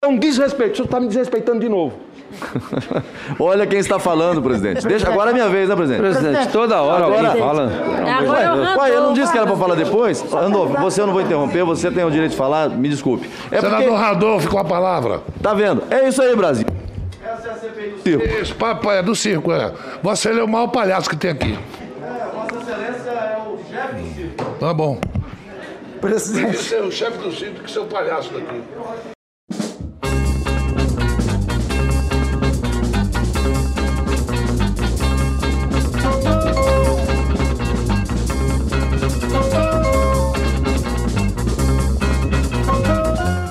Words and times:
É 0.00 0.06
um 0.06 0.16
desrespeito. 0.16 0.74
O 0.74 0.76
senhor 0.76 0.84
está 0.84 1.00
me 1.00 1.08
desrespeitando 1.08 1.58
de 1.58 1.68
novo. 1.68 1.98
Olha 3.40 3.66
quem 3.66 3.80
está 3.80 3.98
falando, 3.98 4.40
presidente. 4.40 4.86
Deixa 4.86 5.08
agora 5.08 5.30
é 5.30 5.32
minha 5.32 5.48
vez, 5.48 5.68
né, 5.68 5.74
presidente? 5.74 6.00
Presidente, 6.00 6.48
toda 6.52 6.80
hora 6.80 7.06
Agora- 7.06 7.28
alguém 7.30 7.42
fala. 7.42 7.72
Agora 8.20 8.40
é 8.40 8.48
o 8.52 8.54
Randolfo. 8.54 8.78
Ué, 8.78 8.90
eu 8.94 9.00
não 9.02 9.12
disse 9.12 9.32
que 9.32 9.38
era 9.38 9.46
para 9.48 9.56
falar 9.56 9.74
depois? 9.74 10.22
Randolfo, 10.22 10.80
você 10.80 11.00
eu 11.00 11.06
não 11.08 11.12
vou 11.12 11.20
interromper, 11.22 11.64
você 11.64 11.90
tem 11.90 12.04
o 12.04 12.10
direito 12.12 12.30
de 12.30 12.36
falar, 12.36 12.68
me 12.68 12.88
desculpe. 12.88 13.28
É 13.50 13.60
Senador 13.60 13.88
porque, 13.88 13.96
Randolfo 14.00 14.48
com 14.48 14.58
a 14.60 14.64
palavra. 14.64 15.20
tá 15.42 15.52
vendo? 15.52 15.82
É 15.90 16.06
isso 16.06 16.22
aí, 16.22 16.36
Brasil. 16.36 16.66
Essa 17.24 17.48
é 17.48 17.50
a 17.50 17.54
CPI 17.56 17.88
do 17.90 17.98
circo. 18.02 18.24
Esse 18.24 18.54
papo 18.54 18.90
é 18.92 19.02
do 19.02 19.16
circo, 19.16 19.52
é. 19.52 19.72
Você 20.00 20.30
é 20.30 20.44
o 20.44 20.48
maior 20.48 20.68
palhaço 20.68 21.10
que 21.10 21.16
tem 21.16 21.32
aqui. 21.32 21.58
Vossa 22.32 22.54
Excelência 22.54 23.10
é 23.10 23.42
o 23.44 23.58
chefe 23.68 23.94
do 23.96 24.14
circo. 24.14 24.44
Tá 24.60 24.72
bom. 24.72 25.00
Presidente. 26.00 26.56
Você 26.56 26.76
é 26.76 26.82
o 26.82 26.92
chefe 26.92 27.18
do 27.18 27.32
circo 27.32 27.64
que 27.64 27.70
seu 27.70 27.84
palhaço 27.86 28.32
daqui. 28.32 28.62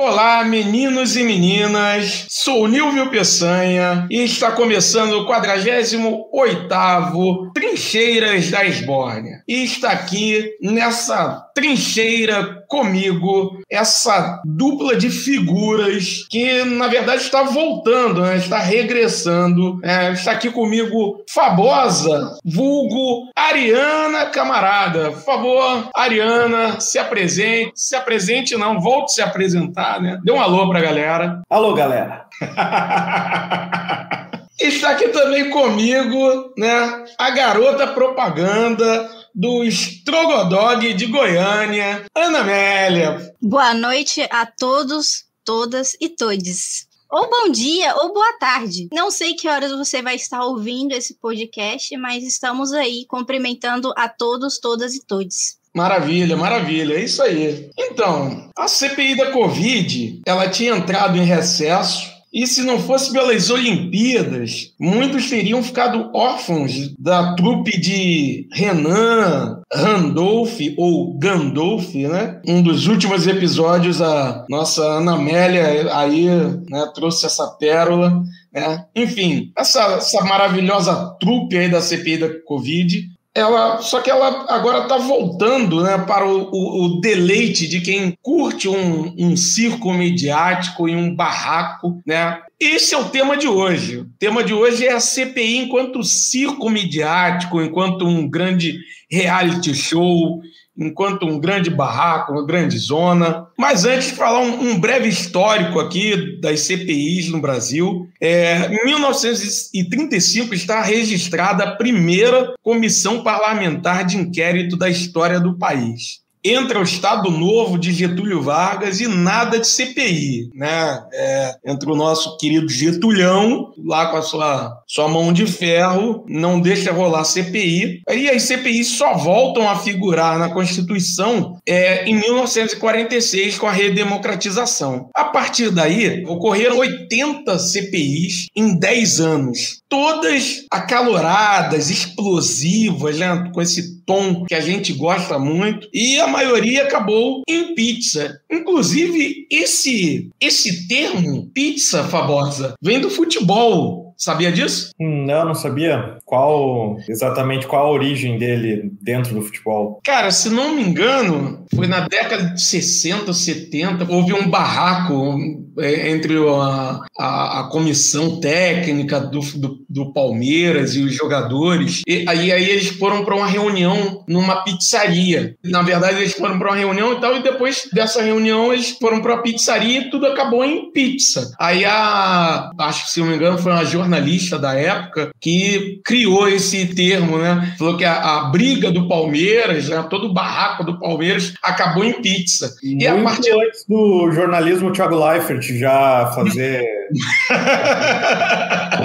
Pô, 0.04 0.10
Olá, 0.34 0.42
meninos 0.42 1.16
e 1.16 1.22
meninas. 1.22 2.26
Sou 2.28 2.66
Nilvio 2.66 3.08
Peçanha 3.08 4.04
e 4.10 4.24
está 4.24 4.50
começando 4.50 5.12
o 5.12 5.28
48º 5.28 7.52
Trincheiras 7.54 8.50
da 8.50 8.64
Esbórnia. 8.64 9.44
E 9.46 9.62
está 9.62 9.92
aqui 9.92 10.56
nessa 10.60 11.44
trincheira 11.54 12.64
comigo 12.66 13.60
essa 13.70 14.42
dupla 14.44 14.96
de 14.96 15.08
figuras 15.08 16.26
que 16.28 16.64
na 16.64 16.88
verdade 16.88 17.22
está 17.22 17.44
voltando, 17.44 18.22
né? 18.22 18.36
está 18.36 18.58
regressando. 18.58 19.78
É, 19.84 20.10
está 20.12 20.32
aqui 20.32 20.50
comigo 20.50 21.22
Fabosa, 21.30 22.36
vulgo 22.44 23.30
Ariana 23.36 24.26
Camarada. 24.26 25.12
Por 25.12 25.22
favor, 25.22 25.90
Ariana, 25.94 26.80
se 26.80 26.98
apresente. 26.98 27.70
Se 27.76 27.94
apresente 27.94 28.56
não, 28.56 28.80
volte 28.80 29.12
a 29.12 29.14
se 29.14 29.22
apresentar, 29.22 30.02
né? 30.02 30.18
Dê 30.24 30.32
um 30.32 30.40
alô 30.40 30.66
pra 30.70 30.80
galera. 30.80 31.42
Alô, 31.50 31.74
galera. 31.74 32.26
Está 34.58 34.92
aqui 34.92 35.08
também 35.08 35.50
comigo, 35.50 36.54
né, 36.56 37.04
a 37.18 37.30
garota 37.30 37.88
propaganda 37.88 39.10
do 39.34 39.64
Strogodog 39.64 40.94
de 40.94 41.06
Goiânia, 41.06 42.06
Ana 42.16 42.38
Amélia. 42.38 43.34
Boa 43.42 43.74
noite 43.74 44.26
a 44.30 44.46
todos, 44.46 45.24
todas 45.44 45.94
e 46.00 46.08
todes. 46.08 46.86
Ou 47.14 47.30
bom 47.30 47.48
dia, 47.48 47.94
ou 47.94 48.12
boa 48.12 48.32
tarde. 48.40 48.88
Não 48.92 49.08
sei 49.08 49.34
que 49.34 49.48
horas 49.48 49.70
você 49.70 50.02
vai 50.02 50.16
estar 50.16 50.44
ouvindo 50.44 50.92
esse 50.92 51.14
podcast, 51.14 51.96
mas 51.96 52.24
estamos 52.24 52.72
aí 52.72 53.06
cumprimentando 53.06 53.94
a 53.96 54.08
todos, 54.08 54.58
todas 54.58 54.96
e 54.96 55.06
todes. 55.06 55.56
Maravilha, 55.72 56.36
maravilha, 56.36 56.94
é 56.94 57.04
isso 57.04 57.22
aí. 57.22 57.70
Então, 57.78 58.50
a 58.56 58.66
CPI 58.66 59.16
da 59.16 59.30
Covid, 59.30 60.22
ela 60.26 60.48
tinha 60.48 60.76
entrado 60.76 61.16
em 61.16 61.24
recesso 61.24 62.13
e 62.34 62.48
se 62.48 62.64
não 62.64 62.80
fosse 62.80 63.12
pelas 63.12 63.48
Olimpíadas, 63.48 64.72
muitos 64.78 65.30
teriam 65.30 65.62
ficado 65.62 66.10
órfãos 66.12 66.92
da 66.98 67.36
trupe 67.36 67.80
de 67.80 68.48
Renan, 68.52 69.62
Randolph 69.72 70.58
ou 70.76 71.16
Gandolf, 71.16 71.94
né? 71.94 72.40
Um 72.44 72.60
dos 72.60 72.88
últimos 72.88 73.28
episódios, 73.28 74.02
a 74.02 74.44
nossa 74.50 74.82
Ana 74.82 75.14
Amélia 75.14 75.94
aí 75.94 76.26
né, 76.68 76.90
trouxe 76.92 77.24
essa 77.24 77.46
pérola. 77.52 78.20
Né? 78.52 78.84
Enfim, 78.96 79.52
essa, 79.56 79.80
essa 79.94 80.24
maravilhosa 80.24 81.16
trupe 81.20 81.56
aí 81.56 81.70
da 81.70 81.80
CPI 81.80 82.18
da 82.18 82.28
Covid 82.42 83.13
ela 83.34 83.82
só 83.82 84.00
que 84.00 84.08
ela 84.08 84.46
agora 84.48 84.84
está 84.84 84.96
voltando 84.96 85.82
né, 85.82 85.98
para 85.98 86.24
o, 86.24 86.50
o, 86.52 86.84
o, 86.84 87.00
deleite 87.00 87.66
de 87.66 87.80
quem 87.80 88.16
curte 88.22 88.68
um, 88.68 89.12
um 89.18 89.36
circo 89.36 89.92
midiático 89.92 90.88
e 90.88 90.94
um 90.94 91.14
barraco, 91.14 92.00
né? 92.06 92.40
Esse 92.60 92.94
é 92.94 92.98
o 92.98 93.08
tema 93.08 93.36
de 93.36 93.48
hoje. 93.48 93.98
O 93.98 94.06
tema 94.18 94.44
de 94.44 94.54
hoje 94.54 94.86
é 94.86 94.92
a 94.92 95.00
CPI 95.00 95.58
enquanto 95.58 96.04
circo 96.04 96.70
midiático, 96.70 97.60
enquanto 97.60 98.06
um 98.06 98.30
grande 98.30 98.78
reality 99.10 99.74
show, 99.74 100.40
enquanto 100.76 101.26
um 101.26 101.38
grande 101.38 101.70
barraco, 101.70 102.32
uma 102.32 102.46
grande 102.46 102.76
zona. 102.78 103.46
Mas 103.58 103.84
antes 103.84 104.08
de 104.08 104.14
falar 104.14 104.40
um, 104.40 104.70
um 104.70 104.80
breve 104.80 105.08
histórico 105.08 105.78
aqui 105.78 106.40
das 106.40 106.60
CPIs 106.60 107.28
no 107.28 107.40
Brasil, 107.40 108.08
é, 108.20 108.66
em 108.66 108.84
1935 108.84 110.54
está 110.54 110.82
registrada 110.82 111.64
a 111.64 111.76
primeira 111.76 112.54
comissão 112.62 113.22
parlamentar 113.22 114.04
de 114.04 114.16
inquérito 114.16 114.76
da 114.76 114.88
história 114.88 115.40
do 115.40 115.56
país 115.56 116.23
entra 116.44 116.78
o 116.78 116.82
Estado 116.82 117.30
Novo 117.30 117.78
de 117.78 117.92
Getúlio 117.92 118.42
Vargas 118.42 119.00
e 119.00 119.08
nada 119.08 119.58
de 119.58 119.66
CPI, 119.66 120.50
né? 120.54 121.02
É, 121.12 121.56
entra 121.66 121.90
o 121.90 121.96
nosso 121.96 122.36
querido 122.36 122.68
Getulhão, 122.68 123.72
lá 123.82 124.06
com 124.06 124.18
a 124.18 124.22
sua, 124.22 124.82
sua 124.86 125.08
mão 125.08 125.32
de 125.32 125.46
ferro, 125.46 126.24
não 126.28 126.60
deixa 126.60 126.92
rolar 126.92 127.24
CPI. 127.24 128.02
E 128.10 128.28
as 128.28 128.42
CPI 128.42 128.84
só 128.84 129.14
voltam 129.14 129.68
a 129.68 129.76
figurar 129.76 130.38
na 130.38 130.50
Constituição 130.50 131.58
é, 131.66 132.04
em 132.04 132.14
1946, 132.14 133.58
com 133.58 133.66
a 133.66 133.72
redemocratização. 133.72 135.08
A 135.14 135.24
partir 135.24 135.70
daí, 135.70 136.24
ocorreram 136.26 136.78
80 136.78 137.58
CPIs 137.58 138.48
em 138.54 138.78
10 138.78 139.20
anos. 139.20 139.83
Todas 139.94 140.66
acaloradas, 140.72 141.88
explosivas, 141.88 143.16
né? 143.16 143.48
com 143.54 143.62
esse 143.62 144.00
tom 144.04 144.44
que 144.44 144.52
a 144.52 144.60
gente 144.60 144.92
gosta 144.92 145.38
muito. 145.38 145.88
E 145.94 146.18
a 146.18 146.26
maioria 146.26 146.82
acabou 146.82 147.42
em 147.48 147.76
pizza. 147.76 148.40
Inclusive, 148.50 149.46
esse, 149.48 150.30
esse 150.40 150.88
termo, 150.88 151.48
pizza, 151.54 152.02
Fabosa, 152.02 152.74
vem 152.82 152.98
do 152.98 153.08
futebol. 153.08 154.03
Sabia 154.16 154.52
disso? 154.52 154.90
Hum, 155.00 155.24
não, 155.26 155.46
não 155.46 155.54
sabia. 155.54 156.18
Qual 156.24 156.96
exatamente 157.08 157.66
qual 157.66 157.86
a 157.86 157.90
origem 157.92 158.38
dele 158.38 158.90
dentro 159.00 159.34
do 159.34 159.42
futebol? 159.42 160.00
Cara, 160.04 160.30
se 160.30 160.50
não 160.50 160.74
me 160.74 160.82
engano, 160.82 161.64
foi 161.74 161.86
na 161.86 162.06
década 162.08 162.50
de 162.50 162.60
60, 162.60 163.32
70, 163.32 164.06
houve 164.10 164.32
um 164.32 164.48
barraco 164.48 165.36
é, 165.78 166.10
entre 166.10 166.36
a, 166.36 167.00
a, 167.18 167.60
a 167.60 167.68
comissão 167.70 168.40
técnica 168.40 169.20
do, 169.20 169.40
do, 169.40 169.84
do, 169.88 170.12
Palmeiras 170.12 170.94
e 170.94 171.00
os 171.00 171.14
jogadores. 171.14 172.02
E 172.06 172.24
aí, 172.28 172.52
aí 172.52 172.70
eles 172.70 172.88
foram 172.90 173.24
para 173.24 173.34
uma 173.34 173.46
reunião 173.46 174.24
numa 174.28 174.62
pizzaria. 174.62 175.56
Na 175.64 175.82
verdade, 175.82 176.18
eles 176.18 176.34
foram 176.34 176.58
para 176.58 176.68
uma 176.68 176.76
reunião 176.76 177.12
e 177.12 177.20
tal, 177.20 177.36
e 177.36 177.42
depois 177.42 177.88
dessa 177.92 178.22
reunião 178.22 178.72
eles 178.72 178.96
foram 179.00 179.20
para 179.20 179.34
a 179.34 179.42
pizzaria 179.42 180.00
e 180.00 180.10
tudo 180.10 180.26
acabou 180.26 180.64
em 180.64 180.92
pizza. 180.92 181.52
Aí 181.58 181.84
a. 181.84 182.70
Acho 182.78 183.04
que 183.04 183.10
se 183.10 183.20
não 183.20 183.28
me 183.28 183.34
engano, 183.34 183.58
foi 183.58 183.72
uma 183.72 183.84
jornalista 184.04 184.58
da 184.58 184.74
época 184.74 185.30
que 185.40 186.00
criou 186.04 186.48
esse 186.48 186.94
termo, 186.94 187.38
né? 187.38 187.74
Falou 187.78 187.96
que 187.96 188.04
a, 188.04 188.16
a 188.16 188.44
briga 188.50 188.92
do 188.92 189.08
Palmeiras, 189.08 189.88
né? 189.88 190.04
todo 190.08 190.26
o 190.26 190.34
barraco 190.34 190.84
do 190.84 190.98
Palmeiras 190.98 191.54
acabou 191.62 192.04
em 192.04 192.20
pizza. 192.20 192.74
Muito 192.82 193.02
e 193.02 193.06
a 193.06 193.22
partir 193.22 193.52
antes 193.52 193.84
do 193.88 194.30
jornalismo 194.32 194.92
Thiago 194.92 195.16
Leifert 195.16 195.62
já 195.78 196.30
fazer. 196.34 196.84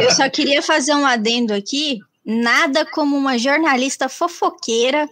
Eu 0.01 0.11
só 0.11 0.29
queria 0.29 0.61
fazer 0.61 0.93
um 0.93 1.05
adendo 1.05 1.53
aqui. 1.53 1.99
Nada 2.31 2.85
como 2.85 3.17
uma 3.17 3.39
jornalista 3.39 4.07
fofoqueira 4.07 5.09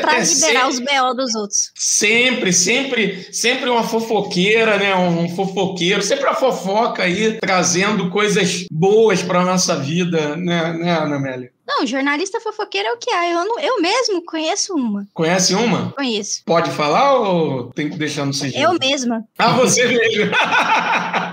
para 0.00 0.18
é, 0.18 0.24
liberar 0.24 0.68
os 0.68 0.80
BO 0.80 1.14
dos 1.14 1.32
outros. 1.36 1.70
Sempre, 1.76 2.52
sempre, 2.52 3.28
sempre 3.32 3.70
uma 3.70 3.84
fofoqueira, 3.84 4.76
né? 4.76 4.92
Um 4.96 5.28
fofoqueiro, 5.28 6.02
sempre 6.02 6.26
a 6.26 6.34
fofoca 6.34 7.04
aí 7.04 7.38
trazendo 7.38 8.10
coisas 8.10 8.64
boas 8.68 9.22
para 9.22 9.44
nossa 9.44 9.76
vida, 9.76 10.34
né, 10.36 10.72
né, 10.72 10.90
Ana 10.98 11.16
Amélia? 11.16 11.52
Não, 11.66 11.84
jornalista 11.86 12.40
fofoqueira 12.40 12.88
é 12.88 12.92
o 12.92 12.96
que 12.96 13.10
há. 13.10 13.28
Eu, 13.28 13.44
não, 13.44 13.58
eu 13.58 13.80
mesmo 13.80 14.24
conheço 14.24 14.74
uma. 14.74 15.06
Conhece 15.12 15.54
uma? 15.54 15.92
Conheço. 15.92 16.42
Pode 16.44 16.70
falar 16.70 17.14
ou 17.14 17.72
tem 17.72 17.90
que 17.90 17.96
deixar 17.96 18.24
no 18.24 18.32
sigilo? 18.32 18.72
Eu 18.72 18.78
mesma. 18.78 19.24
Ah, 19.36 19.52
você 19.52 19.84
mesmo. 19.84 20.32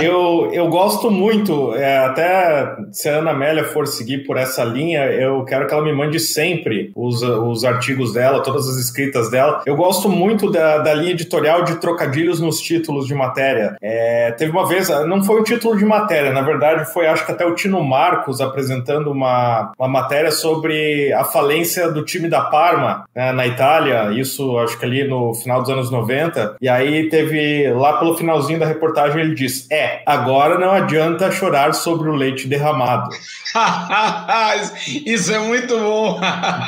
Eu, 0.00 0.50
eu 0.52 0.68
gosto 0.68 1.10
muito, 1.10 1.74
é, 1.74 1.98
até 1.98 2.76
se 2.92 3.08
a 3.08 3.18
Ana 3.18 3.32
Amélia 3.32 3.64
for 3.64 3.86
seguir 3.86 4.24
por 4.24 4.36
essa 4.36 4.64
linha, 4.64 5.06
eu 5.06 5.44
quero 5.44 5.66
que 5.66 5.74
ela 5.74 5.82
me 5.82 5.92
mande 5.92 6.20
sempre 6.20 6.92
os, 6.94 7.22
os 7.22 7.64
artigos 7.64 8.12
dela, 8.12 8.42
todas 8.42 8.68
as 8.68 8.76
escritas 8.76 9.30
dela. 9.30 9.62
Eu 9.66 9.76
gosto 9.76 10.08
muito 10.08 10.50
da, 10.50 10.78
da 10.78 10.94
linha 10.94 11.12
editorial 11.12 11.64
de 11.64 11.76
trocadilhos 11.76 12.40
nos 12.40 12.60
títulos 12.60 13.06
de 13.06 13.14
matéria. 13.14 13.76
É, 13.82 14.32
teve 14.32 14.52
uma 14.52 14.66
vez, 14.66 14.88
não 15.06 15.22
foi 15.22 15.40
um 15.40 15.44
título 15.44 15.76
de 15.76 15.84
matéria, 15.84 16.32
na 16.32 16.42
verdade 16.42 16.92
foi 16.92 17.06
acho 17.06 17.26
que 17.26 17.32
até 17.32 17.44
o 17.44 17.54
Tino 17.54 17.82
Marcos 17.82 18.40
apresentando 18.40 19.10
uma, 19.10 19.72
uma 19.78 19.88
matéria 19.88 20.30
sobre 20.30 21.12
a 21.12 21.24
falência 21.24 21.90
do 21.90 22.04
time 22.04 22.28
da 22.28 22.42
Parma 22.42 23.04
né, 23.14 23.32
na 23.32 23.46
Itália, 23.46 24.12
isso 24.12 24.58
acho 24.58 24.78
que 24.78 24.84
ali 24.84 25.06
no 25.06 25.34
final 25.34 25.60
dos 25.60 25.70
anos 25.70 25.90
90. 25.90 26.56
E 26.60 26.68
aí 26.68 27.08
teve, 27.08 27.72
lá 27.72 27.98
pelo 27.98 28.16
finalzinho 28.16 28.58
da 28.58 28.66
reportagem, 28.66 29.20
ele 29.20 29.34
diz: 29.34 29.66
É, 29.70 29.87
agora 30.04 30.58
não 30.58 30.70
adianta 30.70 31.30
chorar 31.30 31.74
sobre 31.74 32.08
o 32.08 32.14
leite 32.14 32.46
derramado. 32.46 33.08
Isso 35.06 35.32
é 35.32 35.38
muito 35.38 35.78
bom. 35.78 36.20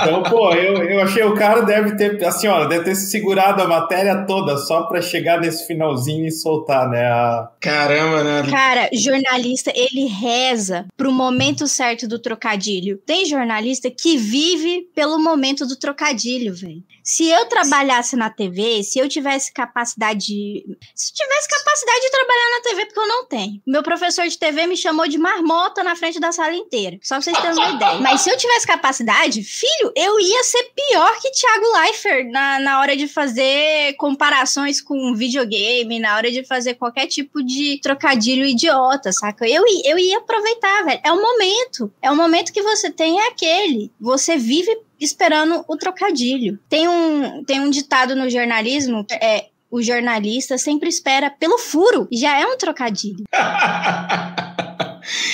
então, 0.03 0.23
pô, 0.25 0.53
eu, 0.53 0.83
eu 0.85 1.01
achei 1.01 1.23
o 1.23 1.35
cara 1.35 1.63
deve 1.63 1.97
ter, 1.97 2.25
assim, 2.25 2.49
ó, 2.49 2.65
deve 2.65 2.85
ter 2.85 2.95
segurado 2.95 3.63
a 3.63 3.69
matéria 3.69 4.25
toda 4.27 4.57
só 4.57 4.83
para 4.83 5.01
chegar 5.01 5.41
nesse 5.41 5.67
finalzinho 5.67 6.27
e 6.27 6.31
soltar, 6.31 6.89
né? 6.89 7.07
A... 7.07 7.49
Caramba, 7.61 8.25
né? 8.25 8.51
Cara, 8.51 8.89
jornalista, 8.93 9.73
ele 9.75 10.07
reza 10.07 10.87
pro 10.97 11.13
momento 11.13 11.67
certo 11.67 12.09
do 12.09 12.19
trocadilho. 12.19 12.99
Tem 12.99 13.27
jornalista 13.27 13.91
que 13.91 14.17
vive 14.17 14.89
pelo 14.95 15.19
momento 15.19 15.67
do 15.67 15.77
trocadilho, 15.77 16.55
velho. 16.55 16.83
Se 17.11 17.29
eu 17.29 17.45
trabalhasse 17.47 18.15
na 18.15 18.31
TV, 18.31 18.85
se 18.85 19.01
eu 19.01 19.09
tivesse 19.09 19.53
capacidade 19.53 20.27
de... 20.27 20.65
Se 20.95 21.13
tivesse 21.13 21.49
capacidade 21.49 22.03
de 22.03 22.11
trabalhar 22.13 22.51
na 22.53 22.63
TV, 22.63 22.87
porque 22.87 23.01
eu 23.01 23.09
não 23.09 23.27
tenho. 23.27 23.61
Meu 23.67 23.83
professor 23.83 24.29
de 24.29 24.39
TV 24.39 24.69
me 24.69 24.77
chamou 24.77 25.09
de 25.09 25.19
marmota 25.19 25.83
na 25.83 25.97
frente 25.97 26.21
da 26.21 26.31
sala 26.31 26.55
inteira. 26.55 27.01
Só 27.03 27.17
pra 27.17 27.23
vocês 27.23 27.37
terem 27.37 27.57
uma 27.57 27.71
ideia. 27.71 27.99
Mas 27.99 28.21
se 28.21 28.31
eu 28.31 28.37
tivesse 28.37 28.65
capacidade, 28.65 29.43
filho, 29.43 29.93
eu 29.97 30.21
ia 30.21 30.45
ser 30.45 30.63
pior 30.73 31.19
que 31.21 31.33
Thiago 31.33 31.73
Leifert 31.81 32.31
na, 32.31 32.61
na 32.61 32.81
hora 32.81 32.97
de 32.97 33.09
fazer 33.09 33.97
comparações 33.97 34.81
com 34.81 35.13
videogame, 35.13 35.99
na 35.99 36.15
hora 36.15 36.31
de 36.31 36.47
fazer 36.47 36.75
qualquer 36.75 37.09
tipo 37.09 37.43
de 37.43 37.81
trocadilho 37.83 38.47
idiota, 38.47 39.11
saca? 39.11 39.49
Eu, 39.49 39.65
eu 39.85 39.99
ia 39.99 40.19
aproveitar, 40.19 40.85
velho. 40.85 41.01
É 41.03 41.11
o 41.11 41.21
momento. 41.21 41.93
É 42.01 42.09
o 42.09 42.15
momento 42.15 42.53
que 42.53 42.63
você 42.63 42.89
tem 42.89 43.19
é 43.19 43.27
aquele. 43.27 43.91
Você 44.01 44.37
vive 44.37 44.79
esperando 45.01 45.65
o 45.69 45.77
trocadilho. 45.77 46.59
Tem 46.69 46.87
um, 46.89 47.43
tem 47.45 47.61
um 47.61 47.71
ditado 47.71 48.15
no 48.15 48.29
jornalismo, 48.29 49.05
é 49.11 49.47
o 49.71 49.81
jornalista 49.81 50.59
sempre 50.59 50.89
espera 50.89 51.31
pelo 51.31 51.57
furo. 51.57 52.09
Já 52.13 52.39
é 52.41 52.45
um 52.45 52.57
trocadilho. 52.59 53.25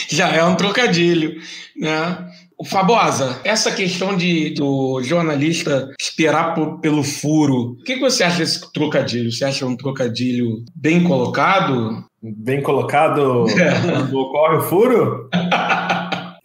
Já 0.09 0.29
é 0.29 0.45
um 0.45 0.55
trocadilho, 0.55 1.41
né? 1.77 2.17
O 2.59 2.65
Fabosa, 2.65 3.39
essa 3.45 3.71
questão 3.71 4.17
de 4.17 4.51
do 4.51 5.03
jornalista 5.03 5.91
esperar 6.01 6.55
por, 6.55 6.81
pelo 6.81 7.03
furo, 7.03 7.73
o 7.73 7.85
que, 7.85 7.95
que 7.95 8.01
você 8.01 8.25
acha 8.25 8.39
desse 8.39 8.73
trocadilho? 8.73 9.31
Você 9.31 9.45
acha 9.45 9.67
um 9.67 9.77
trocadilho 9.77 10.65
bem 10.75 11.05
colocado? 11.05 12.03
Bem 12.23 12.63
colocado 12.63 13.47
é. 13.61 13.81
quando 13.81 14.19
ocorre 14.19 14.57
o 14.57 14.63
furo? 14.63 15.29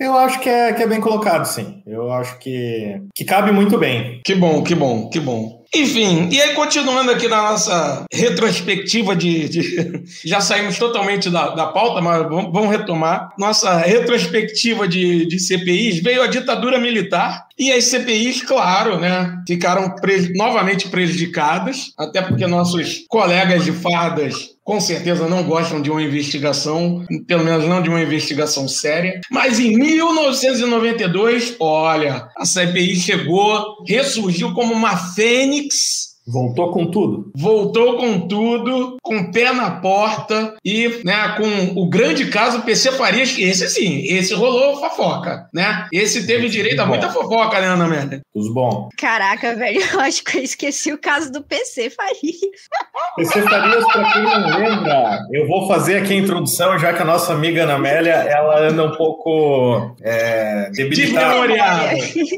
Eu 0.01 0.17
acho 0.17 0.39
que 0.39 0.49
é, 0.49 0.73
que 0.73 0.81
é 0.81 0.87
bem 0.87 0.99
colocado, 0.99 1.45
sim. 1.45 1.83
Eu 1.85 2.11
acho 2.11 2.39
que, 2.39 2.99
que 3.13 3.23
cabe 3.23 3.51
muito 3.51 3.77
bem. 3.77 4.19
Que 4.25 4.33
bom, 4.33 4.63
que 4.63 4.73
bom, 4.73 5.07
que 5.09 5.19
bom. 5.19 5.61
Enfim, 5.73 6.27
e 6.31 6.41
aí 6.41 6.53
continuando 6.53 7.11
aqui 7.11 7.27
na 7.29 7.51
nossa 7.51 8.03
retrospectiva 8.11 9.15
de. 9.15 9.47
de- 9.47 10.03
já 10.25 10.41
saímos 10.41 10.77
totalmente 10.77 11.29
da, 11.29 11.49
da 11.51 11.67
pauta, 11.67 12.01
mas 12.01 12.23
vamos, 12.23 12.51
vamos 12.51 12.71
retomar. 12.71 13.29
Nossa 13.37 13.77
retrospectiva 13.77 14.87
de, 14.87 15.25
de 15.27 15.39
CPIs 15.39 16.01
veio 16.01 16.23
a 16.23 16.27
ditadura 16.27 16.79
militar. 16.79 17.45
E 17.57 17.71
as 17.71 17.85
CPIs, 17.85 18.41
claro, 18.41 18.99
né, 18.99 19.37
ficaram 19.47 19.93
pre- 19.95 20.33
novamente 20.35 20.89
prejudicadas, 20.89 21.93
até 21.97 22.21
porque 22.21 22.47
nossos 22.47 23.05
colegas 23.07 23.63
de 23.63 23.71
fardas 23.71 24.49
com 24.71 24.79
certeza 24.79 25.27
não 25.27 25.43
gostam 25.43 25.81
de 25.81 25.91
uma 25.91 26.01
investigação, 26.01 27.05
pelo 27.27 27.43
menos 27.43 27.67
não 27.67 27.83
de 27.83 27.89
uma 27.89 28.01
investigação 28.01 28.69
séria. 28.69 29.19
Mas 29.29 29.59
em 29.59 29.75
1992, 29.77 31.57
olha, 31.59 32.29
a 32.37 32.45
CPI 32.45 32.95
chegou, 32.95 33.83
ressurgiu 33.85 34.53
como 34.53 34.73
uma 34.73 34.95
fênix 34.95 36.10
Voltou 36.27 36.71
com 36.71 36.85
tudo. 36.85 37.31
voltou 37.35 37.97
com 37.97 38.27
tudo, 38.27 38.97
com 39.01 39.17
o 39.17 39.31
pé 39.31 39.51
na 39.51 39.71
porta 39.71 40.55
e, 40.63 41.01
né, 41.03 41.35
com 41.35 41.81
o 41.81 41.89
grande 41.89 42.25
caso 42.25 42.61
PC 42.61 42.91
Farias, 42.91 43.31
que 43.31 43.43
esse 43.43 43.67
sim, 43.69 44.03
esse 44.05 44.33
rolou 44.33 44.77
fofoca, 44.77 45.49
né? 45.53 45.87
Esse 45.91 46.27
teve 46.27 46.47
direito 46.47 46.79
a 46.79 46.85
muita 46.85 47.09
fofoca, 47.09 47.59
né, 47.59 47.67
Ana 47.67 47.85
Amélia? 47.85 48.21
Os 48.35 48.53
bons. 48.53 48.89
Caraca, 48.97 49.55
velho, 49.55 49.81
eu 49.93 49.99
acho 49.99 50.23
que 50.23 50.37
eu 50.37 50.43
esqueci 50.43 50.93
o 50.93 50.97
caso 50.97 51.31
do 51.31 51.41
PC 51.41 51.89
Faria. 51.89 52.51
PC 53.17 53.41
Farias, 53.41 53.85
pra 53.91 54.13
quem 54.13 54.21
não 54.21 54.59
lembra, 54.59 55.19
eu 55.33 55.47
vou 55.47 55.67
fazer 55.67 55.97
aqui 55.97 56.13
a 56.13 56.17
introdução, 56.17 56.77
já 56.77 56.93
que 56.93 57.01
a 57.01 57.05
nossa 57.05 57.33
amiga 57.33 57.63
Ana 57.63 57.75
Amélia, 57.75 58.13
ela 58.13 58.67
anda 58.67 58.85
um 58.85 58.95
pouco 58.95 59.95
é, 60.01 60.69
debilitada. 60.71 61.47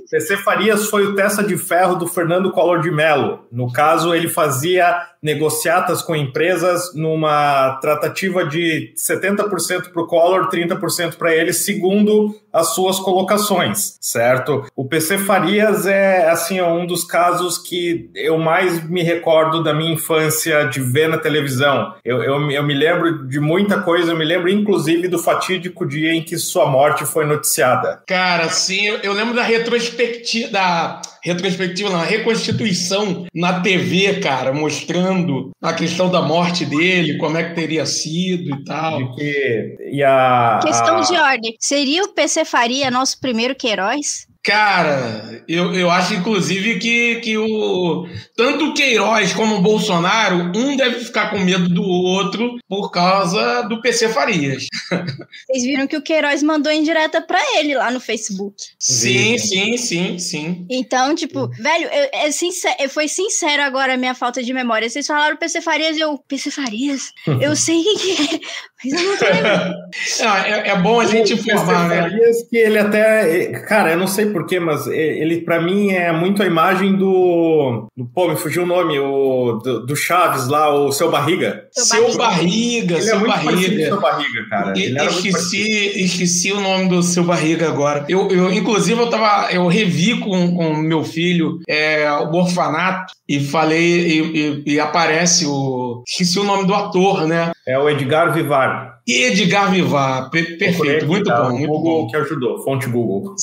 PC 0.09 0.37
Farias 0.37 0.87
foi 0.87 1.05
o 1.05 1.15
testa 1.15 1.43
de 1.43 1.57
ferro 1.57 1.95
do 1.95 2.07
Fernando 2.07 2.51
Collor 2.51 2.79
de 2.79 2.89
Mello. 2.89 3.45
No 3.51 3.72
caso, 3.73 4.13
ele 4.13 4.29
fazia 4.29 5.12
negociatas 5.23 6.01
com 6.01 6.15
empresas 6.15 6.93
numa 6.93 7.79
tratativa 7.81 8.45
de 8.45 8.93
70% 8.97 9.91
para 9.91 10.01
o 10.01 10.07
Collor, 10.07 10.49
30% 10.49 11.15
para 11.15 11.33
ele, 11.33 11.53
segundo 11.53 12.35
as 12.51 12.75
suas 12.75 12.99
colocações, 12.99 13.97
certo? 13.99 14.65
O 14.75 14.85
PC 14.85 15.17
Farias 15.17 15.87
é 15.87 16.29
assim 16.29 16.59
é 16.59 16.63
um 16.63 16.85
dos 16.85 17.03
casos 17.03 17.57
que 17.57 18.11
eu 18.13 18.37
mais 18.37 18.87
me 18.87 19.01
recordo 19.01 19.63
da 19.63 19.73
minha 19.73 19.93
infância 19.93 20.65
de 20.65 20.79
ver 20.79 21.07
na 21.07 21.17
televisão. 21.17 21.95
Eu, 22.05 22.21
eu, 22.21 22.51
eu 22.51 22.63
me 22.63 22.73
lembro 22.73 23.27
de 23.27 23.39
muita 23.39 23.81
coisa, 23.81 24.11
eu 24.11 24.17
me 24.17 24.25
lembro 24.25 24.49
inclusive 24.49 25.07
do 25.07 25.17
fatídico 25.17 25.85
dia 25.85 26.13
em 26.13 26.21
que 26.21 26.37
sua 26.37 26.67
morte 26.67 27.05
foi 27.05 27.25
noticiada. 27.25 28.03
Cara, 28.05 28.49
sim, 28.49 28.85
eu, 28.85 28.97
eu 28.97 29.13
lembro 29.13 29.33
da 29.33 29.43
retrospectiva, 29.43 30.51
da 30.51 31.01
retrospectiva, 31.23 31.89
não, 31.89 32.01
reconstituição 32.01 33.25
na 33.33 33.61
TV, 33.61 34.19
cara, 34.19 34.51
mostrando 34.51 35.12
a 35.62 35.74
questão 35.74 36.10
da 36.12 36.22
morte 36.22 36.65
dele, 36.65 37.17
como 37.17 37.38
é 37.38 37.43
que 37.43 37.55
teria 37.55 37.86
sido 37.86 38.55
e 38.55 38.63
tal. 38.63 38.98
De 38.98 39.15
que 39.15 39.75
e 39.91 40.03
a 40.03 40.60
Questão 40.63 40.98
a- 40.98 41.01
de 41.01 41.15
ordem. 41.17 41.55
Seria 41.60 42.03
o 42.03 42.10
PC 42.13 42.46
Faria 42.46 42.89
nosso 42.91 43.20
primeiro 43.20 43.55
Queiroz? 43.55 44.27
Cara, 44.43 45.41
eu, 45.47 45.73
eu 45.73 45.89
acho 45.89 46.13
inclusive 46.15 46.77
que, 46.77 47.15
que 47.21 47.38
o 47.38 48.05
tanto 48.35 48.65
o 48.65 48.73
Queiroz 48.73 49.31
como 49.31 49.55
o 49.55 49.62
Bolsonaro, 49.62 50.51
um 50.53 50.75
deve 50.75 51.00
ficar 51.05 51.29
com 51.31 51.39
medo 51.39 51.69
do 51.69 51.81
outro 51.81 52.57
por 52.67 52.91
causa 52.91 53.62
do 53.63 53.81
PC 53.81 54.09
Farias. 54.09 54.65
Vocês 55.47 55.63
viram 55.63 55.88
que 55.88 55.95
o 55.95 56.01
Queiroz 56.01 56.43
mandou 56.43 56.71
indireta 56.73 57.21
pra 57.21 57.39
ele 57.57 57.73
lá 57.73 57.89
no 57.89 58.01
Facebook. 58.01 58.55
Sim, 58.77 59.38
sim, 59.38 59.77
sim, 59.77 60.19
sim. 60.19 60.65
Então, 60.69 61.15
tipo, 61.15 61.47
velho, 61.47 61.85
eu, 61.85 62.09
é 62.12 62.31
sincer- 62.31 62.75
eu- 62.79 62.89
foi 62.89 63.07
sincero 63.07 63.63
agora 63.63 63.93
a 63.93 63.97
minha 63.97 64.13
falta 64.13 64.43
de 64.43 64.53
memória. 64.53 64.89
Vocês 64.89 65.07
falaram 65.07 65.38
PC 65.38 65.62
Farias, 65.62 65.97
eu, 65.97 66.17
PC 66.27 66.51
Farias? 66.51 67.12
Eu 67.41 67.55
sei 67.55 67.81
quem 67.81 67.97
que 67.97 68.35
é, 68.35 68.39
Não, 68.85 70.35
é, 70.45 70.69
é 70.69 70.77
bom 70.81 70.99
a 70.99 71.05
gente 71.05 71.33
informar, 71.33 71.87
né? 71.87 72.09
Que 72.49 72.57
ele 72.57 72.77
até. 72.79 73.47
Cara, 73.67 73.91
eu 73.91 73.97
não 73.97 74.07
sei 74.07 74.25
porquê, 74.27 74.59
mas 74.59 74.87
ele, 74.87 75.41
pra 75.41 75.61
mim, 75.61 75.91
é 75.91 76.11
muito 76.11 76.41
a 76.43 76.45
imagem 76.45 76.95
do. 76.95 77.87
do 77.95 78.05
pô, 78.13 78.27
me 78.29 78.35
fugiu 78.35 78.63
o 78.63 78.65
nome, 78.65 78.99
o, 78.99 79.53
do, 79.63 79.85
do 79.85 79.95
Chaves 79.95 80.47
lá, 80.47 80.73
o 80.73 80.91
seu 80.91 81.09
Barriga. 81.09 81.65
Seu 81.71 82.17
barriga, 82.17 82.95
Ele 82.95 83.03
é 83.03 83.07
seu 83.07 83.19
barriga. 83.27 83.85
seu 83.85 84.01
Barriga, 84.01 84.49
cara. 84.49 84.73
Ele 84.77 84.97
era 84.99 85.11
muito 85.11 85.31
parecido. 85.31 85.37
Esqueci, 85.37 86.03
esqueci 86.03 86.51
o 86.51 86.59
nome 86.59 86.89
do 86.89 87.01
seu 87.01 87.23
barriga 87.23 87.67
agora. 87.67 88.05
Eu, 88.09 88.29
eu 88.29 88.51
inclusive, 88.51 88.99
eu 88.99 89.09
tava. 89.09 89.51
Eu 89.51 89.67
revi 89.67 90.19
com, 90.19 90.55
com 90.55 90.73
meu 90.75 91.03
filho 91.03 91.59
é, 91.67 92.09
o 92.11 92.35
orfanato 92.35 93.13
e 93.27 93.39
falei, 93.39 93.81
e, 94.07 94.37
e- 94.67 94.73
e 94.73 94.79
aparece 94.79 95.45
o. 95.45 96.03
Esqueci 96.07 96.37
o 96.39 96.43
nome 96.43 96.65
do 96.67 96.73
ator, 96.73 97.25
né? 97.25 97.51
É 97.65 97.79
o 97.79 97.89
Edgar 97.89 98.34
Vivar. 98.34 98.92
Edgar 99.07 99.72
Vivar. 99.72 100.29
Per- 100.29 100.57
perfeito, 100.57 101.05
muito 101.07 101.25
Tá, 101.25 101.41
bom, 101.43 101.48
o 101.50 101.57
muito 101.57 101.67
Google 101.67 102.01
bom. 102.03 102.07
que 102.07 102.15
ajudou, 102.17 102.63
fonte 102.63 102.88
Google. 102.88 103.36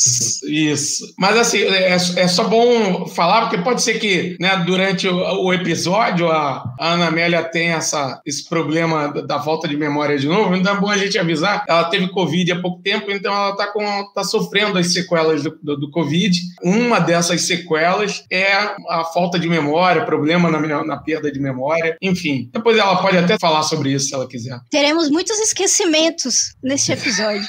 Isso. 0.49 1.12
Mas 1.19 1.37
assim, 1.37 1.59
é, 1.59 1.93
é 1.93 2.29
só 2.29 2.45
bom 2.45 3.07
falar, 3.07 3.43
porque 3.43 3.59
pode 3.62 3.83
ser 3.83 3.99
que 3.99 4.37
né, 4.40 4.62
durante 4.67 5.07
o, 5.09 5.45
o 5.45 5.52
episódio 5.52 6.31
a, 6.31 6.64
a 6.79 6.93
Ana 6.95 7.09
Amélia 7.09 7.43
tenha 7.43 7.75
essa, 7.76 8.21
esse 8.25 8.49
problema 8.49 9.09
da, 9.09 9.21
da 9.23 9.40
falta 9.43 9.69
de 9.69 9.76
memória 9.76 10.19
de 10.19 10.26
novo, 10.26 10.55
então 10.55 10.75
é 10.76 10.81
bom 10.81 10.88
a 10.88 10.97
gente 10.97 11.19
avisar. 11.19 11.64
Ela 11.69 11.85
teve 11.85 12.09
Covid 12.09 12.52
há 12.52 12.61
pouco 12.61 12.83
tempo, 12.83 13.11
então 13.11 13.33
ela 13.33 13.50
está 13.50 13.73
tá 14.14 14.25
sofrendo 14.25 14.79
as 14.79 14.93
sequelas 14.93 15.43
do, 15.43 15.59
do, 15.62 15.76
do 15.76 15.90
Covid. 15.90 16.38
Uma 16.62 16.99
dessas 17.00 17.43
sequelas 17.43 18.25
é 18.31 18.52
a 18.88 19.05
falta 19.12 19.38
de 19.38 19.49
memória, 19.49 20.05
problema 20.05 20.50
na, 20.50 20.85
na 20.85 20.97
perda 20.97 21.31
de 21.31 21.40
memória. 21.40 21.97
Enfim, 22.00 22.49
depois 22.52 22.76
ela 22.79 22.97
pode 23.02 23.17
até 23.17 23.38
falar 23.38 23.62
sobre 23.62 23.93
isso 23.93 24.09
se 24.09 24.14
ela 24.14 24.26
quiser. 24.29 24.59
Teremos 24.71 25.11
muitos 25.11 25.38
esquecimentos 25.50 26.54
neste 26.62 26.92
episódio. 26.92 27.47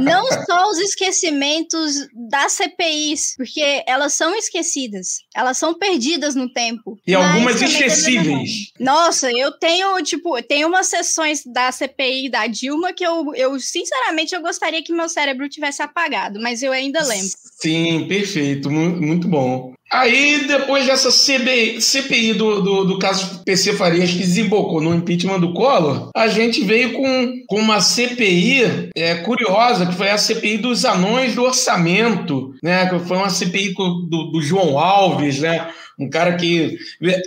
Não 0.00 0.26
só 0.46 0.68
os 0.70 0.78
esquecimentos 0.78 1.94
das 2.30 2.52
CPIs, 2.52 3.34
porque 3.36 3.82
elas 3.86 4.14
são 4.14 4.34
esquecidas. 4.34 5.18
Elas 5.34 5.58
são 5.58 5.74
perdidas 5.78 6.34
no 6.34 6.50
tempo. 6.52 6.98
E 7.06 7.14
Mas 7.16 7.26
algumas 7.26 7.62
esquecíveis. 7.62 8.50
Nossa, 8.80 9.30
eu 9.30 9.52
tenho, 9.58 10.02
tipo, 10.02 10.40
tem 10.42 10.64
umas 10.64 10.86
sessões 10.88 11.42
da 11.46 11.70
CPI 11.70 12.30
da 12.30 12.46
Dilma 12.46 12.92
que 12.92 13.04
eu, 13.06 13.34
eu, 13.34 13.58
sinceramente, 13.60 14.34
eu 14.34 14.42
gostaria 14.42 14.82
que 14.82 14.92
meu 14.92 15.08
cérebro 15.08 15.48
tivesse 15.48 15.82
apagado, 15.82 16.40
mas 16.40 16.62
eu 16.62 16.72
ainda 16.72 17.02
lembro. 17.04 17.28
Sim, 17.60 18.06
perfeito, 18.08 18.70
mu- 18.70 19.00
muito 19.00 19.28
bom. 19.28 19.72
Aí, 19.90 20.46
depois 20.46 20.86
dessa 20.86 21.10
CBI 21.10 21.78
CPI 21.78 22.32
do, 22.32 22.62
do, 22.62 22.84
do 22.86 22.98
caso 22.98 23.42
PC 23.44 23.74
Farias, 23.74 24.10
que 24.10 24.16
desembocou 24.20 24.80
no 24.80 24.94
impeachment 24.94 25.38
do 25.38 25.52
Collor, 25.52 26.08
a 26.16 26.28
gente 26.28 26.64
veio 26.64 26.94
com, 26.94 27.01
com 27.46 27.56
uma 27.56 27.80
CPI 27.80 28.90
é, 28.94 29.14
curiosa, 29.16 29.86
que 29.86 29.94
foi 29.94 30.10
a 30.10 30.18
CPI 30.18 30.58
dos 30.58 30.84
anões 30.84 31.34
do 31.34 31.42
orçamento, 31.42 32.54
né? 32.62 32.86
Que 32.86 32.98
foi 33.00 33.16
uma 33.16 33.30
CPI 33.30 33.74
do, 33.74 34.30
do 34.32 34.40
João 34.40 34.78
Alves, 34.78 35.40
né? 35.40 35.68
Um 36.02 36.10
cara 36.10 36.34
que 36.34 36.76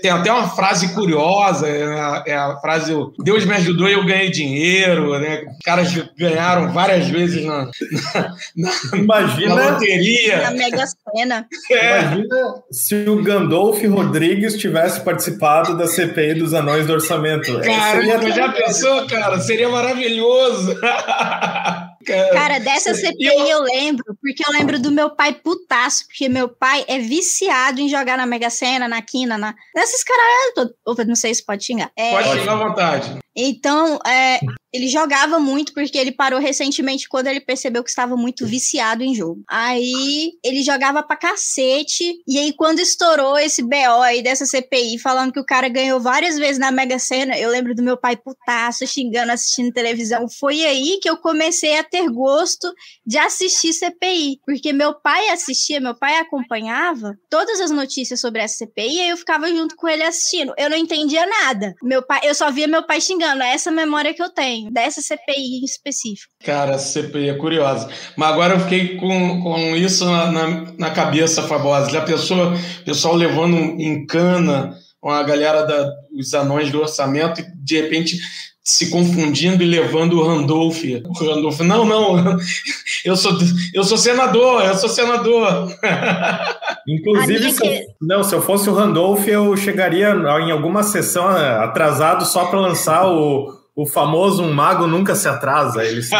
tem 0.02 0.12
até 0.12 0.32
uma 0.32 0.50
frase 0.50 0.94
curiosa, 0.94 1.68
é 1.68 1.84
a, 1.84 2.24
é 2.28 2.36
a 2.36 2.58
frase 2.58 2.94
Deus 3.20 3.46
me 3.46 3.54
ajudou 3.56 3.88
e 3.88 3.94
eu 3.94 4.06
ganhei 4.06 4.30
dinheiro, 4.30 5.18
né? 5.20 5.46
Os 5.50 5.64
caras 5.64 5.94
ganharam 6.18 6.74
várias 6.74 7.08
vezes 7.08 7.46
na, 7.46 7.66
na, 7.66 8.36
na, 8.56 8.72
na 8.92 8.98
Imagina, 8.98 9.72
loteria. 9.72 10.42
Na 10.42 10.52
Mega 10.52 10.86
Sena. 10.86 11.48
É, 11.72 12.02
imagina 12.02 12.54
se 12.72 12.96
o 13.08 13.24
Gandolf 13.24 13.82
Rodrigues 13.84 14.58
tivesse 14.58 15.00
participado 15.02 15.78
da 15.78 15.88
CPI 15.88 16.36
dos 16.36 16.54
anões 16.54 16.86
do 16.86 16.94
orçamento. 16.94 17.60
cara, 17.62 18.02
Seria 18.02 18.34
já 18.34 18.52
pensou, 18.52 19.08
cara? 19.08 19.40
Seria 19.40 19.70
maravilhoso. 19.70 20.76
Cara, 22.14 22.60
dessa 22.60 22.94
CPI 22.94 23.26
eu- 23.28 23.48
eu 23.48 23.62
lembro, 23.64 24.04
porque 24.22 24.44
eu 24.48 24.52
lembro 24.54 24.80
do 24.80 24.92
meu 24.92 25.16
pai 25.16 25.34
putaço, 25.34 26.06
porque 26.08 26.30
meu 26.30 26.48
pai 26.50 26.86
é 26.88 27.00
viciado 27.00 27.80
em 27.82 27.90
jogar 27.90 28.18
na 28.18 28.26
Mega 28.26 28.50
Sena, 28.50 28.88
na 28.88 29.02
quina, 29.02 29.38
na... 29.38 29.54
nessas 29.76 30.04
não 31.06 31.16
sei 31.16 31.34
se 31.34 31.46
pode 31.46 31.66
xingar. 31.66 31.92
É, 31.96 32.12
Pode 32.12 32.40
ficar 32.40 32.54
à 32.54 32.56
vontade. 32.68 33.20
Então, 33.36 34.00
é, 34.08 34.40
ele 34.76 34.90
jogava 34.90 35.40
muito 35.40 35.74
porque 35.74 35.98
ele 35.98 36.12
parou 36.12 36.40
recentemente 36.40 37.08
quando 37.08 37.28
ele 37.28 37.40
percebeu 37.40 37.82
que 37.82 37.90
estava 37.90 38.18
muito 38.18 38.46
viciado 38.46 39.04
em 39.04 39.16
jogo. 39.16 39.42
Aí 39.48 40.34
ele 40.44 40.62
jogava 40.62 41.02
pra 41.02 41.16
cacete. 41.16 42.22
E 42.28 42.38
aí, 42.38 42.52
quando 42.52 42.80
estourou 42.80 43.38
esse 43.38 43.64
BO 43.64 44.02
aí 44.04 44.22
dessa 44.22 44.46
CPI, 44.46 45.00
falando 45.00 45.32
que 45.32 45.40
o 45.40 45.46
cara 45.46 45.70
ganhou 45.70 46.00
várias 46.00 46.38
vezes 46.38 46.60
na 46.60 46.72
Mega 46.72 47.00
Sena, 47.00 47.38
eu 47.38 47.50
lembro 47.50 47.74
do 47.74 47.82
meu 47.82 47.96
pai 47.96 48.18
putaço, 48.18 48.86
xingando, 48.86 49.32
assistindo 49.32 49.72
televisão. 49.72 50.28
Foi 50.28 50.66
aí 50.66 51.00
que 51.02 51.10
eu 51.10 51.16
comecei 51.16 51.78
a 51.78 51.84
ter 51.84 52.10
gosto 52.10 52.74
de 53.06 53.18
assistir 53.18 53.72
CPI. 53.72 54.42
Porque 54.46 54.74
meu 54.74 54.94
pai 54.94 55.30
assistia, 55.30 55.80
meu 55.80 55.96
pai 55.96 56.18
acompanhava 56.18 57.18
todas 57.30 57.62
as 57.62 57.72
notícias 57.72 58.20
sobre 58.20 58.42
essa 58.42 58.58
CPI, 58.58 58.96
e 58.96 59.02
aí 59.02 59.10
eu 59.10 59.18
ficava 59.18 59.48
junto 59.48 59.76
com 59.78 59.88
ele 59.88 60.04
assistindo. 60.04 60.54
Eu 60.58 60.70
não 60.70 60.78
entendia 60.78 61.26
nada. 61.26 61.74
Meu 61.82 62.02
pai, 62.02 62.20
eu 62.24 62.36
só 62.36 62.52
via 62.52 62.68
meu 62.68 62.84
pai 62.84 63.00
xingando 63.00 63.42
é 63.42 63.54
essa 63.54 63.72
memória 63.72 64.14
que 64.14 64.22
eu 64.22 64.30
tenho, 64.30 64.65
dessa 64.72 65.02
CPI 65.02 65.62
em 65.62 65.66
específico. 65.66 66.34
Cara, 66.44 66.74
essa 66.74 67.02
CPI 67.02 67.30
é 67.30 67.34
curiosa. 67.36 67.90
Mas 68.16 68.30
agora 68.30 68.56
eu 68.56 68.60
fiquei 68.60 68.98
com, 68.98 69.42
com 69.42 69.76
isso 69.76 70.06
na, 70.06 70.32
na, 70.32 70.74
na 70.78 70.90
cabeça, 70.92 71.44
Fabosa. 71.44 71.90
Já 71.90 72.02
pensou 72.02 72.54
o 72.54 72.86
pessoal 72.86 73.16
levando 73.16 73.58
em 73.58 74.06
cana 74.06 74.76
com 75.00 75.12
a 75.12 75.24
galera 75.24 75.64
da, 75.64 75.92
os 76.18 76.34
anões 76.34 76.72
do 76.72 76.82
orçamento 76.82 77.42
e 77.42 77.46
de 77.64 77.82
repente 77.82 78.18
se 78.66 78.90
confundindo 78.90 79.62
e 79.62 79.68
levando 79.68 80.14
o 80.14 80.28
Randolph. 80.28 80.82
O 81.06 81.14
Randolph, 81.14 81.60
não, 81.60 81.86
não, 81.86 82.38
eu 83.06 83.16
sou, 83.16 83.38
eu 83.72 83.84
sou 83.84 83.98
senador, 83.98 84.66
eu 84.66 84.74
sou 84.74 84.90
senador. 84.90 85.72
Inclusive, 86.90 87.52
se 87.52 87.64
eu, 87.64 87.82
não, 88.02 88.24
se 88.24 88.34
eu 88.34 88.42
fosse 88.42 88.68
o 88.68 88.74
Randolph, 88.74 89.28
eu 89.28 89.56
chegaria 89.56 90.10
em 90.10 90.52
alguma 90.52 90.82
sessão 90.82 91.38
eh, 91.38 91.64
atrasado 91.64 92.26
só 92.26 92.46
para 92.46 92.60
lançar 92.60 93.08
o, 93.08 93.54
o 93.76 93.86
famoso 93.86 94.44
Um 94.44 94.54
Mago 94.54 94.88
Nunca 94.88 95.16
Se 95.16 95.28
Atrasa. 95.28 95.84
Ele 95.84 96.02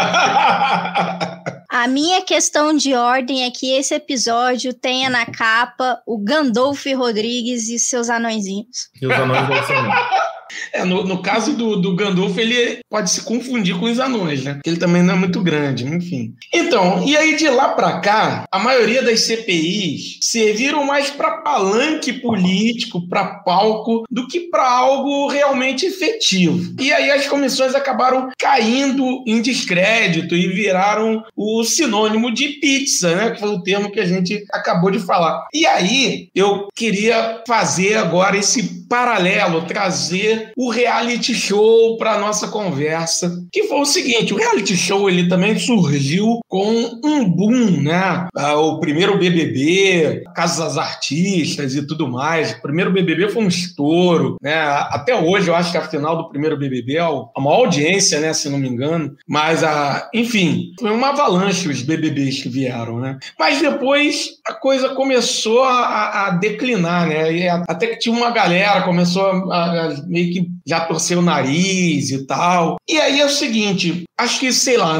A 1.68 1.88
minha 1.88 2.22
questão 2.22 2.74
de 2.74 2.94
ordem 2.94 3.44
é 3.44 3.50
que 3.50 3.72
esse 3.72 3.94
episódio 3.94 4.72
tenha 4.72 5.10
na 5.10 5.26
capa 5.26 6.00
o 6.06 6.18
Gandolf 6.18 6.84
Rodrigues 6.96 7.68
e 7.68 7.78
seus 7.78 8.08
anõezinhos. 8.08 8.88
E 9.00 9.06
os 9.06 9.12
anões 9.12 9.46
do 9.46 9.52
orçamento. 9.52 9.96
É, 10.72 10.84
no, 10.84 11.04
no 11.04 11.22
caso 11.22 11.54
do, 11.54 11.76
do 11.76 11.94
Gandalf, 11.94 12.36
ele 12.38 12.80
pode 12.88 13.10
se 13.10 13.22
confundir 13.22 13.78
com 13.78 13.86
os 13.86 13.98
anões, 13.98 14.44
né? 14.44 14.60
Ele 14.64 14.76
também 14.76 15.02
não 15.02 15.14
é 15.14 15.16
muito 15.16 15.40
grande, 15.40 15.86
enfim. 15.86 16.34
Então, 16.52 17.04
e 17.06 17.16
aí 17.16 17.36
de 17.36 17.48
lá 17.48 17.70
para 17.70 18.00
cá, 18.00 18.44
a 18.50 18.58
maioria 18.58 19.02
das 19.02 19.20
CPIs 19.20 20.18
serviram 20.22 20.84
mais 20.84 21.10
para 21.10 21.38
palanque 21.38 22.12
político, 22.12 23.08
para 23.08 23.24
palco, 23.40 24.04
do 24.10 24.26
que 24.26 24.40
para 24.40 24.68
algo 24.68 25.28
realmente 25.28 25.86
efetivo. 25.86 26.74
E 26.80 26.92
aí 26.92 27.10
as 27.10 27.26
comissões 27.26 27.74
acabaram 27.74 28.30
caindo 28.38 29.22
em 29.26 29.40
descrédito 29.40 30.34
e 30.34 30.48
viraram 30.48 31.22
o 31.36 31.64
sinônimo 31.64 32.32
de 32.32 32.48
pizza, 32.60 33.14
né? 33.14 33.30
Que 33.30 33.40
foi 33.40 33.50
o 33.50 33.62
termo 33.62 33.90
que 33.90 34.00
a 34.00 34.06
gente 34.06 34.44
acabou 34.52 34.90
de 34.90 34.98
falar. 35.00 35.46
E 35.52 35.66
aí 35.66 36.28
eu 36.34 36.68
queria 36.74 37.42
fazer 37.46 37.96
agora 37.96 38.36
esse 38.36 38.85
paralelo, 38.88 39.66
trazer 39.66 40.52
o 40.56 40.70
reality 40.70 41.34
show 41.34 41.96
para 41.96 42.18
nossa 42.18 42.48
conversa, 42.48 43.42
que 43.52 43.64
foi 43.64 43.80
o 43.80 43.84
seguinte, 43.84 44.32
o 44.32 44.36
reality 44.36 44.76
show 44.76 45.08
ele 45.08 45.28
também 45.28 45.58
surgiu 45.58 46.40
com 46.48 47.00
um 47.04 47.28
boom, 47.28 47.82
né? 47.82 48.26
Ah, 48.34 48.56
o 48.56 48.80
primeiro 48.80 49.18
BBB, 49.18 50.24
Casa 50.34 50.64
das 50.64 50.78
Artistas 50.78 51.74
e 51.74 51.86
tudo 51.86 52.08
mais. 52.08 52.52
O 52.52 52.62
primeiro 52.62 52.92
BBB 52.92 53.28
foi 53.28 53.44
um 53.44 53.48
estouro, 53.48 54.36
né? 54.40 54.54
Até 54.90 55.14
hoje 55.14 55.48
eu 55.48 55.54
acho 55.54 55.72
que 55.72 55.78
a 55.78 55.88
final 55.88 56.16
do 56.16 56.28
primeiro 56.28 56.58
BBB 56.58 56.96
é 56.96 57.00
a 57.00 57.40
maior 57.40 57.66
audiência, 57.66 58.20
né, 58.20 58.32
se 58.32 58.48
não 58.48 58.58
me 58.58 58.68
engano, 58.68 59.14
mas 59.26 59.62
a, 59.62 60.08
enfim, 60.14 60.72
foi 60.78 60.90
uma 60.90 61.10
avalanche 61.10 61.68
os 61.68 61.82
BBBs 61.82 62.42
que 62.42 62.48
vieram, 62.48 62.98
né? 63.00 63.18
Mas 63.38 63.60
depois 63.60 64.30
a 64.46 64.52
coisa 64.52 64.90
começou 64.90 65.62
a, 65.64 66.26
a 66.26 66.30
declinar, 66.30 67.08
né? 67.08 67.32
E 67.32 67.48
até 67.48 67.88
que 67.88 67.98
tinha 67.98 68.14
uma 68.14 68.30
galera 68.30 68.75
começou 68.82 69.50
a, 69.52 69.86
a 69.86 69.96
meio 70.06 70.32
que 70.32 70.48
já 70.66 70.80
torceu 70.80 71.20
o 71.20 71.22
nariz 71.22 72.10
e 72.10 72.26
tal. 72.26 72.76
E 72.88 72.98
aí 72.98 73.20
é 73.20 73.26
o 73.26 73.30
seguinte, 73.30 74.04
acho 74.18 74.40
que, 74.40 74.52
sei 74.52 74.76
lá, 74.76 74.96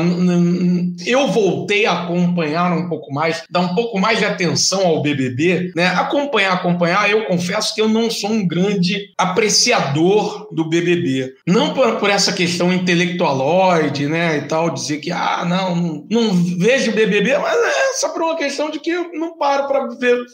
eu 1.05 1.29
voltei 1.29 1.87
a 1.87 2.05
acompanhar 2.05 2.73
um 2.73 2.89
pouco 2.89 3.13
mais, 3.13 3.43
dar 3.51 3.61
um 3.61 3.75
pouco 3.75 3.99
mais 3.99 4.19
de 4.19 4.25
atenção 4.25 4.87
ao 4.87 5.03
BBB, 5.03 5.73
né? 5.75 5.89
Acompanhar, 5.89 6.53
acompanhar, 6.53 7.11
eu 7.11 7.27
confesso 7.27 7.75
que 7.75 7.81
eu 7.81 7.89
não 7.89 8.11
sou 8.11 8.31
um 8.31 8.47
grande 8.47 9.13
apreciador 9.19 10.49
do 10.53 10.69
BBB. 10.69 11.35
Não 11.47 11.75
por, 11.75 11.97
por 11.97 12.11
essa 12.11 12.33
questão 12.33 12.73
intelectualoide, 12.73 14.07
né, 14.07 14.39
e 14.39 14.43
tal, 14.43 14.71
dizer 14.71 14.99
que, 14.99 15.11
ah, 15.11 15.45
não, 15.47 15.75
não, 15.75 16.05
não 16.11 16.35
vejo 16.35 16.93
BBB, 16.93 17.39
mas 17.39 17.57
é 17.57 17.93
só 17.95 18.11
por 18.11 18.23
uma 18.23 18.37
questão 18.37 18.71
de 18.71 18.79
que 18.79 18.91
eu 18.91 19.13
não 19.13 19.37
paro 19.37 19.67
para 19.67 19.89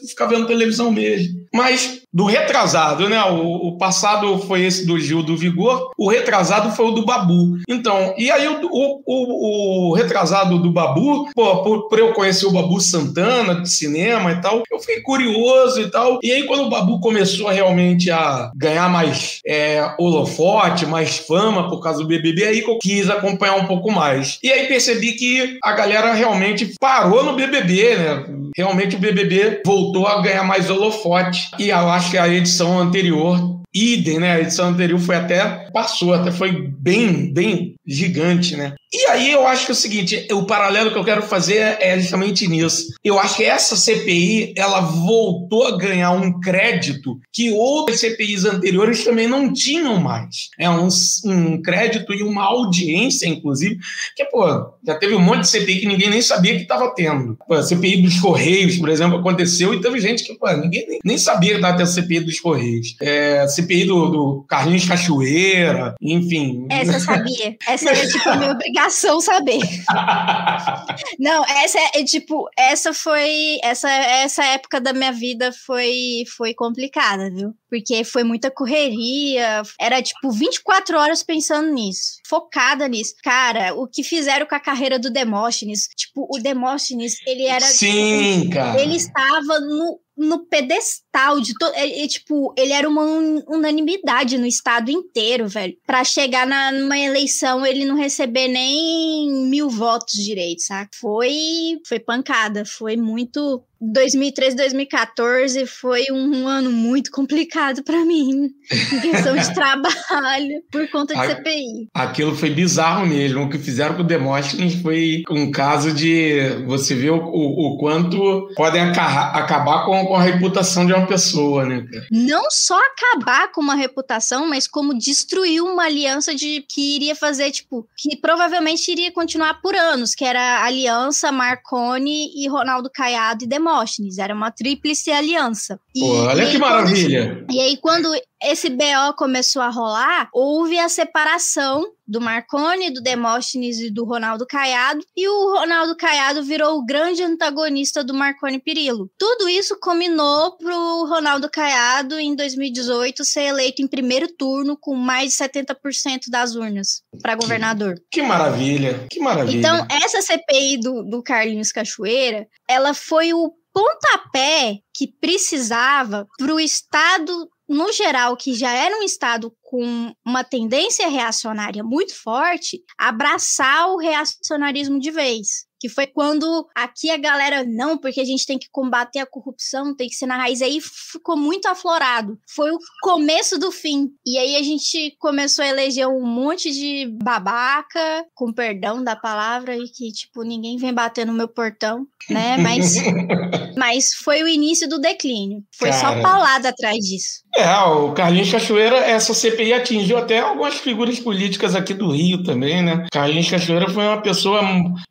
ficar 0.07 0.27
vendo 0.27 0.47
televisão 0.47 0.91
mesmo. 0.91 1.43
Mas 1.53 2.02
do 2.13 2.25
retrasado, 2.25 3.09
né? 3.09 3.21
O, 3.23 3.69
o, 3.69 3.77
passado 3.77 4.37
foi 4.39 4.63
esse 4.63 4.85
do 4.85 4.99
Gil 4.99 5.23
do 5.23 5.35
Vigor, 5.35 5.91
o 5.97 6.07
retrasado 6.07 6.71
foi 6.71 6.85
o 6.85 6.91
do 6.91 7.05
Babu. 7.05 7.57
Então, 7.67 8.13
e 8.17 8.29
aí 8.29 8.47
o, 8.47 9.01
o, 9.05 9.89
o 9.89 9.93
retrasado 9.93 10.59
do 10.59 10.71
Babu, 10.71 11.27
pô, 11.33 11.63
por, 11.63 11.89
por, 11.89 11.99
eu 11.99 12.13
conhecer 12.13 12.45
o 12.45 12.51
Babu 12.51 12.79
Santana 12.79 13.61
de 13.61 13.69
cinema 13.69 14.31
e 14.31 14.41
tal, 14.41 14.61
eu 14.71 14.79
fiquei 14.79 15.01
curioso 15.01 15.81
e 15.81 15.89
tal. 15.89 16.19
E 16.21 16.31
aí, 16.31 16.43
quando 16.43 16.65
o 16.65 16.69
Babu 16.69 16.99
começou 16.99 17.49
realmente 17.49 18.11
a 18.11 18.51
ganhar 18.55 18.89
mais 18.89 19.39
é, 19.45 19.93
holofote, 19.97 20.85
mais 20.85 21.17
fama 21.17 21.67
por 21.67 21.81
causa 21.81 21.99
do 21.99 22.07
BBB, 22.07 22.43
aí 22.45 22.61
que 22.61 22.69
eu 22.69 22.77
quis 22.77 23.09
acompanhar 23.09 23.55
um 23.55 23.65
pouco 23.65 23.91
mais. 23.91 24.37
E 24.43 24.51
aí 24.51 24.67
percebi 24.67 25.13
que 25.13 25.57
a 25.63 25.71
galera 25.71 26.13
realmente 26.13 26.75
parou 26.79 27.23
no 27.23 27.33
BBB, 27.33 27.95
né? 27.95 28.25
Realmente 28.55 28.95
o 28.95 28.99
BBB 28.99 29.61
voltou 29.65 30.07
a 30.07 30.21
ganhar 30.21 30.43
mais 30.43 30.69
holofote. 30.69 31.49
E 31.59 31.69
eu 31.69 31.89
acho 31.89 32.11
que 32.11 32.17
a 32.17 32.27
edição 32.27 32.79
anterior 32.79 33.62
idem, 33.73 34.19
né? 34.19 34.33
A 34.33 34.41
edição 34.41 34.69
anterior 34.69 34.99
foi 34.99 35.15
até 35.15 35.69
passou, 35.71 36.13
até 36.13 36.31
foi 36.31 36.51
bem, 36.51 37.33
bem 37.33 37.75
gigante, 37.85 38.55
né? 38.55 38.75
E 38.93 39.07
aí 39.07 39.31
eu 39.31 39.47
acho 39.47 39.65
que 39.65 39.71
é 39.71 39.73
o 39.73 39.75
seguinte, 39.75 40.27
o 40.31 40.45
paralelo 40.45 40.91
que 40.91 40.97
eu 40.97 41.03
quero 41.03 41.23
fazer 41.23 41.77
é 41.79 41.99
justamente 41.99 42.47
nisso. 42.47 42.93
Eu 43.03 43.17
acho 43.19 43.37
que 43.37 43.43
essa 43.43 43.75
CPI, 43.75 44.53
ela 44.55 44.81
voltou 44.81 45.65
a 45.65 45.75
ganhar 45.75 46.11
um 46.11 46.39
crédito 46.39 47.19
que 47.33 47.51
outras 47.51 47.99
CPIs 47.99 48.45
anteriores 48.45 49.03
também 49.03 49.27
não 49.27 49.51
tinham 49.51 49.99
mais. 49.99 50.49
É 50.59 50.69
um, 50.69 50.87
um 51.25 51.59
crédito 51.59 52.13
e 52.13 52.21
uma 52.21 52.43
audiência, 52.43 53.25
inclusive, 53.27 53.79
que, 54.15 54.25
pô, 54.25 54.45
já 54.85 54.93
teve 54.93 55.15
um 55.15 55.21
monte 55.21 55.41
de 55.41 55.49
CPI 55.49 55.79
que 55.79 55.87
ninguém 55.87 56.11
nem 56.11 56.21
sabia 56.21 56.55
que 56.55 56.61
estava 56.61 56.93
tendo. 56.93 57.35
Pô, 57.47 57.55
a 57.55 57.63
CPI 57.63 58.03
dos 58.03 58.19
Correios, 58.19 58.77
por 58.77 58.89
exemplo, 58.89 59.17
aconteceu 59.17 59.73
e 59.73 59.81
teve 59.81 59.99
gente 59.99 60.23
que, 60.23 60.35
pô, 60.35 60.51
ninguém 60.51 60.87
nem, 60.87 60.99
nem 61.03 61.17
sabia 61.17 61.49
que 61.49 61.55
estava 61.55 61.77
tendo 61.77 61.87
CPI 61.87 62.19
dos 62.19 62.39
Correios. 62.39 62.95
É, 63.01 63.47
do, 63.63 64.09
do 64.09 64.45
Carlinhos 64.47 64.85
Cachoeira, 64.85 65.95
enfim. 66.01 66.67
Essa 66.69 66.93
eu 66.93 66.99
sabia. 66.99 67.57
Essa 67.67 67.89
era, 67.89 68.07
tipo, 68.07 68.29
a 68.29 68.35
minha 68.35 68.51
obrigação 68.51 68.73
obrigação 68.93 69.21
saber. 69.21 69.59
Não, 71.19 71.43
essa 71.45 71.79
é, 71.79 71.91
é, 71.95 72.03
tipo, 72.03 72.49
essa 72.57 72.93
foi 72.93 73.59
essa 73.63 73.89
essa 73.89 74.43
época 74.45 74.79
da 74.79 74.93
minha 74.93 75.11
vida 75.11 75.51
foi 75.65 76.23
foi 76.35 76.53
complicada, 76.53 77.29
viu? 77.29 77.53
Porque 77.69 78.03
foi 78.03 78.23
muita 78.23 78.51
correria, 78.51 79.63
era 79.79 80.01
tipo 80.01 80.31
24 80.31 80.97
horas 80.97 81.23
pensando 81.23 81.71
nisso, 81.71 82.19
focada 82.27 82.87
nisso. 82.87 83.15
Cara, 83.23 83.73
o 83.73 83.87
que 83.87 84.03
fizeram 84.03 84.45
com 84.45 84.55
a 84.55 84.59
carreira 84.59 84.99
do 84.99 85.09
Demóstenes, 85.09 85.87
tipo, 85.95 86.27
o 86.31 86.39
Demóstenes, 86.39 87.15
ele 87.25 87.45
era 87.45 87.65
Sim, 87.65 88.41
tipo, 88.41 88.53
cara. 88.53 88.81
Ele 88.81 88.95
estava 88.95 89.59
no 89.59 89.99
no 90.17 90.45
pedestal 90.45 91.39
de 91.39 91.53
todo. 91.57 91.73
É, 91.75 92.03
é, 92.03 92.07
tipo, 92.07 92.53
ele 92.57 92.73
era 92.73 92.87
uma 92.87 93.03
unanimidade 93.47 94.37
no 94.37 94.45
estado 94.45 94.91
inteiro, 94.91 95.47
velho. 95.47 95.77
Pra 95.85 96.03
chegar 96.03 96.45
na, 96.45 96.71
numa 96.71 96.97
eleição, 96.97 97.65
ele 97.65 97.85
não 97.85 97.95
receber 97.95 98.47
nem 98.47 99.31
mil 99.49 99.69
votos 99.69 100.13
direito, 100.13 100.61
sabe? 100.61 100.89
Foi, 100.99 101.79
foi 101.87 101.99
pancada. 101.99 102.63
Foi 102.65 102.95
muito 102.95 103.63
2013, 103.91 104.55
2014 104.55 105.65
foi 105.65 106.05
um 106.09 106.47
ano 106.47 106.71
muito 106.71 107.11
complicado 107.11 107.83
para 107.83 108.05
mim, 108.05 108.49
em 108.71 108.99
questão 109.01 109.35
de 109.35 109.51
trabalho, 109.53 110.63
por 110.71 110.89
conta 110.89 111.13
de 111.13 111.19
A, 111.19 111.27
CPI. 111.27 111.89
Aquilo 111.93 112.33
foi 112.33 112.49
bizarro 112.49 113.05
mesmo. 113.05 113.43
O 113.43 113.49
que 113.49 113.57
fizeram 113.57 113.95
com 113.95 114.01
o 114.01 114.05
Demóstenes 114.05 114.81
foi 114.81 115.23
um 115.29 115.51
caso 115.51 115.91
de 115.91 116.63
você 116.65 116.95
ver 116.95 117.11
o, 117.11 117.17
o, 117.17 117.73
o 117.73 117.77
quanto 117.77 118.47
podem 118.55 118.81
acabar 118.81 119.85
com, 119.85 120.05
com, 120.05 120.15
a 120.15 120.21
reputação 120.21 120.85
de 120.85 120.93
uma 120.93 121.05
pessoa, 121.05 121.65
né, 121.65 121.85
cara? 121.91 122.07
Não 122.09 122.49
só 122.49 122.79
acabar 122.79 123.51
com 123.51 123.59
uma 123.59 123.75
reputação, 123.75 124.47
mas 124.47 124.65
como 124.65 124.97
destruir 124.97 125.61
uma 125.61 125.83
aliança 125.83 126.33
de 126.33 126.63
que 126.69 126.95
iria 126.95 127.15
fazer, 127.15 127.51
tipo, 127.51 127.85
que 127.97 128.15
provavelmente 128.15 128.89
iria 128.89 129.11
continuar 129.11 129.61
por 129.61 129.75
anos, 129.75 130.15
que 130.15 130.23
era 130.23 130.59
a 130.59 130.65
aliança 130.65 131.31
Marconi 131.31 132.31
e 132.35 132.47
Ronaldo 132.47 132.89
Caiado 132.89 133.43
e 133.43 133.47
Demóstenes. 133.47 133.72
Demóstenes, 133.73 134.17
era 134.17 134.33
uma 134.33 134.51
tríplice 134.51 135.11
aliança. 135.11 135.79
E, 135.95 135.99
Pô, 135.99 136.13
olha 136.25 136.43
e 136.43 136.51
que 136.51 136.57
maravilha! 136.57 137.45
e 137.49 137.59
aí, 137.59 137.77
quando 137.77 138.09
esse 138.41 138.69
BO 138.69 139.15
começou 139.17 139.61
a 139.61 139.69
rolar, 139.69 140.29
houve 140.33 140.77
a 140.77 140.89
separação 140.89 141.85
do 142.05 142.19
Marconi, 142.19 142.91
do 142.91 143.01
Demóstenes 143.01 143.79
e 143.79 143.89
do 143.89 144.03
Ronaldo 144.03 144.45
Caiado, 144.45 144.99
e 145.15 145.27
o 145.27 145.57
Ronaldo 145.57 145.95
Caiado 145.95 146.43
virou 146.43 146.77
o 146.77 146.85
grande 146.85 147.23
antagonista 147.23 148.03
do 148.03 148.13
Marconi 148.13 148.59
Perillo. 148.59 149.09
Tudo 149.17 149.47
isso 149.47 149.77
combinou 149.79 150.57
pro 150.57 151.05
Ronaldo 151.05 151.49
Caiado, 151.49 152.19
em 152.19 152.35
2018, 152.35 153.23
ser 153.23 153.43
eleito 153.43 153.81
em 153.81 153.87
primeiro 153.87 154.27
turno 154.27 154.77
com 154.77 154.93
mais 154.93 155.31
de 155.31 155.37
70% 155.37 156.29
das 156.29 156.55
urnas 156.55 157.01
para 157.21 157.35
governador. 157.35 157.95
Que 158.11 158.21
maravilha, 158.21 159.07
que 159.09 159.21
maravilha. 159.21 159.57
Então, 159.57 159.87
essa 159.89 160.21
CPI 160.21 160.79
do, 160.79 161.03
do 161.03 161.23
Carlinhos 161.23 161.71
Cachoeira, 161.71 162.45
ela 162.67 162.93
foi 162.93 163.33
o 163.33 163.53
pontapé 163.73 164.79
que 164.93 165.07
precisava 165.07 166.27
para 166.37 166.53
o 166.53 166.59
Estado 166.59 167.49
no 167.67 167.91
geral, 167.91 168.37
que 168.37 168.53
já 168.53 168.71
era 168.71 168.97
um 168.97 169.03
estado 169.03 169.51
com 169.61 170.13
uma 170.25 170.43
tendência 170.43 171.07
reacionária 171.07 171.83
muito 171.83 172.13
forte, 172.15 172.83
abraçar 172.97 173.89
o 173.89 173.97
reacionarismo 173.97 174.99
de 174.99 175.11
vez 175.11 175.65
que 175.83 175.89
foi 175.89 176.07
quando 176.07 176.65
aqui 176.73 177.11
a 177.11 177.17
galera, 177.17 177.65
não, 177.65 177.97
porque 177.97 178.21
a 178.21 178.23
gente 178.23 178.45
tem 178.45 178.57
que 178.57 178.69
combater 178.71 179.19
a 179.19 179.25
corrupção, 179.25 179.93
tem 179.93 180.07
que 180.07 180.15
ser 180.15 180.25
na 180.25 180.37
raiz. 180.37 180.61
Aí 180.61 180.79
ficou 180.79 181.35
muito 181.35 181.67
aflorado. 181.67 182.39
Foi 182.47 182.71
o 182.71 182.79
começo 183.01 183.59
do 183.59 183.69
fim. 183.69 184.07
E 184.25 184.37
aí 184.37 184.55
a 184.55 184.63
gente 184.63 185.13
começou 185.19 185.61
a 185.61 185.67
eleger 185.67 186.07
um 186.07 186.25
monte 186.25 186.71
de 186.71 187.11
babaca, 187.21 188.25
com 188.33 188.53
perdão 188.53 189.03
da 189.03 189.13
palavra, 189.13 189.75
e 189.75 189.89
que, 189.89 190.09
tipo, 190.13 190.43
ninguém 190.43 190.77
vem 190.77 190.93
bater 190.93 191.25
no 191.25 191.33
meu 191.33 191.49
portão, 191.49 192.07
né? 192.29 192.55
Mas, 192.59 192.95
mas 193.75 194.13
foi 194.13 194.41
o 194.41 194.47
início 194.47 194.87
do 194.87 194.99
declínio. 194.99 195.65
Foi 195.77 195.89
Cara. 195.89 195.99
só 195.99 196.21
paulada 196.21 196.69
atrás 196.69 196.97
disso. 196.99 197.43
É, 197.57 197.77
o 197.81 198.13
Carlinhos 198.13 198.49
Cachoeira, 198.49 198.95
essa 198.99 199.33
CPI 199.33 199.73
atingiu 199.73 200.17
até 200.17 200.39
algumas 200.39 200.75
figuras 200.75 201.19
políticas 201.19 201.75
aqui 201.75 201.93
do 201.93 202.09
Rio 202.09 202.41
também, 202.41 202.81
né? 202.81 203.05
Carlinhos 203.11 203.49
Cachoeira 203.49 203.89
foi 203.89 204.07
uma 204.07 204.21
pessoa 204.21 204.61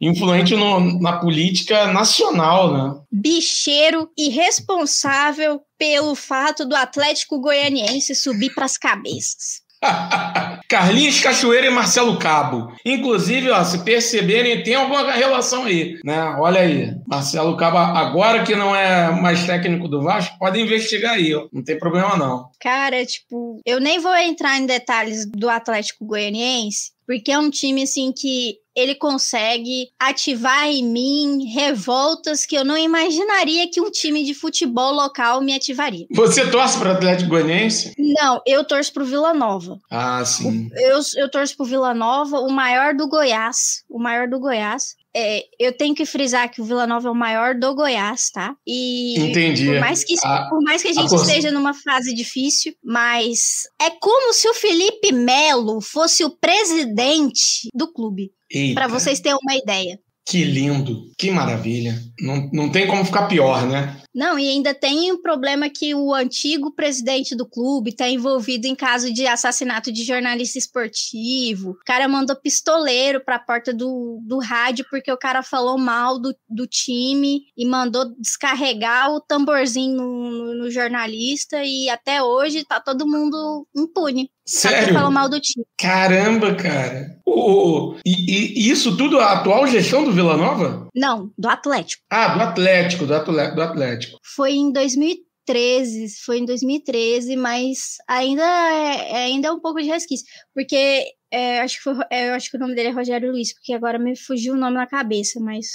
influente 0.00 0.56
no- 0.62 1.01
na 1.01 1.18
política 1.18 1.87
nacional, 1.92 2.72
né? 2.72 3.01
Bicheiro 3.11 4.09
irresponsável 4.16 5.61
pelo 5.79 6.14
fato 6.14 6.64
do 6.64 6.75
Atlético 6.77 7.40
Goianiense 7.40 8.14
subir 8.14 8.55
pras 8.55 8.79
cabeças. 8.79 9.62
Carlinhos 10.68 11.18
Cachoeira 11.20 11.66
e 11.66 11.70
Marcelo 11.70 12.16
Cabo. 12.16 12.72
Inclusive, 12.87 13.51
ó, 13.51 13.62
se 13.64 13.79
perceberem, 13.85 14.62
tem 14.62 14.75
alguma 14.77 15.11
relação 15.11 15.64
aí, 15.64 15.98
né? 16.05 16.22
Olha 16.38 16.61
aí, 16.61 16.92
Marcelo 17.07 17.57
Cabo, 17.57 17.79
agora 17.79 18.44
que 18.44 18.55
não 18.55 18.75
é 18.75 19.11
mais 19.20 19.44
técnico 19.44 19.88
do 19.88 20.01
Vasco, 20.01 20.38
pode 20.38 20.61
investigar 20.61 21.14
aí, 21.14 21.35
ó. 21.35 21.46
Não 21.53 21.64
tem 21.64 21.77
problema 21.79 22.16
não. 22.16 22.46
Cara, 22.61 23.05
tipo, 23.05 23.61
eu 23.66 23.81
nem 23.81 23.98
vou 23.98 24.14
entrar 24.16 24.57
em 24.57 24.66
detalhes 24.66 25.27
do 25.27 25.51
Atlético 25.51 26.07
Goianiense, 26.07 26.91
porque 27.06 27.32
é 27.32 27.38
um 27.38 27.50
time 27.50 27.82
assim 27.82 28.12
que 28.12 28.58
ele 28.74 28.94
consegue 28.94 29.90
ativar 29.98 30.66
em 30.66 30.82
mim 30.82 31.44
revoltas 31.52 32.46
que 32.46 32.56
eu 32.56 32.64
não 32.64 32.76
imaginaria 32.76 33.70
que 33.70 33.80
um 33.80 33.90
time 33.90 34.24
de 34.24 34.34
futebol 34.34 34.92
local 34.92 35.42
me 35.42 35.54
ativaria. 35.54 36.06
Você 36.10 36.50
torce 36.50 36.78
para 36.78 36.90
o 36.90 36.92
Atlético 36.92 37.30
Goianiense? 37.30 37.92
Não, 37.98 38.40
eu 38.46 38.64
torço 38.64 38.92
pro 38.92 39.04
Vila 39.04 39.34
Nova. 39.34 39.78
Ah, 39.90 40.24
sim. 40.24 40.70
Eu, 40.74 41.00
eu 41.16 41.30
torço 41.30 41.56
pro 41.56 41.66
Vila 41.66 41.92
Nova, 41.92 42.38
o 42.40 42.50
maior 42.50 42.94
do 42.94 43.08
Goiás. 43.08 43.84
O 43.90 43.98
maior 43.98 44.26
do 44.26 44.40
Goiás. 44.40 44.94
É, 45.14 45.44
eu 45.59 45.77
tenho 45.77 45.94
que 45.94 46.07
frisar 46.07 46.51
que 46.51 46.61
o 46.61 46.64
Vila 46.64 46.87
Nova 46.87 47.07
é 47.09 47.11
o 47.11 47.14
maior 47.14 47.55
do 47.55 47.75
Goiás, 47.75 48.31
tá? 48.31 48.55
E 48.66 49.18
Entendi. 49.20 49.66
por 49.66 49.79
mais 49.81 50.03
que, 50.05 50.14
A- 50.25 50.46
por 50.48 50.62
mais 50.62 50.81
que 50.81 50.88
a 50.88 50.92
gente 50.92 51.09
torce- 51.11 51.27
esteja 51.29 51.51
numa 51.51 51.75
fase 51.75 52.14
difícil, 52.14 52.75
mas 52.83 53.64
é 53.81 53.90
como 53.90 54.33
se 54.33 54.48
o 54.48 54.55
Felipe 54.55 55.12
Melo 55.12 55.81
fosse 55.83 56.25
o 56.25 56.31
presidente 56.31 57.68
do 57.75 57.92
clube, 57.92 58.33
Pra 58.75 58.87
vocês 58.87 59.18
terem 59.18 59.38
uma 59.42 59.55
ideia. 59.57 59.98
Que 60.27 60.44
lindo, 60.44 61.11
que 61.18 61.31
maravilha. 61.31 61.98
Não, 62.20 62.51
não 62.53 62.70
tem 62.70 62.87
como 62.87 63.03
ficar 63.05 63.27
pior, 63.27 63.66
né? 63.66 63.96
Não, 64.14 64.38
e 64.38 64.48
ainda 64.48 64.75
tem 64.75 65.11
o 65.12 65.22
problema 65.22 65.70
que 65.70 65.94
o 65.94 66.12
antigo 66.12 66.70
presidente 66.75 67.35
do 67.35 67.46
clube 67.48 67.90
está 67.90 68.09
envolvido 68.09 68.66
em 68.66 68.75
caso 68.75 69.12
de 69.12 69.27
assassinato 69.27 69.90
de 69.90 70.05
jornalista 70.05 70.59
esportivo. 70.59 71.70
O 71.70 71.85
cara 71.87 72.07
mandou 72.09 72.37
pistoleiro 72.37 73.25
para 73.25 73.37
a 73.37 73.40
porta 73.40 73.72
do, 73.72 74.18
do 74.22 74.38
rádio 74.38 74.85
porque 74.90 75.11
o 75.11 75.16
cara 75.16 75.42
falou 75.42 75.79
mal 75.79 76.18
do, 76.20 76.35
do 76.48 76.66
time 76.66 77.42
e 77.57 77.66
mandou 77.66 78.05
descarregar 78.18 79.11
o 79.12 79.20
tamborzinho 79.20 79.96
no, 79.96 80.31
no- 80.31 80.55
no 80.64 80.70
jornalista. 80.70 81.62
E 81.64 81.88
até 81.88 82.22
hoje 82.22 82.64
tá 82.64 82.81
todo 82.81 83.07
mundo 83.07 83.66
impune. 83.75 84.31
Sério? 84.44 84.92
falou 84.92 85.11
mal 85.11 85.29
do 85.29 85.40
time. 85.40 85.64
Caramba, 85.79 86.55
cara. 86.57 87.16
O, 87.25 87.94
e, 88.05 88.61
e 88.66 88.70
isso 88.70 88.96
tudo 88.96 89.18
a 89.20 89.33
atual 89.33 89.66
gestão 89.68 90.05
do 90.05 90.12
Vila 90.12 90.37
Nova? 90.37 90.88
Não, 90.94 91.33
do 91.38 91.48
Atlético. 91.48 92.02
Ah, 92.11 92.35
do 92.35 92.40
Atlético, 92.42 93.07
do 93.07 93.14
Atlético. 93.14 93.57
Do 93.57 93.62
Atlético. 93.62 94.18
Foi 94.35 94.52
em 94.52 94.70
2013, 94.72 96.22
foi 96.24 96.38
em 96.38 96.44
2013, 96.44 97.37
mas 97.37 97.96
ainda 98.09 98.42
é, 98.42 99.12
é- 99.12 99.24
ainda 99.24 99.48
é 99.48 99.52
um 99.52 99.61
pouco 99.61 99.81
de 99.81 99.88
resquício, 99.88 100.26
porque 100.55 101.07
é, 101.31 101.61
acho 101.61 101.76
que 101.76 101.83
foi, 101.83 101.94
é, 102.11 102.28
eu 102.28 102.35
acho 102.35 102.50
que 102.50 102.57
o 102.57 102.61
nome 102.61 102.74
dele 102.74 102.88
é 102.88 102.92
Rogério 102.92 103.31
Luiz, 103.33 103.55
porque 103.55 103.72
agora 103.72 103.98
me 103.98 104.14
fugiu 104.16 104.52
o 104.55 104.57
nome 104.57 104.76
na 104.76 104.87
cabeça, 104.87 105.40
mas 105.40 105.66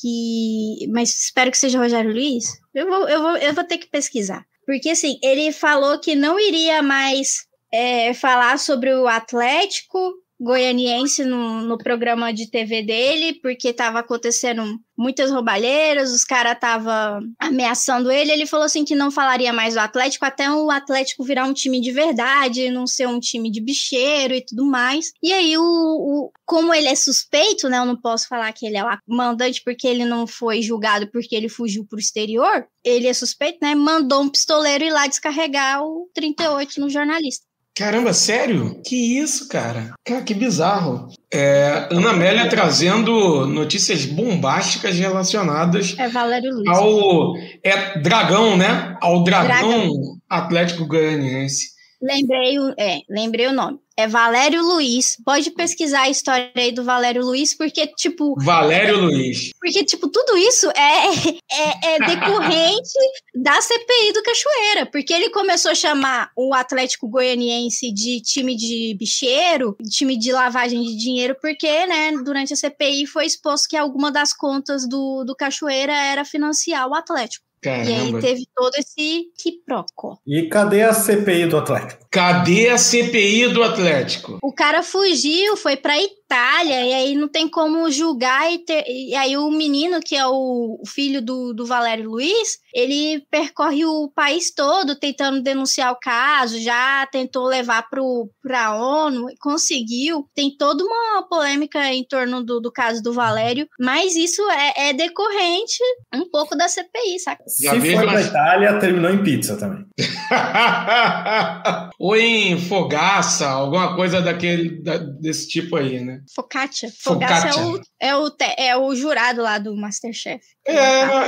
que, 0.00 0.88
mas 0.92 1.10
espero 1.24 1.50
que 1.52 1.58
seja 1.58 1.78
Rogério 1.78 2.12
Luiz. 2.12 2.44
Eu 2.74 2.86
vou, 2.88 3.08
eu 3.08 3.22
vou, 3.22 3.36
eu 3.36 3.54
vou 3.54 3.64
ter 3.64 3.78
que 3.78 3.88
pesquisar, 3.88 4.44
porque 4.66 4.90
assim 4.90 5.18
ele 5.22 5.52
falou 5.52 5.98
que 6.00 6.16
não 6.16 6.38
iria 6.38 6.82
mais 6.82 7.44
é, 7.72 8.12
falar 8.12 8.58
sobre 8.58 8.92
o 8.92 9.06
Atlético 9.06 10.14
goianiense 10.40 11.24
no, 11.24 11.62
no 11.62 11.78
programa 11.78 12.32
de 12.32 12.50
TV 12.50 12.82
dele, 12.82 13.34
porque 13.40 13.68
estava 13.68 14.00
acontecendo 14.00 14.78
muitas 14.96 15.30
roubalheiras, 15.30 16.12
os 16.12 16.24
caras 16.24 16.54
estavam 16.54 17.20
ameaçando 17.38 18.10
ele. 18.10 18.30
Ele 18.32 18.46
falou 18.46 18.66
assim 18.66 18.84
que 18.84 18.94
não 18.94 19.10
falaria 19.10 19.52
mais 19.52 19.74
do 19.74 19.80
Atlético 19.80 20.24
até 20.24 20.50
o 20.50 20.70
Atlético 20.70 21.24
virar 21.24 21.44
um 21.46 21.52
time 21.52 21.80
de 21.80 21.90
verdade, 21.92 22.70
não 22.70 22.86
ser 22.86 23.06
um 23.08 23.18
time 23.20 23.50
de 23.50 23.60
bicheiro 23.60 24.34
e 24.34 24.44
tudo 24.44 24.64
mais. 24.64 25.12
E 25.22 25.32
aí, 25.32 25.56
o, 25.56 25.62
o- 25.62 26.32
como 26.44 26.74
ele 26.74 26.88
é 26.88 26.94
suspeito, 26.94 27.68
né? 27.68 27.78
Eu 27.78 27.86
não 27.86 27.96
posso 28.00 28.28
falar 28.28 28.52
que 28.52 28.66
ele 28.66 28.76
é 28.76 28.84
o 28.84 28.98
mandante 29.08 29.62
porque 29.64 29.86
ele 29.86 30.04
não 30.04 30.26
foi 30.26 30.62
julgado 30.62 31.10
porque 31.10 31.34
ele 31.34 31.48
fugiu 31.48 31.84
pro 31.86 31.98
exterior. 31.98 32.66
Ele 32.84 33.06
é 33.06 33.14
suspeito, 33.14 33.58
né? 33.62 33.74
Mandou 33.74 34.22
um 34.22 34.28
pistoleiro 34.28 34.84
ir 34.84 34.90
lá 34.92 35.06
descarregar 35.06 35.82
o 35.82 36.08
38 36.14 36.80
no 36.80 36.90
jornalista. 36.90 37.44
Caramba, 37.76 38.12
sério? 38.12 38.80
Que 38.86 39.18
isso, 39.18 39.48
cara? 39.48 39.94
Cara, 40.06 40.22
que 40.22 40.32
bizarro. 40.32 41.08
É, 41.32 41.88
Ana 41.90 42.10
Amélia 42.10 42.48
trazendo 42.48 43.46
notícias 43.48 44.04
bombásticas 44.04 44.96
relacionadas 44.96 45.96
É 45.98 46.08
Valério 46.08 46.52
Luiz. 46.54 46.68
ao. 46.68 47.34
É 47.64 47.98
Dragão, 47.98 48.56
né? 48.56 48.96
Ao 49.00 49.24
Dragão, 49.24 49.48
Dragão. 49.48 49.90
Atlético 50.30 50.86
Goianiense. 50.86 51.73
Lembrei 52.04 52.58
o, 52.58 52.74
é, 52.78 53.00
lembrei 53.08 53.46
o 53.46 53.52
nome. 53.52 53.78
É 53.96 54.06
Valério 54.06 54.60
Luiz. 54.60 55.16
Pode 55.24 55.50
pesquisar 55.52 56.02
a 56.02 56.10
história 56.10 56.52
aí 56.54 56.70
do 56.70 56.84
Valério 56.84 57.24
Luiz, 57.24 57.56
porque, 57.56 57.86
tipo, 57.86 58.34
Valério 58.44 59.00
Luiz. 59.00 59.52
porque, 59.58 59.82
tipo, 59.84 60.08
tudo 60.08 60.36
isso 60.36 60.68
é, 60.70 61.06
é, 61.50 61.94
é 61.94 61.98
decorrente 62.00 62.98
da 63.36 63.58
CPI 63.58 64.12
do 64.12 64.22
Cachoeira. 64.22 64.86
Porque 64.86 65.14
ele 65.14 65.30
começou 65.30 65.70
a 65.70 65.74
chamar 65.74 66.30
o 66.36 66.52
Atlético 66.52 67.08
Goianiense 67.08 67.90
de 67.90 68.20
time 68.20 68.54
de 68.54 68.94
bicheiro, 68.98 69.74
time 69.88 70.18
de 70.18 70.30
lavagem 70.30 70.82
de 70.82 70.96
dinheiro, 70.96 71.36
porque, 71.40 71.86
né, 71.86 72.12
durante 72.22 72.52
a 72.52 72.56
CPI 72.56 73.06
foi 73.06 73.24
exposto 73.24 73.68
que 73.68 73.76
alguma 73.76 74.12
das 74.12 74.34
contas 74.34 74.86
do, 74.86 75.24
do 75.24 75.34
Cachoeira 75.34 75.94
era 75.94 76.24
financiar 76.24 76.86
o 76.86 76.94
Atlético. 76.94 77.44
E 77.64 77.70
aí 77.70 77.86
Caramba. 77.86 78.20
teve 78.20 78.46
todo 78.54 78.74
esse 78.76 79.24
quiprocó. 79.38 80.18
E 80.26 80.48
cadê 80.48 80.82
a 80.82 80.92
CPI 80.92 81.46
do 81.46 81.56
Atlético? 81.56 82.06
Cadê 82.10 82.68
a 82.68 82.78
CPI 82.78 83.48
do 83.48 83.62
Atlético? 83.62 84.38
O 84.42 84.52
cara 84.52 84.82
fugiu, 84.82 85.56
foi 85.56 85.76
pra 85.76 85.96
Itália, 85.96 86.23
e 86.34 86.94
aí 86.94 87.14
não 87.14 87.28
tem 87.28 87.48
como 87.48 87.90
julgar. 87.90 88.52
E, 88.52 88.58
ter- 88.58 88.84
e 88.88 89.14
aí 89.14 89.36
o 89.36 89.50
menino, 89.50 90.00
que 90.00 90.16
é 90.16 90.26
o, 90.26 90.80
filho 90.86 91.22
do, 91.22 91.52
do 91.54 91.64
Valério 91.66 92.10
Luiz, 92.10 92.58
ele 92.74 93.24
percorre 93.30 93.84
o 93.84 94.10
país 94.14 94.52
todo 94.52 94.96
tentando 94.98 95.42
denunciar 95.42 95.92
o 95.92 95.98
caso, 95.98 96.58
já 96.60 97.06
tentou 97.10 97.44
levar 97.46 97.88
pro, 97.88 98.28
pra 98.42 98.74
ONU, 98.76 99.30
e 99.30 99.36
conseguiu. 99.38 100.28
Tem 100.34 100.54
toda 100.56 100.82
uma 100.84 101.22
polêmica 101.28 101.92
em 101.92 102.04
torno 102.04 102.42
do, 102.44 102.60
do 102.60 102.72
caso 102.72 103.02
do 103.02 103.12
Valério, 103.12 103.66
mas 103.80 104.16
isso 104.16 104.42
é, 104.50 104.88
é 104.88 104.92
decorrente 104.92 105.78
um 106.14 106.28
pouco 106.30 106.56
da 106.56 106.68
CPI, 106.68 107.18
saca? 107.20 107.44
Já 107.60 107.80
Se 107.80 107.94
pra 107.94 108.18
as- 108.18 108.26
Itália, 108.26 108.78
terminou 108.78 109.10
em 109.10 109.22
pizza 109.22 109.56
também. 109.56 109.84
Ou 111.98 112.16
em 112.16 112.58
fogaça, 112.60 113.48
alguma 113.48 113.94
coisa 113.94 114.20
daquele, 114.20 114.82
da- 114.82 114.98
desse 114.98 115.48
tipo 115.48 115.76
aí, 115.76 116.00
né? 116.00 116.20
Focaccia. 116.34 116.88
Focaccia 117.02 117.52
Focaccia. 117.52 117.62
é 118.00 118.14
o, 118.14 118.14
é, 118.14 118.16
o, 118.16 118.30
te- 118.30 118.54
é 118.58 118.76
o 118.76 118.94
jurado 118.94 119.42
lá 119.42 119.58
do 119.58 119.76
Masterchef. 119.76 120.40
É, 120.66 120.76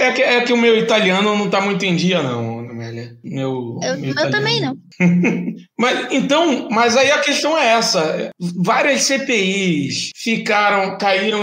é, 0.08 0.12
que, 0.12 0.22
é 0.22 0.40
que 0.42 0.52
o 0.52 0.56
meu 0.56 0.76
italiano 0.78 1.36
não 1.36 1.50
tá 1.50 1.60
muito 1.60 1.84
em 1.84 1.96
dia, 1.96 2.22
não, 2.22 2.60
Amélia. 2.60 3.16
Meu, 3.24 3.78
Eu, 3.82 3.98
meu 3.98 4.14
eu 4.14 4.30
também 4.30 4.60
não. 4.60 4.76
Mas 5.78 6.08
então, 6.10 6.68
mas 6.70 6.96
aí 6.96 7.10
a 7.10 7.18
questão 7.18 7.56
é 7.56 7.68
essa: 7.68 8.30
várias 8.56 9.02
CPIs 9.02 10.10
ficaram, 10.16 10.96
caíram, 10.96 11.42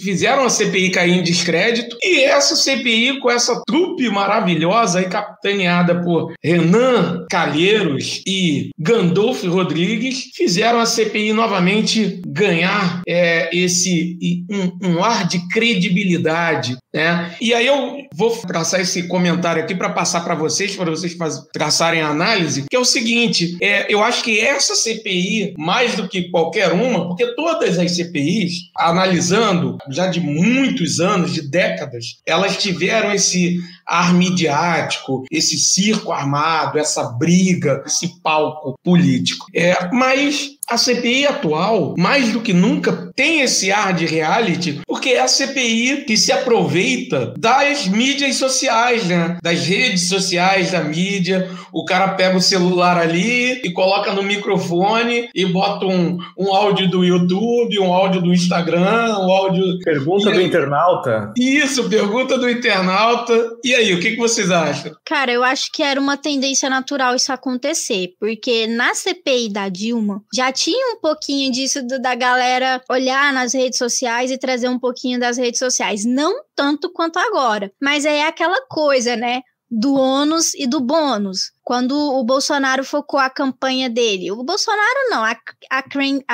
fizeram 0.00 0.44
a 0.44 0.50
CPI 0.50 0.90
cair 0.90 1.12
em 1.12 1.22
descrédito, 1.22 1.96
e 2.02 2.22
essa 2.22 2.56
CPI 2.56 3.20
com 3.20 3.30
essa 3.30 3.62
trupe 3.66 4.08
maravilhosa 4.08 5.02
e 5.02 5.08
capitaneada 5.08 6.02
por 6.02 6.32
Renan 6.42 7.26
Calheiros 7.30 8.22
e 8.26 8.70
Gandolfo 8.78 9.48
Rodrigues 9.48 10.30
fizeram 10.34 10.80
a 10.80 10.86
CPI 10.86 11.32
novamente 11.32 12.22
ganhar 12.26 13.02
é, 13.06 13.54
esse 13.54 14.16
um, 14.50 14.88
um 14.88 15.04
ar 15.04 15.26
de 15.26 15.46
credibilidade, 15.48 16.76
né? 16.94 17.34
E 17.40 17.52
aí 17.52 17.66
eu 17.66 17.98
vou 18.14 18.30
traçar 18.30 18.80
esse 18.80 19.06
comentário 19.08 19.62
aqui 19.62 19.74
para 19.74 19.90
passar 19.90 20.22
para 20.22 20.34
vocês, 20.34 20.74
para 20.74 20.90
vocês 20.90 21.16
traçarem 21.52 22.00
a 22.00 22.08
análise, 22.08 22.64
que 22.68 22.76
é 22.76 22.78
o 22.80 22.84
seguinte: 22.84 23.57
é, 23.60 23.92
eu 23.92 24.02
acho 24.02 24.22
que 24.22 24.40
essa 24.40 24.74
CPI, 24.74 25.54
mais 25.58 25.94
do 25.94 26.08
que 26.08 26.30
qualquer 26.30 26.72
uma, 26.72 27.08
porque 27.08 27.34
todas 27.34 27.78
as 27.78 27.96
CPIs, 27.96 28.70
analisando 28.76 29.78
já 29.90 30.06
de 30.06 30.20
muitos 30.20 31.00
anos, 31.00 31.32
de 31.32 31.42
décadas, 31.42 32.20
elas 32.26 32.56
tiveram 32.56 33.12
esse 33.12 33.58
ar 33.86 34.12
midiático, 34.12 35.24
esse 35.30 35.58
circo 35.58 36.12
armado, 36.12 36.78
essa 36.78 37.04
briga, 37.04 37.82
esse 37.86 38.20
palco 38.22 38.78
político. 38.82 39.46
É, 39.54 39.88
mas 39.92 40.57
a 40.68 40.76
CPI 40.76 41.26
atual, 41.26 41.94
mais 41.96 42.32
do 42.32 42.40
que 42.40 42.52
nunca, 42.52 43.10
tem 43.16 43.40
esse 43.40 43.72
ar 43.72 43.94
de 43.94 44.06
reality, 44.06 44.80
porque 44.86 45.10
é 45.10 45.20
a 45.20 45.28
CPI 45.28 46.04
que 46.06 46.16
se 46.16 46.30
aproveita 46.30 47.34
das 47.38 47.86
mídias 47.86 48.36
sociais, 48.36 49.06
né? 49.06 49.38
Das 49.42 49.66
redes 49.66 50.08
sociais 50.08 50.72
da 50.72 50.82
mídia. 50.82 51.50
O 51.72 51.84
cara 51.84 52.08
pega 52.08 52.36
o 52.36 52.40
celular 52.40 52.98
ali 52.98 53.60
e 53.64 53.72
coloca 53.72 54.12
no 54.12 54.22
microfone 54.22 55.28
e 55.34 55.46
bota 55.46 55.86
um, 55.86 56.18
um 56.36 56.54
áudio 56.54 56.88
do 56.90 57.04
YouTube, 57.04 57.78
um 57.80 57.92
áudio 57.92 58.20
do 58.20 58.32
Instagram, 58.32 59.18
um 59.18 59.30
áudio. 59.30 59.78
Pergunta 59.82 60.30
do 60.30 60.40
internauta. 60.40 61.32
Isso, 61.36 61.88
pergunta 61.88 62.38
do 62.38 62.48
internauta. 62.48 63.32
E 63.64 63.74
aí, 63.74 63.94
o 63.94 64.00
que, 64.00 64.12
que 64.12 64.16
vocês 64.16 64.50
acham? 64.50 64.92
Cara, 65.04 65.32
eu 65.32 65.42
acho 65.42 65.70
que 65.72 65.82
era 65.82 66.00
uma 66.00 66.16
tendência 66.16 66.68
natural 66.68 67.14
isso 67.14 67.32
acontecer, 67.32 68.14
porque 68.20 68.66
na 68.66 68.94
CPI 68.94 69.48
da 69.50 69.68
Dilma 69.68 70.22
já 70.34 70.52
tinha 70.58 70.94
um 70.94 71.00
pouquinho 71.00 71.52
disso 71.52 71.82
do- 71.86 72.00
da 72.00 72.14
galera 72.16 72.82
olhar 72.90 73.32
nas 73.32 73.54
redes 73.54 73.78
sociais 73.78 74.30
e 74.30 74.38
trazer 74.38 74.68
um 74.68 74.78
pouquinho 74.78 75.20
das 75.20 75.36
redes 75.38 75.60
sociais. 75.60 76.04
Não 76.04 76.42
tanto 76.56 76.92
quanto 76.92 77.18
agora, 77.18 77.70
mas 77.80 78.04
é 78.04 78.26
aquela 78.26 78.60
coisa, 78.66 79.14
né? 79.16 79.42
Do 79.70 79.94
ônus 79.94 80.54
e 80.54 80.66
do 80.66 80.80
bônus. 80.80 81.52
Quando 81.62 81.92
o 81.92 82.24
Bolsonaro 82.24 82.82
focou 82.82 83.20
a 83.20 83.28
campanha 83.28 83.90
dele. 83.90 84.32
O 84.32 84.42
Bolsonaro 84.42 85.10
não, 85.10 85.22
a, 85.22 85.36
a, 85.70 85.84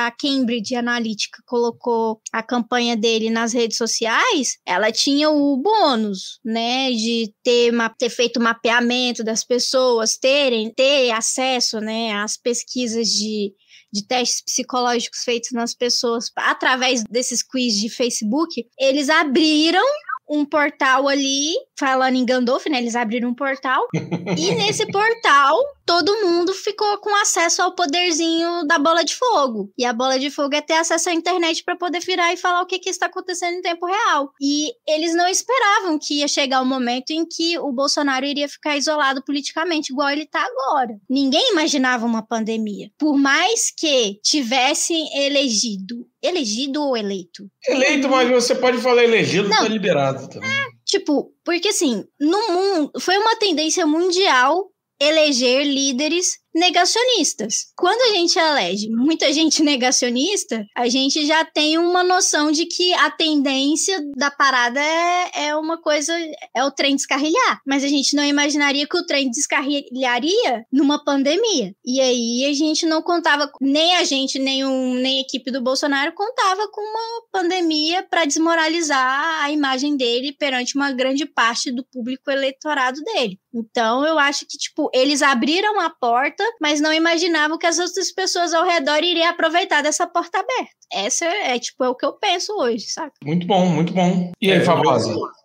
a 0.07 0.11
Cambridge 0.13 0.77
Analytica 0.77 1.43
colocou 1.45 2.21
a 2.33 2.41
campanha 2.41 2.97
dele 2.97 3.31
nas 3.31 3.53
redes 3.53 3.77
sociais, 3.77 4.57
ela 4.65 4.93
tinha 4.93 5.29
o 5.31 5.57
bônus, 5.57 6.39
né? 6.45 6.93
De 6.93 7.35
ter, 7.43 7.73
ter 7.99 8.09
feito 8.09 8.41
mapeamento 8.41 9.25
das 9.25 9.43
pessoas, 9.43 10.17
terem 10.17 10.73
ter 10.73 11.11
acesso 11.11 11.81
né, 11.81 12.13
às 12.13 12.37
pesquisas 12.37 13.09
de, 13.09 13.53
de 13.95 14.05
testes 14.05 14.43
psicológicos 14.43 15.21
feitos 15.25 15.53
nas 15.53 15.73
pessoas 15.73 16.27
através 16.37 17.05
desses 17.05 17.43
quiz 17.43 17.75
de 17.75 17.89
Facebook, 17.89 18.67
eles 18.77 19.09
abriram 19.09 19.85
um 20.29 20.45
portal 20.45 21.07
ali, 21.07 21.53
falando 21.79 22.17
em 22.17 22.25
Gandalf, 22.25 22.67
né? 22.67 22.79
Eles 22.79 22.97
abriram 22.97 23.29
um 23.29 23.35
portal. 23.35 23.87
e 23.95 24.55
nesse 24.55 24.87
portal, 24.87 25.59
todo 25.85 26.27
mundo 26.27 26.53
ficou 26.53 26.99
com 26.99 27.15
acesso 27.17 27.63
ao 27.63 27.75
poderzinho 27.75 28.67
da 28.67 28.79
bola 28.79 29.05
de 29.05 29.15
fogo. 29.15 29.73
E 29.77 29.85
a 29.85 29.93
bola 29.93 30.19
de 30.19 30.31
fogo 30.31 30.55
é 30.55 30.61
ter 30.61 30.75
acesso 30.75 31.11
à 31.11 31.13
internet 31.13 31.63
para 31.65 31.77
poder 31.77 32.01
virar 32.01 32.33
e 32.33 32.37
falar 32.37 32.63
o 32.63 32.67
que, 32.67 32.79
que 32.79 32.91
está 32.91 33.07
acontecendo 33.07 33.59
em 33.59 33.63
tempo 33.63 33.87
real. 33.87 34.33
E 34.41 34.71
eles 34.89 35.15
não 35.15 35.27
esperavam 35.27 35.99
que 35.99 36.21
ia 36.21 36.29
chegar 36.29 36.61
o 36.63 36.67
momento 36.67 37.11
em 37.11 37.25
que 37.27 37.59
o 37.59 37.73
Bolsonaro 37.73 38.25
iria 38.25 38.49
ficar 38.49 38.77
isolado 38.77 39.23
politicamente, 39.25 39.93
igual 39.93 40.11
ele 40.11 40.23
está 40.23 40.45
agora. 40.45 40.95
Ninguém 41.09 41.53
imaginava 41.53 42.07
uma 42.07 42.27
pandemia. 42.27 42.91
Por 42.99 43.17
mais 43.17 43.71
que 43.77 44.19
tivessem 44.23 45.09
elegido. 45.27 46.07
Elegido 46.23 46.83
ou 46.83 46.97
eleito? 46.97 47.51
Eleito, 47.69 48.09
mas 48.09 48.31
você 48.31 48.55
pode 48.55 48.79
falar 48.79 49.05
elegido, 49.05 49.49
Não. 49.49 49.59
tá 49.59 49.69
liberado 49.69 50.27
também. 50.29 50.51
Tipo, 50.85 51.33
porque 51.45 51.69
assim, 51.69 52.05
no 52.21 52.49
mundo 52.49 52.93
foi 53.01 53.19
uma 53.19 53.37
tendência 53.37 53.87
mundial 53.87 54.71
eleger 55.01 55.65
líderes 55.65 56.45
negacionistas. 56.55 57.67
Quando 57.77 58.01
a 58.01 58.17
gente 58.17 58.39
elege 58.39 58.89
muita 58.89 59.33
gente 59.33 59.61
negacionista, 59.65 60.65
a 60.77 60.89
gente 60.89 61.27
já 61.27 61.45
tem 61.45 61.77
uma 61.79 62.05
noção 62.05 62.53
de 62.53 62.67
que 62.67 62.95
a 62.95 63.11
tendência 63.11 64.01
da 64.17 64.31
parada 64.31 64.81
é, 64.81 65.47
é 65.47 65.57
uma 65.57 65.81
coisa, 65.81 66.13
é 66.55 66.65
o 66.65 66.71
trem 66.71 66.95
descarrilhar. 66.95 67.61
Mas 67.67 67.83
a 67.83 67.89
gente 67.89 68.15
não 68.15 68.25
imaginaria 68.25 68.87
que 68.87 68.97
o 68.97 69.05
trem 69.05 69.31
descarrilharia 69.31 70.65
numa 70.73 71.03
pandemia. 71.05 71.75
E 71.85 72.01
aí 72.01 72.45
a 72.49 72.53
gente 72.53 72.87
não 72.87 73.03
contava, 73.03 73.51
nem 73.61 73.97
a 73.97 74.05
gente, 74.05 74.39
nem, 74.39 74.65
um, 74.65 74.95
nem 74.95 75.19
a 75.19 75.23
equipe 75.23 75.51
do 75.51 75.63
Bolsonaro 75.63 76.13
contava 76.13 76.69
com 76.71 76.81
uma 76.81 77.23
pandemia 77.33 78.05
para 78.09 78.25
desmoralizar 78.25 79.43
a 79.43 79.51
imagem 79.51 79.97
dele 79.97 80.33
perante 80.33 80.77
uma 80.77 80.93
grande 80.93 81.27
parte 81.27 81.73
do 81.73 81.85
público 81.85 82.31
eleitorado 82.31 83.01
dele. 83.03 83.41
Então 83.55 84.05
eu 84.05 84.19
acho 84.19 84.45
que, 84.47 84.59
tipo, 84.59 84.91
eles 84.93 85.23
abriram 85.23 85.79
a 85.81 85.89
porta, 85.89 86.43
mas 86.61 86.81
não 86.81 86.93
imaginavam 86.93 87.57
que 87.57 87.67
as 87.67 87.79
outras 87.79 88.11
pessoas 88.11 88.53
ao 88.53 88.65
redor 88.65 89.03
iriam 89.05 89.29
aproveitar 89.29 89.83
dessa 89.83 90.07
porta 90.07 90.41
aberta. 90.41 90.84
Essa 90.93 91.25
é, 91.27 91.59
tipo, 91.59 91.83
é 91.85 91.89
o 91.89 91.95
que 91.95 92.07
eu 92.07 92.13
penso 92.13 92.53
hoje, 92.59 92.85
sabe? 92.89 93.11
Muito 93.25 93.47
bom, 93.47 93.67
muito 93.67 93.93
bom. 93.93 94.33
E 94.41 94.51
aí, 94.53 94.59
É? 94.59 94.65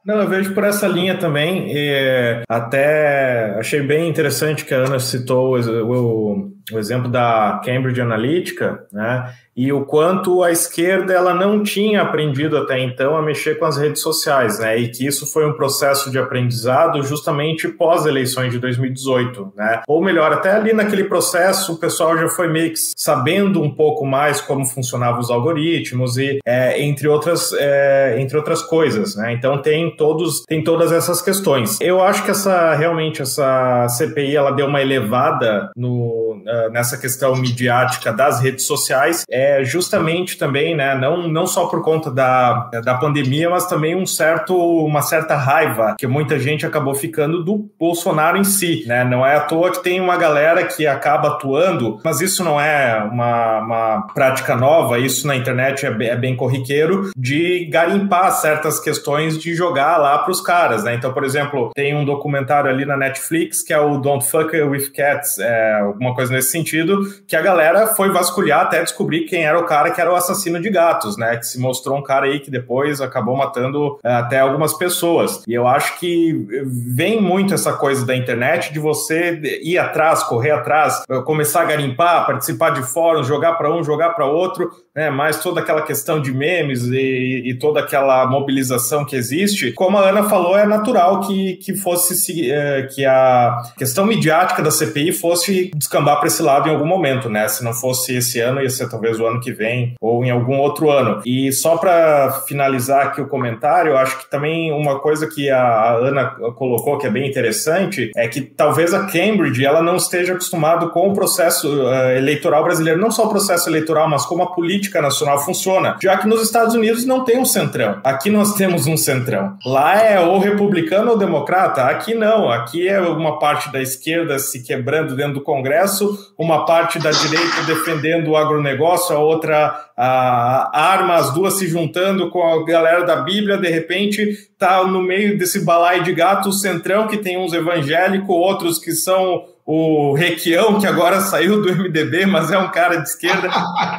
Não, 0.05 0.15
eu 0.21 0.27
vejo 0.27 0.53
por 0.53 0.63
essa 0.63 0.87
linha 0.87 1.17
também. 1.17 1.67
e 1.71 2.43
até 2.47 3.55
achei 3.59 3.81
bem 3.81 4.09
interessante 4.09 4.65
que 4.65 4.73
a 4.73 4.77
Ana 4.77 4.99
citou 4.99 5.57
o, 5.57 5.59
o- 5.59 6.59
o 6.71 6.77
exemplo 6.77 7.09
da 7.09 7.59
Cambridge 7.65 7.99
Analytica, 7.99 8.85
né? 8.93 9.33
E 9.57 9.73
o 9.73 9.85
quanto 9.85 10.41
a 10.43 10.51
esquerda 10.51 11.11
ela 11.13 11.33
não 11.33 11.63
tinha 11.63 12.01
aprendido 12.01 12.55
até 12.57 12.79
então 12.79 13.17
a 13.17 13.21
mexer 13.23 13.55
com 13.57 13.65
as 13.65 13.75
redes 13.77 14.01
sociais, 14.03 14.59
né? 14.59 14.77
E 14.77 14.87
que 14.89 15.05
isso 15.05 15.25
foi 15.33 15.45
um 15.49 15.53
processo 15.53 16.11
de 16.11 16.19
aprendizado 16.19 17.01
justamente 17.01 17.67
pós 17.67 18.05
eleições 18.05 18.51
de 18.53 18.59
2018, 18.59 19.51
né? 19.55 19.81
Ou 19.87 20.01
melhor, 20.01 20.31
até 20.31 20.51
ali 20.51 20.71
naquele 20.71 21.05
processo 21.05 21.73
o 21.73 21.77
pessoal 21.79 22.15
já 22.17 22.29
foi 22.29 22.47
meio 22.47 22.69
que 22.71 22.79
sabendo 22.95 23.61
um 23.63 23.73
pouco 23.73 24.05
mais 24.05 24.39
como 24.39 24.63
funcionavam 24.65 25.19
os 25.19 25.28
algoritmos 25.29 26.17
e 26.17 26.39
é, 26.45 26.81
entre 26.81 27.07
outras 27.07 27.51
é, 27.53 28.17
entre 28.19 28.37
outras 28.37 28.61
coisas, 28.61 29.15
né? 29.15 29.33
Então 29.33 29.61
tem 29.61 29.95
todos 29.95 30.43
tem 30.47 30.63
todas 30.63 30.91
essas 30.91 31.21
questões. 31.21 31.79
Eu 31.81 32.01
acho 32.01 32.23
que 32.23 32.31
essa 32.31 32.73
realmente 32.75 33.21
essa 33.21 33.87
CPI 33.89 34.35
ela 34.35 34.51
deu 34.51 34.67
uma 34.67 34.81
elevada 34.81 35.69
no, 35.75 36.41
nessa 36.71 36.97
questão 36.97 37.35
midiática 37.35 38.11
das 38.11 38.41
redes 38.41 38.65
sociais, 38.65 39.23
é 39.29 39.63
justamente 39.63 40.37
também, 40.37 40.75
né? 40.75 40.95
Não 40.95 41.27
não 41.27 41.47
só 41.47 41.67
por 41.67 41.81
conta 41.81 42.11
da, 42.11 42.69
da 42.83 42.95
pandemia, 42.95 43.49
mas 43.49 43.67
também 43.67 43.95
um 43.95 44.05
certo 44.05 44.55
uma 44.55 45.01
certa 45.01 45.35
raiva 45.35 45.95
que 45.97 46.07
muita 46.07 46.39
gente 46.39 46.65
acabou 46.65 46.95
ficando 46.95 47.43
do 47.43 47.69
Bolsonaro 47.79 48.37
em 48.37 48.43
si, 48.43 48.83
né? 48.87 49.03
Não 49.03 49.25
é 49.25 49.35
à 49.35 49.41
toa 49.41 49.71
que 49.71 49.83
tem 49.83 49.99
uma 49.99 50.17
galera 50.17 50.65
que 50.65 50.85
acaba 50.85 51.29
atuando, 51.29 51.99
mas 52.03 52.21
isso 52.21 52.43
não 52.43 52.59
é 52.59 53.01
uma, 53.11 53.59
uma 53.59 54.01
prática 54.13 54.55
nova, 54.55 54.99
isso 54.99 55.18
na 55.25 55.35
internet 55.35 55.85
é 55.85 55.91
bem, 55.91 56.09
é 56.09 56.15
bem 56.15 56.35
corriqueiro, 56.35 57.11
de 57.15 57.65
garimpar 57.65 58.31
certas 58.31 58.79
questões 58.79 59.37
de 59.37 59.53
jogar 59.53 59.97
lá 59.97 60.17
para 60.19 60.31
os 60.31 60.41
caras, 60.41 60.83
né? 60.83 60.95
Então, 60.95 61.13
por 61.13 61.23
exemplo, 61.23 61.71
tem 61.73 61.95
um 61.95 62.05
documentário 62.05 62.69
ali 62.69 62.85
na 62.85 62.97
Netflix 62.97 63.61
que 63.61 63.73
é 63.73 63.79
o 63.79 63.97
Don't 63.97 64.25
Fuck 64.25 64.55
With 64.55 64.91
Cats, 64.91 65.39
é, 65.39 65.79
alguma 65.81 66.13
coisa 66.13 66.33
nesse 66.33 66.51
sentido, 66.51 67.01
que 67.27 67.35
a 67.35 67.41
galera 67.41 67.87
foi 67.87 68.09
vasculhar 68.09 68.61
até 68.61 68.81
descobrir 68.81 69.25
quem 69.25 69.45
era 69.45 69.59
o 69.59 69.65
cara 69.65 69.91
que 69.91 70.01
era 70.01 70.11
o 70.11 70.15
assassino 70.15 70.59
de 70.61 70.69
gatos, 70.69 71.17
né? 71.17 71.37
Que 71.37 71.45
se 71.45 71.59
mostrou 71.59 71.97
um 71.97 72.03
cara 72.03 72.25
aí 72.25 72.39
que 72.39 72.51
depois 72.51 73.01
acabou 73.01 73.35
matando 73.35 73.99
é, 74.03 74.11
até 74.13 74.39
algumas 74.39 74.73
pessoas. 74.73 75.43
E 75.47 75.53
eu 75.53 75.67
acho 75.67 75.99
que 75.99 76.47
vem 76.65 77.21
muito 77.21 77.53
essa 77.53 77.73
coisa 77.73 78.05
da 78.05 78.15
internet 78.15 78.71
de 78.73 78.79
você 78.79 79.39
ir 79.61 79.77
atrás, 79.77 80.23
correr 80.23 80.51
atrás, 80.51 81.03
começar 81.25 81.61
a 81.61 81.65
garimpar, 81.65 82.25
participar 82.25 82.71
de 82.71 82.83
fóruns, 82.83 83.27
jogar 83.27 83.53
para 83.53 83.73
um, 83.73 83.83
jogar 83.83 84.09
para 84.11 84.25
outro, 84.25 84.71
né? 84.95 85.09
Mais 85.09 85.41
toda 85.41 85.61
aquela 85.61 85.81
questão 85.81 86.21
de 86.21 86.31
memes 86.33 86.83
e, 86.85 87.43
e 87.45 87.53
toda 87.57 87.79
aquela 87.79 88.25
mobilização 88.27 89.05
que 89.05 89.15
existe. 89.15 89.71
Como 89.73 89.97
a 89.97 90.09
Ana 90.09 90.23
falou, 90.23 90.57
é 90.57 90.65
natural 90.65 91.21
que, 91.21 91.53
que 91.57 91.75
fosse 91.75 92.15
se- 92.15 92.51
eh, 92.51 92.87
que 92.93 93.05
a 93.05 93.55
questão 93.77 94.05
midiática 94.05 94.61
da 94.61 94.71
CPI 94.71 95.11
fosse 95.11 95.71
descambar 95.75 96.17
para 96.17 96.27
esse 96.27 96.41
lado 96.41 96.67
em 96.67 96.71
algum 96.71 96.85
momento, 96.85 97.29
né? 97.29 97.47
Se 97.47 97.63
não 97.63 97.73
fosse 97.73 98.15
esse 98.15 98.39
ano, 98.39 98.61
ia 98.61 98.69
ser 98.69 98.89
talvez 98.89 99.19
o 99.19 99.25
ano 99.25 99.39
que 99.39 99.51
vem 99.51 99.93
ou 100.01 100.23
em 100.25 100.31
algum 100.31 100.57
outro 100.57 100.89
ano. 100.89 101.21
E 101.25 101.51
só 101.51 101.77
para 101.77 102.31
finalizar 102.47 103.07
aqui 103.07 103.21
o 103.21 103.27
comentário, 103.27 103.91
eu 103.91 103.97
acho 103.97 104.17
que 104.19 104.29
também 104.29 104.71
uma 104.71 104.99
coisa 104.99 105.27
que 105.27 105.49
a 105.49 105.93
Ana 105.95 106.25
colocou 106.55 106.97
que 106.97 107.07
é 107.07 107.09
bem 107.09 107.27
interessante 107.29 108.11
é 108.15 108.27
que 108.27 108.41
talvez 108.41 108.93
a 108.93 109.05
Cambridge 109.05 109.63
ela 109.65 109.81
não 109.81 109.95
esteja 109.95 110.33
acostumada 110.33 110.87
com 110.87 111.07
o 111.09 111.13
processo 111.13 111.67
eh, 111.89 112.17
eleitoral 112.17 112.63
brasileiro, 112.63 112.99
não 112.99 113.11
só 113.11 113.25
o 113.25 113.29
processo 113.29 113.69
eleitoral, 113.69 114.09
mas 114.09 114.25
como 114.25 114.43
a 114.43 114.47
política 114.53 114.78
nacional 115.01 115.39
funciona, 115.39 115.97
já 116.01 116.17
que 116.17 116.27
nos 116.27 116.41
Estados 116.41 116.75
Unidos 116.75 117.05
não 117.05 117.23
tem 117.23 117.39
um 117.39 117.45
centrão. 117.45 117.99
Aqui 118.03 118.29
nós 118.29 118.53
temos 118.53 118.87
um 118.87 118.95
centrão. 118.95 119.57
Lá 119.65 120.01
é 120.01 120.19
ou 120.19 120.39
republicano 120.39 121.11
ou 121.11 121.17
democrata. 121.17 121.83
Aqui 121.83 122.13
não. 122.13 122.49
Aqui 122.49 122.87
é 122.87 122.99
uma 123.01 123.39
parte 123.39 123.71
da 123.71 123.81
esquerda 123.81 124.39
se 124.39 124.63
quebrando 124.63 125.15
dentro 125.15 125.35
do 125.35 125.41
Congresso, 125.41 126.33
uma 126.37 126.65
parte 126.65 126.99
da 126.99 127.11
direita 127.11 127.63
defendendo 127.65 128.29
o 128.29 128.37
agronegócio, 128.37 129.15
a 129.15 129.19
outra 129.19 129.89
a 130.01 130.69
arma, 130.73 131.15
as 131.15 131.33
duas 131.33 131.55
se 131.55 131.67
juntando 131.67 132.29
com 132.29 132.41
a 132.41 132.63
galera 132.63 133.03
da 133.03 133.17
Bíblia, 133.17 133.57
de 133.57 133.67
repente 133.67 134.49
tá 134.57 134.81
no 134.85 135.01
meio 135.01 135.37
desse 135.37 135.65
balaio 135.65 136.03
de 136.03 136.13
gato 136.13 136.47
o 136.47 136.53
centrão 136.53 137.05
que 137.05 137.17
tem 137.17 137.37
uns 137.37 137.51
evangélicos, 137.51 138.29
outros 138.29 138.79
que 138.79 138.93
são 138.93 139.43
o 139.71 140.15
Requião, 140.15 140.79
que 140.79 140.87
agora 140.87 141.21
saiu 141.21 141.61
do 141.61 141.71
MDB, 141.71 142.25
mas 142.25 142.51
é 142.51 142.57
um 142.57 142.71
cara 142.71 142.95
de 142.95 143.07
esquerda. 143.07 143.47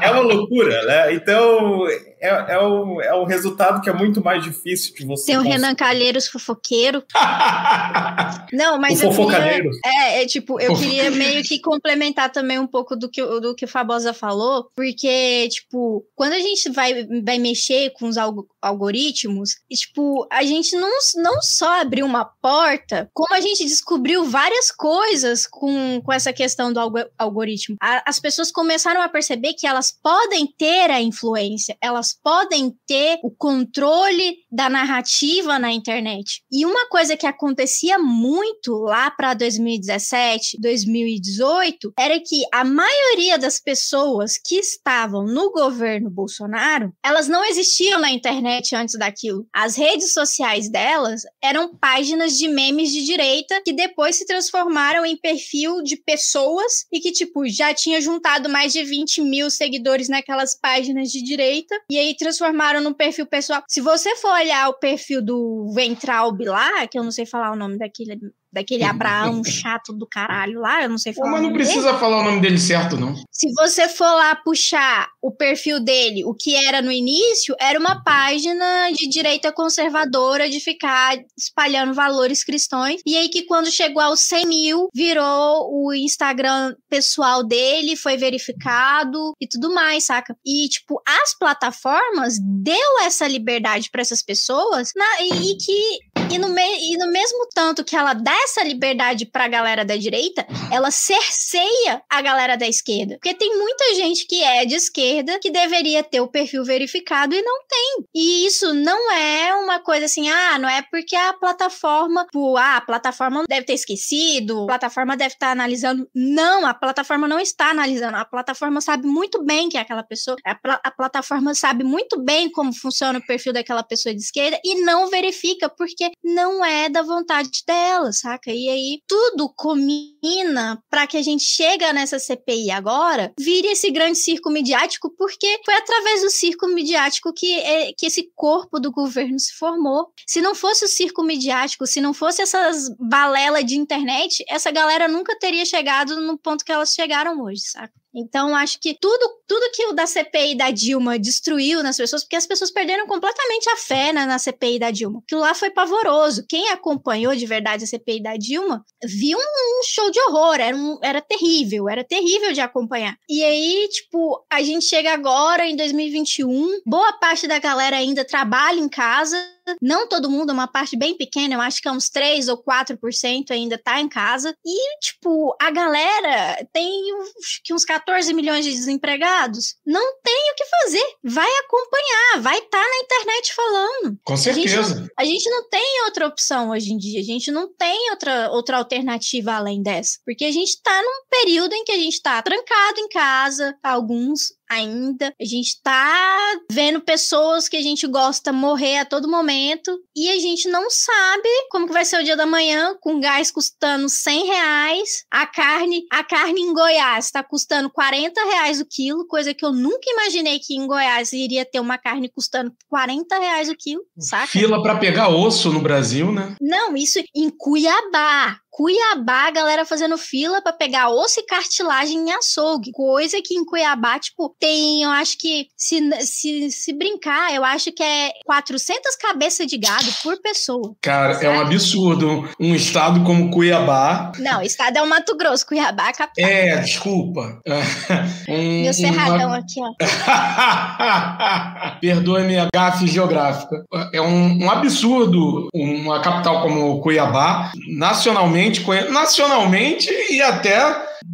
é 0.03 0.11
uma 0.11 0.23
loucura, 0.23 0.85
né? 0.85 1.15
Então, 1.15 1.87
é, 2.21 2.55
é, 2.55 2.59
o, 2.59 3.01
é 3.01 3.15
o 3.15 3.25
resultado 3.25 3.81
que 3.81 3.89
é 3.89 3.93
muito 3.93 4.23
mais 4.23 4.43
difícil 4.45 4.95
de 4.95 5.05
você. 5.07 5.27
Tem 5.27 5.39
o. 5.39 5.43
Renan 5.43 5.75
Calheiros 5.75 6.29
fofoqueiro. 6.29 7.03
Não, 8.53 8.79
mas 8.79 9.01
O 9.03 9.07
eu 9.07 9.11
queria, 9.27 9.71
é, 9.85 10.23
é, 10.23 10.27
tipo, 10.27 10.61
eu 10.61 10.75
queria 10.77 11.11
meio 11.11 11.43
que 11.43 11.61
complementar 11.61 12.31
também 12.31 12.59
um 12.59 12.67
pouco 12.67 12.97
do 12.97 13.09
que, 13.09 13.23
o- 13.23 13.41
do 13.41 13.55
que 13.55 13.65
o 13.65 13.69
Fabosa 13.69 14.13
falou, 14.13 14.69
porque, 14.75 15.49
tipo, 15.49 16.05
quando 16.15 16.33
a 16.33 16.39
gente 16.39 16.69
vai, 16.71 17.07
vai 17.25 17.39
mexer 17.39 17.91
com 17.91 18.07
os 18.09 18.17
algo- 18.17 18.49
algoritmos, 18.61 19.57
e, 19.71 19.75
tipo, 19.77 20.27
a 20.31 20.43
gente 20.43 20.77
não, 20.77 20.91
não 21.17 21.41
só 21.43 21.81
abriu 21.81 22.05
uma 22.07 22.25
porta, 22.25 23.09
como 23.15 23.35
a 23.35 23.41
gente 23.41 23.65
descobriu 23.65 24.25
várias 24.25 24.71
coisas 24.71 25.47
com, 25.47 26.01
com 26.05 26.13
essa 26.13 26.33
questão 26.33 26.73
do 26.73 26.81
algo- 26.81 27.05
algoritmo. 27.19 27.77
A- 27.81 28.03
as 28.07 28.19
pessoas 28.21 28.51
começaram 28.51 29.01
a 29.01 29.09
perceber 29.09 29.55
que 29.55 29.67
elas 29.67 29.93
podem 30.03 30.47
ter 30.59 30.91
a 30.91 31.01
influência, 31.01 31.77
elas 31.81 32.10
podem 32.23 32.75
ter 32.87 33.19
o 33.23 33.31
controle 33.31 34.39
da 34.51 34.69
narrativa 34.69 35.59
na 35.59 35.73
internet. 35.73 36.43
E 36.51 36.65
uma 36.65 36.89
coisa 36.89 37.17
que 37.17 37.27
acontecia 37.27 37.99
muito 37.99 38.73
lá 38.75 39.11
para 39.11 39.35
2017, 39.35 40.59
2018, 40.61 41.93
era 41.99 42.19
que 42.21 42.43
a 42.53 42.65
maioria 42.65 43.39
das 43.39 43.61
pessoas 43.61 44.39
que 44.39 44.57
estavam 44.57 45.25
no 45.25 45.51
governo 45.51 46.11
Bolsonaro, 46.11 46.93
elas 47.05 47.29
não 47.29 47.45
existiam 47.45 48.01
na 48.01 48.11
internet 48.11 48.75
antes 48.75 48.99
daquilo. 48.99 49.47
As 49.53 49.77
redes 49.77 50.13
sociais 50.13 50.71
delas 50.71 51.23
eram 51.43 51.77
páginas 51.77 52.37
de 52.37 52.49
memes 52.49 52.93
de 52.93 53.05
direita 53.05 53.61
que 53.65 53.73
depois 53.73 54.17
se 54.17 54.27
transformaram 54.27 55.05
em 55.05 55.17
perfil 55.17 55.83
de 55.83 55.97
pessoas 55.97 56.87
e 56.93 57.01
que, 57.01 57.13
tipo, 57.13 57.47
já 57.49 57.73
tinha 57.75 58.01
juntado 58.01 58.49
mais 58.49 58.73
de 58.73 58.83
20 58.83 59.23
mil 59.23 59.51
seguidores 59.51 60.09
naquelas 60.09 60.59
páginas 60.59 61.09
de 61.11 61.23
direita 61.23 61.75
e 61.91 61.99
aí 62.01 62.17
transformaram 62.17 62.81
num 62.81 62.95
perfil 62.95 63.27
pessoal. 63.27 63.63
Se 63.69 63.81
você 63.81 64.17
for 64.17 64.33
olhar 64.33 64.69
o 64.69 64.79
perfil 64.79 65.23
do 65.23 65.73
Ventralb 65.75 66.41
lá, 66.45 66.87
que 66.87 66.99
eu 66.99 67.05
não 67.05 67.11
sei 67.11 67.27
falar 67.27 67.53
o 67.53 67.57
nome 67.57 67.79
daquele, 67.79 68.19
daquele 68.53 68.85
Abraão 68.85 69.43
chato 69.45 69.93
do 69.93 70.07
caralho 70.07 70.61
lá, 70.61 70.83
eu 70.83 70.89
não 70.89 70.99
sei 70.99 71.13
falar 71.13 71.31
mas 71.31 71.41
o 71.41 71.43
não 71.43 71.49
nome 71.51 71.59
dele. 71.63 71.71
precisa 71.73 71.99
falar 71.99 72.19
o 72.21 72.25
nome 72.25 72.41
dele 72.41 72.59
certo, 72.59 72.97
não. 72.97 73.15
Se 73.31 73.53
você 73.55 73.89
for 73.89 74.05
lá 74.13 74.35
puxar 74.37 75.09
o 75.23 75.31
perfil 75.31 75.81
dele, 75.81 76.25
o 76.25 76.35
que 76.35 76.55
era 76.55 76.83
no 76.83 76.91
início, 76.93 77.55
era 77.61 77.79
uma 77.79 78.03
página 78.03 78.91
de 78.93 79.09
direita 79.09 79.53
conservadora 79.53 80.49
de 80.49 80.61
ficar 80.61 81.17
espalhando 81.39 81.95
valores 81.95 82.43
cristãos. 82.45 82.97
E 83.07 83.17
aí 83.17 83.29
que 83.29 83.43
quando 83.43 83.71
chegou 83.71 84.03
aos 84.03 84.21
100 84.21 84.47
mil, 84.47 84.89
virou 84.95 85.69
o 85.73 85.93
Instagram 85.95 86.75
pessoal 86.89 87.45
dele, 87.45 87.97
foi 87.97 88.17
verificado 88.17 89.33
e 89.41 89.47
tudo 89.47 89.73
mais, 89.73 90.05
saca? 90.05 90.37
E, 90.45 90.69
tipo, 90.69 91.01
as 91.07 91.37
plataformas 91.39 92.35
deu 92.41 93.01
essa 93.03 93.27
liberdade 93.27 93.91
para 93.91 94.01
essas 94.03 94.23
pessoas 94.23 94.91
na- 94.97 95.23
e, 95.23 95.53
e 95.53 95.57
que... 95.57 96.11
E 96.33 96.39
no, 96.39 96.49
me- 96.49 96.93
e 96.93 96.97
no 96.97 97.11
mesmo 97.11 97.49
tanto 97.53 97.85
que 97.85 97.97
ela 97.97 98.13
dá 98.15 98.33
essa 98.45 98.63
liberdade 98.63 99.27
pra 99.27 99.49
galera 99.49 99.85
da 99.85 99.97
direita, 99.97 100.47
ela 100.73 100.91
cerceia 100.91 102.03
a 102.09 102.21
galera 102.23 102.57
da 102.57 102.67
esquerda. 102.69 103.15
Porque 103.15 103.35
tem 103.35 103.57
muita 103.57 103.95
gente 103.95 104.27
que 104.27 104.43
é 104.43 104.65
de 104.65 104.75
esquerda 104.75 105.39
que 105.39 105.51
deveria 105.51 106.03
ter 106.03 106.21
o 106.21 106.29
perfil 106.29 106.65
verificado 106.65 107.35
e 107.35 107.43
não 107.43 107.67
tem. 107.67 108.05
E 108.15 108.47
isso 108.47 108.73
não 108.75 109.13
é 109.13 109.55
uma 109.55 109.81
coisa 109.81 110.07
assim, 110.07 110.29
ah, 110.29 110.59
não 110.59 110.69
é 110.69 110.83
porque 110.91 111.15
a 111.17 111.33
plataforma, 111.35 112.27
pô, 112.33 112.57
ah, 112.57 112.77
a 112.77 112.81
plataforma 112.81 113.45
deve 113.49 113.67
ter 113.67 113.75
esquecido, 113.75 114.65
a 114.65 114.67
plataforma 114.67 115.17
deve 115.17 115.35
estar 115.35 115.51
analisando. 115.51 116.09
Não, 116.15 116.67
a 116.67 116.75
plataforma 116.75 117.29
não 117.29 117.39
está 117.39 117.71
analisando. 117.71 118.17
A 118.17 118.25
plataforma 118.25 118.81
sabe 118.81 119.07
muito 119.07 119.43
bem 119.45 119.69
que 119.69 119.77
é 119.77 119.81
aquela 119.81 120.03
pessoa, 120.03 120.37
a, 120.45 120.55
pla- 120.55 120.81
a 120.83 120.91
plataforma 120.91 121.55
sabe 121.55 121.85
muito 121.85 122.21
bem 122.23 122.51
como 122.51 122.73
funciona 122.73 123.19
o 123.19 123.27
perfil 123.27 123.53
daquela 123.53 123.83
pessoa 123.83 124.15
de 124.15 124.21
esquerda 124.21 124.59
e 124.65 124.81
não 124.83 125.09
verifica, 125.09 125.69
porque 125.69 126.11
não 126.23 126.65
é 126.65 126.89
da 126.89 127.03
vontade 127.03 127.51
dela, 127.67 128.13
saca? 128.31 128.53
E 128.53 128.69
aí 128.69 129.03
tudo 129.07 129.53
combina 129.55 130.83
para 130.89 131.07
que 131.07 131.17
a 131.17 131.23
gente 131.23 131.45
chega 131.45 131.93
nessa 131.93 132.19
CPI 132.19 132.71
agora, 132.71 133.33
vire 133.39 133.69
esse 133.69 133.91
grande 133.91 134.19
circo 134.19 134.51
midiático, 134.51 135.11
porque 135.17 135.61
foi 135.65 135.75
através 135.75 136.23
do 136.23 136.31
circo 136.31 136.67
midiático 136.69 137.33
que, 137.33 137.53
é- 137.59 137.93
que 137.97 138.07
esse 138.07 138.31
corpo 138.35 138.79
do 138.79 138.91
governo 138.93 139.39
se 139.39 139.55
formou. 139.55 140.09
Se 140.27 140.41
não 140.41 140.55
fosse 140.55 140.85
o 140.85 140.89
circo 140.89 141.23
midiático, 141.23 141.87
se 141.87 142.01
não 142.01 142.15
fosse 142.15 142.43
essas 142.43 142.89
balelas 142.99 143.65
de 143.65 143.77
internet, 143.77 144.45
essa 144.49 144.71
galera 144.71 145.09
nunca 145.09 145.39
teria 145.39 145.65
chegado 145.65 146.21
no 146.21 146.39
ponto 146.39 146.65
que 146.65 146.73
elas 146.73 146.93
chegaram 146.93 147.41
hoje, 147.43 147.63
saca? 147.63 147.93
Então, 148.15 148.55
acho 148.57 148.79
que 148.81 148.97
tudo, 149.01 149.41
tudo 149.47 149.71
que 149.73 149.87
o 149.87 149.93
da 149.93 150.07
CPI 150.07 150.57
da 150.57 150.71
Dilma 150.71 151.19
destruiu 151.19 151.83
nas 151.83 151.97
pessoas, 151.97 152.23
porque 152.25 152.37
as 152.37 152.47
pessoas 152.47 152.71
perderam 152.71 153.07
completamente 153.07 153.71
a 153.71 153.77
fé 153.77 154.13
na, 154.13 154.27
na 154.27 154.39
CPI 154.39 154.79
da 154.79 154.91
Dilma. 154.91 155.21
Aquilo 155.25 155.41
lá 155.41 155.55
foi 155.55 155.71
pavoroso. 155.71 156.45
Quem 156.49 156.71
acompanhou 156.71 157.35
de 157.37 157.47
verdade 157.47 157.85
a 157.85 157.87
CPI 157.87 158.23
da 158.23 158.37
Dilma 158.37 158.85
viu 159.05 159.39
um, 159.39 159.81
um 159.81 159.85
show 159.85 160.11
de 160.11 160.21
horror. 160.23 160.55
Era, 160.61 160.77
um- 160.77 160.99
era 161.03 161.21
terrível, 161.21 161.89
era 161.89 162.03
terrível 162.05 162.53
de 162.53 162.61
acompanhar. 162.61 163.17
E 163.29 163.45
aí, 163.45 163.89
tipo, 163.93 164.45
a 164.51 164.63
gente 164.63 164.85
chega 164.85 165.13
agora 165.13 165.67
em 165.67 165.77
2021, 165.77 166.81
boa 166.85 167.13
parte 167.15 167.47
da 167.47 167.59
galera 167.59 167.97
ainda 167.97 168.25
trabalha 168.25 168.81
em 168.81 168.89
casa. 168.89 169.37
Não 169.81 170.09
todo 170.09 170.31
mundo, 170.31 170.53
uma 170.53 170.67
parte 170.67 170.97
bem 170.97 171.17
pequena, 171.17 171.55
eu 171.55 171.61
acho 171.61 171.81
que 171.81 171.89
é 171.89 171.93
uns 171.93 172.09
3 172.11 172.49
ou 172.49 172.63
4% 172.63 173.51
ainda 173.51 173.79
tá 173.79 174.01
em 174.01 174.09
casa. 174.09 174.55
E, 174.65 174.99
tipo, 175.01 175.57
a 175.61 175.71
galera 175.71 176.67
tem 176.73 177.15
uns- 177.15 177.61
que 177.65 177.73
uns 177.75 177.85
14 177.85 178.33
milhões 178.35 178.65
de 178.65 178.73
desempregados. 178.73 179.75
Não 179.87 180.17
tem 180.23 180.53
o 180.53 180.55
que 180.55 180.65
fazer. 180.67 181.05
Vai 181.25 181.51
acompanhar, 181.65 182.41
vai 182.43 182.59
estar 182.59 182.79
na 182.83 182.99
internet 183.05 183.55
falando. 183.55 184.19
Com 184.25 184.37
gente 184.37 184.69
certeza. 184.71 185.09
A 185.19 185.25
gente 185.25 185.49
não 185.51 185.69
tem 185.69 186.05
outra 186.05 186.27
opção 186.27 186.71
hoje 186.71 186.93
em 186.93 186.99
dia. 186.99 187.21
A 187.21 187.25
gente 187.25 187.51
não 187.51 187.73
tem 187.75 188.11
outra, 188.11 188.51
outra 188.51 188.77
alternativa 188.79 189.53
além 189.53 189.83
dessa. 189.83 190.19
Porque 190.25 190.45
a 190.45 190.53
gente 190.53 190.81
tá 190.83 191.03
num 191.03 191.27
período 191.31 191.73
em 191.75 191.85
que 191.85 191.93
a 191.93 191.99
gente 191.99 192.21
tá 192.23 192.41
trancado 192.43 193.01
em 193.01 193.09
casa, 193.09 193.77
alguns 193.83 194.53
ainda. 194.71 195.35
A 195.41 195.45
gente 195.45 195.83
tá 195.83 196.59
vendo 196.71 197.01
pessoas 197.01 197.69
que 197.69 197.77
a 197.77 197.83
gente 197.83 198.07
gosta 198.07 198.53
morrer 198.53 198.99
a 198.99 199.05
todo 199.05 199.29
momento. 199.29 199.99
E 200.17 200.29
a 200.31 200.39
gente 200.39 200.69
não 200.69 200.89
sabe 200.89 201.49
como 201.71 201.87
que 201.87 201.93
vai 201.93 202.05
ser 202.05 202.21
o 202.21 202.25
dia 202.25 202.37
da 202.37 202.47
manhã, 202.47 202.97
com 203.01 203.21
gás 203.21 203.51
custando 203.51 204.09
100 204.09 204.47
reais. 204.47 205.25
A 205.31 205.47
carne, 205.47 206.05
a 206.11 206.23
carne 206.23 206.61
em 206.61 206.73
Goiás 206.73 207.31
tá 207.31 207.43
custando 207.43 207.91
40 207.91 208.41
reais 208.45 208.81
o 208.81 208.87
quilo, 208.87 209.27
coisa 209.27 209.53
que 209.53 209.65
eu 209.65 209.73
nunca 209.73 210.11
imaginei 210.11 210.59
que 210.61 210.75
em 210.75 210.87
Goiás 210.87 211.33
iria 211.33 211.65
ter 211.65 211.81
uma 211.81 211.99
carne 211.99 212.29
custando 212.29 212.73
40 212.89 213.39
reais 213.39 213.69
o 213.69 213.77
quilo, 213.77 214.03
saca? 214.19 214.47
Fila 214.47 214.83
pra 214.83 214.97
pegar 214.97 215.29
osso 215.29 215.73
no 215.73 215.81
Brasil, 215.81 216.31
né? 216.31 216.55
Não, 216.61 216.97
isso 216.97 217.19
em 217.35 217.51
Cuiabá. 217.51 218.61
Cuiabá, 218.81 219.49
a 219.49 219.51
galera 219.51 219.85
fazendo 219.85 220.17
fila 220.17 220.63
pra 220.63 220.73
pegar 220.73 221.11
osso 221.11 221.39
e 221.39 221.43
cartilagem 221.45 222.17
em 222.17 222.33
açougue. 222.33 222.91
Coisa 222.93 223.37
que 223.45 223.55
em 223.55 223.63
Cuiabá, 223.63 224.19
tipo, 224.19 224.57
tem, 224.59 225.03
eu 225.03 225.11
acho 225.11 225.37
que, 225.39 225.67
se, 225.77 226.01
se, 226.25 226.71
se 226.71 226.91
brincar, 226.95 227.55
eu 227.55 227.63
acho 227.63 227.93
que 227.93 228.03
é 228.03 228.31
400 228.47 229.15
cabeças 229.17 229.67
de 229.67 229.77
gado 229.77 230.07
por 230.23 230.41
pessoa. 230.41 230.95
Cara, 231.03 231.35
é 231.45 231.51
um 231.51 231.61
absurdo. 231.61 232.49
Um 232.59 232.75
estado 232.75 233.23
como 233.23 233.51
Cuiabá. 233.51 234.33
Não, 234.39 234.61
o 234.61 234.63
estado 234.63 234.97
é 234.97 235.03
o 235.03 235.07
Mato 235.07 235.37
Grosso, 235.37 235.67
Cuiabá 235.67 236.07
é 236.07 236.09
a 236.09 236.13
capital. 236.15 236.51
É, 236.51 236.77
desculpa. 236.79 237.61
Um- 238.49 238.83
Meu 238.85 238.95
cerradão 238.95 239.49
uma- 239.49 239.59
aqui, 239.59 239.79
ó. 239.81 239.93
Perdoe 242.01 242.45
minha 242.45 242.67
gafe 242.75 243.07
geográfica. 243.07 243.85
É 244.13 244.21
um, 244.23 244.65
um 244.65 244.71
absurdo 244.71 245.69
uma 245.75 246.21
capital 246.21 246.63
como 246.63 247.01
Cuiabá, 247.01 247.73
nacionalmente, 247.97 248.70
conhe- 248.79 249.09
nacionalmente 249.09 250.09
e 250.31 250.41
até 250.41 250.79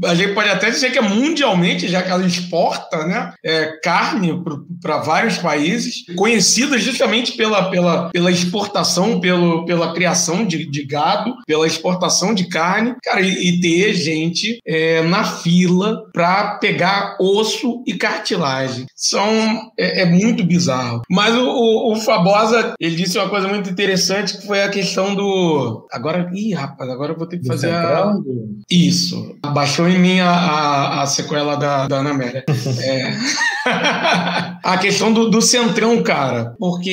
a 0.04 0.14
gente 0.14 0.34
pode 0.34 0.48
até 0.48 0.70
dizer 0.70 0.90
que 0.90 0.98
é 0.98 1.02
mundialmente, 1.02 1.88
já 1.88 2.02
que 2.02 2.10
ela 2.10 2.26
exporta 2.26 3.06
né, 3.06 3.32
é, 3.44 3.78
carne 3.82 4.32
para 4.80 4.98
vários 4.98 5.38
países, 5.38 6.04
conhecida 6.16 6.78
justamente 6.78 7.32
pela, 7.32 7.70
pela, 7.70 8.10
pela 8.10 8.30
exportação, 8.30 9.20
pelo, 9.20 9.64
pela 9.64 9.92
criação 9.92 10.46
de, 10.46 10.68
de 10.70 10.84
gado, 10.84 11.34
pela 11.46 11.66
exportação 11.66 12.34
de 12.34 12.48
carne, 12.48 12.94
cara, 13.02 13.20
e, 13.20 13.48
e 13.48 13.60
ter 13.60 13.94
gente 13.94 14.58
é, 14.66 15.02
na 15.02 15.24
fila 15.24 16.02
para 16.12 16.56
pegar 16.58 17.16
osso 17.20 17.82
e 17.86 17.94
cartilagem. 17.94 18.86
São, 18.94 19.70
é, 19.78 20.02
é 20.02 20.04
muito 20.04 20.44
bizarro. 20.44 21.02
Mas 21.10 21.34
o, 21.34 21.46
o, 21.46 21.92
o 21.92 21.96
Fabosa, 21.96 22.74
ele 22.80 22.96
disse 22.96 23.18
uma 23.18 23.28
coisa 23.28 23.48
muito 23.48 23.70
interessante, 23.70 24.38
que 24.38 24.46
foi 24.46 24.62
a 24.62 24.68
questão 24.68 25.14
do... 25.14 25.86
Agora, 25.92 26.30
ih, 26.32 26.54
rapaz, 26.54 26.90
agora 26.90 27.12
eu 27.12 27.18
vou 27.18 27.26
ter 27.26 27.38
que 27.38 27.46
fazer 27.46 27.70
a... 27.70 28.12
Isso. 28.70 29.36
Baixou 29.76 29.88
em 29.90 29.98
mim 29.98 30.20
a, 30.20 30.30
a, 30.30 31.02
a 31.02 31.06
sequela 31.06 31.54
da, 31.54 31.86
da 31.86 31.96
Ana 31.98 32.10
Amélia. 32.10 32.44
É. 32.48 33.12
a 34.64 34.78
questão 34.80 35.12
do, 35.12 35.28
do 35.28 35.42
centrão, 35.42 36.02
cara. 36.02 36.54
Porque 36.58 36.90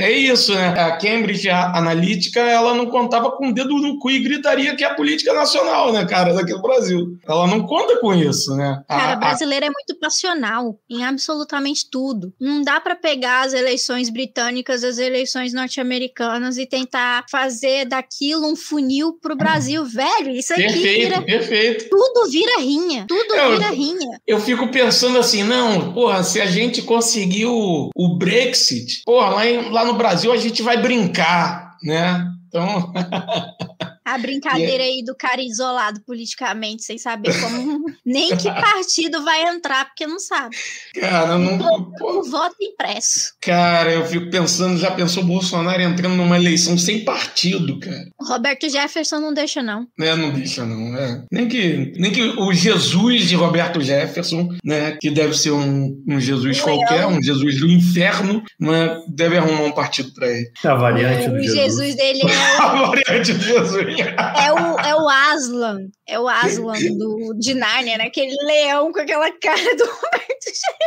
é 0.00 0.10
isso, 0.10 0.54
né? 0.54 0.68
A 0.68 0.92
Cambridge 0.96 1.50
Analytica, 1.50 2.40
ela 2.40 2.74
não 2.74 2.86
contava 2.86 3.30
com 3.32 3.48
o 3.48 3.52
dedo 3.52 3.74
no 3.76 3.98
cu 3.98 4.10
e 4.10 4.20
gritaria 4.20 4.74
que 4.74 4.82
é 4.82 4.86
a 4.86 4.94
política 4.94 5.34
nacional, 5.34 5.92
né, 5.92 6.06
cara, 6.06 6.32
daqui 6.32 6.52
do 6.52 6.62
Brasil. 6.62 7.18
Ela 7.28 7.46
não 7.46 7.66
conta 7.66 7.98
com 8.00 8.14
isso, 8.14 8.56
né? 8.56 8.82
A- 8.88 8.96
Cara, 8.98 9.12
a- 9.12 9.16
brasileiro 9.16 9.66
é 9.66 9.70
muito 9.70 9.98
passional 10.00 10.78
em 10.88 11.04
absolutamente 11.04 11.90
tudo. 11.90 12.32
Não 12.40 12.62
dá 12.62 12.80
pra 12.80 12.96
pegar 12.96 13.42
as 13.42 13.52
eleições 13.52 14.08
britânicas, 14.08 14.82
as 14.84 14.96
eleições 14.96 15.52
norte-americanas 15.52 16.56
e 16.56 16.64
tentar 16.66 17.24
fazer 17.30 17.84
daquilo 17.84 18.46
um 18.50 18.56
funil 18.56 19.18
pro 19.20 19.36
Brasil, 19.36 19.84
velho. 19.84 20.30
Isso 20.30 20.52
aqui 20.54 20.62
Perfeito, 20.62 21.00
vira 21.10 21.22
perfeito. 21.22 21.88
tudo 21.90 22.21
vira 22.30 22.60
rinha, 22.60 23.04
tudo 23.08 23.34
Eu- 23.34 23.52
vira 23.52 23.70
rinha. 23.70 24.20
Eu 24.26 24.40
fico 24.40 24.68
pensando 24.68 25.18
assim, 25.18 25.42
não, 25.42 25.92
porra, 25.92 26.22
se 26.22 26.40
a 26.40 26.46
gente 26.46 26.82
conseguiu 26.82 27.52
o 27.94 28.16
Brexit, 28.18 29.02
porra, 29.04 29.28
lá, 29.30 29.46
em- 29.46 29.70
lá 29.70 29.84
no 29.84 29.94
Brasil 29.94 30.32
a 30.32 30.36
gente 30.36 30.62
vai 30.62 30.76
brincar, 30.80 31.76
né? 31.82 32.24
Então, 32.48 32.92
A 34.14 34.18
brincadeira 34.18 34.82
aí 34.82 35.02
do 35.04 35.14
cara 35.16 35.40
isolado 35.42 36.00
politicamente, 36.06 36.82
sem 36.82 36.98
saber 36.98 37.32
como 37.40 37.84
nem 38.04 38.36
que 38.36 38.48
partido 38.48 39.24
vai 39.24 39.42
entrar, 39.48 39.86
porque 39.86 40.06
não 40.06 40.18
sabe. 40.18 40.56
cara, 40.94 41.38
não, 41.38 41.58
O 42.00 42.22
voto 42.30 42.56
impresso. 42.60 43.32
cara, 43.40 43.92
eu 43.92 44.04
fico 44.06 44.30
pensando, 44.30 44.78
já 44.78 44.90
pensou 44.90 45.22
o 45.22 45.26
Bolsonaro 45.26 45.80
entrando 45.82 46.16
numa 46.16 46.36
eleição 46.36 46.76
sem 46.76 47.04
partido, 47.04 47.78
cara? 47.80 48.04
O 48.20 48.24
Roberto 48.24 48.68
Jefferson 48.68 49.20
não 49.20 49.32
deixa, 49.32 49.62
não. 49.62 49.86
Né, 49.98 50.14
não 50.14 50.30
deixa 50.30 50.64
não, 50.64 50.90
né? 50.90 51.24
Nem 51.32 51.48
que, 51.48 51.92
nem 51.96 52.12
que 52.12 52.22
o 52.22 52.52
Jesus 52.52 53.28
de 53.28 53.34
Roberto 53.34 53.80
Jefferson, 53.80 54.48
né, 54.64 54.96
que 55.00 55.10
deve 55.10 55.36
ser 55.36 55.50
um, 55.52 56.02
um 56.08 56.20
Jesus 56.20 56.60
Um 56.60 56.62
qualquer, 56.62 57.06
leão. 57.06 57.12
um 57.12 57.22
Jesus 57.22 57.60
do 57.60 57.68
inferno, 57.70 58.42
né, 58.60 58.98
deve 59.08 59.38
arrumar 59.38 59.62
um 59.62 59.72
partido 59.72 60.12
pra 60.12 60.28
ele. 60.28 60.50
A 60.64 60.74
variante 60.74 61.28
do 61.28 61.36
o 61.36 61.42
Jesus. 61.42 61.54
Jesus 61.54 61.94
dele 61.96 62.22
é 62.22 62.32
A 62.62 62.86
variante 62.86 63.34
de 63.34 63.44
Jesus. 63.44 63.96
É 64.02 64.52
o, 64.52 64.78
é 64.80 64.94
o 64.96 65.08
Aslan. 65.08 65.78
É 66.06 66.18
o 66.18 66.28
Aslan 66.28 66.74
do, 66.98 67.34
de 67.38 67.54
Nárnia, 67.54 67.98
né? 67.98 68.04
Aquele 68.04 68.34
leão 68.44 68.92
com 68.92 69.00
aquela 69.00 69.30
cara 69.32 69.76
do 69.76 69.84
Roberto 69.84 70.32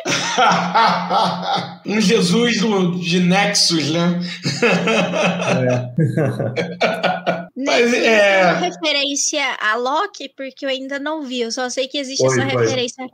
um 1.85 2.01
Jesus 2.01 2.59
do- 2.59 2.99
de 2.99 3.19
Nexus, 3.21 3.89
né? 3.91 4.19
Mas, 7.55 7.91
Nexus 7.91 8.05
é- 8.05 8.43
uma 8.43 8.53
referência 8.59 9.43
a 9.59 9.75
Loki, 9.75 10.29
porque 10.35 10.65
eu 10.65 10.69
ainda 10.69 10.99
não 10.99 11.23
vi. 11.23 11.41
Eu 11.41 11.51
só 11.51 11.69
sei 11.69 11.87
que 11.87 11.97
existe 11.97 12.25
Foi, 12.25 12.39
essa 12.39 12.57
referência. 12.57 13.05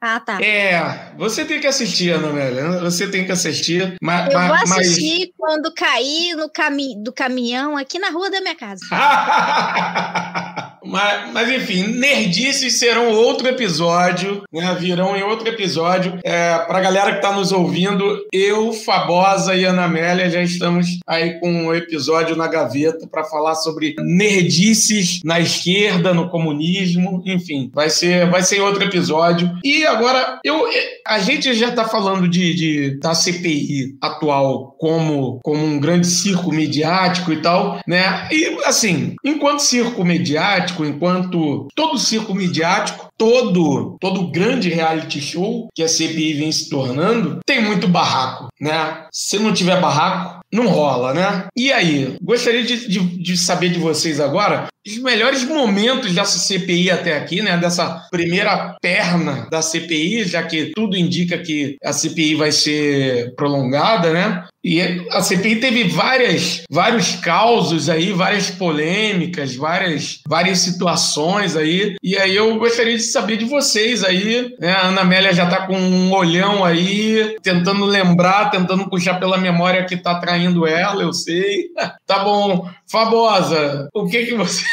Ah, 0.00 0.20
tá. 0.20 0.40
É, 0.40 1.12
você 1.16 1.44
tem 1.44 1.60
que 1.60 1.66
assistir, 1.66 2.10
Ana 2.10 2.28
Amélia. 2.28 2.78
Você 2.80 3.10
tem 3.10 3.24
que 3.26 3.32
assistir. 3.32 3.96
Mas, 4.00 4.32
Eu 4.32 4.38
vou 4.38 4.48
mas- 4.48 4.70
assistir 4.70 5.32
quando 5.36 5.74
cair 5.74 6.36
no 6.36 6.48
cami 6.48 6.94
do 7.02 7.12
caminhão 7.12 7.76
aqui 7.76 7.98
na 7.98 8.10
rua 8.10 8.30
da 8.30 8.40
minha 8.40 8.54
casa. 8.54 8.84
mas, 10.88 11.32
mas, 11.32 11.50
enfim, 11.50 11.86
nerdices 11.88 12.78
serão 12.78 13.12
outro 13.12 13.46
episódio, 13.48 14.42
né? 14.52 14.76
Virão 14.78 15.16
em 15.16 15.22
outro 15.22 15.48
episódio. 15.48 16.18
É, 16.24 16.58
pra 16.66 16.80
galera 16.80 17.14
que 17.14 17.22
tá 17.22 17.32
nos 17.32 17.52
ouvindo, 17.52 18.18
eu, 18.32 18.72
Fabosa 18.72 19.54
e 19.54 19.64
Ana 19.64 19.84
Amélia 19.84 20.30
já 20.30 20.42
estamos 20.42 20.98
aí 21.06 21.38
com 21.40 21.50
um 21.50 21.74
episódio 21.74 22.36
na 22.36 22.46
gaveta 22.48 23.06
para 23.10 23.24
falar 23.24 23.54
sobre 23.54 23.94
nerdices 23.98 25.20
na 25.24 25.40
esquerda, 25.40 26.12
no 26.14 26.28
comunismo, 26.30 27.22
enfim, 27.26 27.70
vai 27.74 27.90
ser, 27.90 28.28
vai 28.30 28.42
ser 28.42 28.60
outro 28.60 28.82
episódio. 28.84 29.50
E 29.64 29.84
agora, 29.86 30.38
eu, 30.44 30.66
a 31.06 31.18
gente 31.18 31.52
já 31.54 31.70
tá 31.72 31.84
falando 31.84 32.28
de, 32.28 32.54
de- 32.54 32.98
da 32.98 33.14
CPI 33.14 33.96
atual 34.00 34.74
como, 34.78 35.40
como 35.42 35.64
um 35.64 35.78
grande 35.80 36.06
circo 36.06 36.52
midiático 36.52 37.32
e 37.32 37.40
tal, 37.42 37.80
né? 37.86 38.28
E 38.32 38.56
assim, 38.64 39.14
enquanto 39.24 39.60
circo 39.60 40.04
midiático, 40.04 40.77
enquanto 40.84 41.68
todo 41.74 41.98
circo 41.98 42.34
midiático, 42.34 43.08
todo 43.16 43.96
todo 44.00 44.30
grande 44.30 44.68
reality 44.68 45.20
show 45.20 45.68
que 45.74 45.82
a 45.82 45.88
CPI 45.88 46.34
vem 46.34 46.52
se 46.52 46.68
tornando, 46.68 47.40
tem 47.44 47.62
muito 47.62 47.88
barraco, 47.88 48.48
né? 48.60 49.06
Se 49.12 49.38
não 49.38 49.52
tiver 49.52 49.80
barraco, 49.80 50.40
não 50.52 50.68
rola, 50.68 51.12
né? 51.12 51.46
E 51.56 51.72
aí, 51.72 52.16
gostaria 52.22 52.64
de, 52.64 52.88
de, 52.88 53.00
de 53.22 53.36
saber 53.36 53.70
de 53.70 53.78
vocês 53.78 54.20
agora 54.20 54.68
os 54.86 54.98
melhores 54.98 55.44
momentos 55.44 56.14
dessa 56.14 56.38
CPI 56.38 56.90
até 56.90 57.16
aqui, 57.16 57.42
né? 57.42 57.56
Dessa 57.56 58.06
primeira 58.10 58.76
perna 58.80 59.46
da 59.50 59.60
CPI, 59.60 60.24
já 60.24 60.42
que 60.42 60.72
tudo 60.74 60.96
indica 60.96 61.38
que 61.38 61.76
a 61.84 61.92
CPI 61.92 62.34
vai 62.34 62.52
ser 62.52 63.34
prolongada, 63.34 64.12
né? 64.12 64.44
E 64.64 64.80
a 65.12 65.22
CPI 65.22 65.56
teve 65.56 65.84
várias, 65.84 66.62
vários 66.70 67.14
causos 67.16 67.88
aí, 67.88 68.12
várias 68.12 68.50
polêmicas, 68.50 69.54
várias, 69.54 70.20
várias 70.28 70.58
situações 70.58 71.56
aí. 71.56 71.94
E 72.02 72.18
aí 72.18 72.34
eu 72.34 72.58
gostaria 72.58 72.96
de 72.96 73.02
saber 73.02 73.36
de 73.36 73.44
vocês 73.44 74.02
aí. 74.02 74.54
Né? 74.58 74.72
A 74.72 74.88
Ana 74.88 75.02
Amélia 75.02 75.32
já 75.32 75.46
tá 75.46 75.66
com 75.66 75.78
um 75.78 76.12
olhão 76.12 76.64
aí, 76.64 77.36
tentando 77.42 77.84
lembrar, 77.84 78.50
tentando 78.50 78.90
puxar 78.90 79.20
pela 79.20 79.38
memória 79.38 79.84
que 79.84 79.96
tá 79.96 80.16
traindo 80.16 80.66
ela, 80.66 81.02
eu 81.02 81.12
sei. 81.12 81.68
Tá 82.06 82.20
bom. 82.24 82.66
Fabosa, 82.90 83.88
o 83.92 84.06
que 84.06 84.26
que 84.26 84.34
você... 84.34 84.64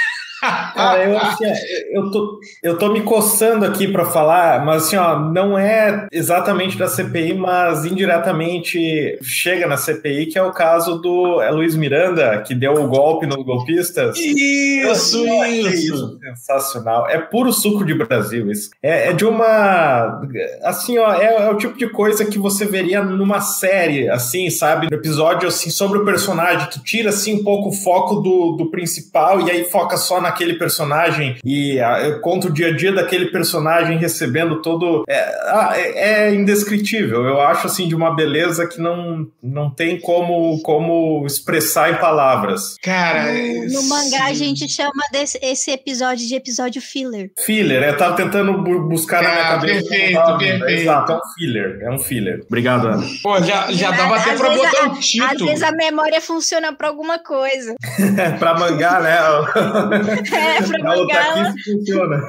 Cara, 0.75 1.03
eu, 1.03 1.17
assim, 1.17 1.45
eu, 1.91 2.11
tô, 2.11 2.39
eu 2.63 2.77
tô 2.77 2.89
me 2.91 3.01
coçando 3.01 3.65
aqui 3.65 3.87
pra 3.87 4.05
falar, 4.05 4.63
mas 4.65 4.83
assim, 4.83 4.97
ó, 4.97 5.19
não 5.19 5.57
é 5.57 6.07
exatamente 6.11 6.77
da 6.77 6.87
CPI, 6.87 7.33
mas 7.33 7.85
indiretamente 7.85 9.17
chega 9.21 9.67
na 9.67 9.77
CPI, 9.77 10.27
que 10.27 10.37
é 10.37 10.43
o 10.43 10.51
caso 10.51 10.99
do 10.99 11.41
é 11.41 11.49
Luiz 11.51 11.75
Miranda, 11.75 12.41
que 12.41 12.53
deu 12.53 12.73
o 12.73 12.87
golpe 12.87 13.25
nos 13.25 13.43
golpistas. 13.43 14.17
Isso, 14.17 15.25
Eu 15.25 15.41
achei 15.41 15.61
isso. 15.61 16.19
Sensacional. 16.19 17.07
É 17.09 17.17
puro 17.19 17.51
suco 17.51 17.85
de 17.85 17.93
Brasil 17.93 18.51
isso. 18.51 18.71
É, 18.81 19.09
é 19.09 19.13
de 19.13 19.25
uma. 19.25 20.21
Assim, 20.63 20.97
ó, 20.97 21.13
é, 21.13 21.47
é 21.47 21.49
o 21.49 21.57
tipo 21.57 21.77
de 21.77 21.89
coisa 21.89 22.25
que 22.25 22.37
você 22.37 22.65
veria 22.65 23.03
numa 23.03 23.41
série, 23.41 24.09
assim, 24.09 24.49
sabe? 24.49 24.87
No 24.89 24.97
episódio, 24.97 25.47
assim, 25.47 25.69
sobre 25.69 25.99
o 25.99 26.05
personagem, 26.05 26.67
que 26.69 26.83
tira, 26.83 27.09
assim, 27.09 27.35
um 27.35 27.43
pouco 27.43 27.69
o 27.69 27.71
foco 27.71 28.15
do, 28.15 28.51
do 28.53 28.71
principal 28.71 29.41
e 29.41 29.51
aí 29.51 29.63
foca 29.65 29.97
só 29.97 30.19
naquele 30.35 30.55
personagem 30.55 31.37
e 31.43 31.79
ah, 31.79 32.19
conta 32.21 32.47
o 32.47 32.53
dia 32.53 32.67
a 32.67 32.75
dia 32.75 32.91
daquele 32.91 33.27
personagem 33.27 33.97
recebendo 33.97 34.61
todo. 34.61 35.03
É, 35.07 35.17
ah, 35.47 35.73
é, 35.75 36.25
é 36.29 36.35
indescritível. 36.35 37.23
Eu 37.25 37.39
acho, 37.41 37.67
assim, 37.67 37.87
de 37.87 37.95
uma 37.95 38.13
beleza 38.13 38.67
que 38.67 38.79
não, 38.81 39.25
não 39.41 39.69
tem 39.69 39.99
como, 39.99 40.61
como 40.61 41.25
expressar 41.25 41.91
em 41.91 41.95
palavras. 41.95 42.75
Cara, 42.83 43.31
No, 43.31 43.81
no 43.81 43.83
mangá 43.89 44.25
a 44.25 44.33
gente 44.33 44.67
chama 44.69 44.91
desse, 45.11 45.39
esse 45.41 45.71
episódio 45.71 46.27
de 46.27 46.35
episódio 46.35 46.81
filler. 46.81 47.31
Filler, 47.39 47.81
eu 47.83 47.97
tava 47.97 48.15
tentando 48.15 48.61
bu- 48.61 48.89
buscar 48.89 49.23
na 49.23 49.29
minha 49.29 49.41
Ah, 49.41 49.47
cabeça. 49.55 49.89
perfeito, 49.89 50.13
tava 50.15 50.37
vindo. 50.37 50.59
perfeito. 50.59 50.81
Exato, 50.81 51.11
é 51.11 51.15
um 51.15 51.19
filler, 51.37 51.79
é 51.81 51.91
um 51.91 51.99
filler. 51.99 52.41
Obrigado, 52.47 52.87
Ana. 52.87 53.03
Pô, 53.23 53.41
já, 53.41 53.71
já 53.71 53.91
dava 53.91 54.17
até 54.17 54.31
Às 54.31 54.39
pra 54.39 54.49
botar 54.49 54.83
a- 54.83 54.87
o 54.89 54.91
Às 54.91 55.05
título. 55.05 55.45
vezes 55.47 55.63
a 55.63 55.71
memória 55.71 56.19
funciona 56.19 56.73
pra 56.73 56.87
alguma 56.89 57.19
coisa. 57.19 57.75
pra 58.39 58.53
mangá, 58.55 58.99
né? 58.99 59.15
É, 60.35 60.95
Otakice 60.95 61.63
funciona. 61.63 62.21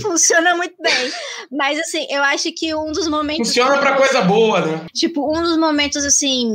funciona 0.00 0.56
muito 0.56 0.74
bem. 0.80 1.12
Mas 1.50 1.78
assim, 1.78 2.06
eu 2.10 2.22
acho 2.22 2.52
que 2.52 2.74
um 2.74 2.92
dos 2.92 3.08
momentos. 3.08 3.48
Funciona 3.48 3.78
pra 3.78 3.96
coisa 3.96 4.22
boa, 4.22 4.60
né? 4.60 4.86
Tipo, 4.94 5.30
um 5.30 5.42
dos 5.42 5.56
momentos, 5.56 6.04
assim, 6.04 6.50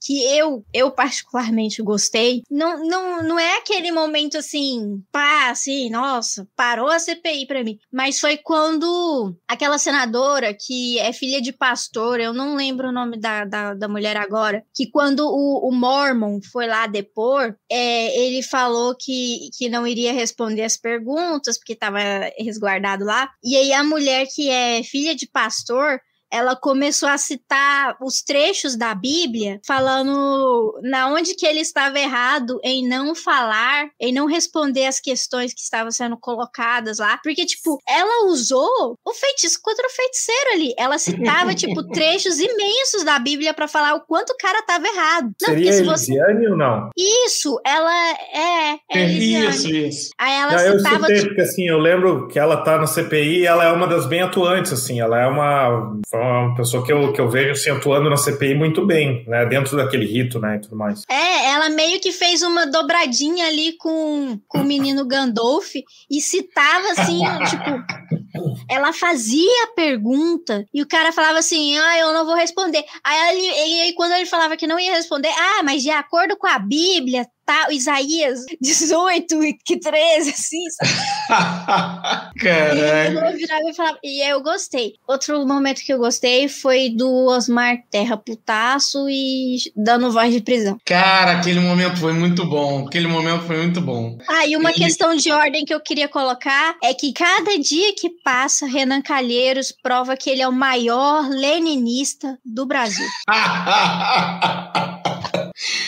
que 0.00 0.22
eu, 0.36 0.64
eu 0.72 0.90
particularmente 0.90 1.82
gostei, 1.82 2.42
não, 2.50 2.84
não, 2.86 3.22
não 3.22 3.38
é 3.38 3.58
aquele 3.58 3.90
momento, 3.90 4.38
assim, 4.38 5.02
pá, 5.10 5.50
assim, 5.50 5.90
nossa, 5.90 6.46
parou 6.56 6.88
a 6.88 6.98
CPI 6.98 7.46
pra 7.46 7.64
mim. 7.64 7.78
Mas 7.92 8.20
foi 8.20 8.36
quando 8.36 9.34
aquela 9.48 9.78
senadora, 9.78 10.54
que 10.54 10.98
é 10.98 11.12
filha 11.12 11.40
de 11.40 11.52
pastor, 11.52 12.20
eu 12.20 12.32
não 12.32 12.54
lembro 12.54 12.88
o 12.88 12.92
nome 12.92 13.18
da, 13.18 13.44
da, 13.44 13.74
da 13.74 13.88
mulher 13.88 14.16
agora, 14.16 14.62
que 14.74 14.86
quando 14.90 15.20
o, 15.20 15.68
o 15.68 15.72
Mormon 15.72 16.40
foi 16.52 16.66
lá 16.66 16.86
depor, 16.86 17.54
é, 17.70 18.18
ele 18.18 18.42
falou 18.42 18.94
que, 18.94 19.48
que 19.56 19.68
não 19.68 19.86
iria 19.86 20.03
responder 20.12 20.62
as 20.62 20.76
perguntas, 20.76 21.58
porque 21.58 21.74
tava 21.74 21.98
resguardado 22.38 23.04
lá. 23.04 23.30
E 23.42 23.56
aí 23.56 23.72
a 23.72 23.84
mulher 23.84 24.26
que 24.32 24.48
é 24.50 24.82
filha 24.82 25.14
de 25.14 25.26
pastor, 25.26 26.00
ela 26.34 26.56
começou 26.56 27.08
a 27.08 27.16
citar 27.16 27.96
os 28.00 28.20
trechos 28.20 28.76
da 28.76 28.92
Bíblia, 28.92 29.60
falando 29.64 30.78
na 30.82 31.08
onde 31.08 31.34
que 31.36 31.46
ele 31.46 31.60
estava 31.60 31.98
errado 31.98 32.58
em 32.64 32.86
não 32.86 33.14
falar, 33.14 33.88
em 34.00 34.12
não 34.12 34.26
responder 34.26 34.86
as 34.86 34.98
questões 34.98 35.54
que 35.54 35.60
estavam 35.60 35.92
sendo 35.92 36.16
colocadas 36.18 36.98
lá, 36.98 37.20
porque 37.22 37.46
tipo, 37.46 37.78
ela 37.88 38.26
usou 38.26 38.98
o 39.04 39.14
feitiço 39.14 39.60
contra 39.62 39.86
o 39.86 39.90
feiticeiro 39.90 40.50
ali. 40.54 40.74
Ela 40.76 40.98
citava 40.98 41.54
tipo 41.54 41.86
trechos 41.88 42.38
imensos 42.40 43.04
da 43.04 43.18
Bíblia 43.18 43.54
para 43.54 43.68
falar 43.68 43.94
o 43.94 44.00
quanto 44.00 44.30
o 44.30 44.36
cara 44.36 44.58
estava 44.58 44.86
errado. 44.86 45.32
Não, 45.40 45.48
Seria 45.48 45.72
se 45.72 45.84
você 45.84 46.14
Elisiane 46.14 46.48
ou 46.48 46.56
não? 46.56 46.90
isso, 46.96 47.60
ela 47.64 48.10
é, 48.32 48.78
é 48.90 49.04
Elisiane. 49.04 49.48
Isso, 49.48 49.68
isso. 49.68 50.10
Aí 50.18 50.32
ela 50.32 50.52
Não, 50.52 50.60
eu 50.60 50.78
citava 50.78 51.00
citei, 51.00 51.16
tipo, 51.16 51.28
porque 51.28 51.42
assim, 51.42 51.68
eu 51.68 51.78
lembro 51.78 52.26
que 52.28 52.38
ela 52.38 52.56
tá 52.58 52.78
no 52.78 52.86
CPI 52.86 53.40
e 53.40 53.46
ela 53.46 53.64
é 53.64 53.72
uma 53.72 53.86
das 53.86 54.06
bem 54.06 54.22
atuantes, 54.22 54.72
assim, 54.72 55.00
ela 55.00 55.20
é 55.20 55.26
uma, 55.26 55.92
foi 56.08 56.23
uma 56.24 56.54
pessoa 56.54 56.84
que 56.84 56.92
eu, 56.92 57.12
que 57.12 57.20
eu 57.20 57.28
vejo 57.28 57.52
assim, 57.52 57.70
atuando 57.70 58.10
na 58.10 58.16
CPI 58.16 58.54
muito 58.54 58.86
bem, 58.86 59.24
né? 59.26 59.46
Dentro 59.46 59.76
daquele 59.76 60.06
rito, 60.06 60.38
né? 60.38 60.56
E 60.56 60.60
tudo 60.60 60.76
mais. 60.76 61.02
É, 61.08 61.50
ela 61.50 61.68
meio 61.68 62.00
que 62.00 62.12
fez 62.12 62.42
uma 62.42 62.66
dobradinha 62.66 63.46
ali 63.46 63.76
com, 63.78 64.38
com 64.48 64.58
o 64.58 64.64
menino 64.64 65.06
Gandalf 65.06 65.74
e 66.10 66.20
citava 66.20 66.92
assim, 66.92 67.20
tipo, 67.48 68.54
ela 68.68 68.92
fazia 68.92 69.64
a 69.64 69.74
pergunta 69.74 70.64
e 70.72 70.82
o 70.82 70.88
cara 70.88 71.12
falava 71.12 71.38
assim: 71.38 71.76
ah, 71.78 71.98
eu 71.98 72.12
não 72.12 72.24
vou 72.24 72.34
responder. 72.34 72.84
Aí, 73.04 73.36
ele, 73.36 73.46
e 73.46 73.80
aí 73.82 73.92
quando 73.94 74.12
ele 74.12 74.26
falava 74.26 74.56
que 74.56 74.66
não 74.66 74.78
ia 74.78 74.94
responder, 74.94 75.28
ah, 75.28 75.62
mas 75.62 75.82
de 75.82 75.90
acordo 75.90 76.36
com 76.36 76.46
a 76.46 76.58
Bíblia, 76.58 77.26
tá, 77.44 77.66
Isaías 77.70 78.40
18 78.60 79.44
e 79.44 79.54
que 79.64 79.76
13, 79.78 80.30
assim, 80.30 80.58
sabe? 80.70 82.34
E 82.44 83.14
eu 83.16 83.36
virava 83.36 83.70
e 83.70 83.74
falava, 83.74 83.98
e 84.02 84.20
eu 84.30 84.42
gostei. 84.42 84.94
Outro 85.06 85.46
momento 85.46 85.80
que 85.82 85.92
eu 85.92 85.98
gostei 85.98 86.48
foi 86.48 86.90
do 86.90 87.26
Osmar 87.26 87.78
Terra 87.90 88.16
Putaço 88.16 89.08
e 89.08 89.56
dando 89.76 90.10
voz 90.12 90.32
de 90.32 90.40
prisão. 90.40 90.78
Cara, 90.84 91.38
aquele 91.38 91.60
momento 91.60 91.98
foi 91.98 92.12
muito 92.12 92.44
bom. 92.44 92.86
Aquele 92.86 93.06
momento 93.06 93.44
foi 93.46 93.56
muito 93.58 93.80
bom. 93.80 94.18
Ah, 94.28 94.46
e 94.46 94.56
uma 94.56 94.70
E- 94.70 94.74
questão 94.74 95.14
de 95.14 95.30
ordem 95.30 95.64
que 95.64 95.72
eu 95.74 95.80
queria 95.80 96.08
colocar 96.08 96.76
é 96.82 96.92
que 96.92 97.12
cada 97.12 97.58
dia 97.58 97.94
que 97.94 98.10
passa, 98.22 98.66
Renan 98.66 99.00
Calheiros 99.00 99.72
prova 99.72 100.16
que 100.16 100.28
ele 100.28 100.42
é 100.42 100.48
o 100.48 100.52
maior 100.52 101.28
leninista 101.28 102.38
do 102.44 102.66
Brasil. 102.66 103.06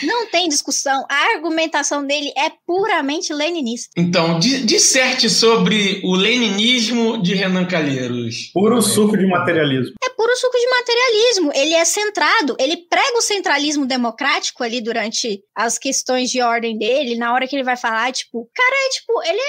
Não 0.03 0.27
tem 0.27 0.47
discussão. 0.47 1.05
A 1.09 1.33
argumentação 1.35 2.05
dele 2.05 2.31
é 2.37 2.51
puramente 2.65 3.33
leninista. 3.33 3.89
então, 3.97 4.39
di- 4.39 4.65
disserte 4.65 5.29
sobre 5.29 6.01
o 6.03 6.15
leninismo 6.15 7.21
de 7.21 7.33
Renan 7.35 7.65
Calheiros. 7.65 8.51
Puro 8.53 8.81
suco 8.81 9.17
de 9.17 9.25
materialismo. 9.27 9.93
É 10.03 10.09
puro 10.09 10.35
suco 10.35 10.57
de 10.57 10.67
materialismo. 10.69 11.51
Ele 11.53 11.73
é 11.73 11.85
centrado, 11.85 12.55
ele 12.59 12.77
prega 12.89 13.17
o 13.17 13.21
centralismo 13.21 13.85
democrático 13.85 14.63
ali 14.63 14.81
durante 14.81 15.41
as 15.55 15.77
questões 15.77 16.29
de 16.29 16.41
ordem 16.41 16.77
dele, 16.77 17.15
na 17.17 17.33
hora 17.33 17.47
que 17.47 17.55
ele 17.55 17.63
vai 17.63 17.75
falar, 17.77 18.11
tipo, 18.11 18.49
cara, 18.55 18.75
é 18.85 18.89
tipo, 18.89 19.23
ele, 19.23 19.41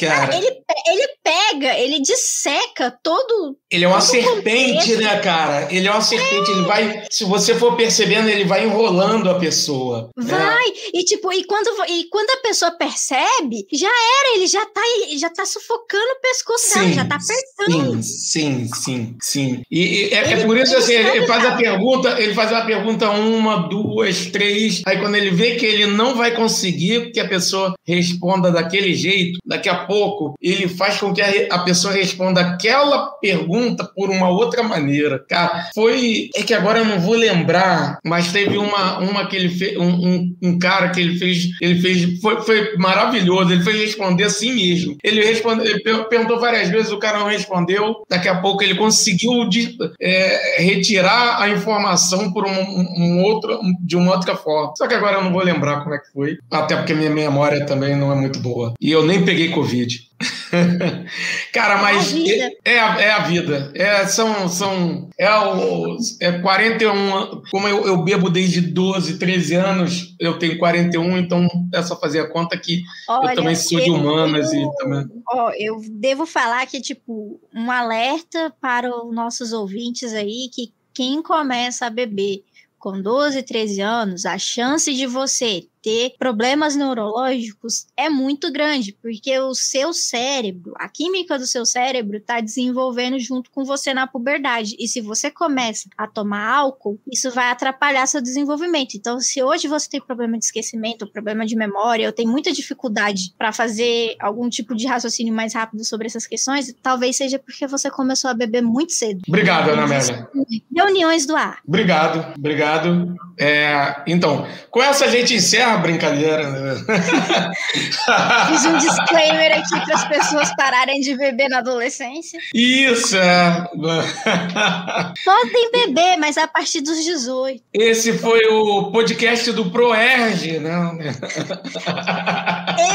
Cara, 0.00 0.36
ele, 0.36 0.46
ele 0.46 1.08
pega, 1.22 1.78
ele 1.78 2.00
disseca 2.00 2.90
todo. 3.02 3.56
ele 3.70 3.84
é 3.84 3.88
uma 3.88 4.00
serpente, 4.00 4.74
contexto. 4.78 5.00
né, 5.02 5.18
cara? 5.20 5.68
Ele 5.74 5.86
é 5.86 5.90
uma 5.90 6.00
serpente. 6.00 6.50
Ele 6.50 6.62
vai, 6.62 7.04
se 7.10 7.24
você 7.24 7.54
for 7.54 7.76
percebendo, 7.76 8.28
ele 8.28 8.44
vai 8.44 8.64
enrolando 8.64 9.28
a 9.30 9.38
pessoa. 9.38 9.81
Né? 9.90 10.08
Vai! 10.16 10.64
E 10.94 11.04
tipo, 11.04 11.32
e 11.32 11.44
quando, 11.44 11.68
e 11.88 12.04
quando 12.10 12.30
a 12.30 12.42
pessoa 12.42 12.70
percebe, 12.70 13.66
já 13.72 13.88
era, 13.88 14.36
ele 14.36 14.46
já 14.46 14.64
tá, 14.66 14.82
já 15.16 15.30
tá 15.30 15.44
sufocando 15.44 16.12
o 16.16 16.20
pescoço 16.20 16.74
dela, 16.74 16.88
Sim, 16.88 16.94
já 16.94 17.04
tá 17.04 17.16
apertando. 17.16 18.02
Sim, 18.02 18.68
sim, 18.68 18.68
sim, 18.74 19.16
sim. 19.20 19.62
E, 19.70 19.80
e 19.80 20.14
é, 20.14 20.32
é 20.32 20.46
por 20.46 20.56
isso 20.56 20.76
assim, 20.76 20.94
ele 20.94 21.26
faz 21.26 21.44
a 21.44 21.56
pergunta, 21.56 22.20
ele 22.20 22.34
faz 22.34 22.52
a 22.52 22.62
pergunta 22.62 23.10
uma, 23.10 23.68
duas, 23.68 24.26
três. 24.26 24.82
Aí 24.86 24.98
quando 24.98 25.16
ele 25.16 25.30
vê 25.30 25.56
que 25.56 25.66
ele 25.66 25.86
não 25.86 26.14
vai 26.14 26.34
conseguir 26.34 27.10
que 27.12 27.20
a 27.20 27.28
pessoa 27.28 27.74
responda 27.86 28.50
daquele 28.50 28.94
jeito, 28.94 29.38
daqui 29.44 29.68
a 29.68 29.84
pouco 29.86 30.34
ele 30.40 30.68
faz 30.68 30.98
com 30.98 31.12
que 31.12 31.20
a, 31.20 31.28
a 31.50 31.58
pessoa 31.60 31.92
responda 31.92 32.40
aquela 32.40 33.10
pergunta 33.20 33.88
por 33.94 34.10
uma 34.10 34.28
outra 34.28 34.62
maneira. 34.62 35.24
Cara, 35.28 35.70
foi. 35.74 36.30
É 36.34 36.42
que 36.42 36.54
agora 36.54 36.80
eu 36.80 36.84
não 36.84 37.00
vou 37.00 37.14
lembrar, 37.14 37.98
mas 38.04 38.32
teve 38.32 38.58
uma, 38.58 38.98
uma 38.98 39.26
que 39.26 39.36
ele 39.36 39.48
fez, 39.48 39.71
um, 39.78 39.88
um, 39.88 40.36
um 40.42 40.58
cara 40.58 40.90
que 40.90 41.00
ele 41.00 41.18
fez, 41.18 41.48
ele 41.60 41.80
fez, 41.80 42.20
foi, 42.20 42.40
foi 42.42 42.76
maravilhoso. 42.76 43.52
Ele 43.52 43.62
fez 43.62 43.76
responder 43.80 44.24
assim 44.24 44.52
mesmo. 44.54 44.96
Ele 45.02 45.24
respondeu, 45.24 45.64
ele 45.66 45.80
per- 45.80 46.08
perguntou 46.08 46.38
várias 46.40 46.68
vezes, 46.68 46.92
o 46.92 46.98
cara 46.98 47.18
não 47.18 47.26
respondeu. 47.28 47.96
Daqui 48.08 48.28
a 48.28 48.40
pouco 48.40 48.62
ele 48.62 48.74
conseguiu 48.74 49.48
de- 49.48 49.76
é, 50.00 50.62
retirar 50.62 51.40
a 51.40 51.48
informação 51.50 52.32
por 52.32 52.44
um, 52.46 52.50
um- 52.50 53.22
outro, 53.22 53.58
de 53.84 53.96
uma 53.96 54.12
outra 54.12 54.36
forma. 54.36 54.72
Só 54.76 54.86
que 54.86 54.94
agora 54.94 55.18
eu 55.18 55.24
não 55.24 55.32
vou 55.32 55.42
lembrar 55.42 55.82
como 55.82 55.94
é 55.94 55.98
que 55.98 56.12
foi, 56.12 56.36
até 56.50 56.76
porque 56.76 56.94
minha 56.94 57.10
memória 57.10 57.64
também 57.66 57.96
não 57.96 58.12
é 58.12 58.14
muito 58.14 58.38
boa. 58.40 58.74
E 58.80 58.90
eu 58.90 59.04
nem 59.06 59.24
peguei 59.24 59.48
Covid. 59.50 60.00
Cara, 61.52 61.80
mas 61.82 62.12
É 62.12 62.14
a 62.14 62.14
vida. 62.14 62.50
é, 62.64 62.78
a, 62.80 63.00
é 63.00 63.10
a 63.10 63.18
vida. 63.20 63.72
É, 63.74 64.06
são, 64.06 64.48
são, 64.48 65.08
é, 65.18 65.28
o, 65.30 65.96
é 66.20 66.32
41. 66.40 67.16
an- 67.16 67.42
Como 67.50 67.68
eu, 67.68 67.86
eu 67.86 68.02
bebo 68.02 68.30
desde 68.30 68.60
12, 68.60 69.18
13 69.18 69.54
anos, 69.54 70.14
eu 70.18 70.38
tenho 70.38 70.58
41, 70.58 71.18
então 71.18 71.48
é 71.72 71.82
só 71.82 71.98
fazer 71.98 72.20
a 72.20 72.28
conta 72.28 72.56
que 72.58 72.82
Olha, 73.08 73.30
eu 73.32 73.36
também 73.36 73.54
sou 73.54 73.80
de 73.80 73.90
humanas 73.90 74.52
eu- 74.52 74.60
e 74.62 74.76
também. 74.76 75.06
Ó, 75.28 75.50
eu 75.58 75.80
devo 75.90 76.26
falar 76.26 76.66
que, 76.66 76.80
tipo, 76.80 77.40
um 77.54 77.70
alerta 77.70 78.52
para 78.60 78.90
os 78.94 79.14
nossos 79.14 79.52
ouvintes 79.52 80.12
aí 80.12 80.48
que 80.52 80.72
quem 80.94 81.22
começa 81.22 81.86
a 81.86 81.90
beber 81.90 82.42
com 82.78 83.00
12, 83.00 83.42
13 83.42 83.80
anos, 83.80 84.26
a 84.26 84.36
chance 84.38 84.92
de 84.92 85.06
você 85.06 85.64
ter 85.82 86.14
problemas 86.18 86.76
neurológicos 86.76 87.86
é 87.96 88.08
muito 88.08 88.50
grande, 88.52 88.96
porque 89.02 89.38
o 89.38 89.54
seu 89.54 89.92
cérebro, 89.92 90.72
a 90.76 90.88
química 90.88 91.38
do 91.38 91.46
seu 91.46 91.66
cérebro 91.66 92.16
está 92.16 92.40
desenvolvendo 92.40 93.18
junto 93.18 93.50
com 93.50 93.64
você 93.64 93.92
na 93.92 94.06
puberdade. 94.06 94.76
E 94.78 94.86
se 94.86 95.00
você 95.00 95.30
começa 95.30 95.88
a 95.98 96.06
tomar 96.06 96.48
álcool, 96.48 96.98
isso 97.10 97.30
vai 97.30 97.50
atrapalhar 97.50 98.06
seu 98.06 98.22
desenvolvimento. 98.22 98.94
Então, 98.94 99.20
se 99.20 99.42
hoje 99.42 99.66
você 99.66 99.88
tem 99.88 100.00
problema 100.00 100.38
de 100.38 100.44
esquecimento, 100.44 101.06
problema 101.06 101.44
de 101.44 101.56
memória, 101.56 102.04
eu 102.04 102.12
tenho 102.12 102.30
muita 102.30 102.52
dificuldade 102.52 103.34
para 103.36 103.52
fazer 103.52 104.14
algum 104.20 104.48
tipo 104.48 104.74
de 104.74 104.86
raciocínio 104.86 105.34
mais 105.34 105.54
rápido 105.54 105.84
sobre 105.84 106.06
essas 106.06 106.26
questões, 106.26 106.72
talvez 106.82 107.16
seja 107.16 107.38
porque 107.38 107.66
você 107.66 107.90
começou 107.90 108.30
a 108.30 108.34
beber 108.34 108.62
muito 108.62 108.92
cedo. 108.92 109.20
Obrigado, 109.26 109.70
Ana 109.70 109.84
Amélia. 109.84 110.28
Reuniões 110.74 111.26
do 111.26 111.34
ar. 111.34 111.58
Obrigado, 111.66 112.34
obrigado. 112.36 113.14
É, 113.38 114.02
então, 114.06 114.46
com 114.70 114.82
essa 114.82 115.06
a 115.06 115.08
gente 115.08 115.34
encerra 115.34 115.71
brincadeira. 115.78 116.50
né? 116.50 116.74
Fiz 118.48 118.64
um 118.64 118.78
disclaimer 118.78 119.58
aqui 119.58 119.80
para 119.84 119.94
as 119.94 120.08
pessoas 120.08 120.54
pararem 120.56 121.00
de 121.00 121.16
beber 121.16 121.48
na 121.48 121.58
adolescência. 121.58 122.38
Isso, 122.54 123.16
é. 123.16 123.68
Podem 125.24 125.70
beber, 125.70 126.16
mas 126.18 126.36
a 126.36 126.46
partir 126.46 126.80
dos 126.80 127.04
18. 127.04 127.62
Esse 127.72 128.18
foi 128.18 128.40
o 128.46 128.90
podcast 128.90 129.52
do 129.52 129.70
Proerge, 129.70 130.58
né? 130.58 130.92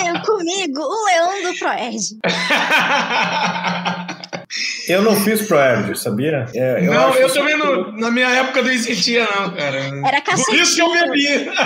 Eu 0.06 0.22
comigo, 0.22 0.82
o 0.82 1.06
leão 1.06 1.44
do 1.44 1.58
Proerd. 1.60 2.18
Eu 4.88 5.02
não 5.02 5.14
fiz 5.16 5.42
ProErd, 5.46 5.98
sabia? 6.00 6.46
É, 6.56 6.82
não, 6.82 7.10
acho 7.10 7.18
eu 7.20 7.28
isso- 7.28 7.36
também 7.36 7.58
não. 7.58 7.92
Na 7.98 8.10
minha 8.10 8.30
época 8.30 8.62
não 8.62 8.72
existia, 8.72 9.22
não, 9.38 9.50
cara. 9.52 9.78
Era 9.78 10.22
Por 10.22 10.56
isso 10.56 10.76
que 10.76 10.82
eu 10.82 10.90
cacetinho. 10.90 11.12
bebi. 11.12 11.52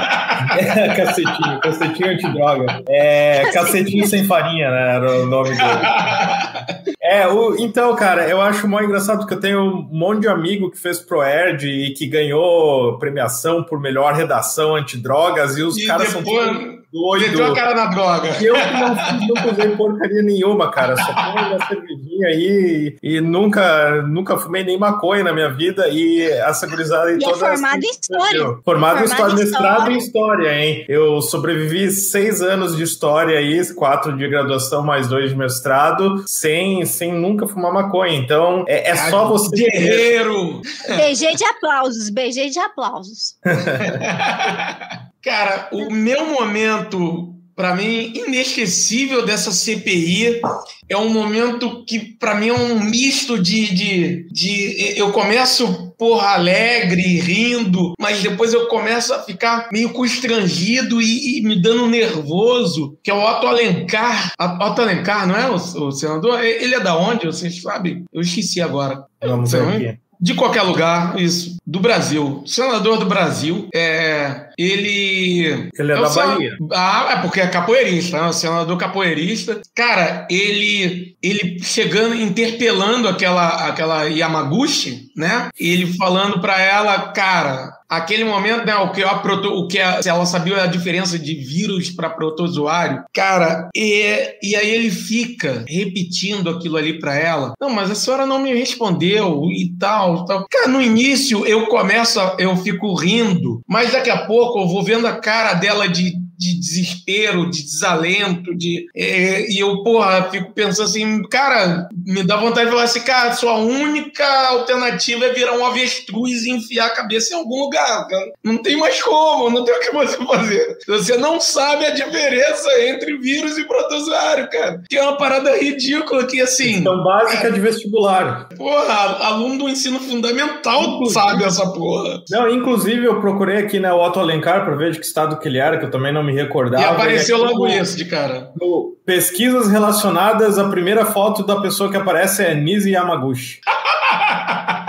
É, 0.52 0.88
cacetinho, 0.96 1.60
cacetinho 1.62 2.10
antidroga. 2.12 2.84
É, 2.90 3.44
cacetinho 3.54 4.06
sem 4.08 4.26
farinha, 4.26 4.70
né? 4.70 4.96
Era 4.96 5.20
o 5.22 5.26
nome 5.28 5.50
dele. 5.50 6.96
É, 7.02 7.28
o, 7.28 7.56
então, 7.58 7.96
cara, 7.96 8.28
eu 8.28 8.42
acho 8.42 8.68
mó 8.68 8.82
engraçado 8.82 9.20
porque 9.20 9.36
eu 9.36 9.40
tenho 9.40 9.62
um 9.62 9.88
monte 9.92 10.22
de 10.22 10.28
amigo 10.28 10.70
que 10.72 10.78
fez 10.80 11.00
ProErd 11.00 11.66
e 11.68 11.94
que 11.94 12.08
ganhou 12.08 12.98
premiação 12.98 13.64
por 13.64 13.80
melhor 13.80 14.14
redação 14.14 14.76
antidrogas 14.76 15.58
e 15.58 15.64
os 15.64 15.78
E 15.78 15.86
caras 15.88 16.10
são 16.10 16.22
depois 16.24 16.81
doidos. 16.92 17.30
meteu 17.30 17.46
a 17.52 17.56
cara 17.56 17.76
na 17.76 17.86
droga. 17.88 18.30
Eu 18.42 18.54
não, 18.54 18.96
fiz- 18.96 19.28
nunca 19.28 19.52
usei 19.52 19.76
porcaria 19.76 20.22
nenhuma, 20.24 20.70
cara. 20.72 20.96
Só 20.98 21.14
tomo 21.14 21.48
uma 21.48 21.68
cervejinha 21.68 22.28
aí 22.28 22.98
e 23.02 23.22
nunca, 23.22 24.02
nunca 24.04 24.38
fumei 24.38 24.64
nem 24.64 24.78
maconha 24.78 25.24
na 25.24 25.34
minha 25.34 25.50
vida. 25.50 25.88
E 25.90 26.22
essa 26.24 26.68
gurizada 26.68 27.12
em 27.12 27.20
E 27.20 27.24
é 27.24 27.28
toda 27.28 27.38
formado 27.38 27.84
em 27.84 27.90
história. 27.90 28.40
Formado, 28.64 28.66
Formado 28.66 29.02
em 29.02 29.06
história, 29.06 29.36
mestrado 29.36 29.72
história. 29.92 29.94
em 29.94 29.98
história, 29.98 30.64
hein? 30.64 30.86
Eu 30.90 31.22
sobrevivi 31.22 31.90
seis 31.92 32.42
anos 32.42 32.76
de 32.76 32.84
história 32.84 33.38
aí, 33.38 33.62
quatro 33.74 34.16
de 34.18 34.28
graduação, 34.28 34.84
mais 34.84 35.08
dois 35.08 35.30
de 35.32 35.36
mestrado, 35.38 36.24
sem, 36.28 36.86
sem 36.86 37.14
nunca 37.14 37.48
fumar 37.48 37.72
maconha. 37.74 38.16
Então, 38.16 38.66
é, 38.68 38.90
é 38.92 38.96
só 38.96 39.28
você. 39.28 39.56
Guerreiro! 39.56 40.62
BG 40.88 41.36
de 41.36 41.46
aplausos, 41.46 42.10
BG 42.10 42.50
de 42.50 42.60
aplausos. 42.60 43.36
Cara, 45.24 45.70
o 45.72 45.90
meu 45.92 46.26
momento, 46.28 47.34
pra 47.56 47.76
mim, 47.76 48.12
inesquecível 48.16 49.26
dessa 49.26 49.52
CPI 49.52 50.42
é 50.90 50.98
um 50.98 51.10
momento 51.10 51.86
que, 51.86 52.00
pra 52.00 52.36
mim, 52.36 52.50
é 52.50 52.54
um 52.54 52.80
misto 52.84 53.38
de. 53.42 53.74
de, 53.74 54.28
de 54.32 54.94
eu 54.98 55.12
começo, 55.12 55.94
porra, 55.98 56.30
alegre, 56.30 57.20
rindo, 57.20 57.94
mas 58.00 58.22
depois 58.24 58.52
eu 58.54 58.68
começo 58.68 59.14
a 59.14 59.20
ficar 59.20 59.70
meio 59.72 59.92
constrangido 59.94 61.00
e, 61.02 61.38
e 61.38 61.42
me 61.44 61.62
dando 61.62 61.86
nervoso, 61.88 62.98
que 63.04 63.12
é 63.12 63.14
o 63.14 63.22
Otto 63.24 63.46
Alencar. 63.48 64.34
A- 64.38 64.68
Otto 64.70 64.82
Alencar, 64.82 65.28
não 65.28 65.36
é 65.36 65.48
o, 65.50 65.54
o 65.56 65.92
senador? 65.92 66.44
Ele 66.44 66.74
é 66.76 66.80
da 66.80 66.98
onde? 66.98 67.26
Vocês 67.28 67.62
sabem? 67.62 68.04
Eu 68.12 68.22
esqueci 68.22 68.60
agora. 68.60 69.04
Vamos 69.24 69.52
ver 69.52 69.60
aqui. 69.92 70.00
De 70.22 70.36
qualquer 70.36 70.62
lugar, 70.62 71.20
isso. 71.20 71.58
Do 71.66 71.80
Brasil. 71.80 72.44
Senador 72.46 73.00
do 73.00 73.08
Brasil. 73.08 73.68
É, 73.74 74.50
ele. 74.58 75.70
Ele 75.78 75.92
é 75.92 76.00
o 76.00 76.02
da 76.04 76.10
Bahia. 76.10 76.58
Ah, 76.72 77.08
é 77.14 77.22
porque 77.22 77.42
é 77.42 77.48
capoeirista, 77.48 78.22
né? 78.22 78.28
O 78.28 78.34
senador 78.34 78.78
capoeirista. 78.78 79.60
Cara, 79.74 80.28
ele. 80.30 81.16
Ele 81.24 81.60
chegando, 81.64 82.14
interpelando 82.16 83.08
aquela, 83.08 83.68
aquela 83.68 84.04
Yamaguchi, 84.04 85.08
né? 85.16 85.50
Ele 85.60 85.94
falando 85.94 86.40
pra 86.40 86.60
ela, 86.62 87.12
cara. 87.14 87.72
Aquele 87.92 88.24
momento, 88.24 88.66
né, 88.66 88.74
o 88.78 88.90
que, 88.92 89.04
a 89.04 89.16
proto, 89.16 89.50
o 89.50 89.68
que 89.68 89.78
a- 89.80 90.02
se 90.02 90.08
ela 90.10 90.26
sabia 90.26 90.64
a 90.64 90.68
diferença 90.68 91.20
de 91.20 91.36
vírus 91.36 91.90
para 91.90 92.10
protozoário, 92.10 93.04
cara, 93.14 93.70
e, 93.76 94.38
e 94.42 94.56
aí 94.56 94.70
ele 94.70 94.90
fica 94.90 95.66
repetindo 95.68 96.50
aquilo 96.50 96.78
ali 96.78 96.98
pra 97.00 97.16
ela. 97.16 97.54
Não, 97.60 97.70
mas 97.70 97.92
a 97.92 97.96
senhora 97.96 98.26
não 98.26 98.40
me 98.40 98.54
respondeu 98.54 99.44
e 99.52 99.74
tal, 99.78 100.24
tal. 100.26 100.46
Cara, 100.50 100.68
no 100.70 100.82
início 100.82 101.46
eu 101.46 101.68
começo, 101.68 102.20
a- 102.20 102.36
eu 102.40 102.56
fico 102.58 102.94
rindo, 102.96 103.62
mas 103.68 103.92
daqui 103.92 104.10
a 104.10 104.26
pouco 104.26 104.60
eu 104.62 104.68
vou 104.68 104.84
vendo 104.84 105.06
a 105.06 105.18
cara 105.18 105.54
dela 105.54 105.88
de, 105.88 106.14
de 106.42 106.60
desespero, 106.60 107.48
de 107.52 107.62
desalento, 107.62 108.56
de 108.56 108.88
é, 108.96 109.48
e 109.48 109.60
eu, 109.60 109.84
porra, 109.84 110.28
fico 110.32 110.52
pensando 110.54 110.88
assim, 110.88 111.22
cara, 111.30 111.88
me 112.04 112.24
dá 112.24 112.36
vontade 112.36 112.66
de 112.66 112.72
falar 112.72 112.86
assim, 112.86 113.02
cara, 113.02 113.34
sua 113.34 113.58
única 113.58 114.26
alternativa 114.50 115.26
é 115.26 115.34
virar 115.34 115.56
um 115.56 115.64
avestruz 115.64 116.44
e 116.44 116.52
enfiar 116.52 116.88
a 116.88 116.96
cabeça 116.96 117.36
em 117.36 117.38
algum 117.38 117.60
lugar, 117.62 118.08
cara. 118.08 118.32
Não 118.44 118.58
tem 118.58 118.76
mais 118.76 119.02
como, 119.04 119.52
não 119.52 119.64
tem 119.64 119.76
o 119.76 119.80
que 119.80 119.92
você 119.92 120.18
fazer. 120.18 120.78
Você 120.88 121.18
não 121.18 121.40
sabe 121.40 121.86
a 121.86 121.92
diferença 121.92 122.70
entre 122.88 123.18
vírus 123.20 123.60
e 123.60 123.66
protozoário, 123.66 124.50
cara. 124.50 124.82
Que 124.90 124.98
é 124.98 125.04
uma 125.04 125.18
parada 125.18 125.56
ridícula 125.56 126.26
que, 126.26 126.42
assim, 126.42 126.78
Então, 126.78 127.04
básica 127.04 127.52
de 127.52 127.60
vestibular. 127.60 128.50
porra, 128.58 129.28
aluno 129.28 129.60
do 129.60 129.70
ensino 129.70 130.00
fundamental 130.00 131.06
sabe 131.06 131.44
essa 131.44 131.72
porra. 131.72 132.24
Não, 132.32 132.50
inclusive 132.50 133.06
eu 133.06 133.22
procurei 133.22 133.58
aqui 133.58 133.80
né, 133.80 133.94
o 133.94 134.02
Otto 134.02 134.20
Alencar 134.20 134.66
para 134.66 134.76
ver 134.76 134.92
de 134.92 135.00
que 135.00 135.06
estado 135.06 135.38
que 135.38 135.48
ele 135.48 135.60
era, 135.60 135.78
que 135.78 135.86
eu 135.86 135.92
também 135.92 136.12
não 136.12 136.24
me 136.24 136.31
recordava. 136.34 136.84
E 136.84 136.86
apareceu 136.86 137.38
aqui 137.38 137.46
logo 137.54 137.68
no- 137.68 137.74
isso 137.74 137.98
de 137.98 138.06
cara. 138.06 138.52
no 138.60 138.96
Pesquisas 139.06 139.70
relacionadas, 139.70 140.58
a 140.60 140.70
primeira 140.70 141.06
foto 141.06 141.44
da 141.46 141.60
pessoa 141.62 141.90
que 141.92 141.98
aparece 141.98 142.44
é 142.44 142.54
Nise 142.56 142.92
Yamaguchi. 142.92 143.60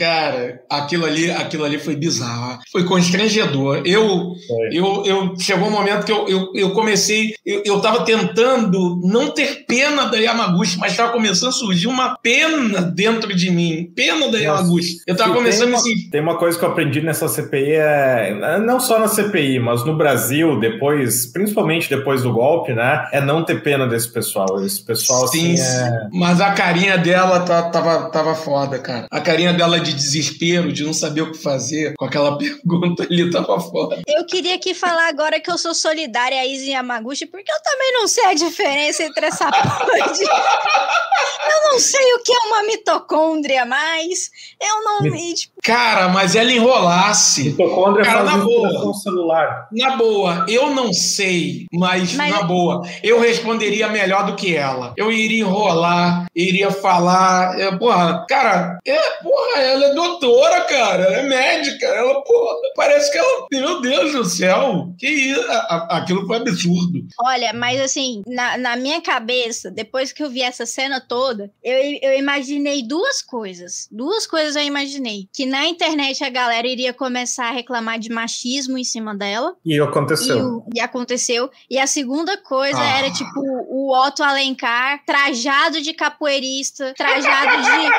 Cara, 0.00 0.62
aquilo 0.70 1.04
ali, 1.04 1.30
aquilo 1.30 1.62
ali 1.62 1.78
foi 1.78 1.94
bizarro. 1.94 2.58
Foi 2.72 2.84
constrangedor. 2.84 3.82
Eu, 3.84 4.32
Foi. 4.48 4.68
eu, 4.72 5.02
eu 5.04 5.34
chegou 5.38 5.68
um 5.68 5.70
momento 5.70 6.06
que 6.06 6.10
eu, 6.12 6.26
eu, 6.26 6.50
eu 6.54 6.70
comecei, 6.70 7.34
eu, 7.44 7.62
eu 7.66 7.80
tava 7.80 8.02
tentando 8.02 8.98
não 9.04 9.30
ter 9.30 9.66
pena 9.66 10.06
da 10.06 10.16
Yamaguchi, 10.16 10.78
mas 10.78 10.96
tava 10.96 11.12
começando 11.12 11.50
a 11.50 11.52
surgir 11.52 11.86
uma 11.86 12.16
pena 12.16 12.80
dentro 12.80 13.36
de 13.36 13.50
mim. 13.50 13.92
Pena 13.94 14.30
da 14.30 14.38
Yamaguchi. 14.38 14.96
Eu 15.06 15.14
tava 15.14 15.32
Se 15.32 15.36
começando 15.36 15.74
a 15.76 15.82
me. 15.82 16.08
Tem 16.10 16.22
uma 16.22 16.38
coisa 16.38 16.58
que 16.58 16.64
eu 16.64 16.70
aprendi 16.70 17.02
nessa 17.02 17.28
CPI, 17.28 17.72
é, 17.74 18.58
não 18.64 18.80
só 18.80 18.98
na 18.98 19.06
CPI, 19.06 19.58
mas 19.58 19.84
no 19.84 19.98
Brasil, 19.98 20.58
depois, 20.58 21.26
principalmente 21.26 21.90
depois 21.90 22.22
do 22.22 22.32
golpe, 22.32 22.72
né? 22.72 23.06
É 23.12 23.20
não 23.20 23.44
ter 23.44 23.62
pena 23.62 23.86
desse 23.86 24.10
pessoal. 24.10 24.64
Esse 24.64 24.82
pessoal, 24.82 25.28
Sim, 25.28 25.52
assim, 25.52 25.56
sim. 25.58 25.78
é... 25.82 26.08
Mas 26.10 26.40
a 26.40 26.52
carinha 26.52 26.96
dela 26.96 27.40
tá- 27.40 27.64
tava, 27.64 28.08
tava 28.10 28.34
foda, 28.34 28.78
cara. 28.78 29.06
A 29.10 29.20
carinha 29.20 29.52
dela 29.52 29.78
de 29.78 29.89
desespero, 29.94 30.72
de 30.72 30.84
não 30.84 30.92
saber 30.92 31.22
o 31.22 31.32
que 31.32 31.38
fazer 31.38 31.94
com 31.96 32.04
aquela 32.04 32.36
pergunta 32.38 33.02
ali, 33.04 33.30
tava 33.30 33.58
foda. 33.60 34.00
Eu 34.06 34.24
queria 34.26 34.54
aqui 34.54 34.74
falar 34.74 35.08
agora 35.08 35.40
que 35.40 35.50
eu 35.50 35.58
sou 35.58 35.74
solidária 35.74 36.38
a 36.40 36.46
Izzy 36.46 36.70
Yamaguchi, 36.70 37.26
porque 37.26 37.50
eu 37.50 37.62
também 37.62 37.92
não 37.94 38.08
sei 38.08 38.24
a 38.26 38.34
diferença 38.34 39.02
entre 39.04 39.26
essa 39.26 39.48
de... 39.50 40.24
Eu 40.24 41.72
não 41.72 41.78
sei 41.78 42.14
o 42.14 42.22
que 42.22 42.32
é 42.32 42.38
uma 42.48 42.62
mitocôndria 42.64 43.64
mais. 43.64 44.30
Eu 44.60 44.82
não 44.84 45.02
me... 45.02 45.34
Tipo, 45.34 45.54
Cara, 45.62 46.08
mas 46.08 46.34
ela 46.34 46.50
enrolasse. 46.52 47.44
Mitocôndria 47.50 48.04
Cara, 48.04 48.24
na 48.24 48.36
boa. 48.38 48.94
celular. 48.94 49.68
Na 49.72 49.96
boa, 49.96 50.46
eu 50.48 50.70
não 50.70 50.92
sei, 50.92 51.66
mas, 51.72 52.14
Mas- 52.14 52.30
na 52.30 52.42
boa, 52.42 52.82
eu 53.02 53.20
responderia 53.20 53.88
melhor 53.88 54.26
do 54.26 54.36
que 54.36 54.54
ela. 54.56 54.92
Eu 54.96 55.10
iria 55.12 55.40
enrolar, 55.40 56.26
iria 56.34 56.70
falar. 56.70 57.58
é, 57.58 57.70
porra, 57.76 58.24
cara, 58.28 58.78
é, 58.86 58.98
porra, 59.22 59.60
ela 59.70 59.86
é 59.86 59.94
doutora, 59.94 60.60
cara, 60.64 61.02
ela 61.04 61.16
é 61.18 61.22
médica. 61.22 61.86
Ela, 61.86 62.22
porra, 62.22 62.56
parece 62.76 63.10
que 63.12 63.18
ela. 63.18 63.46
Meu 63.50 63.80
Deus 63.80 64.12
do 64.12 64.24
céu, 64.24 64.92
que 64.98 65.06
isso? 65.08 65.44
Aquilo 65.88 66.26
foi 66.26 66.36
absurdo. 66.36 67.00
Olha, 67.20 67.52
mas 67.52 67.80
assim, 67.80 68.22
na, 68.26 68.56
na 68.58 68.76
minha 68.76 69.00
cabeça, 69.00 69.70
depois 69.70 70.12
que 70.12 70.22
eu 70.22 70.30
vi 70.30 70.42
essa 70.42 70.66
cena 70.66 71.00
toda, 71.00 71.50
eu, 71.62 71.98
eu 72.02 72.18
imaginei 72.18 72.82
duas 72.82 73.22
coisas. 73.22 73.88
Duas 73.90 74.26
coisas 74.26 74.56
eu 74.56 74.62
imaginei. 74.62 75.28
Que 75.32 75.46
na 75.46 75.66
internet 75.66 76.22
a 76.24 76.30
galera 76.30 76.66
iria 76.66 76.92
começar 76.92 77.48
a 77.48 77.52
reclamar 77.52 77.98
de 77.98 78.10
machismo 78.10 78.78
em 78.78 78.84
cima 78.84 79.14
dela. 79.14 79.54
E 79.64 79.80
aconteceu. 79.80 80.38
E, 80.38 80.42
o- 80.42 80.64
e 80.76 80.80
aconteceu. 80.80 81.50
E 81.70 81.78
a 81.78 81.86
segunda 81.86 82.36
coisa 82.36 82.78
Ah. 82.80 82.98
era, 82.98 83.10
tipo, 83.10 83.40
o 83.68 83.92
Otto 83.96 84.22
Alencar 84.22 85.02
trajado 85.04 85.80
de 85.80 85.92
capoeirista, 85.94 86.94
trajado 86.96 87.62
de, 87.62 87.90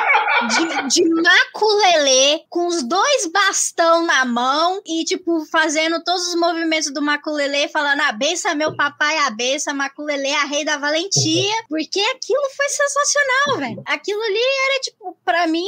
de, 0.48 0.88
de 0.88 1.08
maculelê, 1.08 2.44
com 2.48 2.66
os 2.66 2.82
dois 2.82 3.26
bastão 3.32 4.04
na 4.04 4.24
mão 4.24 4.80
e, 4.86 5.04
tipo, 5.04 5.44
fazendo 5.46 6.02
todos 6.04 6.28
os 6.28 6.34
movimentos 6.34 6.92
do 6.92 7.02
maculelê, 7.02 7.68
falando 7.68 8.00
a 8.00 8.12
benção 8.12 8.54
meu 8.54 8.76
papai, 8.76 9.18
a 9.18 9.30
benção, 9.30 9.74
maculelê, 9.74 10.32
a 10.32 10.44
rei 10.44 10.64
da 10.64 10.76
valentia, 10.76 11.54
porque 11.68 12.00
aquilo 12.00 12.42
foi 12.56 12.68
sensacional, 12.68 13.58
velho. 13.58 13.82
Aquilo 13.86 14.22
ali 14.22 14.40
era, 14.70 14.80
tipo, 14.80 15.16
pra 15.24 15.46
mim, 15.46 15.66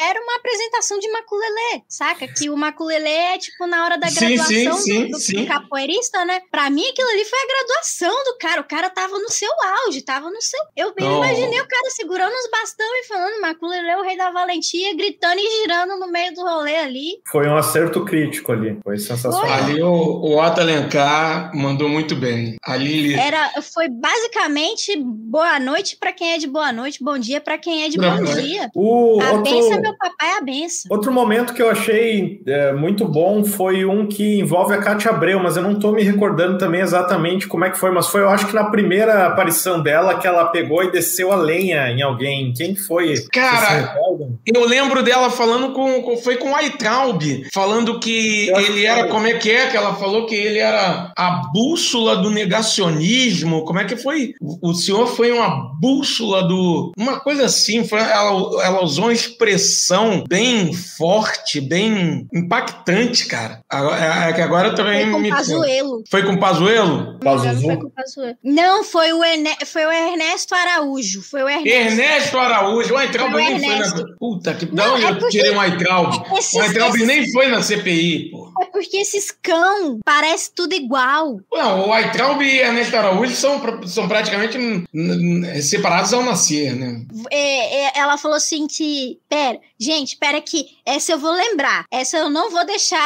era 0.00 0.20
uma 0.20 0.36
apresentação 0.36 0.98
de 0.98 1.10
maculelê, 1.10 1.82
saca? 1.88 2.28
Que 2.28 2.50
o 2.50 2.56
maculelê 2.56 3.08
é, 3.08 3.38
tipo, 3.38 3.66
na 3.66 3.84
hora 3.84 3.98
da 3.98 4.08
Sim, 4.08 4.14
sim, 4.14 4.64
graduação 4.64 4.78
sim, 4.78 5.04
do, 5.06 5.10
do 5.12 5.20
sim. 5.20 5.46
capoeirista, 5.46 6.24
né? 6.24 6.40
Pra 6.50 6.70
mim, 6.70 6.86
aquilo 6.86 7.08
ali 7.08 7.24
foi 7.24 7.38
a 7.38 7.46
graduação 7.46 8.24
do 8.24 8.38
cara. 8.38 8.60
O 8.60 8.64
cara 8.64 8.90
tava 8.90 9.18
no 9.18 9.30
seu 9.30 9.50
auge, 9.84 10.02
tava 10.02 10.30
no 10.30 10.40
seu. 10.40 10.60
Eu 10.76 10.94
bem 10.94 11.06
Não. 11.06 11.16
imaginei 11.16 11.60
o 11.60 11.68
cara 11.68 11.90
segurando 11.90 12.32
os 12.32 12.50
bastão 12.50 12.86
e 12.96 13.04
falando, 13.04 13.40
Maculelê, 13.40 13.96
o 13.96 14.02
rei 14.08 14.16
da 14.16 14.30
valentia, 14.30 14.96
gritando 14.96 15.38
e 15.38 15.60
girando 15.60 15.98
no 16.00 16.10
meio 16.10 16.32
do 16.34 16.40
rolê 16.40 16.76
ali. 16.76 17.20
Foi 17.30 17.46
um 17.46 17.56
acerto 17.56 18.04
crítico 18.04 18.52
ali. 18.52 18.78
Foi 18.82 18.96
sensacional. 18.96 19.52
Ali 19.52 19.82
o, 19.82 19.88
o 19.88 20.38
Otto 20.40 20.60
Alencar 20.60 21.54
mandou 21.54 21.88
muito 21.88 22.16
bem. 22.16 22.56
Ali. 22.64 23.14
Era, 23.14 23.50
foi 23.74 23.88
basicamente 23.88 24.96
boa 24.96 25.60
noite 25.60 25.96
pra 25.98 26.12
quem 26.12 26.32
é 26.32 26.38
de 26.38 26.46
boa 26.46 26.72
noite, 26.72 27.04
bom 27.04 27.18
dia 27.18 27.40
pra 27.40 27.58
quem 27.58 27.84
é 27.84 27.88
de 27.88 27.98
Boa 27.98 28.16
bom 28.16 28.24
dia. 28.24 28.70
O 28.74 29.20
A 29.20 29.32
outro, 29.32 29.52
benção, 29.52 29.80
meu 29.80 29.96
papai, 29.96 30.38
a 30.38 30.40
benção. 30.40 30.88
outro 30.90 31.12
momento 31.12 31.52
que 31.52 31.60
eu 31.60 31.68
achei 31.68 32.40
é, 32.46 32.72
muito 32.72 33.06
bom 33.06 33.44
foi 33.44 33.84
um 33.84 34.06
que 34.06 34.38
envolve 34.38 34.72
a 34.72 34.78
Cátia 34.78 35.10
Abreu, 35.10 35.40
mas 35.40 35.56
eu 35.56 35.62
não 35.62 35.78
tô 35.78 35.92
me 35.92 36.02
recordando 36.02 36.56
também 36.56 36.80
exatamente 36.80 37.46
como 37.46 37.64
é 37.64 37.70
que 37.70 37.78
foi, 37.78 37.90
mas 37.90 38.06
foi, 38.06 38.22
eu 38.22 38.28
acho 38.28 38.46
que 38.46 38.54
na 38.54 38.70
primeira 38.70 39.26
aparição 39.26 39.82
dela 39.82 40.18
que 40.18 40.26
ela 40.26 40.46
pegou 40.46 40.82
e 40.82 40.90
desceu 40.90 41.32
a 41.32 41.36
lenha 41.36 41.88
em 41.90 42.00
alguém. 42.00 42.52
Quem 42.52 42.74
foi? 42.74 43.14
Cara? 43.32 43.97
Eu 44.46 44.66
lembro 44.66 45.02
dela 45.02 45.30
falando 45.30 45.72
com, 45.72 46.02
com- 46.02 46.16
foi 46.16 46.36
com 46.36 46.52
o 46.52 46.54
Aitraub, 46.54 47.22
falando 47.52 47.98
que 48.00 48.48
Eu 48.48 48.60
ele 48.60 48.84
era, 48.84 49.08
como 49.08 49.26
é 49.26 49.34
que 49.34 49.50
é 49.50 49.68
que 49.68 49.76
ela 49.76 49.94
falou 49.94 50.26
que 50.26 50.34
ele 50.34 50.58
era 50.58 51.12
a 51.16 51.30
bússola 51.52 52.16
do 52.16 52.30
negacionismo, 52.30 53.64
como 53.64 53.78
é 53.80 53.84
que 53.84 53.96
foi? 53.96 54.34
O, 54.40 54.70
o 54.70 54.74
senhor 54.74 55.06
foi 55.06 55.32
uma 55.32 55.72
bússola 55.80 56.42
do, 56.46 56.92
uma 56.96 57.20
coisa 57.20 57.44
assim, 57.46 57.86
foi, 57.86 58.00
ela, 58.00 58.64
ela 58.64 58.82
usou 58.84 59.04
uma 59.06 59.12
expressão 59.12 60.24
bem 60.28 60.72
forte, 60.72 61.60
bem 61.60 62.26
impactante, 62.32 63.26
cara. 63.26 63.60
Agora, 63.68 64.04
é, 64.26 64.30
é 64.30 64.32
que 64.32 64.40
agora 64.40 64.68
eu 64.68 64.74
também 64.74 65.04
Foi 65.04 65.12
com 65.12 65.18
me... 65.18 65.30
Pazuelo. 65.30 66.02
Foi 66.10 66.22
com 66.22 66.36
Pazuelo? 66.38 67.18
Não, 67.22 67.60
foi 67.60 67.76
com 67.76 67.90
Pazuello. 67.90 68.36
Não, 68.42 68.84
foi 68.84 69.12
o, 69.12 69.24
Erne... 69.24 69.50
foi 69.66 69.86
o 69.86 69.92
Ernesto 69.92 70.54
Araújo. 70.54 71.22
Foi 71.22 71.42
o 71.42 71.48
Ernesto. 71.48 71.68
Ernesto 71.68 72.38
Araújo, 72.38 72.94
o 72.94 72.96
Aitraub 72.96 73.32
Foi 73.32 73.42
o 73.42 73.44
Ernesto. 73.44 73.87
Puta 74.18 74.54
que... 74.54 74.66
Não, 74.66 74.98
Não, 74.98 75.08
é 75.08 75.10
eu 75.10 75.28
tirei 75.28 75.50
um 75.52 75.60
Aitraub. 75.60 76.12
Esses- 76.38 76.54
O 76.54 76.62
esses- 76.96 77.06
nem 77.06 77.30
foi 77.32 77.48
na 77.48 77.62
CPI, 77.62 78.30
pô. 78.30 78.47
É 78.60 78.66
porque 78.66 78.96
esses 78.98 79.30
cão 79.30 79.98
parece 80.04 80.52
tudo 80.54 80.74
igual. 80.74 81.40
Não, 81.52 81.88
o 81.88 81.92
Aitraub 81.92 82.40
e 82.42 82.58
Ernesto 82.58 82.96
Araújo 82.96 83.34
são, 83.34 83.60
são 83.86 84.08
praticamente 84.08 84.58
separados 85.62 86.12
ao 86.12 86.22
nascer, 86.22 86.74
né? 86.74 87.02
É, 87.30 87.84
é, 87.86 87.92
ela 87.98 88.16
falou 88.18 88.36
assim 88.36 88.66
que. 88.66 89.18
Pera, 89.28 89.58
gente, 89.78 90.16
pera 90.16 90.40
que 90.40 90.66
essa 90.84 91.12
eu 91.12 91.18
vou 91.18 91.32
lembrar. 91.32 91.84
Essa 91.90 92.18
eu 92.18 92.30
não 92.30 92.50
vou 92.50 92.64
deixar 92.66 92.98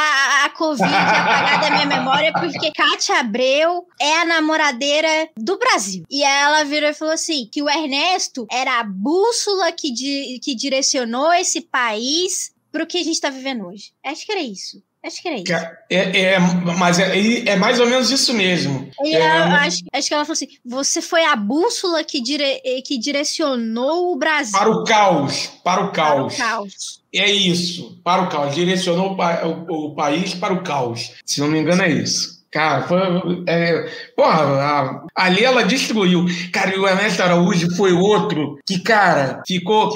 a 0.45 0.49
Covid 0.49 0.83
apagar 0.93 1.61
da 1.61 1.71
minha 1.71 1.85
memória, 1.85 2.31
porque 2.33 2.71
Kátia 2.71 3.19
Abreu 3.19 3.85
é 3.99 4.17
a 4.21 4.25
namoradeira 4.25 5.29
do 5.37 5.57
Brasil. 5.57 6.03
E 6.09 6.23
aí 6.23 6.43
ela 6.43 6.63
virou 6.63 6.89
e 6.89 6.93
falou 6.93 7.13
assim: 7.13 7.47
que 7.51 7.61
o 7.61 7.69
Ernesto 7.69 8.45
era 8.51 8.79
a 8.79 8.83
bússola 8.83 9.71
que, 9.71 9.91
di- 9.91 10.39
que 10.41 10.55
direcionou 10.55 11.31
esse 11.33 11.61
país 11.61 12.51
pro 12.71 12.87
que 12.87 12.97
a 12.97 13.03
gente 13.03 13.19
tá 13.21 13.29
vivendo 13.29 13.67
hoje. 13.67 13.91
Acho 14.05 14.25
que 14.25 14.31
era 14.31 14.41
isso. 14.41 14.81
Acho 15.05 15.21
que 15.21 15.27
era 15.27 15.37
isso. 15.37 15.45
Ca- 15.47 15.77
É, 15.89 16.19
é, 16.33 16.39
mas 16.79 16.97
é, 16.97 17.49
é 17.49 17.55
mais 17.57 17.79
ou 17.79 17.85
menos 17.87 18.09
isso 18.09 18.33
mesmo. 18.33 18.89
E 19.03 19.13
É, 19.15 19.19
ela- 19.19 19.57
acho, 19.61 19.79
acho 19.91 20.07
que 20.07 20.13
ela 20.13 20.23
falou 20.23 20.33
assim: 20.33 20.47
você 20.65 21.01
foi 21.01 21.25
a 21.25 21.35
bússola 21.35 22.03
que, 22.03 22.21
dire- 22.21 22.61
que 22.85 22.97
direcionou 22.97 24.11
o 24.13 24.15
Brasil 24.15 24.57
Para 24.57 24.69
o 24.71 24.83
caos, 24.85 25.47
para 25.63 25.81
o 25.83 25.85
para 25.85 25.85
o 25.85 25.91
caos. 25.91 26.37
caos. 26.37 27.01
É 27.13 27.29
isso, 27.29 27.99
para 28.03 28.23
o 28.23 28.29
caos. 28.29 28.55
Direcionou 28.55 29.15
o, 29.15 29.47
o- 29.73 29.87
o 29.91 29.95
país 29.95 30.33
para 30.33 30.53
o 30.53 30.63
caos. 30.63 31.11
Se 31.25 31.41
não 31.41 31.47
me 31.49 31.59
engano, 31.59 31.81
é 31.83 31.89
isso. 31.91 32.32
Cara, 32.53 32.83
foi. 32.83 32.99
É, 33.47 33.89
porra, 34.15 34.43
a- 34.61 35.01
ali 35.15 35.43
ela 35.43 35.63
destruiu. 35.63 36.25
Cara, 36.51 36.75
e 36.75 36.77
o 36.79 36.87
Ernesto 36.87 37.23
Araújo 37.23 37.75
foi 37.75 37.91
outro 37.93 38.59
que, 38.67 38.79
cara, 38.79 39.41
ficou 39.47 39.89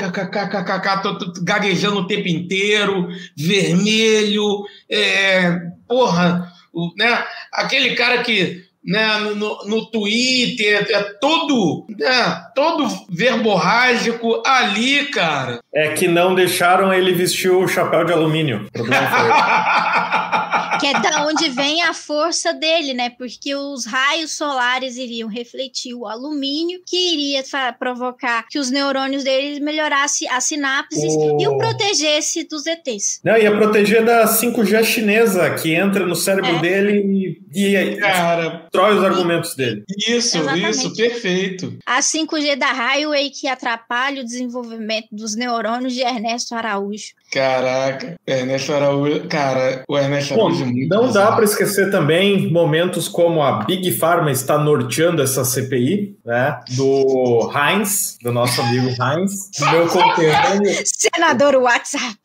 tô- 1.03 1.17
tô 1.19 1.33
gaguejando 1.43 1.99
o 1.99 2.07
tempo 2.07 2.27
inteiro, 2.27 3.07
vermelho. 3.37 4.63
É, 4.89 5.59
porra, 5.87 6.51
o- 6.73 6.91
né? 6.97 7.23
Aquele 7.53 7.95
cara 7.95 8.23
que. 8.23 8.65
Né, 8.85 9.05
no, 9.35 9.57
no- 9.65 9.91
Twitter, 9.91 10.87
é 10.89 11.03
todo, 11.19 11.85
né, 11.89 12.41
todo 12.55 12.87
verborrágico 13.09 14.41
ali, 14.45 15.07
cara. 15.07 15.59
É 15.75 15.89
que 15.89 16.07
não 16.07 16.33
deixaram 16.33 16.93
ele 16.93 17.11
vestir 17.11 17.51
o 17.51 17.67
chapéu 17.67 18.05
de 18.05 18.13
alumínio. 18.13 18.65
O 18.67 18.71
problema 18.71 19.07
foi. 19.09 19.27
Que 20.79 20.87
é 20.87 20.99
da 20.99 21.25
onde 21.27 21.49
vem 21.49 21.81
a 21.81 21.93
força 21.93 22.53
dele, 22.53 22.93
né? 22.93 23.09
Porque 23.09 23.55
os 23.55 23.85
raios 23.85 24.31
solares 24.35 24.97
iriam 24.97 25.29
refletir 25.29 25.93
o 25.93 26.05
alumínio, 26.07 26.81
que 26.85 27.13
iria 27.13 27.43
provocar 27.79 28.45
que 28.49 28.59
os 28.59 28.69
neurônios 28.71 29.23
deles 29.23 29.59
melhorassem 29.59 30.27
as 30.29 30.43
sinapses 30.43 31.03
Oh. 31.17 31.37
e 31.39 31.47
o 31.47 31.57
protegesse 31.57 32.47
dos 32.47 32.65
ETs. 32.65 33.19
Não, 33.23 33.37
ia 33.37 33.51
proteger 33.55 34.03
da 34.03 34.25
5G 34.27 34.83
chinesa 34.83 35.49
que 35.55 35.73
entra 35.73 36.05
no 36.05 36.15
cérebro 36.15 36.57
É. 36.57 36.59
dele 36.59 37.39
e, 37.53 37.75
e 37.75 37.95
Cara, 37.97 38.49
destrói 38.63 38.97
os 38.97 39.03
argumentos 39.03 39.55
dele. 39.55 39.83
isso, 40.07 40.37
Exatamente. 40.37 40.69
isso, 40.69 40.95
perfeito. 40.95 41.77
A 41.85 42.01
5G 42.01 42.55
da 42.55 42.67
Highway 42.71 43.29
que 43.29 43.47
atrapalha 43.47 44.21
o 44.21 44.25
desenvolvimento 44.25 45.07
dos 45.11 45.35
neurônios 45.35 45.93
de 45.93 46.01
Ernesto 46.01 46.53
Araújo. 46.55 47.13
Caraca, 47.31 48.15
Ernesto 48.25 48.73
Araújo, 48.73 49.27
cara, 49.27 49.83
o 49.87 49.97
Ernesto 49.97 50.35
Bom, 50.35 50.46
É 50.49 50.65
muito 50.65 50.87
não 50.89 51.11
dá 51.11 51.31
para 51.31 51.43
esquecer 51.43 51.91
também 51.91 52.51
momentos 52.51 53.07
como 53.07 53.41
a 53.41 53.63
Big 53.63 53.91
Pharma 53.93 54.31
está 54.31 54.57
norteando 54.57 55.21
essa 55.21 55.43
CPI, 55.43 56.17
né? 56.25 56.59
Do 56.75 57.51
Heinz, 57.53 58.17
do 58.21 58.31
nosso 58.31 58.61
amigo 58.61 58.87
Heinz, 58.87 59.49
do 59.59 59.71
meu 59.71 59.87
conterrâneo 59.89 60.73
Senador 60.85 61.55
WhatsApp. 61.55 62.17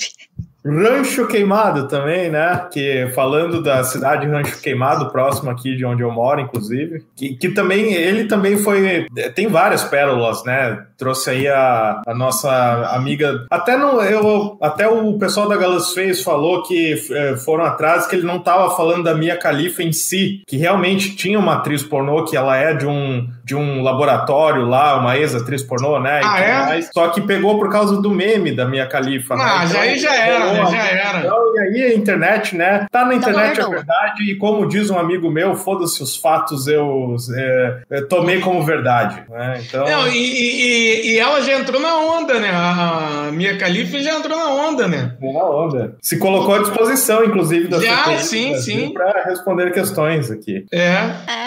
Rancho 0.65 1.27
Queimado 1.27 1.89
também, 1.89 2.31
né? 2.31 2.67
Que 2.73 3.09
falando 3.15 3.63
da 3.63 3.83
cidade 3.83 4.27
Rancho 4.27 4.61
Queimado, 4.61 5.11
próximo 5.11 5.51
aqui 5.51 5.77
de 5.77 5.85
onde 5.85 6.03
eu 6.03 6.11
moro, 6.11 6.41
inclusive, 6.41 7.05
que, 7.17 7.35
que 7.35 7.49
também 7.49 7.93
ele 7.93 8.25
também 8.25 8.57
foi 8.57 9.07
tem 9.35 9.49
várias 9.49 9.85
pérolas, 9.85 10.45
né? 10.45 10.85
Trouxe 10.97 11.31
aí 11.31 11.49
a, 11.49 12.01
a 12.07 12.15
nossa 12.15 12.51
amiga, 12.95 13.45
até 13.51 13.77
no 13.77 14.01
eu 14.03 14.57
até 14.61 14.89
o 14.89 15.19
pessoal 15.19 15.49
da 15.49 15.57
Galas 15.57 15.93
Feios 15.93 16.23
falou 16.23 16.63
que 16.63 16.95
eh, 17.11 17.37
foram 17.37 17.65
atrás 17.65 18.07
que 18.07 18.17
ele 18.17 18.27
não 18.27 18.37
estava 18.37 18.75
falando 18.77 19.05
da 19.05 19.15
Mia 19.15 19.37
Khalifa 19.37 19.83
em 19.83 19.93
si, 19.93 20.43
que 20.47 20.57
realmente 20.57 21.17
tinha 21.17 21.39
uma 21.39 21.55
atriz 21.55 21.83
pornô 21.83 22.25
que 22.25 22.37
ela 22.37 22.57
é 22.57 22.73
de 22.73 22.87
um 22.87 23.27
de 23.45 23.55
um 23.57 23.83
laboratório 23.83 24.65
lá, 24.67 24.99
uma 24.99 25.17
ex-atriz 25.17 25.63
pornô, 25.63 25.99
né? 26.01 26.21
Ah, 26.25 26.41
é? 26.41 26.53
mais. 26.67 26.91
Só 26.93 27.09
que 27.09 27.21
pegou 27.21 27.59
por 27.59 27.71
causa 27.71 28.01
do 28.01 28.11
meme 28.11 28.55
da 28.55 28.65
Mia 28.67 28.87
Khalifa, 28.87 29.35
né? 29.37 29.45
Ah, 29.45 29.67
já 29.67 29.81
aí 29.81 29.99
já 29.99 30.15
era, 30.15 30.53
né? 30.53 30.67
Já 30.71 30.87
era. 30.87 31.19
Então, 31.21 31.55
e 31.55 31.59
aí 31.61 31.83
a 31.85 31.95
internet, 31.95 32.57
né? 32.57 32.87
Tá 32.91 33.05
na 33.05 33.15
internet 33.15 33.49
é 33.59 33.61
herdou. 33.61 33.71
verdade, 33.71 34.31
e 34.31 34.37
como 34.37 34.67
diz 34.69 34.91
um 34.91 34.99
amigo 34.99 35.31
meu, 35.31 35.55
foda-se 35.55 36.03
os 36.03 36.17
fatos, 36.17 36.67
eu, 36.69 37.17
é, 37.37 37.79
eu 37.91 38.09
tomei 38.09 38.41
como 38.41 38.63
verdade. 38.63 39.23
Né? 39.29 39.63
Então, 39.67 39.85
Não, 39.85 40.09
e, 40.09 40.17
e- 40.17 41.13
e 41.15 41.19
ela 41.19 41.41
já 41.43 41.59
entrou 41.59 41.81
na 41.81 41.97
onda, 41.97 42.39
né? 42.39 42.51
A 42.53 43.31
Mia 43.33 43.57
Khalifa 43.57 43.99
já 44.01 44.15
entrou 44.15 44.37
na 44.37 44.49
onda, 44.51 44.87
né? 44.89 45.15
na 45.21 45.45
onda. 45.45 45.97
Se 46.01 46.19
colocou 46.19 46.55
à 46.55 46.59
disposição, 46.59 47.25
inclusive, 47.25 47.69
da 47.69 47.81
Já, 47.81 48.05
CPI 48.05 48.19
sim, 48.23 48.57
sim. 48.57 48.93
Pra 48.93 49.25
responder 49.25 49.73
questões 49.73 50.31
aqui. 50.31 50.65
É. 50.73 50.81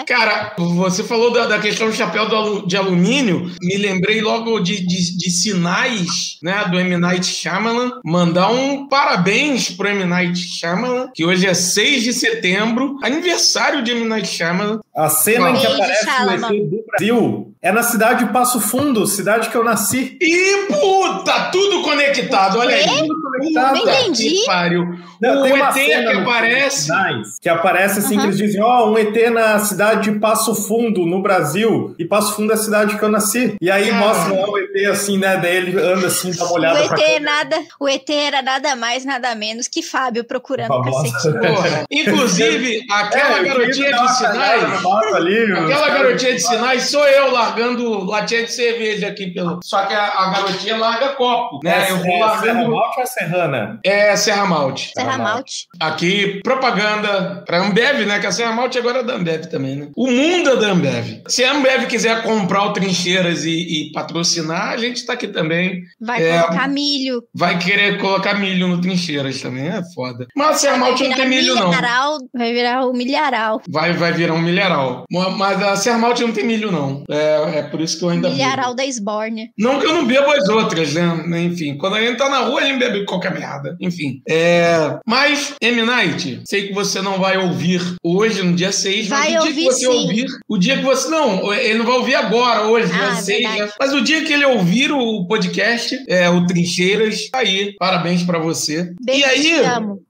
É. 0.00 0.04
Cara, 0.06 0.52
você 0.58 1.02
falou 1.04 1.32
da, 1.32 1.46
da 1.46 1.58
questão 1.58 1.85
do 1.86 1.92
chapéu 1.96 2.28
do 2.28 2.36
alu- 2.36 2.66
de 2.66 2.76
alumínio, 2.76 3.50
me 3.60 3.76
lembrei 3.76 4.20
logo 4.20 4.58
de, 4.60 4.84
de, 4.86 5.16
de 5.16 5.30
sinais, 5.30 6.38
né, 6.42 6.64
do 6.70 6.78
M. 6.78 6.96
Night 6.96 7.26
Shyamalan. 7.26 7.92
Mandar 8.04 8.50
um 8.50 8.86
parabéns 8.88 9.70
pro 9.70 9.88
M. 9.88 10.04
Night 10.04 10.38
Shyamalan, 10.38 11.08
que 11.14 11.24
hoje 11.24 11.46
é 11.46 11.54
6 11.54 12.02
de 12.02 12.12
setembro, 12.12 12.96
aniversário 13.02 13.82
de 13.82 13.90
M. 13.92 14.04
Night 14.04 14.28
Shyamalan. 14.28 14.80
A 14.96 15.08
cena 15.10 15.50
em 15.50 15.56
que 15.56 15.66
aparece 15.66 16.02
o 16.02 16.10
Shalama. 16.10 16.46
ET 16.54 16.70
do 16.70 16.84
Brasil 16.86 17.52
é 17.60 17.72
na 17.72 17.82
cidade 17.82 18.24
de 18.24 18.32
Passo 18.32 18.60
Fundo, 18.60 19.06
cidade 19.06 19.50
que 19.50 19.56
eu 19.56 19.64
nasci. 19.64 20.16
E 20.20 20.66
puta, 20.68 21.50
tudo 21.50 21.82
conectado, 21.82 22.58
olha 22.58 22.74
aí. 22.76 22.84
Tudo 22.86 23.14
conectado. 23.22 23.74
Não 23.76 23.82
entendi. 23.82 24.30
Que 24.30 24.46
pariu. 24.46 24.84
Não, 25.20 25.40
o 25.40 25.72
tem 25.72 25.92
ET 25.92 26.06
que 26.06 26.16
aparece. 26.18 26.82
Sinais, 26.84 27.28
que 27.40 27.48
aparece 27.48 27.98
assim, 27.98 28.14
Aham. 28.14 28.22
que 28.22 28.26
eles 28.28 28.38
dizem, 28.38 28.62
ó, 28.62 28.90
um 28.90 28.96
ET 28.98 29.14
na 29.30 29.58
cidade 29.58 30.10
de 30.10 30.18
Passo 30.18 30.54
Fundo, 30.54 31.04
no 31.04 31.20
Brasil, 31.22 31.75
e 31.98 32.04
Passo 32.04 32.34
Fundo 32.34 32.52
é 32.52 32.54
a 32.54 32.58
cidade 32.58 32.96
que 32.98 33.02
eu 33.04 33.08
nasci. 33.08 33.56
E 33.60 33.70
aí 33.70 33.90
Ah. 33.90 33.94
mostra 33.94 34.34
lá 34.34 34.48
o 34.48 34.58
ET 34.58 34.86
assim, 34.90 35.18
né, 35.18 35.36
daí 35.36 35.56
ele 35.56 35.80
anda 35.80 36.06
assim, 36.06 36.30
dá 36.32 36.44
uma 36.44 36.52
O 36.52 36.54
olhada 36.56 36.88
pra 36.88 36.98
ET, 37.00 37.20
nada, 37.20 37.56
o 37.80 37.88
ET 37.88 38.08
era 38.10 38.42
nada 38.42 38.74
mais, 38.76 39.04
nada 39.04 39.34
menos 39.34 39.68
que 39.68 39.82
Fábio 39.82 40.24
procurando. 40.24 40.68
Porra. 40.82 41.84
Inclusive, 41.90 42.80
aquela 42.90 43.38
É, 43.38 43.42
garotinha 43.44 43.92
de 43.92 44.16
sinais. 44.16 44.84
ali, 45.14 45.52
Aquela 45.52 45.88
garotinha 45.90 46.34
de 46.34 46.40
sinais 46.40 46.82
sou 46.84 47.04
eu 47.06 47.30
largando 47.32 48.04
latinha 48.04 48.44
de 48.44 48.52
cerveja 48.52 49.08
aqui 49.08 49.28
pelo. 49.32 49.60
Só 49.62 49.84
que 49.86 49.94
a, 49.94 50.04
a 50.06 50.30
garotinha 50.30 50.76
larga 50.76 51.08
copo, 51.10 51.60
né? 51.62 51.86
É, 51.88 51.90
eu 51.92 51.96
vou 51.98 52.06
é, 52.06 52.10
Serra 52.18 52.26
largando. 52.26 52.70
Malte 52.70 52.96
ou 52.96 53.02
é 53.02 53.06
Serrana? 53.06 53.80
É 53.84 54.16
Serra 54.16 54.46
Malte. 54.46 54.90
Serra 54.94 55.18
Malte. 55.18 55.66
Aqui, 55.80 56.40
propaganda 56.42 57.42
pra 57.46 57.58
Ambev, 57.58 58.04
né? 58.06 58.18
Que 58.18 58.26
a 58.26 58.32
Serra 58.32 58.52
Malte 58.52 58.78
agora 58.78 59.00
é 59.00 59.02
da 59.02 59.14
Ambev 59.14 59.46
também, 59.46 59.76
né? 59.76 59.88
O 59.96 60.06
mundo 60.10 60.50
é 60.50 60.56
da 60.56 60.68
Ambev. 60.68 61.22
Se 61.28 61.44
a 61.44 61.52
Ambev 61.66 61.86
quiser 61.88 62.22
comprar 62.22 62.64
o 62.64 62.72
Trincheiras 62.72 63.44
e, 63.44 63.50
e 63.88 63.92
patrocinar, 63.92 64.70
a 64.70 64.76
gente 64.76 65.04
tá 65.04 65.12
aqui 65.14 65.28
também. 65.28 65.82
Vai 66.00 66.22
É. 66.22 66.40
colocar 66.42 66.68
milho. 66.68 67.22
Vai 67.34 67.58
querer 67.58 67.98
colocar 67.98 68.34
milho 68.34 68.68
no 68.68 68.80
Trincheiras 68.80 69.40
também, 69.40 69.68
é 69.68 69.82
foda. 69.94 70.26
Mas 70.36 70.50
a 70.50 70.54
Serra 70.54 70.76
Malte 70.78 71.08
não 71.08 71.16
tem 71.16 71.28
milho, 71.28 71.54
não. 71.54 71.68
milharal, 71.68 72.18
Vai 72.34 72.52
virar 72.52 72.86
o 72.86 72.92
milharal. 72.92 73.60
Vai, 73.68 73.92
vai 73.92 74.12
virar 74.12 74.34
um 74.34 74.40
milharal. 74.42 75.04
Mas 75.10 75.62
a 75.62 75.76
Serra 75.76 75.98
Malte 75.98 76.22
não 76.22 76.32
tem 76.32 76.44
milho, 76.44 76.70
não. 76.70 77.02
É, 77.10 77.58
é 77.58 77.62
por 77.62 77.80
isso 77.80 77.98
que 77.98 78.04
eu 78.04 78.10
ainda 78.10 78.28
bebo. 78.28 78.40
Milharal 78.40 78.74
da 78.74 78.84
Esbórnia. 78.84 79.48
Não 79.58 79.78
que 79.80 79.86
eu 79.86 79.92
não 79.94 80.06
bebo 80.06 80.30
as 80.30 80.48
outras, 80.48 80.94
né? 80.94 81.42
Enfim, 81.42 81.76
quando 81.78 81.96
a 81.96 82.00
gente 82.00 82.16
tá 82.18 82.28
na 82.28 82.40
rua, 82.40 82.60
a 82.60 82.64
gente 82.64 82.78
bebe 82.78 83.04
qualquer 83.04 83.32
merda. 83.34 83.76
Enfim. 83.80 84.20
É... 84.28 84.98
Mas, 85.06 85.54
M. 85.60 85.82
Night, 85.82 86.42
sei 86.46 86.68
que 86.68 86.74
você 86.74 87.00
não 87.02 87.18
vai 87.18 87.36
ouvir 87.38 87.80
hoje, 88.02 88.42
no 88.42 88.54
dia 88.54 88.72
6, 88.72 89.08
Vai 89.08 89.18
mas 89.18 89.26
o 89.26 89.30
dia 89.30 89.40
ouvir, 89.40 89.54
que 89.54 89.72
você 89.72 89.80
sim. 89.80 89.86
ouvir, 89.86 90.26
o 90.48 90.58
dia 90.58 90.76
que 90.76 90.82
você. 90.84 91.08
Não, 91.08 91.52
ele 91.62 91.78
não 91.78 91.86
vai 91.86 91.96
ouvir 91.96 92.14
agora, 92.14 92.62
hoje, 92.68 92.90
Ah, 92.92 92.96
dia 93.10 93.14
6, 93.16 93.38
verdade. 93.42 93.60
né? 93.62 93.70
Mas 93.78 93.92
o 93.92 94.00
dia 94.00 94.24
que 94.24 94.32
ele 94.32 94.44
ouvir 94.44 94.92
o 94.92 95.26
podcast, 95.26 95.96
é, 96.08 96.28
o 96.30 96.46
Trincheiras, 96.46 97.28
tá 97.30 97.38
aí. 97.38 97.74
Parabéns 97.78 98.22
pra 98.22 98.38
você. 98.38 98.90
Beijo, 99.00 99.20
e 99.20 99.24
aí, 99.24 99.62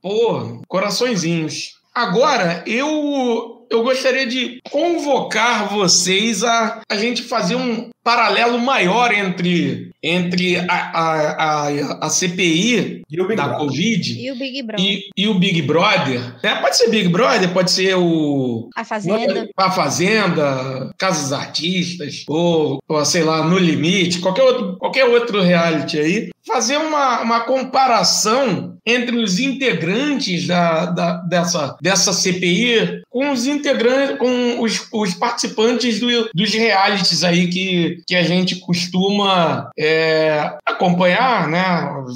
pô, 0.03 0.61
coraçõezinhos. 0.69 1.77
Agora, 1.95 2.63
eu. 2.67 3.55
Eu 3.69 3.83
gostaria 3.83 4.25
de 4.25 4.61
convocar 4.71 5.69
vocês 5.75 6.45
a, 6.45 6.81
a 6.89 6.97
gente 6.97 7.21
fazer 7.25 7.57
um 7.57 7.89
paralelo 8.07 8.57
maior 8.61 9.13
entre, 9.13 9.91
entre 10.01 10.57
a, 10.59 10.63
a, 10.71 11.67
a, 11.67 12.07
a 12.07 12.09
CPI 12.09 13.03
E 13.11 13.21
o 13.21 13.27
Big 13.27 13.37
da 13.37 13.49
Brother? 13.49 13.59
Covid 13.67 14.21
E 14.25 14.31
o 14.31 14.37
Big 14.37 14.63
Brother. 14.63 14.87
e, 14.87 15.01
e 15.17 15.27
o 15.29 15.35
Big 15.35 15.63
Brother. 15.63 16.21
né? 16.41 16.55
Pode 16.61 16.77
ser 16.77 16.89
Big 16.89 17.09
Brother, 17.09 17.49
pode 17.53 17.71
ser 17.73 17.97
o. 17.97 18.69
A 18.77 18.85
Fazenda. 18.85 19.49
A 19.57 19.71
Fazenda, 19.73 20.95
Casas 20.97 21.33
Artistas, 21.33 22.23
ou, 22.29 22.81
ou, 22.89 23.05
sei 23.05 23.25
lá, 23.25 23.43
No 23.45 23.59
Limite, 23.59 24.21
qualquer 24.21 24.43
outro, 24.45 24.77
qualquer 24.79 25.05
outro 25.07 25.43
reality 25.43 25.99
aí. 25.99 26.29
Fazer 26.47 26.77
uma, 26.77 27.23
uma 27.23 27.41
comparação 27.41 28.77
entre 28.87 29.17
os 29.17 29.41
integrantes 29.41 30.47
da, 30.47 30.87
da- 30.87 31.17
dessa, 31.29 31.77
dessa 31.83 32.13
CPI 32.13 33.03
com 33.11 33.33
os 33.33 33.47
integrantes, 33.49 34.17
com 34.17 34.61
os, 34.61 34.87
os 34.93 35.13
participantes 35.15 35.99
do- 35.99 36.31
dos 36.33 36.55
realities 36.55 37.25
aí 37.25 37.49
que, 37.49 37.96
que, 37.97 38.05
que 38.07 38.17
a 38.17 38.23
gente 38.23 38.57
costuma 38.57 39.71
é, 39.79 40.57
acompanhar, 40.65 41.49
né? 41.49 41.65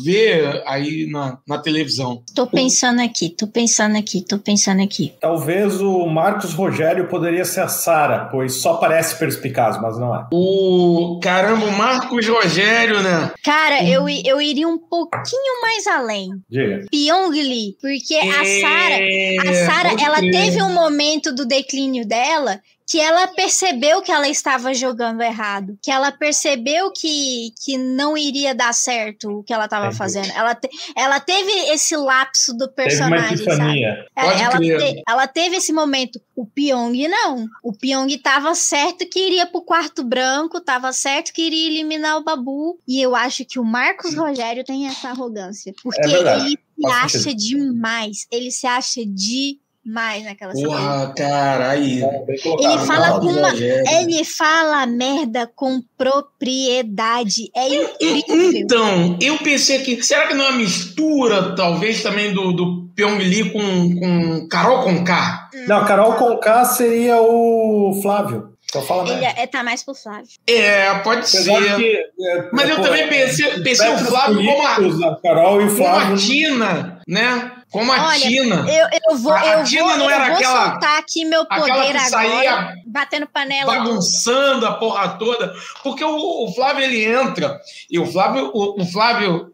Ver 0.05 0.63
aí 0.67 1.09
na, 1.11 1.39
na 1.47 1.59
televisão. 1.59 2.23
Tô 2.35 2.47
pensando 2.47 3.01
aqui, 3.01 3.29
tô 3.31 3.47
pensando 3.47 3.97
aqui, 3.97 4.23
tô 4.23 4.39
pensando 4.39 4.83
aqui. 4.83 5.15
Talvez 5.21 5.81
o 5.81 6.07
Marcos 6.07 6.53
Rogério 6.53 7.09
poderia 7.09 7.45
ser 7.45 7.61
a 7.61 7.69
Sara, 7.69 8.27
pois 8.31 8.55
só 8.55 8.75
parece 8.75 9.19
perspicaz, 9.19 9.81
mas 9.81 9.99
não 9.99 10.15
é. 10.15 10.27
O 10.33 11.19
caramba, 11.23 11.67
o 11.67 11.73
Marcos 11.73 12.27
Rogério, 12.27 13.03
né? 13.03 13.33
Cara, 13.45 13.85
eu, 13.85 14.09
eu 14.09 14.41
iria 14.41 14.69
um 14.69 14.79
pouquinho 14.79 15.63
mais 15.63 15.87
além. 15.87 16.31
Diga. 16.49 16.85
Pyong 16.91 17.31
Lee, 17.31 17.77
porque 17.81 18.15
a 18.15 18.45
Sara, 18.45 18.95
a 18.95 19.53
É, 19.53 19.67
Sara, 19.67 19.91
ela 20.03 20.21
teve 20.21 20.63
um 20.63 20.73
momento 20.73 21.35
do 21.35 21.47
declínio 21.47 22.07
dela 22.07 22.61
que 22.91 22.99
ela 22.99 23.29
percebeu 23.29 24.03
que 24.03 24.11
ela 24.11 24.29
estava 24.29 24.75
jogando 24.75 25.23
errado, 25.23 25.79
que 25.81 25.93
ela 25.93 26.11
percebeu 26.11 26.91
que, 26.91 27.53
que 27.65 27.79
não 27.79 28.19
iria 28.19 28.53
dar 28.53 28.75
certo 28.75 29.31
o 29.31 29.45
que 29.45 29.53
ela 29.53 29.67
estava 29.67 29.93
fazendo. 29.93 30.29
Ela, 30.33 30.57
te- 30.57 30.69
ela 30.97 31.21
teve 31.21 31.53
esse 31.73 31.97
lapso 31.97 32.53
do 32.53 32.67
Teve 32.67 32.97
uma 32.97 33.11
personagem, 33.11 33.37
sabe? 33.37 33.43
epifania. 33.53 34.07
É, 34.17 34.41
ela, 34.43 34.57
crer. 34.57 34.79
te- 34.95 35.03
ela 35.09 35.27
teve 35.29 35.57
esse 35.59 35.73
momento. 35.73 36.21
O 36.35 36.45
Pyong 36.45 37.07
não. 37.07 37.47
O 37.63 37.73
Pyong 37.73 38.09
tava 38.19 38.57
certo 38.57 39.07
que 39.09 39.21
iria 39.21 39.47
pro 39.47 39.63
quarto 39.63 40.03
branco, 40.03 40.61
tava 40.61 40.93
certo 40.93 41.33
que 41.33 41.43
iria 41.43 41.69
eliminar 41.69 42.17
o 42.17 42.25
Babu. 42.25 42.77
E 42.89 43.01
eu 43.01 43.15
acho 43.15 43.45
que 43.45 43.61
o 43.61 43.65
Marcos 43.65 44.17
Rogério 44.17 44.65
tem 44.65 44.89
essa 44.89 45.11
arrogância. 45.11 45.73
Porque 45.81 46.01
É 46.01 46.07
ele 46.07 46.59
se 46.77 46.87
acha 46.91 47.35
demais. 47.35 48.27
Ele 48.33 48.51
se 48.51 48.67
acha 48.67 49.01
demais 49.07 49.70
naquela 49.85 50.55
cena. 50.55 50.69
Porra, 50.69 51.15
cara, 51.17 51.71
aí. 51.71 52.01
Bem 52.27 52.39
colocado. 52.41 52.73
Ele 52.73 52.87
fala 52.87 53.09
Marcos 53.11 53.21
com 53.21 53.39
uma. 53.39 53.51
Rogério. 53.51 53.91
Ele 53.91 54.25
fala 54.25 54.87
merda 54.87 55.51
com 55.55 55.81
propriedade. 55.97 57.51
É 57.55 57.69
incrível. 57.69 58.61
Então, 58.61 59.19
eu 59.21 59.39
pensei 59.39 59.81
que. 59.81 60.03
Será 60.03 60.27
que 60.27 60.35
não 60.35 60.45
é 60.45 60.49
uma 60.49 60.59
mistura, 60.59 61.55
talvez, 61.55 62.03
também 62.03 62.33
do, 62.33 62.53
do 62.53 62.91
Pyong 62.95 63.19
Lee 63.19 63.51
com, 63.51 63.99
com 63.99 64.49
Carol 64.49 64.83
Conká? 64.83 65.49
Não, 65.67 65.85
Carol 65.85 66.15
Conká 66.15 66.65
seria 66.65 67.21
o 67.21 67.99
Flávio. 68.03 68.51
Só 68.73 68.83
fala 68.83 69.11
Ele 69.11 69.25
é, 69.25 69.47
tá 69.49 69.65
mais 69.65 69.83
pro 69.83 69.95
Flávio. 69.95 70.29
É, 70.47 70.95
pode 71.01 71.21
Apesar 71.21 71.61
ser. 71.61 71.77
que, 71.77 71.97
é, 72.25 72.49
Mas 72.53 72.69
é, 72.69 72.73
eu 72.73 72.77
pô, 72.77 72.83
também 72.83 73.03
é, 73.03 73.07
pensei, 73.09 73.61
pensei 73.63 73.89
o 73.89 73.99
Flávio 73.99 74.45
como 74.45 74.67
a, 75.05 75.21
Carol 75.21 75.61
e 75.61 75.65
o 75.65 75.71
como 75.71 75.87
a 75.87 75.91
Flávio. 75.91 76.17
Tina, 76.17 77.01
né? 77.09 77.53
Como 77.71 77.93
a 77.93 78.09
Olha, 78.09 78.19
Tina. 78.19 78.67
Eu, 78.69 78.89
eu 79.11 79.17
vou, 79.19 79.33
A- 79.33 79.47
eu 79.47 79.65
Tina 79.65 79.85
vou, 79.85 79.97
não 79.97 80.05
eu 80.07 80.11
era 80.11 80.25
vou 80.27 80.35
aquela- 80.37 80.71
soltar 80.73 80.99
aqui 80.99 81.25
meu 81.25 81.47
poder 81.47 81.97
agora, 81.97 82.75
batendo 82.87 83.27
panela. 83.29 83.75
bagunçando 83.77 84.67
a 84.67 84.73
porra 84.73 85.11
toda, 85.19 85.55
porque 85.83 86.05
o, 86.05 86.45
o 86.47 86.53
Flávio 86.55 86.83
ele 86.85 87.05
entra 87.05 87.61
e 87.89 87.99
o 87.99 88.07
Flávio, 88.07 88.51
o, 88.53 88.83
o 88.83 88.85
Flávio 88.87 89.53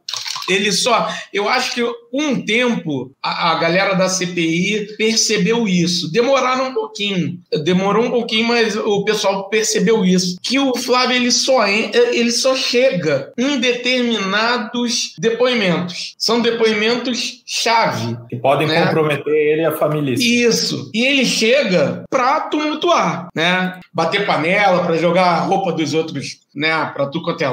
ele 0.49 0.73
só, 0.73 1.09
eu 1.33 1.49
acho 1.49 1.75
que 1.75 1.83
um 2.13 2.41
tempo 2.45 3.13
a, 3.23 3.53
a 3.53 3.55
galera 3.59 3.95
da 3.95 4.09
CPI 4.09 4.97
percebeu 4.97 5.67
isso, 5.69 6.11
demoraram 6.11 6.69
um 6.69 6.75
pouquinho, 6.75 7.39
demorou 7.65 8.05
um 8.05 8.11
pouquinho, 8.11 8.47
mas 8.49 8.77
o 8.77 9.05
pessoal 9.05 9.49
percebeu 9.49 10.05
isso, 10.05 10.37
que 10.43 10.59
o 10.59 10.75
Flávio 10.77 11.17
ele 11.17 11.31
só 11.33 11.67
ele 11.67 12.31
só 12.31 12.55
chega 12.55 13.33
em 13.39 13.59
determinados 13.61 15.15
depoimentos, 15.19 16.15
são 16.19 16.41
depoimentos 16.41 17.43
chave. 17.47 18.17
Que 18.29 18.37
podem 18.37 18.67
Né? 18.67 18.85
comprometer 18.87 19.33
ele 19.35 19.63
e 19.63 19.65
a 19.65 19.73
família. 19.73 20.15
Isso. 20.19 20.91
E 20.95 21.05
ele 21.05 21.25
chega 21.25 22.05
pra 22.11 22.41
tumultuar, 22.43 23.29
né? 23.35 23.79
Bater 23.93 24.27
panela, 24.27 24.85
pra 24.85 24.97
jogar 24.97 25.27
a 25.27 25.41
roupa 25.41 25.73
dos 25.73 25.95
outros, 25.95 26.39
né? 26.57 26.87
Pra 26.87 27.07
tu 27.07 27.23
quanto 27.23 27.43
é. 27.43 27.47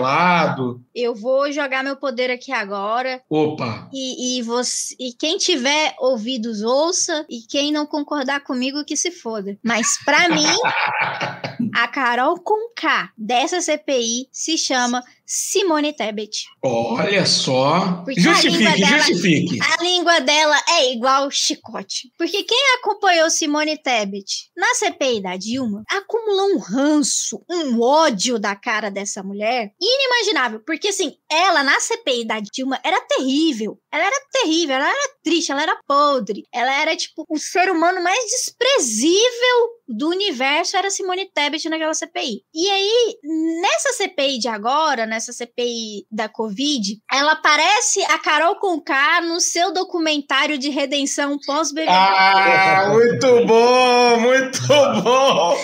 Eu 0.95 1.13
vou 1.13 1.51
jogar 1.51 1.83
meu 1.83 1.97
poder 1.97 2.31
aqui 2.31 2.53
agora. 2.53 3.21
Opa. 3.29 3.89
E, 3.93 4.39
e, 4.39 4.41
você, 4.41 4.95
e 4.97 5.11
quem 5.11 5.37
tiver 5.37 5.93
ouvidos, 5.99 6.61
ouça. 6.63 7.25
E 7.29 7.41
quem 7.41 7.71
não 7.71 7.85
concordar 7.85 8.39
comigo, 8.39 8.85
que 8.85 8.95
se 8.95 9.11
foda. 9.11 9.57
Mas 9.61 10.01
pra 10.05 10.29
mim, 10.29 10.47
a 11.75 11.87
Carol 11.89 12.39
com 12.39 12.73
K 12.73 13.11
dessa 13.17 13.59
CPI 13.59 14.29
se 14.31 14.57
chama 14.57 15.03
Simone 15.35 15.93
Tebet. 15.93 16.43
Olha 16.63 17.25
só. 17.25 18.03
Porque 18.05 18.19
a 18.19 18.23
Justifique, 18.23 18.63
dela- 18.63 18.97
justifique. 18.99 19.59
A 19.79 19.81
língua 19.83 20.19
dela 20.21 20.55
é 20.69 20.91
igual 20.93 21.31
chicote. 21.31 22.11
Porque 22.19 22.43
quem 22.43 22.75
acompanhou 22.75 23.27
Simone 23.31 23.75
Tebet 23.75 24.51
na 24.55 24.75
CPI 24.75 25.23
da 25.23 25.35
Dilma 25.35 25.81
acumulou 25.89 26.49
um 26.55 26.59
ranço, 26.59 27.41
um 27.49 27.81
ódio 27.81 28.37
da 28.37 28.55
cara 28.55 28.91
dessa 28.91 29.23
mulher 29.23 29.71
inimaginável. 29.81 30.61
Porque, 30.63 30.89
assim, 30.89 31.13
ela 31.31 31.63
na 31.63 31.79
CPI 31.79 32.25
da 32.27 32.39
Dilma 32.39 32.79
era 32.83 33.01
terrível. 33.01 33.79
Ela 33.91 34.05
era 34.05 34.15
terrível, 34.31 34.75
ela 34.75 34.87
era 34.87 35.13
triste, 35.23 35.51
ela 35.51 35.63
era 35.63 35.79
podre. 35.87 36.43
Ela 36.53 36.79
era, 36.79 36.95
tipo, 36.95 37.25
o 37.27 37.39
ser 37.39 37.71
humano 37.71 38.03
mais 38.03 38.23
desprezível 38.29 39.69
do 39.87 40.09
universo 40.09 40.77
era 40.77 40.89
Simone 40.89 41.29
Tebet 41.33 41.67
naquela 41.69 41.93
CPI. 41.93 42.43
E 42.53 42.69
aí, 42.69 43.17
nessa 43.61 43.93
CPI 43.93 44.39
de 44.39 44.47
agora, 44.47 45.05
nessa 45.05 45.33
CPI 45.33 46.05
da 46.11 46.29
Covid, 46.29 46.99
ela 47.11 47.35
parece 47.35 48.01
a 48.03 48.17
Carol 48.17 48.55
Conká 48.55 49.21
no 49.21 49.39
seu 49.39 49.73
documentário 49.73 50.57
de 50.57 50.69
redenção 50.69 51.37
pós-BBB. 51.45 51.91
Ah, 51.91 52.89
muito 52.91 53.45
bom, 53.45 54.19
muito 54.19 54.67
bom. 55.03 55.57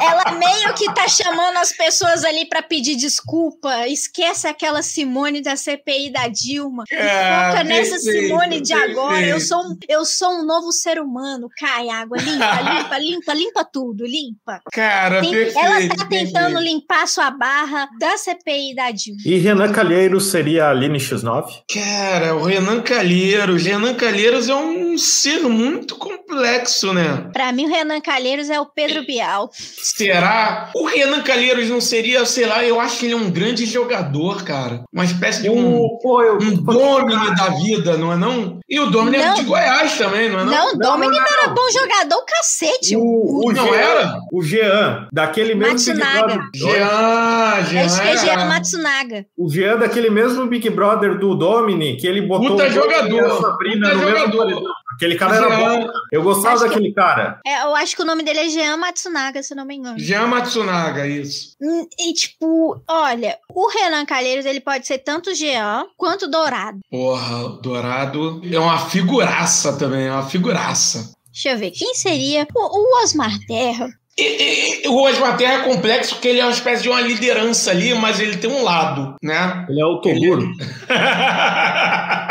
Ela 0.00 0.32
meio 0.32 0.74
que 0.74 0.92
tá 0.94 1.06
chamando 1.06 1.58
as 1.58 1.72
pessoas 1.72 2.24
ali 2.24 2.48
pra 2.48 2.62
pedir 2.62 2.96
desculpa. 2.96 3.86
Esquece 3.88 4.46
aquela 4.46 4.82
Simone 4.82 5.42
da 5.42 5.56
CPI 5.56 6.10
da 6.10 6.28
Dilma. 6.28 6.84
Ah, 6.92 7.50
foca 7.50 7.64
nessa 7.64 7.92
perfeito, 7.92 8.22
Simone 8.22 8.60
de 8.60 8.72
agora. 8.72 9.26
Eu 9.26 9.40
sou, 9.40 9.60
um, 9.60 9.76
eu 9.88 10.04
sou 10.04 10.30
um 10.30 10.44
novo 10.44 10.72
ser 10.72 10.98
humano. 11.00 11.48
Cai 11.58 11.88
água, 11.88 12.16
limpa, 12.18 12.60
limpa, 12.60 12.98
limpa, 12.98 13.34
limpa 13.34 13.41
tudo, 13.72 14.04
limpa. 14.06 14.60
Cara, 14.72 15.20
Tem- 15.20 15.30
perfeito. 15.30 15.58
ela 15.58 15.88
tá 15.96 16.06
tentando 16.06 16.30
perfeito. 16.54 16.58
limpar 16.60 17.06
sua 17.08 17.30
barra 17.30 17.88
da 17.98 18.16
CPI 18.16 18.74
da 18.74 18.90
Dilma. 18.90 19.20
E 19.24 19.36
Renan 19.38 19.72
Calheiros 19.72 20.26
seria 20.26 20.66
a 20.66 20.70
Aline 20.70 20.98
X9? 20.98 21.44
Cara, 21.72 22.34
o 22.36 22.42
Renan 22.44 22.80
Calheiros. 22.82 23.64
Renan 23.64 23.94
Calheiros 23.94 24.48
é 24.48 24.54
um 24.54 24.96
ser 24.98 25.40
muito 25.42 25.96
complexo, 25.96 26.92
né? 26.92 27.28
Pra 27.32 27.52
mim, 27.52 27.66
o 27.66 27.68
Renan 27.68 28.00
Calheiros 28.00 28.50
é 28.50 28.60
o 28.60 28.66
Pedro 28.66 29.04
Bial. 29.06 29.50
Será? 29.52 30.70
O 30.74 30.86
Renan 30.86 31.22
Calheiros 31.22 31.68
não 31.68 31.80
seria, 31.80 32.24
sei 32.24 32.46
lá, 32.46 32.64
eu 32.64 32.80
acho 32.80 32.98
que 32.98 33.06
ele 33.06 33.14
é 33.14 33.16
um 33.16 33.30
grande 33.30 33.66
jogador, 33.66 34.44
cara. 34.44 34.84
Uma 34.92 35.04
espécie 35.04 35.42
de 35.42 35.50
um, 35.50 35.76
O- 35.76 35.98
pô, 35.98 36.22
eu- 36.22 36.38
um 36.38 36.54
Domini 36.56 37.34
da 37.36 37.50
vida, 37.50 37.96
não 37.96 38.12
é 38.12 38.16
não? 38.16 38.60
E 38.74 38.80
o 38.80 38.86
Domini 38.86 39.18
é 39.18 39.26
Não. 39.26 39.34
de 39.34 39.42
Goiás 39.42 39.98
também, 39.98 40.30
não 40.30 40.40
é 40.40 40.44
não? 40.44 40.50
Não, 40.72 40.78
Dominic 40.78 41.20
era 41.20 41.48
bom 41.48 41.60
jogador, 41.70 42.24
cacete. 42.24 42.96
O, 42.96 43.44
o 43.46 43.52
Não 43.52 43.66
Jean, 43.66 43.76
era? 43.76 44.14
O 44.32 44.42
Jean, 44.42 45.08
daquele 45.12 45.54
mesmo 45.54 45.76
Big 45.76 45.88
Matsunaga. 46.00 46.26
Brother. 46.26 46.50
Jean, 46.54 47.62
Jean. 47.68 47.84
Acho 47.84 48.00
que 48.02 48.08
é 48.08 48.16
Jean 48.16 48.32
era- 48.32 48.44
Matsunaga. 48.46 49.26
O 49.36 49.50
Jean 49.50 49.76
daquele 49.76 50.08
mesmo 50.08 50.46
Big 50.46 50.70
Brother 50.70 51.18
do 51.18 51.34
Domini, 51.34 51.98
que 51.98 52.06
ele 52.06 52.22
botou 52.22 52.48
Puta 52.56 52.70
jogador, 52.70 53.40
Sabrina 53.42 53.90
puta 53.90 53.98
no 54.00 54.04
mesmo 54.10 54.18
jogador. 54.32 54.38
paredão. 54.38 54.72
Aquele 54.94 55.16
cara 55.16 55.36
era 55.36 55.48
Jean. 55.56 55.80
bom. 55.80 55.86
Eu 56.10 56.22
gostava 56.22 56.54
Acho 56.54 56.64
que- 56.64 56.68
daquele 56.70 56.92
cara. 56.92 57.40
É, 57.46 57.62
eu 57.64 57.74
acho 57.74 57.96
que 57.96 58.02
o 58.02 58.04
nome 58.04 58.22
dele 58.22 58.40
é 58.40 58.48
Jean 58.48 58.76
Matsunaga, 58.76 59.42
se 59.42 59.54
não 59.54 59.64
me 59.64 59.76
engano. 59.76 59.98
Jean 59.98 60.26
Matsunaga, 60.26 61.06
isso. 61.06 61.56
Hum, 61.60 61.86
E 61.98 62.12
tipo, 62.12 62.82
olha, 62.88 63.38
o 63.54 63.68
Renan 63.68 64.04
Calheiros 64.04 64.44
ele 64.46 64.60
pode 64.60 64.86
ser 64.86 64.98
tanto 64.98 65.34
Jean 65.34 65.86
quanto 65.96 66.28
Dourado. 66.28 66.78
Porra, 66.90 67.44
o 67.44 67.48
Dourado 67.60 68.40
é 68.50 68.58
uma 68.58 68.78
figuraça 68.88 69.76
também, 69.76 70.06
é 70.06 70.12
uma 70.12 70.28
figuraça. 70.28 71.12
Deixa 71.32 71.50
eu 71.50 71.58
ver, 71.58 71.70
quem 71.70 71.94
seria 71.94 72.46
o, 72.54 72.60
o 72.60 73.02
Osmar 73.02 73.32
Terra? 73.48 73.88
E, 74.18 74.82
e- 74.84 74.88
o 74.88 75.02
Osmar 75.02 75.38
Terra 75.38 75.54
é 75.54 75.64
complexo 75.64 76.14
porque 76.16 76.28
ele 76.28 76.40
é 76.40 76.44
uma 76.44 76.52
espécie 76.52 76.82
de 76.82 76.90
uma 76.90 77.00
liderança 77.00 77.70
ali, 77.70 77.94
mas 77.94 78.20
ele 78.20 78.36
tem 78.36 78.50
um 78.50 78.62
lado, 78.62 79.14
né? 79.22 79.64
Ele 79.70 79.80
é 79.80 79.86
o 79.86 80.02
Toguro. 80.02 80.46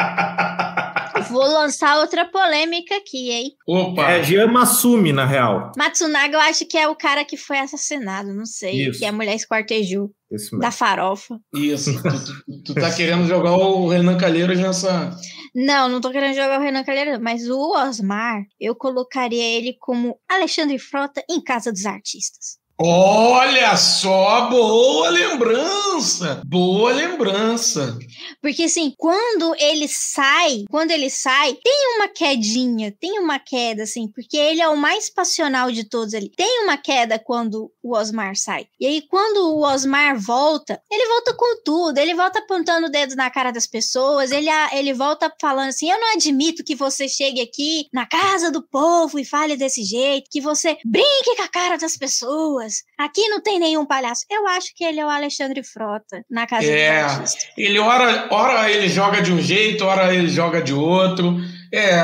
Vou 1.42 1.52
lançar 1.54 1.98
outra 2.00 2.26
polêmica 2.26 2.96
aqui, 2.98 3.32
hein? 3.32 3.52
Opa! 3.68 4.12
É 4.12 4.24
Jean 4.24 4.48
Massumi, 4.48 5.12
na 5.12 5.26
real. 5.26 5.72
Matsunaga 5.78 6.36
eu 6.36 6.42
acho 6.42 6.66
que 6.66 6.78
é 6.78 6.88
o 6.88 6.96
cara 6.96 7.26
que 7.26 7.38
foi 7.38 7.58
assassinado, 7.60 8.34
não 8.34 8.46
sei, 8.46 8.90
Isso. 8.90 9.00
que 9.00 9.06
a 9.06 9.12
mulher 9.12 9.36
esquartejou, 9.36 10.12
da 10.60 10.72
farofa. 10.72 11.40
Isso, 11.54 11.92
tu, 12.02 12.26
tu- 12.26 12.64
tu 12.66 12.74
tá 12.76 12.94
querendo 12.94 13.26
jogar 13.28 13.54
o 13.58 13.88
Renan 13.88 14.18
Calheiros 14.18 14.60
nessa. 14.60 15.16
Não, 15.54 15.90
não 15.90 16.00
tô 16.00 16.12
querendo 16.12 16.34
jogar 16.36 16.60
o 16.60 16.64
Renan 16.64 16.84
Calheiros, 16.84 17.20
mas 17.20 17.50
o 17.50 17.72
Osmar, 17.76 18.44
eu 18.60 18.74
colocaria 18.76 19.44
ele 19.44 19.76
como 19.80 20.18
Alexandre 20.30 20.80
Frota 20.80 21.22
em 21.30 21.44
Casa 21.44 21.72
dos 21.74 21.86
Artistas. 21.86 22.61
Olha 22.84 23.78
só, 23.78 24.50
boa 24.50 25.10
lembrança! 25.10 26.42
Boa 26.44 26.92
lembrança. 26.92 27.96
Porque 28.42 28.64
assim, 28.64 28.92
quando 28.98 29.54
ele 29.60 29.88
sai, 29.88 30.66
quando 30.68 30.90
ele 30.90 31.10
sai, 31.10 31.54
tem 31.64 31.96
uma 31.96 32.08
quedinha, 32.08 32.92
tem 33.00 33.20
uma 33.20 33.38
queda, 33.38 33.84
assim, 33.84 34.08
porque 34.08 34.36
ele 34.36 34.62
é 34.62 34.68
o 34.68 34.76
mais 34.76 35.12
passional 35.12 35.72
de 35.72 35.84
todos 35.84 36.16
ali. 36.16 36.30
Tem 36.30 36.64
uma 36.64 36.76
queda 36.76 37.20
quando 37.20 37.72
o 37.84 37.96
Osmar 37.96 38.36
sai. 38.36 38.66
E 38.80 38.88
aí, 38.88 39.02
quando 39.04 39.54
o 39.54 39.64
Osmar 39.64 40.20
volta, 40.20 40.82
ele 40.92 41.08
volta 41.08 41.36
com 41.36 41.62
tudo. 41.64 42.00
Ele 42.00 42.16
volta 42.16 42.40
apontando 42.40 42.88
o 42.88 42.92
dedo 42.92 43.16
na 43.16 43.30
cara 43.30 43.52
das 43.52 43.68
pessoas, 43.68 44.32
ele, 44.32 44.50
ele 44.74 44.94
volta 44.94 45.32
falando 45.40 45.70
assim: 45.70 45.92
Eu 45.92 46.00
não 46.00 46.14
admito 46.14 46.64
que 46.64 46.74
você 46.74 47.08
chegue 47.08 47.42
aqui 47.42 47.86
na 47.94 48.08
casa 48.08 48.50
do 48.50 48.64
povo 48.64 49.20
e 49.20 49.26
fale 49.26 49.56
desse 49.56 49.84
jeito, 49.84 50.30
que 50.32 50.42
você 50.42 50.78
brinque 50.84 51.36
com 51.36 51.44
a 51.44 51.48
cara 51.48 51.78
das 51.78 51.96
pessoas. 51.96 52.71
Aqui 52.98 53.28
não 53.30 53.42
tem 53.42 53.60
nenhum 53.60 53.86
palhaço. 53.86 54.26
Eu 54.30 54.48
acho 54.48 54.72
que 54.76 54.84
ele 54.84 55.00
é 55.00 55.06
o 55.06 55.10
Alexandre 55.10 55.64
Frota 55.64 56.24
na 56.30 56.46
casa 56.48 56.66
É, 56.66 57.02
do 57.04 57.10
artista. 57.12 57.46
ele 57.58 57.80
ora, 57.80 58.28
ora 58.32 58.70
ele 58.72 58.88
joga 58.90 59.22
de 59.22 59.32
um 59.34 59.42
jeito, 59.42 59.86
ora 59.86 60.14
ele 60.14 60.30
joga 60.30 60.62
de 60.62 60.74
outro. 60.74 61.38
É, 61.74 62.02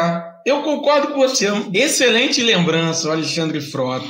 eu 0.49 0.63
concordo 0.63 1.09
com 1.09 1.19
você. 1.19 1.47
Excelente 1.73 2.41
lembrança, 2.41 3.07
o 3.07 3.11
Alexandre 3.11 3.59
Frota. 3.61 4.05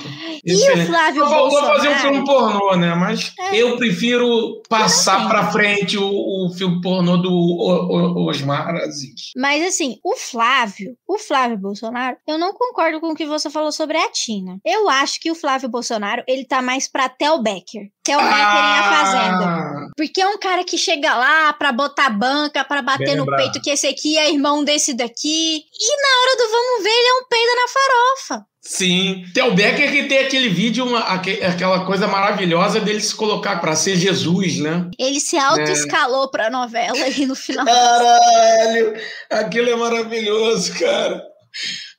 E 0.45 0.53
o 0.53 0.55
Excelente. 0.55 0.87
Flávio 0.87 1.23
Só 1.23 1.29
faltou 1.29 1.49
Bolsonaro? 1.49 1.75
fazer 1.77 1.89
um 1.89 1.95
filme 1.99 2.25
pornô, 2.25 2.75
né? 2.77 2.95
Mas 2.95 3.33
É. 3.39 3.55
eu 3.57 3.75
prefiro 3.77 4.61
passar 4.69 5.13
também. 5.15 5.29
pra 5.29 5.51
frente 5.51 5.97
o, 5.97 6.05
o 6.45 6.53
filme 6.53 6.79
pornô 6.81 7.17
do 7.17 7.31
O- 7.31 8.21
O- 8.23 8.29
Osmar 8.29 8.69
Aziz. 8.75 9.31
Mas 9.35 9.65
assim, 9.65 9.97
o 10.03 10.15
Flávio, 10.15 10.95
o 11.07 11.17
Flávio 11.17 11.57
Bolsonaro, 11.57 12.15
eu 12.27 12.37
não 12.37 12.53
concordo 12.53 12.99
com 13.01 13.09
o 13.11 13.15
que 13.15 13.25
você 13.25 13.49
falou 13.49 13.71
sobre 13.71 13.97
a 13.97 14.09
Tina. 14.11 14.59
Eu 14.65 14.87
acho 14.89 15.19
que 15.19 15.31
o 15.31 15.35
Flávio 15.35 15.67
Bolsonaro, 15.69 16.23
ele 16.27 16.45
tá 16.45 16.61
mais 16.61 16.87
pra 16.89 17.09
Tel 17.09 17.41
Becker. 17.41 17.87
Tel 18.07 18.19
Becker 18.19 18.35
em 18.37 18.77
A 18.79 18.83
Fazenda. 18.89 19.45
Ah, 19.45 19.87
Porque 19.95 20.21
é 20.21 20.27
um 20.27 20.37
cara 20.39 20.63
que 20.63 20.77
chega 20.77 21.13
lá 21.15 21.53
pra 21.53 21.71
botar 21.71 22.09
banca, 22.09 22.63
pra 22.63 22.81
bater 22.81 23.05
Bem 23.05 23.15
no 23.17 23.23
lembrado. 23.23 23.39
peito 23.41 23.61
que 23.61 23.69
esse 23.69 23.85
aqui 23.85 24.17
é 24.17 24.31
irmão 24.31 24.63
desse 24.63 24.93
daqui. 24.93 25.57
E 25.57 26.01
na 26.01 26.21
hora 26.21 26.37
do 26.37 26.51
vamos 26.51 26.83
ver, 26.83 26.89
ele 26.89 27.07
é 27.07 27.13
um 27.13 27.27
peido 27.27 27.51
na 27.55 27.67
farofa. 27.67 28.45
Sim. 28.61 29.23
Theo 29.33 29.53
Becker 29.55 29.89
que 29.91 30.03
tem 30.03 30.19
aquele 30.19 30.49
vídeo, 30.49 30.85
uma- 30.85 30.99
aque- 30.99 31.41
aquela 31.43 31.85
coisa 31.85 32.05
maravilhosa 32.07 32.79
dele 32.81 32.99
se 33.01 33.15
colocar 33.15 33.61
pra 33.61 33.75
ser 33.75 33.95
Jesus, 33.95 34.57
né? 34.59 34.89
Ele 34.99 35.19
se 35.21 35.37
auto-escalou 35.37 36.29
pra 36.29 36.49
novela 36.49 37.07
e 37.07 37.25
no 37.25 37.33
final. 37.35 37.65
Caralho! 37.65 38.93
Aquilo 39.31 39.69
é 39.69 39.75
maravilhoso, 39.75 40.73
cara. 40.77 41.21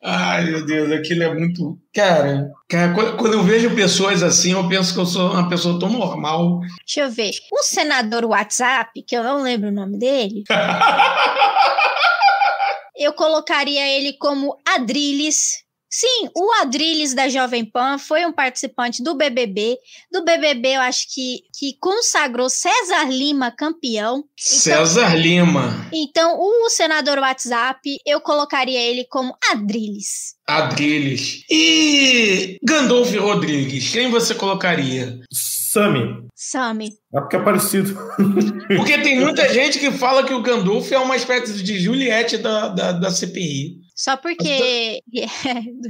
Ai, 0.03 0.45
meu 0.45 0.65
Deus, 0.65 0.93
aquilo 0.93 1.25
é 1.25 1.35
muito. 1.35 1.77
Cara, 1.93 2.49
cara, 2.69 2.95
quando 3.17 3.33
eu 3.33 3.43
vejo 3.43 3.75
pessoas 3.75 4.23
assim, 4.23 4.53
eu 4.53 4.69
penso 4.69 4.95
que 4.95 5.01
eu 5.01 5.07
sou 5.07 5.33
uma 5.33 5.49
pessoa 5.49 5.79
tão 5.79 5.91
normal. 5.91 6.61
Deixa 6.87 7.01
eu 7.01 7.11
ver. 7.11 7.33
O 7.53 7.63
senador 7.63 8.25
WhatsApp, 8.25 9.03
que 9.03 9.17
eu 9.17 9.25
não 9.25 9.43
lembro 9.43 9.69
o 9.69 9.73
nome 9.73 9.99
dele, 9.99 10.45
eu 12.97 13.13
colocaria 13.13 13.87
ele 13.89 14.13
como 14.13 14.57
Adrilles. 14.67 15.65
Sim, 15.91 16.29
o 16.37 16.53
Adrilles 16.61 17.15
da 17.15 17.29
Jovem 17.29 17.65
Pan 17.65 17.99
foi 17.99 18.27
um 18.27 18.33
participante 18.33 19.03
do 19.03 19.15
BBB. 19.15 19.79
Do 20.13 20.23
BBB, 20.25 20.77
eu 20.77 20.81
acho 20.83 21.07
que, 21.13 21.41
que 21.59 21.77
consagrou 21.81 22.51
César 22.51 23.05
Lima 23.05 23.51
campeão. 23.51 24.25
César 24.37 25.15
Lima, 25.15 25.89
Então, 25.93 26.39
o 26.39 26.69
senador 26.69 27.19
WhatsApp, 27.19 27.81
eu 28.07 28.21
colocaria 28.21 28.81
ele 28.81 29.05
como 29.05 29.35
Adrilles. 29.51 30.37
Adriles. 30.47 31.43
E 31.51 32.59
Gandolfo 32.63 33.19
Rodrigues, 33.21 33.91
quem 33.91 34.11
você 34.11 34.35
colocaria? 34.35 35.19
Sami. 35.33 36.27
Sami. 36.35 36.93
É 37.15 37.21
porque 37.21 37.37
é 37.37 37.43
parecido. 37.43 37.95
Porque 38.77 38.99
tem 38.99 39.21
muita 39.21 39.53
gente 39.53 39.79
que 39.79 39.91
fala 39.91 40.25
que 40.25 40.33
o 40.33 40.43
Gandolfo 40.43 40.93
é 40.95 40.99
uma 40.99 41.17
espécie 41.17 41.63
de 41.63 41.79
Juliette 41.79 42.37
da, 42.39 42.69
da, 42.69 42.93
da 42.93 43.11
CPI. 43.11 43.88
Só 43.99 44.17
porque. 44.23 45.01
é. 45.17 45.27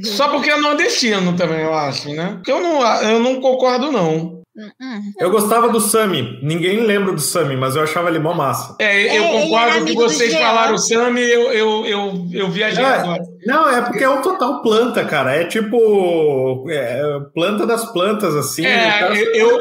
Só 0.04 0.28
porque 0.28 0.50
é 0.50 0.56
nordestino 0.56 1.36
também, 1.36 1.60
eu 1.60 1.74
acho, 1.74 2.08
né? 2.14 2.32
Porque 2.36 2.50
eu 2.50 2.60
não, 2.60 2.82
eu 3.02 3.20
não 3.20 3.38
concordo, 3.40 3.92
não. 3.92 4.38
Hum, 4.58 4.70
hum. 4.82 5.00
Eu 5.20 5.30
gostava 5.30 5.68
do 5.68 5.78
Sami. 5.80 6.40
Ninguém 6.42 6.80
lembra 6.80 7.12
do 7.12 7.20
Sami, 7.20 7.54
mas 7.56 7.76
eu 7.76 7.82
achava 7.82 8.08
ele 8.08 8.18
mó 8.18 8.32
massa. 8.34 8.74
É, 8.80 9.06
É, 9.06 9.18
eu 9.18 9.22
era 9.22 9.42
concordo 9.42 9.84
que 9.84 9.94
vocês 9.94 10.34
falaram 10.34 10.76
Sami, 10.78 11.20
eu, 11.20 11.52
eu, 11.52 11.86
eu, 11.86 12.26
eu 12.32 12.50
viajei 12.50 12.82
É. 12.82 12.86
agora. 12.88 13.22
Não, 13.46 13.68
é 13.70 13.82
porque 13.82 14.02
é 14.02 14.08
um 14.10 14.20
total 14.20 14.60
planta, 14.62 15.04
cara. 15.04 15.32
É 15.36 15.44
tipo. 15.44 16.66
é, 16.70 17.00
planta 17.34 17.66
das 17.66 17.92
plantas, 17.92 18.34
assim. 18.34 18.66
É, 18.66 18.86
O 18.88 18.98
cara 18.98 19.16
eu- 19.18 19.34
eu-. 19.34 19.58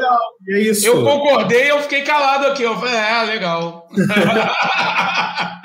E 0.48 0.54
é 0.54 0.60
isso. 0.62 0.86
Eu 0.86 1.04
concordei, 1.04 1.70
eu 1.70 1.80
fiquei 1.82 2.02
calado 2.02 2.46
aqui. 2.46 2.62
Eu 2.64 2.76
falei, 2.76 2.94
é, 2.96 3.22
legal. 3.24 3.86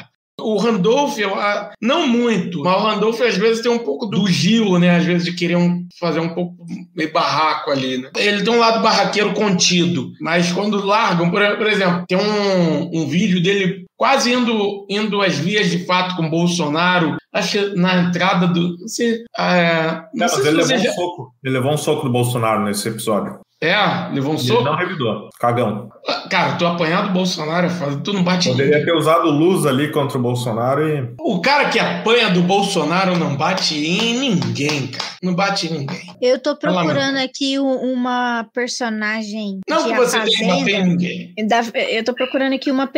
O 0.43 0.57
Randolph, 0.57 1.17
eu, 1.17 1.33
ah, 1.35 1.71
não 1.81 2.07
muito, 2.07 2.61
mas 2.63 2.75
o 2.75 2.85
Randolph 2.85 3.21
às 3.21 3.37
vezes 3.37 3.61
tem 3.61 3.71
um 3.71 3.79
pouco 3.79 4.05
do 4.05 4.27
Gil, 4.27 4.77
né? 4.79 4.97
Às 4.97 5.05
vezes 5.05 5.25
de 5.25 5.33
querer 5.33 5.55
um- 5.55 5.85
fazer 5.99 6.19
um 6.19 6.33
pouco 6.33 6.55
meio 6.95 7.11
barraco 7.11 7.71
ali, 7.71 7.97
né? 7.97 8.09
Ele 8.15 8.43
tem 8.43 8.53
um 8.53 8.59
lado 8.59 8.81
barraqueiro 8.81 9.33
contido, 9.33 10.11
mas 10.21 10.51
quando 10.51 10.83
largam, 10.85 11.29
por, 11.31 11.67
exemplo, 11.67 12.03
tem 12.07 12.17
um, 12.17 12.89
um 12.93 13.07
vídeo 13.07 13.41
dele 13.41 13.85
quase 13.97 14.33
indo, 14.33 14.85
indo 14.89 15.21
às 15.21 15.37
vias 15.37 15.69
de 15.69 15.85
fato 15.85 16.15
com 16.15 16.25
o 16.25 16.29
Bolsonaro, 16.29 17.15
acho 17.33 17.51
que 17.51 17.75
na 17.79 18.01
entrada 18.01 18.47
do. 18.47 18.77
Não 18.77 18.87
sei, 18.87 19.19
é, 19.37 20.01
não 20.13 20.27
mas 20.27 20.37
ele 20.39 20.51
levou 20.57 20.77
já. 20.77 20.89
um 20.89 20.93
soco. 20.93 21.33
Ele 21.43 21.53
levou 21.53 21.73
um 21.73 21.77
soco 21.77 22.03
do 22.03 22.11
Bolsonaro 22.11 22.63
nesse 22.63 22.89
episódio. 22.89 23.39
É, 23.63 24.09
levou 24.13 24.33
um 24.33 24.35
E 24.35 24.39
ele 24.39 24.47
soco. 24.47 24.63
não 24.63 24.75
revidou. 24.75 25.29
Cagão. 25.39 25.89
Cara, 26.29 26.55
tu 26.55 26.65
apanhar 26.65 27.03
do 27.07 27.13
Bolsonaro 27.13 27.67
é 27.67 27.69
tu 28.03 28.11
não 28.11 28.23
bate 28.23 28.49
em 28.49 28.51
Poderia 28.51 28.83
ter 28.83 28.93
usado 28.93 29.29
luz 29.29 29.65
ali 29.65 29.89
contra 29.91 30.17
o 30.17 30.21
Bolsonaro 30.21 30.85
e. 30.87 31.13
O 31.19 31.39
cara 31.41 31.69
que 31.69 31.79
apanha 31.79 32.29
do 32.29 32.41
Bolsonaro 32.41 33.17
não 33.17 33.35
bate 33.37 33.75
em 33.75 34.19
ninguém, 34.19 34.87
cara. 34.87 35.11
Não 35.21 35.33
bate 35.33 35.67
em 35.67 35.79
ninguém. 35.79 36.01
Eu 36.21 36.39
tô 36.39 36.55
procurando 36.57 37.17
aqui 37.17 37.57
um- 37.57 37.93
uma 37.93 38.45
personagem 38.53 39.59
Não 39.69 39.77
de 39.77 39.83
que 39.85 39.93
A 39.93 39.97
você 39.97 40.19
que 40.21 40.45
bater 40.45 40.75
em 40.75 40.83
ninguém. 40.89 41.33
Da- 41.47 41.63
eu 41.89 42.03
tô 42.03 42.13
procurando 42.13 42.53
aqui 42.53 42.69
uma, 42.69 42.89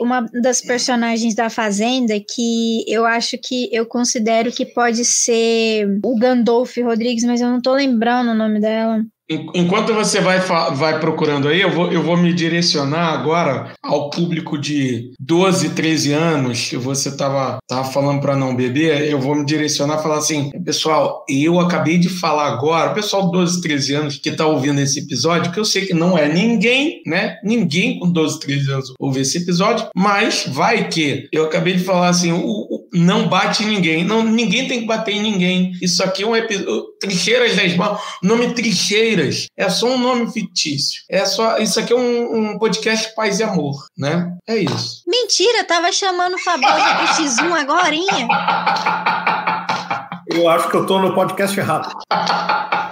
uma 0.00 0.26
das 0.42 0.60
personagens 0.62 1.34
da 1.34 1.50
Fazenda 1.50 2.14
que 2.18 2.82
eu 2.88 3.04
acho 3.04 3.36
que 3.36 3.68
eu 3.72 3.84
considero 3.84 4.50
que 4.50 4.64
pode 4.64 5.04
ser 5.04 5.86
o 6.04 6.18
Gandolfo 6.18 6.82
Rodrigues, 6.82 7.24
mas 7.24 7.40
eu 7.42 7.48
não 7.48 7.60
tô 7.60 7.74
lembrando 7.74 8.30
o 8.30 8.34
nome 8.34 8.58
dela. 8.60 9.00
En- 9.30 9.46
Enquanto 9.54 9.94
você 9.94 10.20
vai, 10.20 10.38
vai 10.40 11.00
procurando 11.00 11.48
aí, 11.48 11.60
eu 11.62 11.70
vou, 11.70 11.90
eu 11.90 12.02
vou 12.02 12.16
me 12.16 12.32
direcionar 12.34 13.08
agora 13.14 13.72
ao 13.82 14.10
público 14.10 14.58
de 14.58 15.12
12, 15.18 15.70
13 15.70 16.12
anos, 16.12 16.68
que 16.68 16.76
você 16.76 17.08
estava 17.08 17.56
tava 17.66 17.84
falando 17.84 18.20
para 18.20 18.36
não 18.36 18.54
beber. 18.54 19.08
Eu 19.10 19.18
vou 19.18 19.34
me 19.34 19.44
direcionar 19.46 19.98
e 19.98 20.02
falar 20.02 20.18
assim: 20.18 20.50
pessoal, 20.64 21.24
eu 21.28 21.58
acabei 21.58 21.96
de 21.96 22.08
falar 22.10 22.48
agora, 22.48 22.92
pessoal 22.92 23.26
de 23.26 23.32
12, 23.32 23.62
13 23.62 23.94
anos 23.94 24.16
que 24.18 24.28
está 24.28 24.46
ouvindo 24.46 24.80
esse 24.80 25.00
episódio, 25.00 25.50
que 25.52 25.58
eu 25.60 25.64
sei 25.64 25.86
que 25.86 25.94
não 25.94 26.18
é 26.18 26.28
ninguém, 26.28 27.00
né? 27.06 27.36
Ninguém 27.42 27.98
com 27.98 28.10
12, 28.10 28.38
13 28.40 28.70
anos 28.72 28.92
ouve 28.98 29.20
esse 29.20 29.38
episódio, 29.38 29.86
mas 29.96 30.44
vai 30.48 30.88
que 30.88 31.28
eu 31.32 31.44
acabei 31.46 31.72
de 31.74 31.82
falar 31.84 32.08
assim: 32.08 32.32
o- 32.32 32.73
não 32.94 33.28
bate 33.28 33.64
em 33.64 33.66
ninguém, 33.66 34.04
não, 34.04 34.22
ninguém 34.22 34.68
tem 34.68 34.80
que 34.80 34.86
bater 34.86 35.14
em 35.14 35.22
ninguém. 35.22 35.72
Isso 35.82 36.02
aqui 36.02 36.22
é 36.22 36.26
um 36.26 36.36
episódio. 36.36 36.84
Trincheiras 37.00 37.56
da 37.56 37.64
Esmal, 37.64 38.00
o 38.22 38.26
nome 38.26 38.54
Trincheiras 38.54 39.46
é 39.56 39.68
só 39.68 39.86
um 39.86 39.98
nome 39.98 40.32
fictício. 40.32 41.02
É 41.10 41.24
só, 41.24 41.58
isso 41.58 41.78
aqui 41.80 41.92
é 41.92 41.96
um, 41.96 42.52
um 42.52 42.58
podcast 42.58 43.14
paz 43.14 43.40
e 43.40 43.42
amor, 43.42 43.74
né? 43.98 44.30
É 44.46 44.56
isso. 44.56 45.02
Mentira, 45.06 45.64
tava 45.64 45.90
chamando 45.92 46.34
o 46.34 46.38
Fabosa 46.38 46.94
pro 46.94 47.24
X1 47.24 47.52
agorinha. 47.52 48.28
Eu 50.32 50.48
acho 50.48 50.68
que 50.68 50.76
eu 50.76 50.86
tô 50.86 50.98
no 50.98 51.14
podcast 51.14 51.58
errado. 51.58 51.92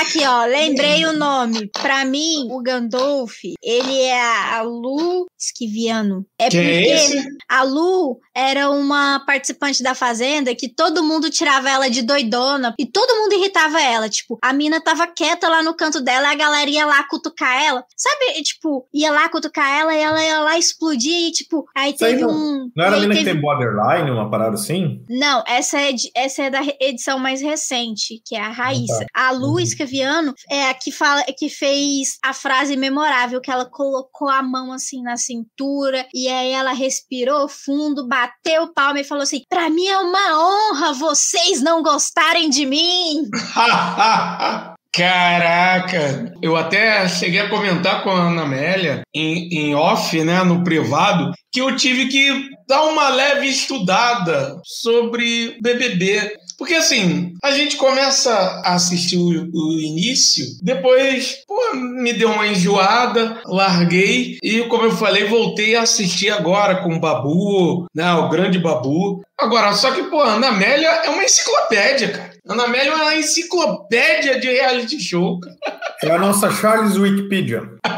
Aqui, 0.00 0.26
ó, 0.26 0.44
lembrei 0.44 1.04
o 1.06 1.12
nome. 1.12 1.68
Pra 1.72 2.04
mim, 2.04 2.46
o 2.50 2.60
Gandolf, 2.62 3.36
ele 3.62 4.00
é 4.02 4.20
a 4.54 4.62
Lu 4.62 5.26
Esquiviano. 5.38 6.24
É 6.38 6.48
Quem 6.48 6.60
porque 6.60 6.74
é 6.74 6.94
esse? 6.94 7.28
a 7.48 7.62
Lu 7.62 8.20
era 8.34 8.70
uma 8.70 9.20
participante 9.26 9.82
da 9.82 9.94
Fazenda 9.94 10.54
que 10.54 10.68
todo 10.68 11.02
mundo 11.02 11.30
tirava 11.30 11.68
ela 11.70 11.88
de 11.88 12.02
doidona 12.02 12.74
e 12.78 12.86
todo 12.86 13.16
mundo 13.16 13.34
irritava 13.34 13.80
ela. 13.80 14.08
Tipo, 14.08 14.38
a 14.42 14.52
mina 14.52 14.80
tava 14.80 15.06
quieta 15.06 15.48
lá 15.48 15.62
no 15.62 15.74
canto 15.74 16.00
dela 16.00 16.28
e 16.28 16.32
a 16.32 16.34
galera 16.34 16.70
ia 16.70 16.86
lá 16.86 17.02
cutucar 17.08 17.62
ela. 17.62 17.84
Sabe, 17.96 18.42
tipo, 18.42 18.86
ia 18.92 19.10
lá 19.12 19.28
cutucar 19.28 19.68
ela 19.80 19.94
e 19.94 19.98
ela 20.00 20.22
ia 20.24 20.40
lá 20.40 20.58
explodir 20.58 21.28
e, 21.28 21.32
tipo, 21.32 21.66
aí 21.76 21.92
teve 21.94 22.22
não- 22.22 22.30
um. 22.30 22.70
Não 22.76 22.84
era 22.84 22.96
a 22.96 23.00
mina 23.00 23.14
que 23.14 23.20
teve- 23.20 23.32
tem 23.32 23.40
borderline, 23.40 24.10
uma 24.10 24.30
parada 24.30 24.54
assim? 24.54 25.02
não, 25.08 25.42
essa 25.46 25.80
é, 25.80 25.92
de- 25.92 26.10
essa 26.14 26.42
é 26.44 26.50
da 26.50 26.60
edição 26.80 27.18
mais 27.18 27.40
recente, 27.40 28.20
que 28.24 28.36
é 28.36 28.40
a 28.40 28.48
Raíssa. 28.50 29.06
A 29.14 29.30
Lu 29.32 29.52
Uhum. 29.54 29.58
Escaviano 29.68 30.34
é 30.50 30.68
a 30.68 30.74
que, 30.74 30.90
fala, 30.90 31.24
que 31.36 31.48
fez 31.48 32.18
a 32.24 32.32
frase 32.32 32.76
memorável, 32.76 33.40
que 33.40 33.50
ela 33.50 33.64
colocou 33.64 34.28
a 34.28 34.42
mão 34.42 34.72
assim 34.72 35.02
na 35.02 35.16
cintura, 35.16 36.06
e 36.14 36.28
aí 36.28 36.52
ela 36.52 36.72
respirou 36.72 37.48
fundo, 37.48 38.08
bateu 38.08 38.72
palma 38.72 39.00
e 39.00 39.04
falou 39.04 39.22
assim: 39.22 39.42
Pra 39.48 39.70
mim 39.70 39.86
é 39.86 39.98
uma 39.98 40.38
honra 40.38 40.92
vocês 40.92 41.62
não 41.62 41.82
gostarem 41.82 42.50
de 42.50 42.66
mim. 42.66 43.28
Caraca, 44.92 46.32
eu 46.42 46.56
até 46.56 47.06
cheguei 47.08 47.40
a 47.40 47.48
comentar 47.48 48.02
com 48.02 48.10
a 48.10 48.28
Ana 48.28 48.42
Amélia 48.42 49.02
em, 49.14 49.48
em 49.52 49.74
off, 49.74 50.20
né, 50.24 50.42
no 50.42 50.64
privado, 50.64 51.32
que 51.52 51.60
eu 51.60 51.76
tive 51.76 52.08
que 52.08 52.48
dar 52.66 52.82
uma 52.82 53.08
leve 53.08 53.46
estudada 53.46 54.56
sobre 54.64 55.56
BBB. 55.60 56.36
Porque 56.58 56.74
assim, 56.74 57.34
a 57.40 57.52
gente 57.52 57.76
começa 57.76 58.34
a 58.34 58.74
assistir 58.74 59.16
o, 59.16 59.28
o, 59.28 59.80
início, 59.80 60.44
depois, 60.60 61.38
pô, 61.46 61.56
me 61.76 62.12
deu 62.12 62.30
uma 62.30 62.48
enjoada, 62.48 63.40
larguei 63.46 64.38
e, 64.42 64.62
como 64.64 64.82
eu 64.84 64.90
falei, 64.90 65.24
voltei 65.24 65.76
a 65.76 65.82
assistir 65.82 66.30
agora 66.30 66.82
com 66.82 66.96
o 66.96 67.00
Babu, 67.00 67.86
né, 67.94 68.12
o 68.14 68.28
grande 68.28 68.58
Babu. 68.58 69.22
Agora, 69.38 69.72
só 69.72 69.92
que, 69.92 70.02
pô, 70.04 70.20
Ana 70.20 70.48
Amélia 70.48 70.88
é 70.88 71.10
uma 71.10 71.22
enciclopédia, 71.22 72.08
cara. 72.08 72.30
Ana 72.48 72.64
Amélia 72.64 72.90
é 72.90 72.94
uma 72.94 73.14
enciclopédia 73.14 74.40
de 74.40 74.50
reality 74.50 75.00
show, 75.00 75.38
cara. 75.38 75.56
É 76.02 76.10
a 76.10 76.18
nossa 76.18 76.50
Charles 76.50 76.96
Wikipedia. 76.96 77.62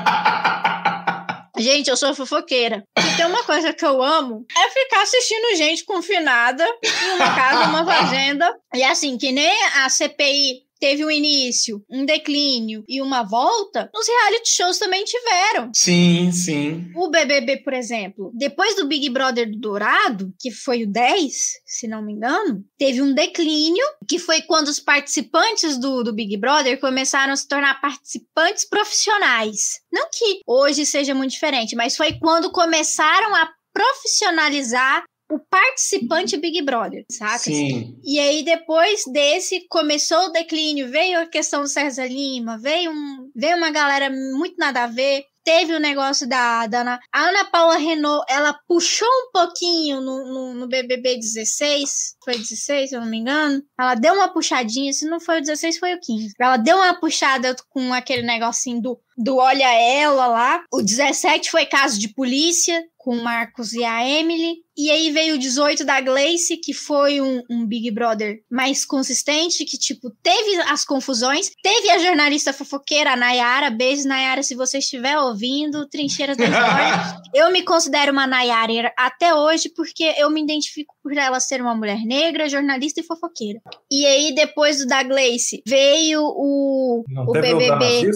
Gente, 1.61 1.91
eu 1.91 1.97
sou 1.97 2.15
fofoqueira. 2.15 2.83
Tem 3.17 3.27
uma 3.27 3.45
coisa 3.45 3.73
que 3.73 3.85
eu 3.85 4.03
amo 4.03 4.47
é 4.57 4.71
ficar 4.71 5.03
assistindo 5.03 5.57
gente 5.57 5.85
confinada 5.85 6.65
em 6.65 7.15
uma 7.17 7.35
casa, 7.35 7.69
uma 7.69 7.85
fazenda. 7.87 8.59
E 8.75 8.83
assim, 8.83 9.19
que 9.19 9.31
nem 9.31 9.53
a 9.77 9.89
CPI 9.89 10.63
teve 10.81 11.05
um 11.05 11.11
início, 11.11 11.85
um 11.89 12.05
declínio 12.05 12.83
e 12.89 13.01
uma 13.03 13.23
volta, 13.23 13.91
os 13.95 14.09
reality 14.09 14.51
shows 14.51 14.79
também 14.79 15.05
tiveram. 15.05 15.71
Sim, 15.75 16.33
sim. 16.33 16.91
O 16.97 17.11
BBB, 17.11 17.59
por 17.59 17.73
exemplo, 17.73 18.33
depois 18.35 18.75
do 18.75 18.87
Big 18.87 19.09
Brother 19.11 19.51
do 19.51 19.59
Dourado, 19.59 20.33
que 20.41 20.51
foi 20.51 20.85
o 20.85 20.91
10, 20.91 21.33
se 21.67 21.87
não 21.87 22.03
me 22.03 22.15
engano, 22.15 22.65
teve 22.79 23.03
um 23.03 23.15
declínio, 23.15 23.85
que 24.09 24.19
foi 24.19 24.43
quando 24.43 24.69
os 24.69 24.81
participantes 24.81 25.79
do, 25.79 26.03
do 26.03 26.15
Big 26.15 26.37
Brother 26.37 26.81
começaram 26.81 27.33
a 27.33 27.37
se 27.37 27.47
tornar 27.47 27.81
participantes 27.81 28.65
profissionais. 28.65 29.81
Não 29.93 30.09
que 30.11 30.41
hoje 30.47 30.87
seja 30.87 31.15
muito 31.15 31.33
diferente, 31.33 31.77
mas 31.77 31.97
foi 31.97 32.15
quando 32.19 32.51
começaram 32.51 33.35
a 33.35 33.51
profissionalizar 33.73 35.05
o 35.31 35.39
participante 35.39 36.37
Big 36.37 36.61
Brother, 36.63 37.05
saca? 37.11 37.39
Sim. 37.39 37.99
E 38.05 38.19
aí, 38.19 38.43
depois 38.43 39.03
desse, 39.13 39.67
começou 39.69 40.27
o 40.27 40.33
declínio, 40.33 40.91
veio 40.91 41.21
a 41.21 41.27
questão 41.27 41.63
do 41.63 41.69
César 41.69 42.07
Lima, 42.07 42.59
veio, 42.59 42.91
um, 42.91 43.31
veio 43.35 43.57
uma 43.57 43.71
galera 43.71 44.11
muito 44.11 44.57
nada 44.59 44.85
a 44.85 44.87
ver. 44.87 45.25
Teve 45.43 45.75
o 45.75 45.81
negócio 45.81 46.29
da, 46.29 46.67
da 46.67 46.81
Ana, 46.83 47.01
a 47.11 47.23
Ana 47.23 47.45
Paula 47.47 47.79
Renault, 47.79 48.27
ela 48.29 48.55
puxou 48.69 49.09
um 49.09 49.31
pouquinho 49.33 50.01
no, 50.01 50.27
no, 50.27 50.55
no, 50.55 50.69
BBB 50.69 51.17
16, 51.17 52.17
foi 52.23 52.35
16, 52.37 52.91
se 52.91 52.95
eu 52.95 53.01
não 53.01 53.09
me 53.09 53.19
engano. 53.19 53.63
Ela 53.79 53.95
deu 53.95 54.15
uma 54.15 54.29
puxadinha, 54.29 54.93
se 54.93 55.09
não 55.09 55.19
foi 55.19 55.39
o 55.39 55.41
16, 55.41 55.79
foi 55.79 55.95
o 55.95 56.01
15. 56.01 56.35
Ela 56.39 56.59
deu 56.59 56.77
uma 56.77 56.95
puxada 57.01 57.57
com 57.71 57.93
aquele 57.95 58.23
negocinho 58.23 58.83
do, 58.83 59.01
do 59.17 59.37
Olha 59.37 59.73
Ela 59.73 60.27
lá. 60.27 60.63
O 60.71 60.83
17 60.83 61.51
foi 61.51 61.65
caso 61.65 61.99
de 61.99 62.13
polícia, 62.13 62.85
com 62.99 63.17
o 63.17 63.25
Marcos 63.25 63.73
e 63.73 63.83
a 63.83 64.07
Emily. 64.07 64.57
E 64.81 64.91
aí 64.91 65.11
veio 65.11 65.35
o 65.35 65.39
18 65.39 65.85
da 65.85 66.01
Gleice, 66.01 66.57
que 66.57 66.73
foi 66.73 67.21
um, 67.21 67.43
um, 67.51 67.67
Big 67.67 67.91
Brother 67.91 68.41
mais 68.51 68.87
consistente, 68.87 69.67
que, 69.67 69.77
tipo, 69.77 70.11
teve 70.23 70.57
as 70.63 70.87
confusões. 70.87 71.51
Teve 71.63 71.91
a 71.91 71.99
jornalista 71.99 72.51
fofoqueira, 72.51 73.13
a 73.13 73.17
Nayara. 73.17 73.69
Beijo, 73.69 74.09
Nayara, 74.09 74.43
se 74.43 74.55
você 74.55 74.79
estiver 74.79 75.19
ouvindo. 75.19 75.87
Trincheiras 75.87 76.35
da 76.35 76.45
História. 76.45 77.21
eu 77.35 77.53
me 77.53 77.63
considero 77.63 78.11
uma 78.11 78.27
Nayara 78.27 78.91
até 78.97 79.35
hoje, 79.35 79.69
porque 79.77 80.15
eu 80.17 80.31
me 80.31 80.43
identifico 80.43 80.95
por 81.03 81.15
ela 81.15 81.41
ser 81.41 81.61
uma 81.61 81.75
mulher 81.75 82.01
negra, 82.07 82.49
jornalista 82.49 83.01
e 83.01 83.05
fofoqueira. 83.05 83.61
E 83.91 84.07
aí, 84.07 84.35
depois 84.35 84.79
do 84.79 84.87
da 84.87 85.03
Gleice, 85.03 85.63
veio 85.67 86.23
o, 86.23 87.05
Não 87.07 87.25
o 87.25 87.33
BBB. 87.33 88.11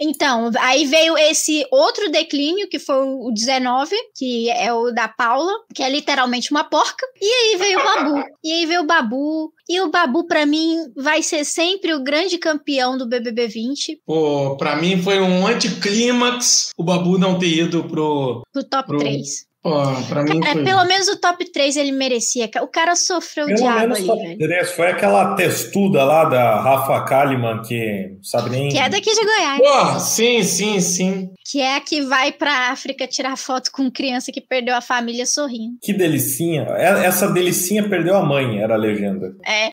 Então, 0.00 0.52
aí 0.60 0.86
veio 0.86 1.18
esse 1.18 1.66
outro 1.72 2.08
declínio, 2.08 2.68
que 2.68 2.78
foi 2.78 3.02
o 3.02 3.32
19, 3.34 3.96
que 4.14 4.48
é 4.50 4.72
o 4.72 4.92
da 4.92 5.08
Paula, 5.08 5.52
que 5.74 5.82
é 5.82 6.03
literalmente 6.08 6.50
uma 6.50 6.62
porca. 6.64 7.06
E 7.20 7.24
aí 7.26 7.56
veio 7.56 7.80
o 7.80 7.82
Babu. 7.82 8.24
E 8.44 8.52
aí 8.52 8.66
veio 8.66 8.82
o 8.82 8.86
Babu. 8.86 9.52
E 9.68 9.80
o 9.80 9.90
Babu, 9.90 10.26
para 10.26 10.44
mim, 10.44 10.76
vai 10.94 11.22
ser 11.22 11.44
sempre 11.44 11.94
o 11.94 12.02
grande 12.04 12.36
campeão 12.36 12.98
do 12.98 13.08
BBB 13.08 13.48
20. 13.48 14.02
Pô, 14.06 14.56
pra 14.58 14.76
mim 14.76 15.00
foi 15.02 15.18
um 15.20 15.46
anticlímax 15.46 16.70
o 16.76 16.84
Babu 16.84 17.16
não 17.18 17.38
ter 17.38 17.48
ido 17.48 17.84
pro... 17.84 18.42
Pro 18.52 18.64
top 18.64 18.86
Pro- 18.88 18.98
3. 18.98 19.46
Pô, 19.64 19.82
pra 20.10 20.22
mim 20.22 20.40
Cara, 20.40 20.52
foi... 20.52 20.62
pelo 20.64 20.84
menos 20.84 21.08
o 21.08 21.16
top 21.18 21.42
3 21.50 21.76
ele 21.78 21.90
merecia. 21.90 22.50
O 22.60 22.66
cara 22.68 22.94
sofreu 22.94 23.46
o 23.46 23.48
Pelo 23.48 23.58
diabo 23.60 23.78
menos 23.80 23.96
ali, 23.98 24.06
top 24.06 24.22
velho. 24.22 24.38
3. 24.38 24.70
Foi 24.72 24.86
aquela 24.90 25.34
testuda 25.36 26.04
lá 26.04 26.26
da 26.26 26.60
Rafa 26.60 27.00
Kalimann 27.06 27.62
que 27.62 28.10
sabe 28.22 28.50
nem. 28.50 28.68
Que 28.68 28.76
é 28.78 28.90
daqui 28.90 29.10
de 29.14 29.24
Goiás. 29.24 29.58
Pô, 29.58 30.00
sim, 30.00 30.42
sim, 30.42 30.80
sim. 30.82 31.30
Que 31.50 31.62
é 31.62 31.76
a 31.76 31.80
que 31.80 32.02
vai 32.02 32.30
pra 32.30 32.70
África 32.72 33.06
tirar 33.06 33.38
foto 33.38 33.72
com 33.72 33.90
criança 33.90 34.30
que 34.30 34.40
perdeu 34.42 34.76
a 34.76 34.82
família 34.82 35.24
sorrindo. 35.24 35.78
Que 35.82 35.94
delicinha. 35.94 36.66
É- 36.76 37.06
Essa 37.06 37.28
delicinha 37.32 37.88
perdeu 37.88 38.16
a 38.16 38.22
mãe, 38.22 38.60
era 38.60 38.74
a 38.74 38.78
legenda. 38.78 39.32
É. 39.46 39.70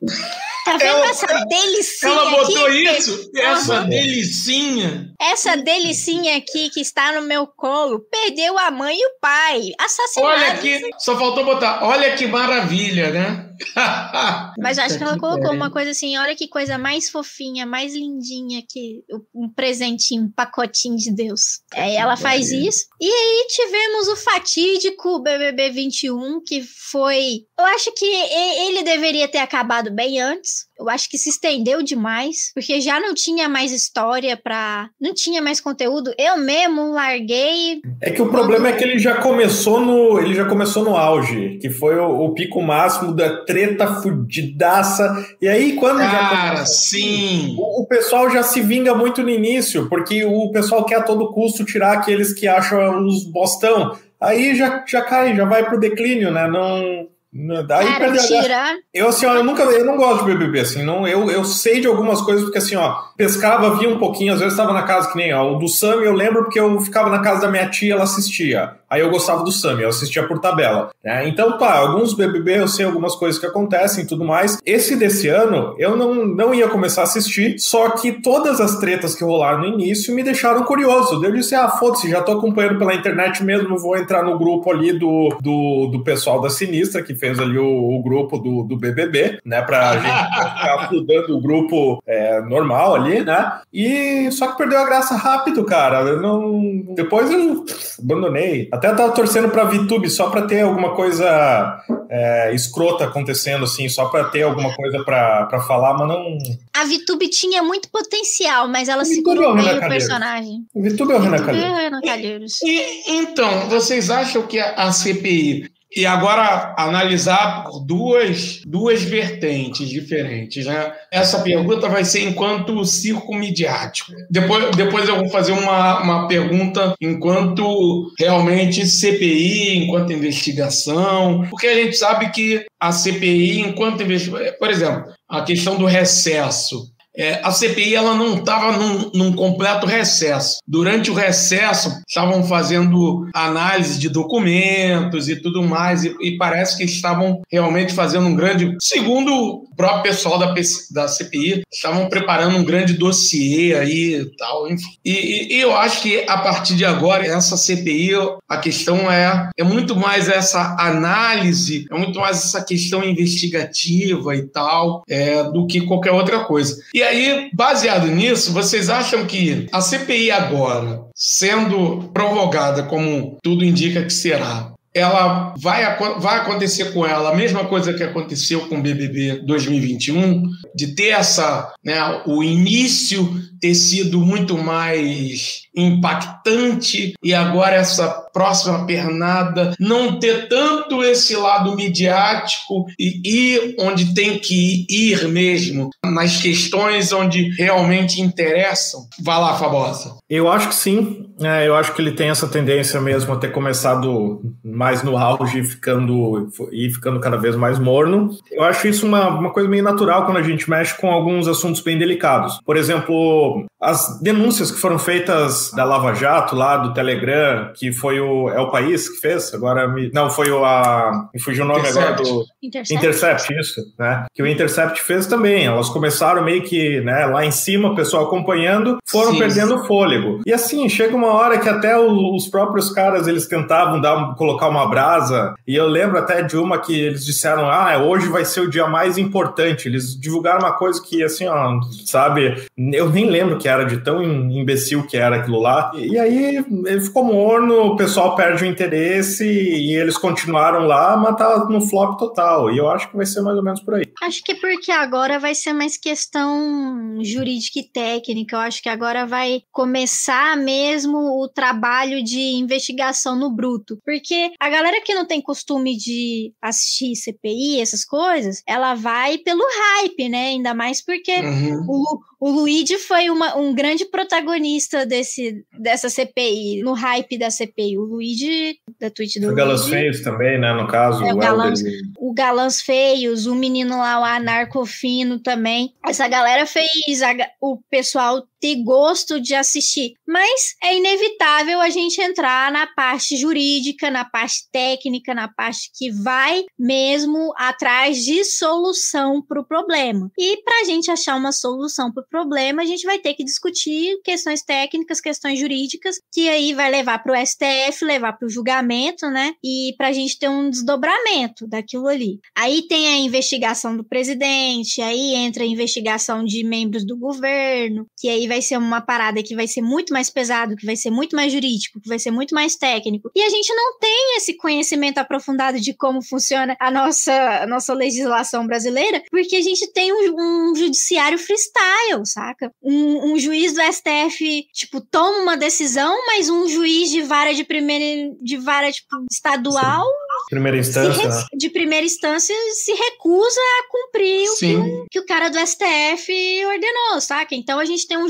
Tá 0.64 0.76
vendo 0.76 0.84
Ela- 0.96 1.06
essa 1.10 1.26
delicinha 1.26 2.12
Ela 2.12 2.30
botou 2.30 2.66
aqui? 2.66 2.82
isso, 2.84 3.30
essa 3.36 3.74
Aham. 3.74 3.88
delicinha. 3.88 5.08
Essa 5.20 5.56
delicinha 5.56 6.36
aqui 6.36 6.70
que 6.70 6.80
está 6.80 7.12
no 7.12 7.26
meu 7.26 7.46
colo 7.46 8.00
perdeu 8.10 8.56
a 8.58 8.70
mãe 8.70 8.96
e 8.96 9.06
o 9.06 9.10
pai. 9.20 9.60
Assassinados. 9.84 10.42
Olha 10.42 10.58
que, 10.58 10.90
só 10.98 11.18
faltou 11.18 11.44
botar, 11.44 11.82
olha 11.82 12.14
que 12.14 12.26
maravilha, 12.26 13.10
né? 13.10 13.48
Mas 14.58 14.78
acho 14.78 14.96
que 14.96 15.02
ela 15.02 15.18
colocou 15.18 15.52
uma 15.52 15.70
coisa 15.70 15.90
assim, 15.90 16.16
olha 16.16 16.36
que 16.36 16.48
coisa 16.48 16.78
mais 16.78 17.10
fofinha, 17.10 17.66
mais 17.66 17.94
lindinha 17.94 18.62
que 18.68 19.02
um 19.34 19.48
presentinho, 19.48 20.24
um 20.24 20.30
pacotinho 20.30 20.96
de 20.96 21.12
Deus. 21.12 21.60
Aí 21.74 21.96
ela 21.96 22.16
faz 22.16 22.50
isso. 22.50 22.86
E 23.00 23.06
aí 23.06 23.46
tivemos 23.48 24.08
o 24.08 24.16
fatídico 24.16 25.20
BBB 25.20 25.70
21, 25.70 26.42
que 26.44 26.62
foi... 26.62 27.44
Eu 27.58 27.64
acho 27.66 27.92
que 27.92 28.06
ele 28.06 28.82
deveria 28.82 29.28
ter 29.28 29.38
acabado 29.38 29.90
bem 29.90 30.20
antes. 30.20 30.66
Eu 30.82 30.90
acho 30.90 31.08
que 31.08 31.18
se 31.18 31.30
estendeu 31.30 31.82
demais, 31.82 32.50
porque 32.54 32.80
já 32.80 33.00
não 33.00 33.14
tinha 33.14 33.48
mais 33.48 33.72
história 33.72 34.36
pra... 34.36 34.88
Não 35.00 35.14
tinha 35.14 35.40
mais 35.40 35.60
conteúdo. 35.60 36.12
Eu 36.18 36.36
mesmo 36.38 36.92
larguei 36.92 37.80
É 38.00 38.10
que 38.10 38.20
o 38.20 38.28
problema 38.28 38.68
é 38.68 38.72
que 38.72 38.84
ele 38.84 38.98
já 38.98 39.16
começou 39.16 39.80
no. 39.80 40.18
Ele 40.20 40.34
já 40.34 40.44
começou 40.44 40.84
no 40.84 40.96
auge, 40.96 41.58
que 41.60 41.70
foi 41.70 41.96
o, 41.96 42.24
o 42.24 42.34
pico 42.34 42.60
máximo 42.60 43.14
da 43.14 43.44
treta 43.44 44.00
fudidaça. 44.00 45.26
E 45.40 45.48
aí, 45.48 45.74
quando 45.74 45.98
já 45.98 46.10
Cara, 46.10 46.28
começa 46.28 46.62
assim, 46.62 47.00
sim. 47.00 47.56
O, 47.58 47.82
o 47.82 47.86
pessoal 47.86 48.30
já 48.30 48.42
se 48.42 48.60
vinga 48.60 48.94
muito 48.94 49.22
no 49.22 49.30
início, 49.30 49.88
porque 49.88 50.24
o 50.24 50.50
pessoal 50.50 50.84
quer 50.84 50.96
a 50.96 51.02
todo 51.02 51.32
custo 51.32 51.64
tirar 51.64 51.92
aqueles 51.92 52.32
que 52.32 52.46
acham 52.46 53.04
os 53.06 53.24
bostão. 53.24 53.96
Aí 54.20 54.54
já, 54.54 54.84
já 54.86 55.02
cai, 55.02 55.34
já 55.34 55.44
vai 55.44 55.64
pro 55.64 55.80
declínio, 55.80 56.30
né? 56.30 56.46
Não. 56.46 57.11
Não- 57.32 57.66
Daí 57.66 57.86
Cara, 57.86 57.98
perde 57.98 58.18
a 58.18 58.22
graça. 58.28 58.42
tirar. 58.42 58.74
Eu, 58.92 59.08
assim, 59.08 59.24
ó, 59.26 59.34
eu 59.34 59.44
nunca, 59.44 59.62
eu 59.62 59.84
não 59.86 59.96
gosto 59.96 60.24
de 60.24 60.32
BBB, 60.32 60.60
assim, 60.60 60.82
não, 60.82 61.06
eu, 61.08 61.30
eu 61.30 61.44
sei 61.44 61.80
de 61.80 61.86
algumas 61.86 62.20
coisas, 62.20 62.42
porque 62.44 62.58
assim, 62.58 62.76
ó, 62.76 62.94
pescava, 63.16 63.74
via 63.76 63.88
um 63.88 63.98
pouquinho, 63.98 64.32
às 64.34 64.38
vezes 64.40 64.52
estava 64.52 64.72
na 64.72 64.82
casa, 64.82 65.10
que 65.10 65.16
nem, 65.16 65.32
ó, 65.32 65.52
o 65.52 65.58
do 65.58 65.66
Sam 65.68 65.94
eu 66.02 66.12
lembro 66.12 66.42
porque 66.44 66.60
eu 66.60 66.78
ficava 66.80 67.08
na 67.08 67.20
casa 67.20 67.40
da 67.42 67.48
minha 67.50 67.68
tia, 67.70 67.94
ela 67.94 68.02
assistia, 68.02 68.76
aí 68.92 69.00
eu 69.00 69.10
gostava 69.10 69.42
do 69.42 69.50
Sam, 69.50 69.80
eu 69.80 69.88
assistia 69.88 70.28
por 70.28 70.38
tabela, 70.38 70.90
né? 71.02 71.26
então, 71.26 71.56
tá, 71.56 71.78
alguns 71.78 72.12
BBB 72.12 72.58
eu 72.58 72.68
sei 72.68 72.84
algumas 72.84 73.14
coisas 73.14 73.40
que 73.40 73.46
acontecem 73.46 74.04
e 74.04 74.06
tudo 74.06 74.22
mais, 74.22 74.58
esse 74.66 74.96
desse 74.96 75.28
ano, 75.28 75.74
eu 75.78 75.96
não, 75.96 76.26
não 76.26 76.54
ia 76.54 76.68
começar 76.68 77.00
a 77.00 77.04
assistir, 77.04 77.58
só 77.58 77.88
que 77.90 78.20
todas 78.20 78.60
as 78.60 78.78
tretas 78.78 79.14
que 79.14 79.24
rolaram 79.24 79.60
no 79.60 79.68
início 79.68 80.14
me 80.14 80.22
deixaram 80.22 80.64
curioso, 80.64 81.24
eu 81.24 81.32
disse, 81.32 81.54
ah, 81.54 81.70
foda-se, 81.70 82.10
já 82.10 82.20
tô 82.20 82.32
acompanhando 82.32 82.78
pela 82.78 82.94
internet 82.94 83.42
mesmo, 83.42 83.78
vou 83.78 83.96
entrar 83.96 84.22
no 84.22 84.38
grupo 84.38 84.70
ali 84.70 84.92
do, 84.92 85.30
do, 85.40 85.86
do 85.90 86.04
pessoal 86.04 86.42
da 86.42 86.50
Sinistra, 86.50 87.02
que 87.02 87.14
fez 87.14 87.40
ali 87.40 87.58
o, 87.58 87.98
o 87.98 88.02
grupo 88.02 88.36
do, 88.36 88.62
do 88.62 88.76
BBB, 88.76 89.40
né, 89.42 89.62
pra 89.62 89.94
gente 89.96 90.58
ficar 90.58 90.88
fludando 90.90 91.34
o 91.34 91.40
grupo 91.40 92.02
é, 92.06 92.42
normal 92.42 92.94
ali, 92.94 93.24
né, 93.24 93.52
e 93.72 94.30
só 94.32 94.48
que 94.48 94.58
perdeu 94.58 94.80
a 94.80 94.84
graça 94.84 95.16
rápido, 95.16 95.64
cara, 95.64 96.02
eu 96.02 96.20
não... 96.20 96.94
depois 96.94 97.30
eu 97.30 97.64
abandonei, 98.02 98.68
até 98.72 98.92
tava 98.92 99.12
torcendo 99.12 99.48
pra 99.48 99.64
VTube 99.64 100.08
só 100.10 100.28
pra 100.30 100.42
ter 100.42 100.60
alguma 100.60 100.94
coisa 100.94 101.78
é, 102.10 102.54
escrota 102.54 103.04
acontecendo, 103.04 103.64
assim, 103.64 103.88
só 103.88 104.06
pra 104.06 104.24
ter 104.24 104.42
alguma 104.42 104.74
coisa 104.74 105.02
pra, 105.02 105.46
pra 105.46 105.60
falar, 105.60 105.94
mas 105.94 106.08
não... 106.08 106.38
A 106.74 106.84
VTube 106.84 107.28
tinha 107.28 107.62
muito 107.62 107.88
potencial, 107.90 108.68
mas 108.68 108.88
ela 108.88 109.02
VTube 109.02 109.14
segurou 109.14 109.58
é 109.58 109.74
o 109.74 109.88
personagem. 109.88 110.66
VTube 110.74 111.12
é 111.12 111.16
o 111.16 111.20
Renan 111.20 111.44
Calheiros. 111.44 111.72
é 111.78 112.06
Calheiros. 112.06 112.62
E, 112.62 113.10
então, 113.14 113.68
vocês 113.68 114.10
acham 114.10 114.42
que 114.42 114.58
a, 114.58 114.74
a 114.74 114.92
CPI. 114.92 115.71
E 115.94 116.06
agora 116.06 116.74
analisar 116.78 117.64
por 117.64 117.80
duas, 117.80 118.62
duas 118.66 119.02
vertentes 119.02 119.88
diferentes, 119.88 120.64
né? 120.64 120.92
Essa 121.10 121.40
pergunta 121.40 121.88
vai 121.88 122.04
ser 122.04 122.26
enquanto 122.26 122.84
circo 122.84 123.34
midiático. 123.34 124.12
Depois, 124.30 124.74
depois 124.74 125.08
eu 125.08 125.16
vou 125.16 125.28
fazer 125.28 125.52
uma, 125.52 126.02
uma 126.02 126.28
pergunta 126.28 126.94
enquanto 127.00 128.10
realmente 128.18 128.86
CPI, 128.86 129.84
enquanto 129.84 130.12
investigação, 130.12 131.46
porque 131.50 131.66
a 131.66 131.74
gente 131.74 131.96
sabe 131.96 132.30
que 132.30 132.64
a 132.80 132.90
CPI, 132.90 133.60
enquanto 133.60 134.02
investigação, 134.02 134.54
por 134.58 134.70
exemplo, 134.70 135.12
a 135.28 135.42
questão 135.42 135.76
do 135.76 135.86
recesso. 135.86 136.91
É, 137.16 137.40
a 137.42 137.50
CPI 137.50 137.94
ela 137.94 138.14
não 138.14 138.38
estava 138.38 138.72
num, 138.72 139.10
num, 139.14 139.32
completo 139.32 139.86
recesso. 139.86 140.58
Durante 140.66 141.10
o 141.10 141.14
recesso, 141.14 142.00
estavam 142.08 142.44
fazendo 142.44 143.28
análise 143.34 143.98
de 143.98 144.08
documentos 144.08 145.28
e 145.28 145.36
tudo 145.36 145.62
mais, 145.62 146.04
e, 146.04 146.14
e 146.20 146.36
parece 146.36 146.76
que 146.76 146.84
estavam 146.84 147.42
realmente 147.50 147.92
fazendo 147.92 148.26
um 148.26 148.34
grande. 148.34 148.76
Segundo 148.80 149.32
o 149.32 149.76
próprio 149.76 150.02
pessoal 150.02 150.38
da, 150.38 150.54
da 150.90 151.08
CPI, 151.08 151.62
estavam 151.70 152.08
preparando 152.08 152.56
um 152.56 152.64
grande 152.64 152.94
dossiê 152.94 153.74
aí 153.74 154.14
e 154.20 154.36
tal, 154.36 154.70
enfim. 154.70 154.90
E, 155.04 155.56
e, 155.56 155.60
eu 155.60 155.76
acho 155.76 156.02
que 156.02 156.24
a 156.28 156.38
partir 156.38 156.74
de 156.74 156.84
agora, 156.84 157.26
essa 157.26 157.56
CPI, 157.56 158.12
a 158.48 158.56
questão 158.58 159.10
é, 159.10 159.50
é 159.56 159.64
muito 159.64 159.96
mais 159.96 160.28
essa 160.28 160.76
análise, 160.78 161.86
é 161.90 161.98
muito 161.98 162.18
mais 162.18 162.38
essa 162.38 162.62
questão 162.62 163.04
investigativa 163.04 164.34
e 164.34 164.42
tal, 164.42 165.02
é, 165.08 165.42
do 165.44 165.66
que 165.66 165.82
qualquer 165.82 166.12
outra 166.12 166.44
coisa. 166.44 166.80
E 166.94 167.01
aí, 167.02 167.50
baseado 167.54 168.06
nisso, 168.06 168.52
vocês 168.52 168.88
acham 168.88 169.26
que 169.26 169.66
a 169.72 169.80
CPI 169.80 170.30
agora, 170.30 171.00
sendo 171.14 172.10
prorrogada 172.12 172.82
como 172.84 173.38
tudo 173.42 173.64
indica 173.64 174.02
que 174.02 174.12
será, 174.12 174.72
ela 174.94 175.54
vai, 175.58 175.98
vai 176.18 176.40
acontecer 176.40 176.92
com 176.92 177.06
ela 177.06 177.30
a 177.30 177.34
mesma 177.34 177.64
coisa 177.64 177.94
que 177.94 178.02
aconteceu 178.02 178.68
com 178.68 178.78
o 178.78 178.82
BBB 178.82 179.42
2021, 179.46 180.42
de 180.74 180.94
ter 180.94 181.08
essa, 181.08 181.72
né, 181.82 181.98
o 182.26 182.42
início 182.42 183.40
ter 183.60 183.74
sido 183.74 184.20
muito 184.20 184.58
mais 184.58 185.61
impactante 185.74 187.14
e 187.22 187.34
agora 187.34 187.76
essa 187.76 188.08
próxima 188.32 188.86
pernada 188.86 189.74
não 189.78 190.18
ter 190.18 190.48
tanto 190.48 191.02
esse 191.02 191.36
lado 191.36 191.74
midiático 191.76 192.86
e 192.98 193.20
ir 193.24 193.74
onde 193.78 194.14
tem 194.14 194.38
que 194.38 194.86
ir 194.88 195.28
mesmo, 195.28 195.90
nas 196.04 196.40
questões 196.40 197.12
onde 197.12 197.50
realmente 197.50 198.20
interessam. 198.20 199.06
Vá 199.20 199.38
lá, 199.38 199.56
Fabosa. 199.56 200.16
Eu 200.28 200.50
acho 200.50 200.68
que 200.68 200.74
sim. 200.74 201.26
É, 201.40 201.66
eu 201.66 201.74
acho 201.74 201.92
que 201.94 202.00
ele 202.00 202.12
tem 202.12 202.30
essa 202.30 202.46
tendência 202.46 203.00
mesmo 203.00 203.32
a 203.32 203.36
ter 203.36 203.50
começado 203.50 204.40
mais 204.64 205.02
no 205.02 205.16
auge 205.16 205.60
e 205.60 205.64
ficando, 205.64 206.48
e 206.70 206.90
ficando 206.90 207.20
cada 207.20 207.36
vez 207.36 207.56
mais 207.56 207.78
morno. 207.78 208.30
Eu 208.50 208.62
acho 208.62 208.86
isso 208.88 209.06
uma, 209.06 209.28
uma 209.28 209.50
coisa 209.50 209.68
meio 209.68 209.82
natural 209.82 210.24
quando 210.24 210.38
a 210.38 210.42
gente 210.42 210.68
mexe 210.70 210.96
com 210.96 211.10
alguns 211.10 211.48
assuntos 211.48 211.80
bem 211.80 211.98
delicados. 211.98 212.60
Por 212.64 212.76
exemplo, 212.76 213.66
as 213.80 214.20
denúncias 214.20 214.70
que 214.70 214.78
foram 214.78 214.98
feitas 214.98 215.61
da 215.70 215.84
Lava 215.84 216.14
Jato, 216.14 216.56
lá 216.56 216.76
do 216.76 216.92
Telegram, 216.92 217.70
que 217.74 217.92
foi 217.92 218.20
o. 218.20 218.48
É 218.48 218.60
o 218.60 218.70
país 218.70 219.08
que 219.08 219.16
fez? 219.16 219.52
Agora 219.54 219.88
me. 219.88 220.10
Não, 220.12 220.30
foi 220.30 220.50
o. 220.50 220.64
A, 220.64 221.28
me 221.32 221.40
fugiu 221.40 221.64
o 221.64 221.68
nome 221.68 221.80
Intercept. 221.80 222.12
agora 222.12 222.22
do. 222.22 222.44
Intercept. 222.62 222.94
Intercept, 222.94 223.60
isso, 223.60 223.80
né? 223.98 224.26
Que 224.34 224.42
o 224.42 224.46
Intercept 224.46 225.00
fez 225.02 225.26
também. 225.26 225.66
Elas 225.66 225.88
começaram 225.88 226.44
meio 226.44 226.62
que, 226.62 227.00
né, 227.00 227.26
lá 227.26 227.44
em 227.44 227.50
cima, 227.50 227.90
o 227.90 227.94
pessoal 227.94 228.24
acompanhando, 228.24 228.98
foram 229.08 229.32
Sim. 229.32 229.38
perdendo 229.38 229.84
fôlego. 229.84 230.40
E 230.46 230.52
assim, 230.52 230.88
chega 230.88 231.14
uma 231.16 231.28
hora 231.28 231.58
que 231.58 231.68
até 231.68 231.98
os 231.98 232.46
próprios 232.48 232.90
caras 232.90 233.26
eles 233.26 233.46
tentavam 233.46 234.00
dar, 234.00 234.34
colocar 234.34 234.68
uma 234.68 234.88
brasa. 234.88 235.54
E 235.66 235.74
eu 235.74 235.86
lembro 235.86 236.18
até 236.18 236.42
de 236.42 236.56
uma 236.56 236.78
que 236.78 236.98
eles 236.98 237.24
disseram: 237.24 237.68
ah, 237.70 237.98
hoje 237.98 238.28
vai 238.28 238.44
ser 238.44 238.60
o 238.60 238.70
dia 238.70 238.86
mais 238.86 239.18
importante. 239.18 239.88
Eles 239.88 240.18
divulgaram 240.18 240.60
uma 240.60 240.72
coisa 240.72 241.02
que, 241.02 241.22
assim, 241.22 241.46
ó, 241.46 241.80
sabe, 242.06 242.64
eu 242.92 243.08
nem 243.10 243.28
lembro 243.28 243.58
que 243.58 243.68
era 243.68 243.84
de 243.84 243.98
tão 243.98 244.22
imbecil 244.22 245.06
que 245.06 245.16
era 245.16 245.36
aquilo 245.36 245.51
lá. 245.60 245.90
E, 245.94 246.18
aí 246.18 246.56
ele 246.56 247.00
ficou 247.00 247.24
morno, 247.24 247.86
o 247.86 247.96
pessoal 247.96 248.36
perde 248.36 248.64
o 248.64 248.66
interesse 248.66 249.44
e 249.44 249.94
eles 249.94 250.16
continuaram 250.16 250.86
lá, 250.86 251.16
mas 251.16 251.36
tá 251.36 251.66
no 251.68 251.80
flop 251.80 252.18
total. 252.18 252.70
E 252.70 252.78
eu 252.78 252.88
acho 252.88 253.10
que 253.10 253.16
vai 253.16 253.26
ser 253.26 253.40
mais 253.42 253.56
ou 253.56 253.62
menos 253.62 253.80
por 253.80 253.94
aí. 253.94 254.04
Acho 254.22 254.42
que 254.42 254.52
é 254.52 254.54
porque 254.54 254.90
agora 254.90 255.38
vai 255.38 255.54
ser 255.54 255.72
mais 255.72 255.96
questão 255.96 257.18
jurídica 257.22 257.80
e 257.80 257.88
técnica. 257.88 258.56
Eu 258.56 258.60
acho 258.60 258.82
que 258.82 258.88
agora 258.88 259.26
vai 259.26 259.62
começar 259.70 260.56
mesmo 260.56 261.18
o 261.42 261.48
trabalho 261.48 262.22
de 262.22 262.40
investigação 262.54 263.36
no 263.36 263.50
bruto. 263.50 263.98
Porque 264.04 264.52
a 264.60 264.68
galera 264.68 265.00
que 265.02 265.14
não 265.14 265.26
tem 265.26 265.40
costume 265.40 265.96
de 265.96 266.52
assistir 266.62 267.16
CPI, 267.16 267.80
essas 267.80 268.04
coisas, 268.04 268.62
ela 268.66 268.94
vai 268.94 269.38
pelo 269.38 269.62
hype, 269.62 270.28
né? 270.28 270.48
Ainda 270.48 270.74
mais 270.74 271.04
porque 271.04 271.32
uhum. 271.32 271.86
o, 271.88 272.20
o 272.40 272.50
Luigi 272.50 272.98
foi 272.98 273.30
uma, 273.30 273.56
um 273.56 273.74
grande 273.74 274.04
protagonista 274.04 275.04
desse, 275.06 275.41
dessa 275.78 276.08
CPI, 276.08 276.82
no 276.82 276.92
hype 276.92 277.38
da 277.38 277.50
CPI. 277.50 277.98
O 277.98 278.02
Luigi, 278.02 278.76
da 279.00 279.10
tweet 279.10 279.40
do 279.40 279.50
o 279.50 279.54
Galãs 279.54 279.88
Feios 279.88 280.20
também, 280.20 280.58
né, 280.58 280.72
no 280.72 280.86
caso. 280.86 281.24
É, 281.24 281.32
o, 281.32 281.36
Galãs, 281.36 281.80
o 282.18 282.32
Galãs 282.32 282.80
Feios, 282.80 283.46
o 283.46 283.54
menino 283.54 283.98
lá, 283.98 284.20
o 284.20 284.24
Anarcofino 284.24 285.38
também. 285.38 285.94
Essa 286.06 286.28
galera 286.28 286.66
fez 286.66 287.22
a, 287.22 287.34
o 287.60 287.78
pessoal 287.90 288.42
ter 288.62 288.76
gosto 288.84 289.40
de 289.40 289.56
assistir. 289.56 290.14
Mas 290.26 290.76
é 290.80 290.96
inevitável 290.96 291.80
a 291.80 291.90
gente 291.90 292.20
entrar 292.20 292.70
na 292.70 292.86
parte 292.86 293.36
jurídica, 293.36 294.08
na 294.08 294.24
parte 294.24 294.68
técnica, 294.70 295.34
na 295.34 295.48
parte 295.48 295.90
que 295.92 296.12
vai 296.12 296.64
mesmo 296.78 297.52
atrás 297.56 298.24
de 298.24 298.44
solução 298.44 299.42
para 299.42 299.60
o 299.60 299.66
problema. 299.66 300.30
E 300.38 300.62
para 300.62 300.82
a 300.82 300.84
gente 300.84 301.10
achar 301.10 301.34
uma 301.34 301.50
solução 301.50 302.12
para 302.12 302.22
o 302.22 302.28
problema, 302.28 302.82
a 302.82 302.86
gente 302.86 303.04
vai 303.04 303.18
ter 303.18 303.34
que 303.34 303.44
discutir 303.44 304.20
questões 304.22 304.62
técnicas, 304.62 305.20
questões 305.20 305.58
jurídicas, 305.58 306.20
que 306.32 306.48
aí 306.48 306.72
vai 306.72 306.88
levar 306.88 307.18
para 307.18 307.32
o 307.32 307.46
STF, 307.46 308.04
levar 308.04 308.34
para 308.34 308.46
o 308.46 308.50
julgamento, 308.50 309.28
né? 309.28 309.54
E 309.62 309.92
para 309.98 310.08
a 310.08 310.12
gente 310.12 310.38
ter 310.38 310.48
um 310.48 310.70
desdobramento 310.70 311.66
daquilo 311.66 312.06
ali. 312.06 312.38
Aí 312.56 312.82
tem 312.86 313.08
a 313.08 313.18
investigação 313.18 313.96
do 313.96 314.04
presidente, 314.04 315.02
aí 315.02 315.34
entra 315.34 315.64
a 315.64 315.66
investigação 315.66 316.44
de 316.44 316.62
membros 316.62 317.04
do 317.04 317.18
governo, 317.18 318.06
que 318.16 318.28
aí 318.28 318.51
vai 318.52 318.60
ser 318.60 318.76
uma 318.76 319.00
parada 319.00 319.42
que 319.42 319.56
vai 319.56 319.66
ser 319.66 319.80
muito 319.80 320.12
mais 320.12 320.28
pesado, 320.28 320.76
que 320.76 320.84
vai 320.84 320.94
ser 320.94 321.10
muito 321.10 321.34
mais 321.34 321.50
jurídico, 321.50 321.98
que 321.98 322.08
vai 322.08 322.18
ser 322.18 322.30
muito 322.30 322.54
mais 322.54 322.76
técnico. 322.76 323.30
E 323.34 323.42
a 323.42 323.48
gente 323.48 323.74
não 323.74 323.98
tem 323.98 324.36
esse 324.36 324.54
conhecimento 324.58 325.16
aprofundado 325.16 325.80
de 325.80 325.94
como 325.94 326.22
funciona 326.22 326.76
a 326.78 326.90
nossa, 326.90 327.32
a 327.62 327.66
nossa 327.66 327.94
legislação 327.94 328.66
brasileira, 328.66 329.22
porque 329.30 329.56
a 329.56 329.62
gente 329.62 329.90
tem 329.94 330.12
um, 330.12 330.70
um 330.70 330.74
judiciário 330.76 331.38
freestyle, 331.38 332.26
saca? 332.26 332.70
Um, 332.82 333.32
um, 333.32 333.38
juiz 333.38 333.72
do 333.72 333.80
STF, 333.80 334.66
tipo, 334.74 335.00
toma 335.00 335.38
uma 335.38 335.56
decisão, 335.56 336.14
mas 336.26 336.50
um 336.50 336.68
juiz 336.68 337.10
de 337.10 337.22
vara 337.22 337.54
de 337.54 337.64
primeira, 337.64 338.34
de 338.42 338.58
vara, 338.58 338.92
tipo, 338.92 339.08
estadual. 339.30 340.04
Primeira 340.48 340.78
instância. 340.78 341.28
Re, 341.28 341.56
de 341.56 341.70
primeira 341.70 342.06
instância 342.06 342.54
se 342.72 342.92
recusa 342.92 343.60
a 343.60 343.88
cumprir 343.90 344.48
o 344.48 344.56
que, 344.56 345.06
que, 345.10 345.20
o 345.20 345.26
cara 345.26 345.48
do 345.48 345.58
STF 345.58 346.32
ordenou, 346.66 347.20
saca? 347.20 347.54
Então 347.54 347.78
a 347.78 347.84
gente 347.84 348.06
tem 348.06 348.18
um, 348.18 348.26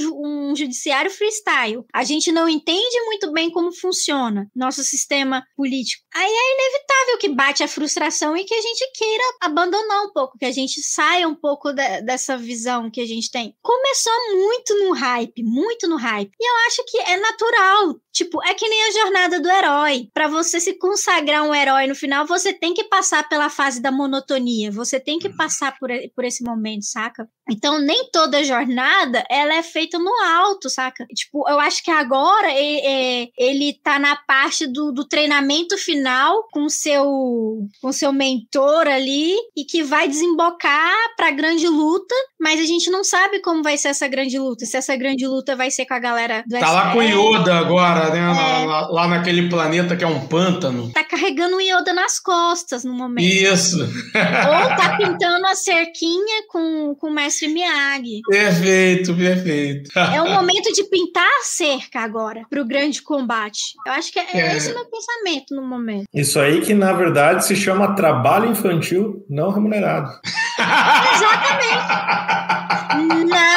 um 0.51 0.57
judiciário 0.57 1.11
freestyle. 1.11 1.85
A 1.93 2.05
gente 2.05 2.31
não 2.31 2.49
entende 2.49 3.01
muito 3.07 3.33
bem 3.33 3.51
como 3.51 3.73
funciona 3.73 4.47
nosso 4.55 4.83
sistema 4.83 5.45
político. 5.57 6.05
Aí 6.15 6.31
é 6.31 6.55
inevitável 6.55 7.19
que 7.19 7.29
bate 7.29 7.63
a 7.63 7.69
frustração 7.69 8.37
e 8.37 8.45
que 8.45 8.55
a 8.55 8.61
gente 8.61 8.91
queira 8.95 9.25
abandonar 9.41 10.05
um 10.05 10.13
pouco, 10.13 10.37
que 10.39 10.45
a 10.45 10.53
gente 10.53 10.83
saia 10.83 11.27
um 11.27 11.35
pouco 11.35 11.73
de, 11.73 12.03
dessa 12.03 12.37
visão 12.37 12.91
que 12.91 13.01
a 13.01 13.07
gente 13.07 13.31
tem. 13.31 13.57
Começou 13.63 14.13
muito 14.35 14.75
no 14.85 14.93
hype, 14.93 15.43
muito 15.43 15.89
no 15.89 15.97
hype. 15.97 16.31
E 16.39 16.49
eu 16.49 16.67
acho 16.67 16.85
que 16.87 16.99
é 16.99 17.17
natural. 17.17 17.97
Tipo, 18.13 18.45
é 18.45 18.53
que 18.53 18.69
nem 18.69 18.83
a 18.83 18.91
jornada 18.91 19.41
do 19.41 19.49
herói. 19.49 20.09
Para 20.13 20.29
você 20.29 20.61
se 20.61 20.75
consagrar 20.75 21.45
um 21.45 21.55
herói 21.55 21.87
no 21.87 21.95
final, 21.95 22.27
você 22.27 22.53
tem 22.53 22.75
que 22.75 22.85
passar 22.85 23.27
pela 23.27 23.49
fase 23.49 23.81
da 23.81 23.91
monotonia. 23.91 24.71
Você 24.71 25.01
tem 25.01 25.19
que 25.19 25.31
passar 25.31 25.79
por, 25.79 25.89
por 26.15 26.25
esse 26.25 26.45
momento, 26.45 26.85
saca? 26.85 27.27
Então, 27.51 27.81
nem 27.81 28.11
toda 28.11 28.45
jornada 28.45 29.25
ela 29.31 29.55
é 29.55 29.63
feita 29.63 29.99
no 29.99 30.13
alto, 30.23 30.69
saca? 30.69 31.07
Tipo, 31.07 31.49
eu 31.49 31.59
acho 31.59 31.83
que 31.83 31.91
agora 31.91 32.49
é, 32.53 33.29
ele 33.37 33.81
tá 33.83 33.99
na 33.99 34.15
parte 34.15 34.67
do, 34.67 34.93
do 34.93 35.09
treinamento 35.09 35.79
final 35.79 36.02
com 36.53 36.69
seu 36.69 37.59
com 37.81 37.93
seu 37.93 38.13
mentor 38.13 38.87
ali 38.87 39.35
e 39.57 39.65
que 39.65 39.83
vai 39.83 40.09
desembocar 40.09 40.95
pra 41.17 41.31
grande 41.31 41.67
luta, 41.69 42.15
mas 42.41 42.61
a 42.61 42.65
gente 42.65 42.91
não 42.91 43.05
sabe 43.05 43.41
como 43.41 43.63
vai 43.63 43.77
ser 43.77 43.89
essa 43.89 44.09
grande 44.09 44.39
luta. 44.39 44.65
Se 44.65 44.77
essa 44.77 44.97
grande 44.97 45.27
luta 45.27 45.57
vai 45.57 45.71
ser 45.71 45.87
com 45.87 45.95
a 45.95 45.99
galera 45.99 46.45
do 46.47 46.59
Tá 46.59 46.67
SR, 46.67 46.73
lá 46.73 46.93
com 46.93 46.99
o 46.99 47.03
Yoda 47.03 47.59
agora, 47.59 48.11
né? 48.11 48.21
É. 48.21 48.52
Lá, 48.73 48.89
lá, 48.89 49.07
naquele 49.09 49.51
planeta 49.51 49.95
que 49.95 50.03
é 50.03 50.07
um 50.07 50.27
pântano. 50.27 50.91
Tá 50.93 51.05
carregando 51.05 51.57
o 51.57 51.61
Yoda 51.61 51.93
nas 51.93 52.19
costas 52.19 52.85
no 52.85 52.95
momento. 52.95 53.27
Isso. 53.27 53.79
Ou 53.83 54.77
tá 54.77 54.97
pintando 54.97 55.47
a 55.47 55.55
cerquinha 55.55 56.45
com, 56.49 56.95
com 56.99 57.09
o 57.09 57.13
mestre 57.13 57.49
Miyagi. 57.49 58.23
Perfeito, 58.27 59.15
perfeito. 59.15 59.91
É 59.99 60.23
o 60.23 60.31
momento 60.31 60.73
de 60.73 60.85
pintar 60.85 61.27
a 61.27 61.45
cerca 61.45 62.01
agora 62.01 62.47
pro 62.49 62.65
grande 62.65 63.03
combate. 63.03 63.75
Eu 63.87 63.93
acho 63.93 64.11
que 64.11 64.19
é, 64.19 64.27
é. 64.33 64.57
esse 64.57 64.71
o 64.71 64.75
meu 64.75 64.87
pensamento 64.87 65.55
no 65.55 65.63
momento. 65.63 66.07
Isso 66.15 66.41
aí 66.41 66.63
que, 66.63 66.73
na 66.73 66.95
verdade, 66.95 67.45
se 67.45 67.55
chama 67.55 67.95
trabalho 67.95 68.51
infantil 68.51 69.23
não 69.29 69.51
remunerado. 69.51 70.11
Exatamente. 70.59 71.83
Nada 73.29 73.52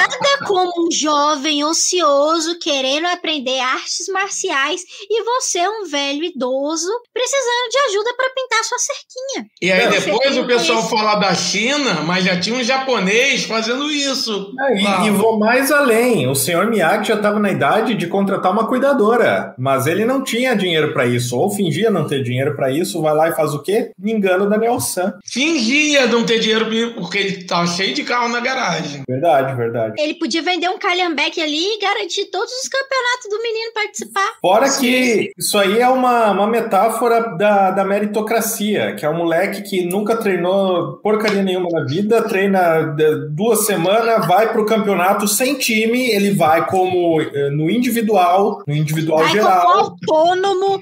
como 0.55 0.87
um 0.87 0.91
jovem 0.91 1.63
ocioso 1.63 2.57
querendo 2.59 3.07
aprender 3.07 3.59
artes 3.59 4.07
marciais 4.09 4.81
e 5.09 5.23
você 5.23 5.59
é 5.59 5.69
um 5.69 5.85
velho 5.85 6.23
idoso 6.23 6.87
precisando 7.13 7.69
de 7.71 7.77
ajuda 7.89 8.13
para 8.15 8.29
pintar 8.29 8.63
sua 8.63 8.77
cerquinha. 8.79 9.49
E 9.61 9.71
aí 9.71 9.87
Você 9.99 10.11
depois 10.11 10.37
o 10.37 10.45
pessoal 10.47 10.79
esse- 10.79 10.89
fala 10.89 11.15
da 11.15 11.33
China, 11.33 12.01
mas 12.05 12.23
já 12.23 12.39
tinha 12.39 12.55
um 12.55 12.63
japonês 12.63 13.43
fazendo 13.45 13.91
isso. 13.91 14.53
É, 14.59 14.75
e, 14.77 15.07
e 15.07 15.11
vou 15.11 15.37
mais 15.39 15.71
além. 15.71 16.27
O 16.27 16.35
senhor 16.35 16.67
Miyagi 16.67 17.09
já 17.09 17.15
estava 17.15 17.39
na 17.39 17.51
idade 17.51 17.93
de 17.95 18.07
contratar 18.07 18.51
uma 18.51 18.67
cuidadora, 18.67 19.53
mas 19.57 19.87
ele 19.87 20.05
não 20.05 20.23
tinha 20.23 20.55
dinheiro 20.55 20.93
para 20.93 21.05
isso, 21.05 21.37
ou 21.37 21.49
fingia 21.49 21.89
não 21.91 22.07
ter 22.07 22.23
dinheiro 22.23 22.55
para 22.55 22.71
isso. 22.71 23.01
Vai 23.01 23.13
lá 23.13 23.29
e 23.29 23.35
faz 23.35 23.53
o 23.53 23.61
quê? 23.61 23.91
Me 23.99 24.11
engana 24.13 24.43
o 24.45 24.49
Daniel 24.49 24.79
San. 24.79 25.13
Fingia 25.25 26.07
não 26.07 26.25
ter 26.25 26.39
dinheiro 26.39 26.65
porque 26.95 27.17
ele 27.17 27.43
tava 27.43 27.67
cheio 27.67 27.93
de 27.93 28.03
carro 28.03 28.29
na 28.29 28.39
garagem. 28.39 29.03
Verdade, 29.07 29.55
verdade. 29.55 29.93
Ele 29.97 30.13
podia 30.15 30.41
vender 30.45 30.69
um 30.69 30.77
calhambeque 30.77 31.41
ali 31.41 31.75
e 31.75 31.79
garantir 31.79 32.25
todos 32.25 32.51
os 32.53 32.69
campeonatos 32.69 33.29
do 33.29 33.41
menino 33.41 33.73
participar. 33.73 34.31
Fora 34.39 34.69
que 34.69 35.31
isso 35.37 35.57
aí 35.57 35.79
é 35.79 35.89
uma, 35.89 36.31
uma 36.31 36.47
metáfora 36.47 37.35
da, 37.35 37.71
da 37.71 37.83
meritocracia, 37.83 38.95
que 38.95 39.05
é 39.05 39.09
um 39.09 39.17
moleque 39.17 39.63
que 39.63 39.85
nunca 39.85 40.15
treinou 40.15 40.97
porcaria 40.97 41.41
nenhuma 41.41 41.69
na 41.71 41.85
vida, 41.85 42.21
treina 42.21 42.95
duas 43.31 43.65
semanas, 43.65 44.25
vai 44.27 44.53
pro 44.53 44.65
campeonato 44.65 45.27
sem 45.27 45.55
time, 45.55 46.09
ele 46.11 46.31
vai 46.31 46.67
como 46.67 47.19
eh, 47.19 47.49
no 47.49 47.69
individual, 47.69 48.63
no 48.67 48.75
individual 48.75 49.19
Vai 49.19 49.29
como 49.29 49.41
geral, 49.41 49.67
autônomo, 49.79 50.81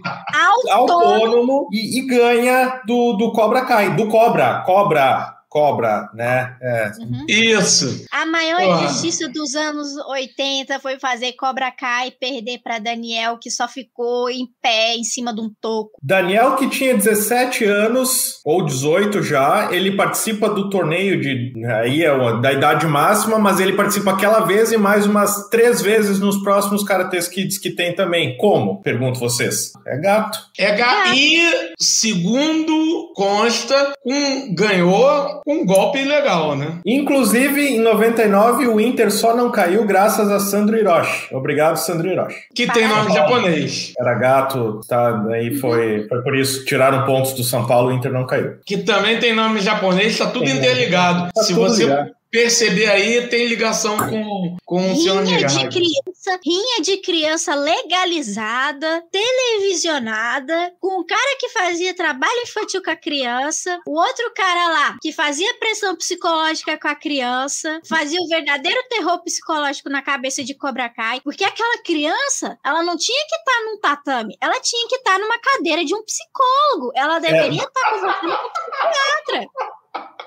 autônomo. 0.68 1.14
autônomo 1.14 1.68
e, 1.72 1.99
e 1.99 2.07
ganha 2.07 2.81
do, 2.85 3.14
do 3.14 3.31
Cobra 3.31 3.61
Kai, 3.61 3.95
do 3.95 4.07
Cobra, 4.07 4.64
Cobra, 4.65 5.34
Cobra, 5.54 6.10
né? 6.16 6.56
É. 6.60 6.92
Isso. 7.30 8.06
A 8.12 8.26
maior 8.26 8.60
Porra. 8.60 8.86
injustiça 8.86 9.30
dos 9.30 9.54
anos 9.54 9.88
80 10.10 10.80
foi 10.80 10.98
fazer 11.00 11.34
Cobra 11.34 11.70
Kai 11.72 12.10
perder 12.10 12.58
pra 12.64 12.80
Daniel, 12.80 13.38
que 13.40 13.52
só 13.52 13.68
ficou 13.68 14.32
em 14.32 14.48
pé 14.64 14.96
em 14.96 15.04
cima 15.04 15.32
de 15.32 15.42
um 15.42 15.52
toco. 15.62 15.92
Daniel, 16.02 16.56
que 16.56 16.68
tinha 16.70 16.96
17 16.96 17.66
anos, 17.66 18.40
ou 18.44 18.66
18 18.66 19.22
já, 19.22 19.70
ele 19.72 19.96
participa 19.96 20.50
do 20.50 20.72
torneio 20.72 21.22
de. 21.22 21.54
Aí 21.68 22.04
é 22.04 22.12
o- 22.12 22.42
da 22.42 22.52
idade 22.52 22.88
máxima, 22.88 23.38
mas 23.38 23.60
ele 23.60 23.74
participa 23.74 24.12
aquela 24.14 24.40
vez 24.40 24.72
e 24.72 24.78
mais 24.78 25.06
umas 25.06 25.50
três 25.50 25.84
vezes 25.84 26.20
nos 26.20 26.42
próximos 26.42 26.84
Karatê 26.84 27.20
Kids 27.30 27.60
que 27.60 27.70
tem 27.70 27.94
também. 27.94 28.36
Como? 28.38 28.82
Pergunto 28.82 29.20
vocês. 29.20 29.72
É 29.86 29.98
gato. 30.00 30.40
É 30.58 30.72
ga- 30.76 31.14
E, 31.16 31.74
segundo 31.80 33.12
consta, 33.16 33.94
um, 34.04 34.56
ganhou 34.56 35.42
um 35.45 35.65
golpe 35.65 35.99
ilegal, 35.99 36.56
né? 36.56 36.80
Inclusive, 36.86 37.61
em 37.76 37.80
99, 37.80 38.68
o 38.68 38.80
Inter 38.80 39.11
só 39.11 39.36
não 39.36 39.52
caiu 39.52 39.86
graças 39.86 40.30
a 40.32 40.40
Sandro 40.40 40.78
Hiroshi. 40.78 41.34
Obrigado, 41.34 41.78
Sandro 41.78 42.07
Hiroshi. 42.10 42.38
Que 42.56 42.68
tem 42.72 42.88
nome 42.88 43.14
japonês. 43.14 43.94
Era 43.99 44.14
gato, 44.15 44.82
tá? 44.88 45.24
Aí 45.32 45.56
foi, 45.56 46.07
foi 46.07 46.22
por 46.22 46.36
isso. 46.36 46.65
Tiraram 46.65 47.06
pontos 47.06 47.34
do 47.34 47.44
São 47.44 47.65
Paulo, 47.65 47.90
o 47.90 47.94
Inter 47.94 48.11
não 48.11 48.26
caiu. 48.26 48.56
Que 48.65 48.78
também 48.78 49.20
tem 49.20 49.34
nome 49.34 49.60
japonês, 49.60 50.18
tá 50.18 50.28
tudo 50.28 50.45
Tem. 50.45 50.57
interligado. 50.57 51.30
Tá 51.34 51.44
Se 51.44 51.53
tudo 51.53 51.70
você 51.70 51.84
ligado. 51.84 52.11
Perceber 52.34 52.89
aí, 52.89 53.27
tem 53.27 53.45
ligação 53.45 53.95
com, 53.95 54.57
com 54.65 54.91
o 54.91 54.95
seu 54.95 55.23
Rinha 55.23 55.45
de 55.45 55.69
criança, 55.69 56.39
rinha 56.43 56.81
de 56.81 56.97
criança 56.97 57.53
legalizada, 57.53 59.03
televisionada, 59.11 60.73
com 60.80 60.99
o 60.99 61.05
cara 61.05 61.38
que 61.39 61.49
fazia 61.49 61.95
trabalho 61.95 62.41
infantil 62.41 62.81
com 62.81 62.89
a 62.89 62.95
criança, 62.95 63.80
o 63.85 63.95
outro 63.95 64.34
cara 64.34 64.68
lá 64.69 64.97
que 64.99 65.11
fazia 65.11 65.53
pressão 65.60 65.95
psicológica 65.95 66.76
com 66.80 66.88
a 66.88 66.95
criança, 66.95 67.80
fazia 67.88 68.19
o 68.19 68.27
verdadeiro 68.27 68.81
terror 68.89 69.22
psicológico 69.22 69.89
na 69.89 70.01
cabeça 70.01 70.43
de 70.43 70.55
Cobra 70.55 70.89
Kai, 70.89 71.22
porque 71.22 71.43
aquela 71.43 71.84
criança, 71.84 72.57
ela 72.65 72.81
não 72.81 72.97
tinha 72.97 73.27
que 73.30 73.35
estar 73.35 73.64
num 73.65 73.80
tatame, 73.80 74.35
ela 74.41 74.60
tinha 74.60 74.88
que 74.88 74.95
estar 74.95 75.19
numa 75.19 75.38
cadeira 75.38 75.85
de 75.85 75.93
um 75.93 76.03
psicólogo, 76.03 76.91
ela 76.95 77.19
deveria 77.19 77.61
estar 77.61 77.89
conversando 77.91 78.38
com 78.38 78.47
um 78.47 78.49
psiquiatra. 78.49 79.47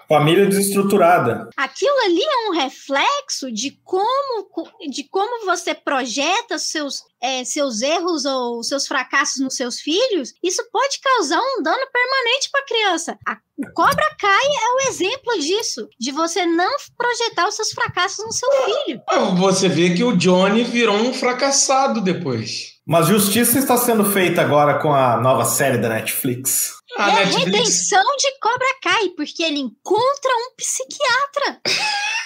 Família 0.09 0.47
desestruturada. 0.47 1.49
Aquilo 1.57 1.99
ali 2.05 2.23
é 2.23 2.49
um 2.49 2.53
reflexo 2.53 3.51
de 3.51 3.79
como, 3.83 4.47
de 4.91 5.05
como 5.09 5.47
você 5.47 5.75
projeta 5.75 6.59
seus, 6.59 7.03
é, 7.21 7.45
seus 7.45 7.83
erros 7.83 8.25
ou 8.25 8.63
seus 8.63 8.87
fracassos 8.87 9.43
nos 9.43 9.57
seus 9.57 9.81
filhos. 9.81 10.33
Isso 10.43 10.63
pode 10.71 11.01
causar 11.01 11.41
um 11.41 11.63
dano 11.63 11.87
permanente 11.93 12.51
para 12.51 12.61
a 12.61 12.67
criança. 12.67 13.19
A 13.27 13.37
o 13.59 13.73
Cobra 13.73 14.15
Kai 14.21 14.45
é 14.45 14.75
o 14.75 14.89
exemplo 14.91 15.41
disso, 15.41 15.89
de 15.99 16.13
você 16.13 16.45
não 16.45 16.77
projetar 16.95 17.49
os 17.49 17.55
seus 17.55 17.71
fracassos 17.71 18.23
no 18.23 18.33
seu 18.33 18.51
filho. 18.51 19.01
Você 19.39 19.67
vê 19.67 19.95
que 19.95 20.05
o 20.05 20.15
Johnny 20.15 20.63
virou 20.63 20.97
um 20.97 21.15
fracassado 21.15 22.03
depois. 22.03 22.77
Mas 22.87 23.07
justiça 23.07 23.59
está 23.59 23.79
sendo 23.79 24.05
feita 24.05 24.43
agora 24.43 24.79
com 24.79 24.93
a 24.93 25.17
nova 25.21 25.47
série 25.47 25.79
da 25.79 25.89
Netflix. 25.89 26.75
A 26.99 27.09
é 27.09 27.13
a 27.13 27.27
Netflix 27.27 27.45
redenção 27.45 28.17
de 28.19 28.39
Cobra 28.41 28.69
Kai, 28.83 29.09
porque 29.17 29.43
ele 29.43 29.59
encontra 29.59 30.31
um 30.31 30.55
psiquiatra. 30.57 31.61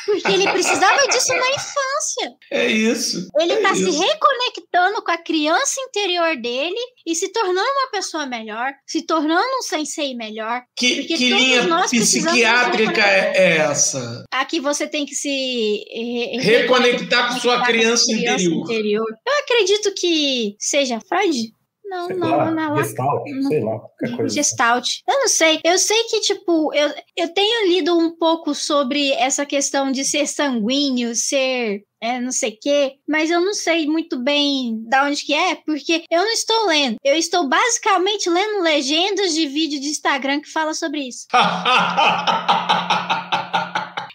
Porque 0.06 0.32
ele 0.32 0.50
precisava 0.50 1.06
disso 1.08 1.28
na 1.28 1.50
infância. 1.50 2.34
é 2.50 2.66
isso. 2.66 3.28
Ele 3.38 3.52
é 3.52 3.60
tá 3.60 3.74
se 3.74 3.88
isso. 3.88 4.00
reconectando 4.00 5.02
com 5.02 5.10
a 5.10 5.18
criança 5.18 5.80
interior 5.88 6.36
dele 6.36 6.80
e 7.06 7.14
se 7.14 7.28
tornando 7.32 7.60
uma 7.60 7.90
pessoa 7.90 8.26
melhor, 8.26 8.72
se 8.86 9.02
tornando 9.06 9.46
um 9.58 9.62
sensei 9.62 10.14
melhor. 10.14 10.62
Que, 10.76 11.04
que 11.04 11.16
linha 11.16 11.86
psiquiátrica 11.88 13.00
é, 13.00 13.32
é 13.36 13.56
essa? 13.58 14.24
Aqui 14.32 14.60
você 14.60 14.86
tem 14.86 15.04
que 15.06 15.14
se 15.14 15.84
eh, 15.90 16.40
Reconectar 16.40 17.32
com 17.32 17.40
sua 17.40 17.62
criança 17.64 18.04
com 18.06 18.12
a 18.12 18.16
interior. 18.16 18.64
interior. 18.64 19.06
Eu 19.26 19.38
acredito 19.44 19.92
que 19.94 20.56
seja 20.58 20.98
Freud. 21.08 21.52
Não, 21.90 22.06
Sei 22.06 22.14
não, 22.14 22.36
lá, 22.36 22.50
não, 22.52 22.74
lá 22.74 22.82
Gestalt, 22.84 23.28
sei 23.48 23.64
lá, 23.64 23.80
qualquer 23.80 24.16
coisa. 24.16 24.32
Gestalt. 24.32 24.88
Eu 25.08 25.18
não 25.18 25.26
sei. 25.26 25.60
Eu 25.64 25.76
sei 25.76 26.04
que, 26.04 26.20
tipo, 26.20 26.72
eu, 26.72 26.88
eu 27.16 27.34
tenho 27.34 27.68
lido 27.68 27.98
um 27.98 28.16
pouco 28.16 28.54
sobre 28.54 29.10
essa 29.14 29.44
questão 29.44 29.90
de 29.90 30.04
ser 30.04 30.28
sanguíneo, 30.28 31.16
ser. 31.16 31.82
É, 32.00 32.18
não 32.18 32.32
sei 32.32 32.52
o 32.52 32.58
quê, 32.58 32.94
mas 33.06 33.30
eu 33.30 33.42
não 33.42 33.52
sei 33.52 33.86
muito 33.86 34.18
bem 34.22 34.82
da 34.88 35.04
onde 35.04 35.22
que 35.22 35.34
é, 35.34 35.56
porque 35.56 36.04
eu 36.10 36.22
não 36.22 36.30
estou 36.30 36.66
lendo. 36.66 36.96
Eu 37.04 37.14
estou 37.14 37.46
basicamente 37.46 38.30
lendo 38.30 38.62
legendas 38.62 39.34
de 39.34 39.46
vídeo 39.46 39.78
de 39.78 39.88
Instagram 39.88 40.40
que 40.40 40.50
fala 40.50 40.72
sobre 40.72 41.08
isso. 41.08 41.26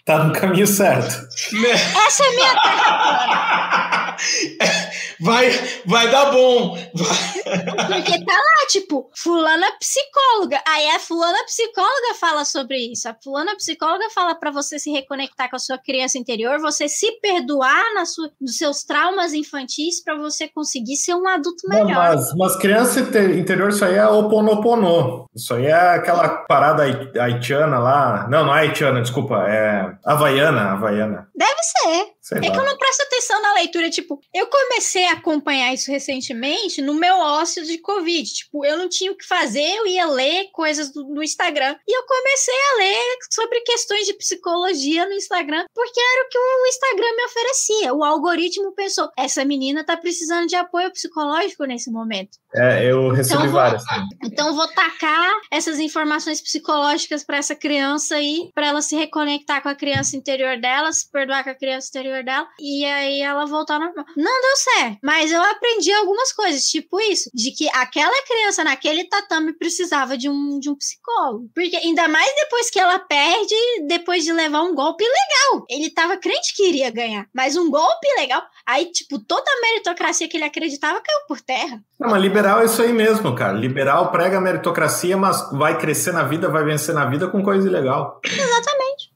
Tá 0.05 0.23
no 0.23 0.33
caminho 0.33 0.67
certo. 0.67 1.27
Né? 1.51 1.71
Essa 2.05 2.23
é 2.23 2.27
a 2.27 2.31
minha 2.35 2.53
terra 2.61 4.15
vai, 5.19 5.49
vai 5.85 6.09
dar 6.11 6.31
bom. 6.31 6.77
Porque 6.93 8.25
tá 8.25 8.33
lá, 8.33 8.67
tipo, 8.69 9.09
fulana 9.15 9.65
psicóloga. 9.79 10.61
Aí 10.67 10.89
a 10.91 10.99
fulana 10.99 11.37
psicóloga 11.45 12.13
fala 12.19 12.45
sobre 12.45 12.77
isso. 12.91 13.09
A 13.09 13.15
fulana 13.23 13.55
psicóloga 13.55 14.05
fala 14.13 14.35
pra 14.35 14.51
você 14.51 14.77
se 14.79 14.91
reconectar 14.91 15.49
com 15.49 15.55
a 15.55 15.59
sua 15.59 15.77
criança 15.77 16.17
interior, 16.17 16.59
você 16.59 16.87
se 16.87 17.11
perdoar 17.19 17.93
na 17.93 18.05
sua, 18.05 18.29
nos 18.39 18.57
seus 18.57 18.83
traumas 18.83 19.33
infantis 19.33 20.03
pra 20.03 20.15
você 20.15 20.47
conseguir 20.47 20.95
ser 20.97 21.15
um 21.15 21.27
adulto 21.27 21.67
Não, 21.67 21.83
melhor. 21.85 22.15
mas, 22.15 22.33
mas 22.37 22.55
criança 22.57 22.99
inte- 23.01 23.39
interior, 23.39 23.69
isso 23.69 23.83
aí 23.83 23.95
é 23.95 24.07
oponopono. 24.07 25.25
Isso 25.35 25.53
aí 25.53 25.65
é 25.65 25.73
aquela 25.95 26.29
parada 26.29 26.83
hai- 26.83 27.11
haitiana 27.19 27.79
lá. 27.79 28.27
Não, 28.29 28.45
não 28.45 28.55
é 28.55 28.61
haitiana, 28.61 29.01
desculpa. 29.01 29.43
É 29.49 29.94
havaiana, 30.05 30.71
havaiana. 30.71 31.27
Deve 31.35 31.63
ser. 31.63 32.14
Sei 32.27 32.39
É 32.39 32.41
que 32.41 32.47
eu 32.47 32.53
lá. 32.55 32.65
não 32.65 32.77
presto 32.79 33.01
atenção 33.03 33.39
na 33.39 33.53
leitura. 33.53 33.87
Tipo, 33.89 34.19
eu 34.33 34.47
comecei 34.47 35.05
a 35.05 35.11
acompanhar 35.13 35.71
isso 35.75 35.91
recentemente 35.91 36.81
no 36.81 36.95
meu 36.95 37.15
ócio 37.19 37.63
de 37.63 37.77
Covid. 37.77 38.27
Tipo, 38.33 38.65
eu 38.65 38.77
não 38.77 38.89
tinha 38.89 39.11
o 39.11 39.15
que 39.15 39.23
fazer, 39.27 39.61
eu 39.75 39.85
ia 39.85 40.07
ler 40.07 40.49
coisas 40.51 40.91
do, 40.91 41.03
do 41.03 41.21
Instagram. 41.21 41.75
E 41.87 41.95
eu 41.95 42.03
comecei 42.07 42.53
a 42.73 42.77
ler 42.77 43.17
sobre 43.31 43.61
questões 43.61 44.07
de 44.07 44.13
psicologia 44.15 45.05
no 45.05 45.13
Instagram, 45.13 45.65
porque 45.73 45.99
era 45.99 46.25
o 46.25 46.29
que 46.29 46.37
o 46.37 46.65
Instagram 46.67 47.15
me 47.15 47.25
oferecia. 47.25 47.93
O 47.93 48.03
algoritmo 48.03 48.71
pensou: 48.73 49.07
essa 49.15 49.45
menina 49.45 49.83
tá 49.85 49.95
precisando 49.95 50.47
de 50.47 50.55
apoio 50.55 50.91
psicológico 50.91 51.63
nesse 51.65 51.91
momento. 51.91 52.39
É, 52.55 52.89
eu 52.89 53.09
recebi 53.09 53.35
Então, 53.41 53.51
vou- 53.51 53.61
várias. 53.61 53.83
também. 53.83 54.07
Então, 54.23 54.55
vou 54.55 54.67
tacar 54.69 55.31
essas 55.51 55.77
informações 55.79 56.41
psicológicas 56.41 57.23
para 57.23 57.37
essa 57.37 57.55
criança 57.55 58.15
aí, 58.15 58.49
para 58.55 58.67
ela 58.67 58.81
se 58.81 58.95
reconectar 58.95 59.61
com 59.61 59.69
a 59.69 59.75
criança 59.75 60.15
interior 60.15 60.57
dela, 60.59 60.91
se 60.91 61.09
perdoar 61.11 61.43
com 61.43 61.49
a 61.49 61.55
criança 61.55 61.89
interior 61.89 62.14
dela, 62.23 62.47
e 62.59 62.85
aí 62.85 63.21
ela 63.21 63.45
voltar 63.45 63.75
ao 63.75 63.79
normal. 63.81 64.05
Não 64.15 64.41
deu 64.41 64.55
certo, 64.55 64.97
mas 65.03 65.31
eu 65.31 65.41
aprendi 65.41 65.91
algumas 65.91 66.31
coisas, 66.33 66.63
tipo 66.65 66.99
isso, 67.01 67.29
de 67.33 67.51
que 67.51 67.69
aquela 67.69 68.23
criança 68.23 68.63
naquele 68.63 69.05
tatame 69.05 69.53
precisava 69.53 70.17
de 70.17 70.29
um, 70.29 70.59
de 70.59 70.69
um 70.69 70.75
psicólogo. 70.75 71.49
Porque 71.53 71.75
ainda 71.75 72.07
mais 72.07 72.29
depois 72.35 72.69
que 72.69 72.79
ela 72.79 72.99
perde, 72.99 73.55
depois 73.87 74.23
de 74.23 74.31
levar 74.31 74.61
um 74.61 74.75
golpe 74.75 75.03
legal. 75.03 75.65
Ele 75.69 75.89
tava 75.89 76.17
crente 76.17 76.53
que 76.55 76.67
iria 76.67 76.89
ganhar, 76.91 77.27
mas 77.33 77.55
um 77.55 77.69
golpe 77.69 78.07
legal. 78.17 78.43
Aí, 78.65 78.91
tipo, 78.91 79.19
toda 79.19 79.49
a 79.49 79.61
meritocracia 79.61 80.27
que 80.27 80.37
ele 80.37 80.43
acreditava 80.43 81.01
caiu 81.01 81.19
por 81.27 81.41
terra. 81.41 81.81
Não, 81.99 82.09
mas 82.09 82.21
liberal 82.21 82.61
é 82.61 82.65
isso 82.65 82.81
aí 82.81 82.91
mesmo, 82.91 83.35
cara. 83.35 83.53
Liberal 83.53 84.11
prega 84.11 84.41
meritocracia, 84.41 85.15
mas 85.15 85.49
vai 85.51 85.77
crescer 85.77 86.11
na 86.11 86.23
vida, 86.23 86.49
vai 86.49 86.63
vencer 86.63 86.93
na 86.93 87.05
vida 87.05 87.27
com 87.27 87.43
coisa 87.43 87.67
ilegal. 87.67 88.19
Exatamente. 88.23 89.14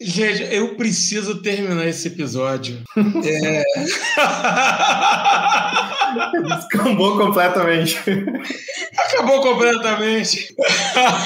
Gente, 0.00 0.54
eu 0.54 0.74
preciso 0.76 1.42
terminar 1.42 1.86
esse 1.86 2.08
episódio. 2.08 2.82
É... 3.22 3.64
Descambou 6.56 7.16
completamente. 7.16 7.96
Acabou 8.98 9.40
completamente. 9.40 10.54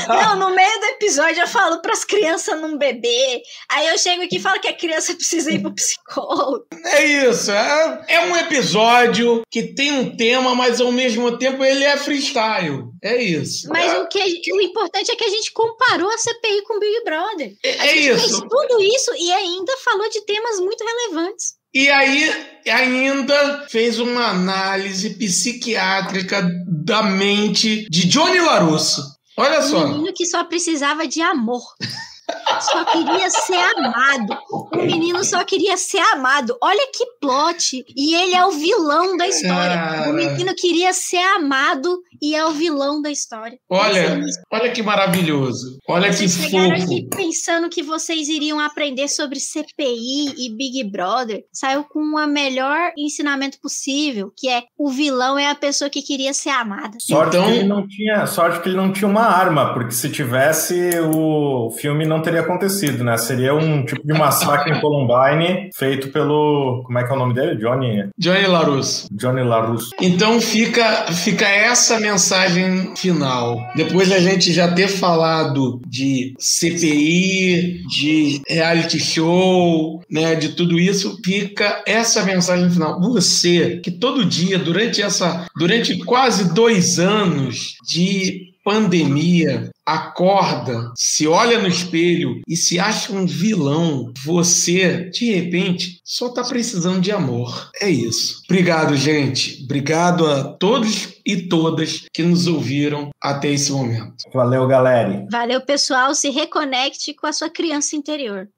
Não, 0.09 0.37
no 0.39 0.55
meio 0.55 0.81
do 0.81 0.87
episódio 0.87 1.41
eu 1.41 1.49
falo 1.49 1.81
pras 1.81 2.05
crianças 2.05 2.61
não 2.61 2.77
beber. 2.77 3.41
Aí 3.71 3.87
eu 3.87 3.97
chego 3.97 4.23
aqui 4.23 4.37
e 4.37 4.41
falo 4.41 4.61
que 4.61 4.69
a 4.69 4.77
criança 4.77 5.15
precisa 5.15 5.51
ir 5.51 5.61
pro 5.61 5.75
psicólogo. 5.75 6.66
É 6.85 7.05
isso. 7.05 7.51
É, 7.51 8.05
é 8.09 8.21
um 8.27 8.37
episódio 8.37 9.43
que 9.51 9.62
tem 9.62 9.93
um 9.93 10.15
tema, 10.16 10.55
mas 10.55 10.81
ao 10.81 10.93
mesmo 10.93 11.39
tempo 11.39 11.65
ele 11.65 11.85
é 11.85 11.97
freestyle. 11.97 12.85
É 13.03 13.23
isso. 13.23 13.69
Mas 13.69 13.93
é, 13.93 13.99
o, 13.99 14.09
que, 14.09 14.53
o 14.53 14.61
importante 14.61 15.11
é 15.11 15.16
que 15.16 15.25
a 15.25 15.31
gente 15.31 15.53
comparou 15.53 16.11
a 16.11 16.19
CPI 16.19 16.62
com 16.62 16.77
o 16.77 16.81
Big 16.81 17.05
Brother. 17.05 17.55
é, 17.62 17.84
A 17.85 17.86
é 17.86 17.94
gente 17.94 18.19
fez 18.20 18.31
isso. 18.32 18.48
tudo 18.48 18.82
isso 18.82 19.11
e 19.16 19.32
ainda 19.32 19.73
falou 19.85 20.09
de 20.11 20.20
temas 20.23 20.61
muito 20.61 20.85
relevantes. 20.85 21.55
E 21.73 21.89
aí, 21.90 22.31
ainda 22.69 23.66
fez 23.69 23.98
uma 23.98 24.28
análise 24.28 25.11
psiquiátrica 25.19 26.48
da 26.69 27.02
mente 27.02 27.86
de 27.90 28.06
Johnny 28.06 28.40
Larusso. 28.40 29.02
Olha 29.36 29.59
Um 29.59 29.62
só. 29.70 29.86
menino 29.89 30.12
que 30.15 30.24
só 30.27 30.44
precisava 30.44 31.06
de 31.09 31.20
amor. 31.20 31.62
Só 32.61 32.85
queria 32.85 33.31
ser 33.31 33.55
amado. 33.77 34.39
O 34.73 34.77
menino 34.77 35.25
só 35.25 35.45
queria 35.45 35.77
ser 35.77 35.99
amado. 36.13 36.57
Olha 36.63 36.87
que 36.93 37.05
plot. 37.21 37.85
E 37.97 38.15
ele 38.15 38.35
é 38.35 38.45
o 38.47 38.51
vilão 38.53 39.17
da 39.17 39.27
história. 39.29 39.75
Cara. 39.77 40.11
O 40.11 40.13
menino 40.13 40.55
queria 40.55 40.93
ser 40.93 41.19
amado 41.37 41.99
e 42.23 42.35
é 42.35 42.45
o 42.45 42.51
vilão 42.51 43.01
da 43.03 43.11
história. 43.11 43.59
Olha, 43.69 44.17
nisso. 44.17 44.39
olha 44.53 44.71
que 44.73 44.83
maravilhoso. 44.83 45.79
Olha 45.89 46.09
que 46.11 46.17
Vocês 46.17 46.33
chegaram 46.35 46.71
fofo. 46.77 46.85
aqui 46.85 47.09
pensando 47.15 47.69
que 47.69 47.83
vocês 47.83 48.29
iriam 48.29 48.59
aprender 48.61 49.09
sobre 49.09 49.39
CPI 49.41 50.35
e 50.39 50.51
Big 50.57 50.85
Brother. 50.91 51.43
Saiu 51.53 51.85
com 51.85 52.01
o 52.01 52.27
melhor 52.27 52.93
ensinamento 52.97 53.59
possível, 53.61 54.33
que 54.37 54.49
é 54.49 54.63
o 54.79 54.91
vilão 54.91 55.39
é 55.39 55.49
a 55.51 55.55
pessoa 55.55 55.91
que 55.91 56.03
queria 56.03 56.33
ser 56.33 56.51
amada. 56.51 56.97
Sorte, 57.01 57.37
Então- 57.37 57.47
que 57.49 57.53
ele 57.59 57.65
não 57.69 57.87
tinha, 57.87 58.27
sorte 58.27 58.61
que 58.61 58.69
ele 58.69 58.77
não 58.77 58.93
tinha 58.93 59.09
uma 59.09 59.23
arma, 59.23 59.73
porque 59.75 59.93
se 59.93 60.11
tivesse, 60.11 60.91
o 61.01 61.71
filme 61.79 62.05
não 62.07 62.23
teria 62.23 62.44
acontecido, 62.45 63.03
né? 63.03 63.16
Seria 63.16 63.55
um 63.55 63.85
tipo 63.85 64.07
de 64.07 64.12
massacre 64.12 64.73
em 64.73 64.81
Columbine 64.81 65.71
feito 65.75 66.09
pelo. 66.09 66.83
Como 66.85 66.99
é 66.99 67.05
que 67.05 67.12
é 67.12 67.15
o 67.15 67.19
nome 67.19 67.35
dele? 67.35 67.57
Johnny, 67.57 68.09
Johnny 68.19 68.47
Larusso. 68.47 69.09
Johnny 69.12 69.43
LaRusso. 69.43 69.91
Então 70.01 70.41
fica, 70.41 71.07
fica 71.12 71.47
essa 71.47 71.99
mensagem 71.99 72.95
final. 72.97 73.59
Depois 73.75 74.09
da 74.09 74.19
gente 74.19 74.53
já 74.53 74.73
ter 74.73 74.89
falado 74.89 75.81
de 75.87 76.35
CPI, 76.39 77.83
de 77.89 78.43
reality 78.49 78.99
show, 78.99 80.03
né, 80.11 80.35
de 80.35 80.51
tudo 80.51 80.79
isso, 80.79 81.19
fica 81.25 81.83
essa 81.87 82.23
mensagem 82.25 82.71
final. 82.71 83.01
Você 83.01 83.81
que 83.83 83.91
todo 83.91 84.25
dia, 84.25 84.59
durante 84.59 85.03
essa, 85.03 85.47
durante 85.57 85.97
quase 86.05 86.53
dois 86.55 86.99
anos 86.99 87.75
de 87.87 88.54
pandemia, 88.65 89.70
acorda, 89.86 90.91
se 90.97 91.27
olha 91.27 91.61
no 91.61 91.69
espelho 91.69 92.41
e 92.49 92.57
se 92.57 92.81
acha 92.81 93.12
um 93.12 93.27
vilão, 93.27 94.11
você, 94.24 95.11
de 95.11 95.31
repente, 95.31 96.01
só 96.03 96.31
tá 96.31 96.43
precisando 96.43 97.01
de 97.01 97.12
amor. 97.12 97.70
É 97.81 97.91
isso. 97.91 98.43
Obrigado, 98.49 98.97
gente. 98.97 99.62
Obrigado 99.65 100.27
a 100.27 100.45
todos 100.45 101.11
e 101.27 101.49
todas 101.49 102.07
que 102.12 102.23
nos 102.23 102.47
ouviram 102.47 103.11
até 103.23 103.49
esse 103.49 103.70
momento. 103.70 104.15
Valeu, 104.32 104.66
galera. 104.66 105.27
Valeu, 105.31 105.61
pessoal. 105.61 106.15
Se 106.15 106.31
reconecte 106.31 107.12
com 107.12 107.27
a 107.27 107.32
sua 107.32 107.51
criança 107.51 107.95
interior. 107.95 108.49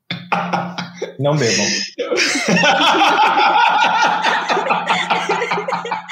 Não 1.18 1.36
bebam. 1.36 1.66